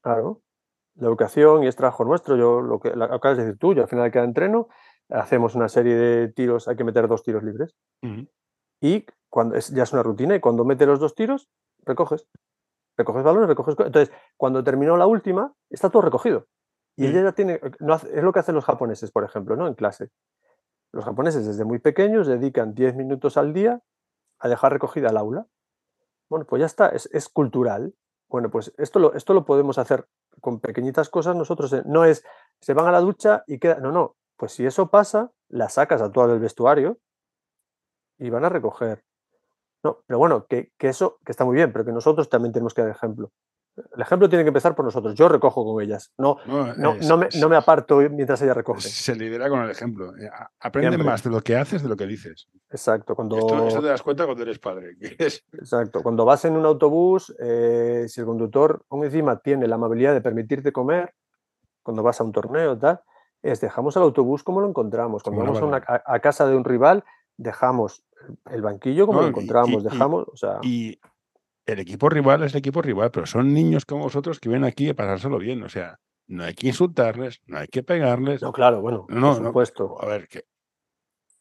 Claro. 0.00 0.42
La 0.94 1.08
educación 1.08 1.64
y 1.64 1.66
es 1.66 1.74
trabajo 1.74 2.04
nuestro. 2.04 2.36
Yo 2.36 2.60
lo 2.60 2.78
que 2.78 2.90
lo 2.94 3.04
acabas 3.06 3.36
de 3.36 3.44
decir 3.44 3.58
tú, 3.58 3.74
yo 3.74 3.82
al 3.82 3.88
final 3.88 4.10
cada 4.12 4.24
entreno 4.24 4.68
hacemos 5.10 5.54
una 5.54 5.68
serie 5.68 5.94
de 5.94 6.28
tiros, 6.28 6.68
hay 6.68 6.76
que 6.76 6.84
meter 6.84 7.06
dos 7.08 7.22
tiros 7.22 7.42
libres. 7.42 7.74
Y 8.80 9.06
cuando 9.28 9.54
es, 9.56 9.68
ya 9.70 9.82
es 9.84 9.92
una 9.92 10.02
rutina, 10.02 10.34
y 10.36 10.40
cuando 10.40 10.64
metes 10.64 10.86
los 10.86 11.00
dos 11.00 11.14
tiros, 11.14 11.48
recoges. 11.84 12.26
Recoges 12.96 13.24
balones, 13.24 13.48
recoges. 13.48 13.74
co- 13.76 13.84
Entonces, 13.86 14.14
cuando 14.36 14.62
terminó 14.64 14.96
la 14.96 15.06
última, 15.06 15.52
está 15.70 15.90
todo 15.90 16.02
recogido. 16.02 16.46
Y 16.96 17.06
ella 17.10 17.22
ya 17.24 17.32
tiene. 17.32 17.60
No 17.80 17.92
hace- 17.94 18.16
es 18.16 18.22
lo 18.24 18.32
que 18.32 18.38
hacen 18.40 18.54
los 18.54 18.64
japoneses, 18.64 19.10
por 19.12 19.22
ejemplo, 19.24 19.54
¿no? 19.56 19.66
En 19.66 19.74
clase. 19.74 20.08
Los 20.92 21.04
japoneses 21.04 21.46
desde 21.46 21.64
muy 21.64 21.78
pequeños 21.78 22.26
dedican 22.26 22.74
10 22.74 22.94
minutos 22.96 23.36
al 23.36 23.52
día 23.52 23.80
a 24.38 24.48
dejar 24.48 24.72
recogida 24.72 25.10
el 25.10 25.16
aula. 25.18 25.46
Bueno, 26.30 26.46
pues 26.46 26.60
ya 26.60 26.66
está, 26.66 26.88
es, 26.88 27.08
es 27.12 27.28
cultural. 27.28 27.94
Bueno, 28.28 28.50
pues 28.50 28.72
esto 28.78 28.98
lo, 28.98 29.12
esto 29.14 29.34
lo 29.34 29.44
podemos 29.44 29.76
hacer 29.78 30.06
con 30.40 30.58
pequeñitas 30.60 31.10
cosas 31.10 31.36
nosotros. 31.36 31.72
eh, 31.74 31.82
No 31.86 32.04
es, 32.06 32.24
se 32.60 32.72
van 32.72 32.86
a 32.86 32.92
la 32.92 33.00
ducha 33.00 33.44
y 33.46 33.58
queda. 33.58 33.78
No, 33.78 33.92
no. 33.92 34.16
Pues 34.36 34.52
si 34.52 34.66
eso 34.66 34.88
pasa, 34.90 35.30
la 35.48 35.68
sacas 35.68 36.02
a 36.02 36.10
toda 36.12 36.28
del 36.28 36.40
vestuario 36.40 36.98
y 38.18 38.30
van 38.30 38.44
a 38.44 38.48
recoger. 38.48 39.04
No, 39.82 40.02
pero 40.06 40.18
bueno, 40.18 40.46
que, 40.46 40.72
que 40.78 40.88
eso, 40.88 41.18
que 41.24 41.32
está 41.32 41.44
muy 41.44 41.54
bien, 41.54 41.72
pero 41.72 41.84
que 41.84 41.92
nosotros 41.92 42.28
también 42.28 42.52
tenemos 42.52 42.74
que 42.74 42.82
dar 42.82 42.90
ejemplo. 42.90 43.30
El 43.94 44.00
ejemplo 44.00 44.26
tiene 44.28 44.42
que 44.42 44.48
empezar 44.48 44.74
por 44.74 44.86
nosotros. 44.86 45.14
Yo 45.14 45.28
recojo 45.28 45.62
con 45.62 45.82
ellas. 45.82 46.10
No, 46.16 46.38
No, 46.46 46.74
no, 46.76 46.92
es- 46.94 47.06
no, 47.06 47.18
me, 47.18 47.26
es- 47.26 47.36
no 47.36 47.48
me 47.50 47.56
aparto 47.56 47.98
mientras 48.10 48.40
ella 48.40 48.54
recoge. 48.54 48.80
Se 48.80 49.14
lidera 49.14 49.50
con 49.50 49.60
el 49.60 49.70
ejemplo. 49.70 50.16
Eh, 50.16 50.28
a- 50.32 50.50
Aprende 50.60 50.92
Siempre. 50.96 51.10
más 51.10 51.22
de 51.22 51.28
lo 51.30 51.42
que 51.42 51.56
haces 51.56 51.82
de 51.82 51.88
lo 51.90 51.96
que 51.96 52.06
dices. 52.06 52.48
Exacto. 52.70 53.14
Cuando, 53.14 53.36
Esto, 53.36 53.68
esto 53.68 53.82
te 53.82 53.88
das 53.88 54.02
cuenta 54.02 54.24
cuando 54.24 54.42
eres 54.44 54.58
padre. 54.58 54.96
Exacto. 55.00 56.02
Cuando 56.02 56.24
vas 56.24 56.44
en 56.46 56.56
un 56.56 56.64
autobús, 56.64 57.34
eh, 57.38 58.06
si 58.08 58.20
el 58.20 58.26
conductor 58.26 58.82
aún 58.88 59.04
encima 59.04 59.38
tiene 59.40 59.66
la 59.68 59.74
amabilidad 59.74 60.14
de 60.14 60.22
permitirte 60.22 60.72
comer, 60.72 61.14
cuando 61.82 62.02
vas 62.02 62.18
a 62.20 62.24
un 62.24 62.32
torneo, 62.32 62.78
tal, 62.78 63.02
es 63.42 63.60
dejamos 63.60 63.96
el 63.96 64.02
autobús 64.02 64.42
como 64.42 64.60
lo 64.60 64.68
encontramos. 64.68 65.22
Cuando 65.22 65.42
vamos 65.42 65.60
a, 65.60 65.64
una- 65.64 65.84
a- 65.86 66.02
a 66.06 66.20
casa 66.20 66.46
de 66.48 66.56
un 66.56 66.64
rival, 66.64 67.04
dejamos 67.36 68.04
el 68.50 68.62
banquillo 68.62 69.06
como 69.06 69.18
No, 69.18 69.22
lo 69.24 69.28
encontramos, 69.28 69.82
y- 69.82 69.86
y- 69.86 69.90
dejamos, 69.90 70.26
o 70.28 70.36
sea, 70.36 70.58
Y 70.62 70.98
el 71.66 71.78
equipo 71.80 72.08
rival 72.08 72.42
es 72.44 72.52
el 72.54 72.58
equipo 72.58 72.80
rival, 72.82 73.10
pero 73.10 73.26
son 73.26 73.52
niños 73.52 73.84
como 73.84 74.04
vosotros 74.04 74.40
que 74.40 74.48
vienen 74.48 74.68
aquí 74.68 74.88
a 74.88 74.94
pasárselo 74.94 75.38
bien. 75.38 75.62
O 75.62 75.68
sea, 75.68 75.98
no 76.28 76.44
hay 76.44 76.54
que 76.54 76.68
insultarles, 76.68 77.40
no 77.46 77.58
hay 77.58 77.68
que 77.68 77.82
pegarles. 77.82 78.42
no, 78.42 78.52
claro, 78.52 78.80
bueno, 78.80 79.06
No, 79.08 79.32
por 79.34 79.42
no, 79.42 79.48
supuesto. 79.48 80.02
A 80.02 80.06
ver, 80.06 80.28
que. 80.28 80.44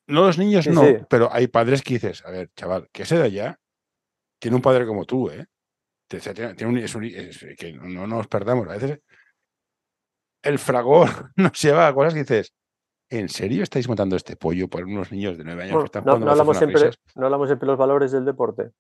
No, 0.08 0.22
los 0.28 0.38
niños 0.38 0.66
Sí, 0.66 0.72
no, 0.72 0.82
sí. 0.82 0.98
pero 1.10 1.30
hay 1.32 1.48
padres 1.48 1.82
que 1.82 1.96
dices, 1.96 2.24
a 2.26 2.30
ver, 2.32 2.52
chaval, 2.56 2.88
que 2.92 3.04
ese 3.04 3.18
de 3.18 3.24
allá 3.24 3.60
tiene 4.40 4.56
un 4.58 4.62
padre 4.62 4.86
como 4.86 5.06
tú, 5.06 5.30
¿eh? 5.32 5.48
Te- 6.08 6.20
se- 6.20 6.36
Tiene, 6.36 6.54
tiene 6.54 6.74
un- 6.74 6.78
es 6.78 6.94
un- 6.94 7.04
es 7.06 7.44
que 7.58 7.74
no 7.74 8.06
nos 8.06 8.28
perdamos. 8.28 8.68
A 8.68 8.74
veces 8.74 9.00
el 10.46 10.60
fragor 10.60 11.10
nos 11.36 11.60
lleva 11.62 11.88
a 11.88 11.94
cosas 11.94 12.14
que 12.14 12.20
dices, 12.22 12.54
¿en 13.10 13.30
serio 13.30 13.64
estáis 13.64 13.90
matando 13.90 14.16
este 14.16 14.36
pollo 14.36 14.70
por 14.70 14.84
unos 14.86 15.12
niños 15.12 15.38
de 15.38 15.44
nueve 15.44 15.64
años 15.64 15.80
que 15.80 15.86
están 15.86 16.06
no, 16.06 16.12
jugando 16.12 16.26
no 16.26 16.32
a 16.32 16.34
hablamos 16.34 16.58
siempre, 16.58 16.92
no 17.16 17.26
hablamos 17.26 17.48
siempre 17.48 17.66
de 17.66 17.72
los 17.72 17.78
valores 17.80 18.12
del 18.12 18.26
deporte. 18.26 18.72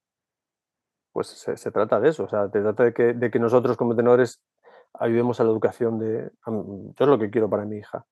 Pues 1.11 1.28
se, 1.28 1.57
se 1.57 1.72
trata 1.72 1.99
de 1.99 2.09
eso, 2.09 2.24
o 2.26 2.30
sea, 2.30 2.49
te 2.49 2.61
trata 2.61 2.84
de 2.84 2.93
que, 2.93 3.13
de 3.13 3.32
que 3.32 3.39
nosotros 3.39 3.78
como 3.78 3.95
tenores 3.95 4.41
ayudemos 4.93 5.39
a 5.39 5.43
la 5.43 5.49
educación 5.51 5.99
de... 5.99 6.32
a 6.43 6.51
Yo 6.51 6.93
es 6.97 7.07
lo 7.07 7.20
que 7.20 7.30
quiero 7.30 7.49
para 7.49 7.66
mi 7.66 7.78
hija, 7.78 8.05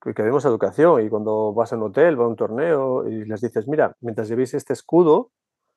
que, 0.00 0.12
que 0.14 0.22
demos 0.22 0.44
educación 0.44 1.04
y 1.04 1.08
cuando 1.08 1.52
vas 1.52 1.72
a 1.72 1.76
un 1.76 1.84
hotel, 1.84 2.20
va 2.20 2.24
a 2.24 2.28
un 2.28 2.36
torneo 2.36 3.08
y 3.08 3.24
les 3.24 3.40
dices, 3.40 3.66
mira, 3.68 3.96
mientras 4.00 4.28
llevéis 4.28 4.54
este 4.54 4.72
escudo, 4.72 5.30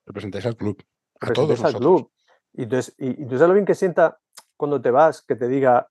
Representáis 0.08 0.46
al 0.46 0.56
club. 0.56 0.84
A 1.20 1.32
todos 1.34 1.64
al 1.64 1.74
nosotros. 1.74 1.80
club. 1.80 2.12
Y 2.54 2.64
entonces, 2.64 2.96
y, 3.00 3.24
y 3.24 3.26
tú 3.26 3.38
sabes 3.38 3.48
lo 3.48 3.54
bien 3.56 3.66
que 3.66 3.74
sienta 3.76 4.20
cuando 4.56 4.82
te 4.82 4.92
vas, 4.92 5.22
que 5.24 5.36
te 5.36 5.48
diga 5.48 5.88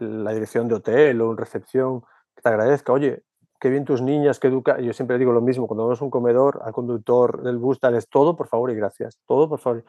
la 0.00 0.32
dirección 0.32 0.68
de 0.68 0.74
hotel 0.74 1.20
o 1.20 1.30
en 1.32 1.36
recepción, 1.36 2.00
que 2.34 2.42
te 2.42 2.48
agradezca, 2.48 2.92
oye, 2.92 3.22
qué 3.60 3.68
bien 3.70 3.84
tus 3.84 4.02
niñas, 4.02 4.40
que 4.40 4.48
educa. 4.48 4.80
Yo 4.80 4.92
siempre 4.92 5.18
digo 5.18 5.32
lo 5.32 5.40
mismo, 5.40 5.66
cuando 5.68 5.84
vamos 5.84 6.00
a 6.00 6.04
un 6.04 6.10
comedor, 6.10 6.60
al 6.64 6.72
conductor 6.72 7.42
del 7.42 7.58
bus, 7.58 7.78
tal, 7.80 7.94
es 7.94 8.08
todo 8.08 8.34
por 8.36 8.48
favor 8.48 8.70
y 8.70 8.74
gracias, 8.74 9.18
todo 9.26 9.48
por 9.48 9.58
favor. 9.60 9.84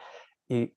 Y, 0.48 0.74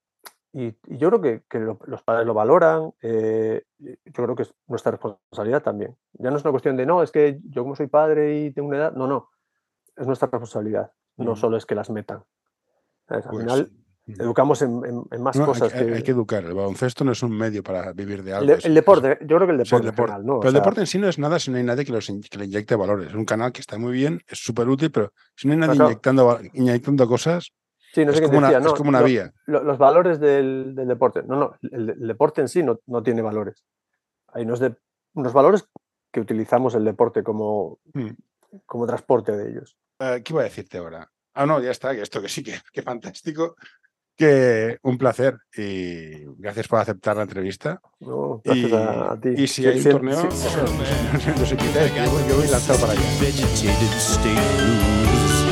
y- 0.53 0.74
y 0.87 0.97
yo 0.97 1.09
creo 1.11 1.20
que, 1.20 1.43
que 1.49 1.59
lo- 1.59 1.79
los 1.85 2.03
padres 2.03 2.27
lo 2.27 2.33
valoran, 2.33 2.93
eh, 3.03 3.62
yo 3.79 3.95
creo 4.12 4.35
que 4.35 4.43
es 4.45 4.55
nuestra 4.66 4.93
responsabilidad 4.93 5.62
también. 5.62 5.95
Ya 6.14 6.31
no 6.31 6.39
es 6.39 6.45
una 6.45 6.53
cuestión 6.53 6.77
de, 6.79 6.87
no, 6.87 7.03
es 7.03 7.11
que 7.11 7.39
yo 7.51 7.62
como 7.64 7.77
soy 7.77 7.89
padre 7.89 8.39
y 8.39 8.51
tengo 8.53 8.68
una 8.68 8.79
edad, 8.79 8.93
no, 8.93 9.07
no, 9.07 9.29
es 9.97 10.07
nuestra 10.07 10.29
responsabilidad, 10.31 10.93
no 11.18 11.33
Ujú. 11.33 11.41
solo 11.41 11.57
es 11.59 11.66
que 11.66 11.74
las 11.74 11.91
metan. 11.91 12.24
Al 13.09 13.22
Pues, 13.22 13.39
final, 13.39 13.70
mm. 13.70 13.86
Educamos 14.07 14.62
en, 14.62 14.84
en- 14.84 15.02
en 15.11 15.22
más 15.22 15.36
No, 15.36 15.46
cosas 15.46 15.72
hay, 15.74 15.86
que, 15.86 15.94
hay 15.94 16.02
que 16.02 16.11
educar. 16.12 16.44
El 16.44 16.54
baloncesto 16.54 17.04
no 17.04 17.12
es 17.12 17.22
un 17.22 17.36
medio 17.36 17.62
para 17.62 17.92
vivir 17.92 18.22
de 18.22 18.30
el, 18.30 18.36
algo. 18.36 18.54
el 18.62 18.74
deporte. 18.74 19.18
Yo 19.22 19.36
creo 19.36 19.46
que 19.46 19.52
el 19.54 19.61
o 19.61 19.64
sea, 19.64 19.78
deporte, 19.78 19.82
el 19.82 19.88
en 19.88 19.90
deporte. 19.94 20.12
general, 20.12 20.26
¿no? 20.26 20.34
O 20.36 20.40
Pero 20.40 20.48
el 20.50 20.54
deporte 20.54 20.80
en 20.80 20.86
sí 20.86 20.98
no 20.98 21.09
es 21.09 21.18
nada 21.18 21.38
si 21.38 21.50
no 21.50 21.57
hay 21.57 21.64
nadie 21.64 21.84
que, 21.84 21.92
los 21.92 22.09
in- 22.09 22.22
que 22.22 22.38
le 22.38 22.44
inyecte 22.44 22.76
valores. 22.76 23.09
Es 23.09 23.14
un 23.14 23.24
canal 23.24 23.52
que 23.52 23.61
está 23.61 23.78
muy 23.78 23.92
bien, 23.92 24.22
es 24.28 24.38
súper 24.38 24.68
útil, 24.68 24.90
pero 24.92 25.12
si 25.34 25.48
no 25.48 25.54
hay 25.54 25.59
nadie 25.59 25.74
Claro. 25.74 25.90
inyectando, 25.90 26.40
inyectando 26.54 27.09
cosas, 27.09 27.52
sí, 27.92 28.04
no 28.04 28.12
sé 28.12 28.20
es, 28.20 28.26
como 28.26 28.38
una, 28.38 28.50
es 28.57 28.72
como 28.74 28.90
una 28.90 29.00
lo- 29.00 29.07
vía. 29.07 29.32
lo- 29.46 29.62
los 29.64 29.78
valores 29.78 30.20
del, 30.20 30.74
del 30.74 30.86
deporte. 30.88 31.22
No, 31.26 31.36
no, 31.36 31.54
el, 31.62 31.90
el 31.90 32.07
deporte 32.09 32.40
en 32.40 32.48
sí 32.48 32.62
no, 32.62 32.78
no 32.86 33.02
tiene 33.02 33.22
valores. 33.22 33.64
Hay 34.28 34.44
unos, 34.44 34.61
de- 34.61 34.76
unos 35.14 35.32
valores 35.32 35.66
que 36.12 36.20
utilizamos 36.20 36.74
el 36.74 36.84
deporte 36.84 37.22
como, 37.24 37.78
Mm. 37.92 38.11
como 38.66 38.86
transporte 38.86 39.32
de 39.36 39.50
ellos. 39.50 39.76
Eh, 39.98 40.22
¿Qué 40.24 40.32
iba 40.32 40.42
a 40.42 40.44
decirte 40.44 40.78
ahora? 40.78 41.11
Ah, 41.34 41.44
no, 41.44 41.61
ya 41.61 41.70
está, 41.70 41.92
esto 41.92 42.22
que 42.22 42.28
sí, 42.28 42.42
que, 42.42 42.54
que 42.72 42.82
fantástico. 42.82 43.57
Que 44.16 44.78
un 44.82 44.96
placer 44.96 45.36
y 45.56 46.24
gracias 46.38 46.68
por 46.68 46.80
aceptar 46.80 47.16
la 47.16 47.22
entrevista. 47.24 47.80
¿no? 48.00 48.40
Gracias 48.42 48.70
y, 48.70 48.74
a, 48.74 49.12
a 49.12 49.20
ti. 49.20 49.28
y 49.36 49.46
si 49.46 49.62
Sí, 49.62 49.66
hay 49.68 49.78
un 49.78 49.84
torneo, 49.84 50.22
sí, 50.22 50.28
sí, 50.30 50.48
yo, 50.56 52.10
voy- 52.10 52.24
yo 52.28 52.36
voy 52.36 52.46
lanzado 52.48 52.78
para 52.80 52.92
allá. 52.92 53.02
vegetated 53.20 53.92
state 53.98 54.40
blues. 54.56 55.44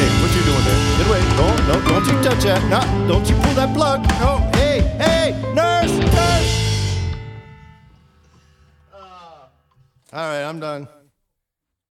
Hey, 0.00 0.10
what 0.22 0.30
you 0.34 0.42
doing 0.44 0.64
there? 0.64 0.80
Get 0.96 1.06
away. 1.08 1.22
No, 1.36 1.46
no, 1.68 1.74
don't 1.88 2.06
you 2.06 2.16
touch 2.22 2.42
that. 2.44 2.62
No, 2.70 2.80
don't 3.06 3.28
you 3.28 3.36
pull 3.36 3.54
that 3.54 3.74
plug. 3.74 4.00
No, 4.20 4.38
hey, 4.54 4.80
hey, 4.98 5.34
nurse, 5.54 5.92
nurse. 5.92 6.52
All 10.10 10.20
right, 10.30 10.44
I'm 10.48 10.58
done. 10.60 10.88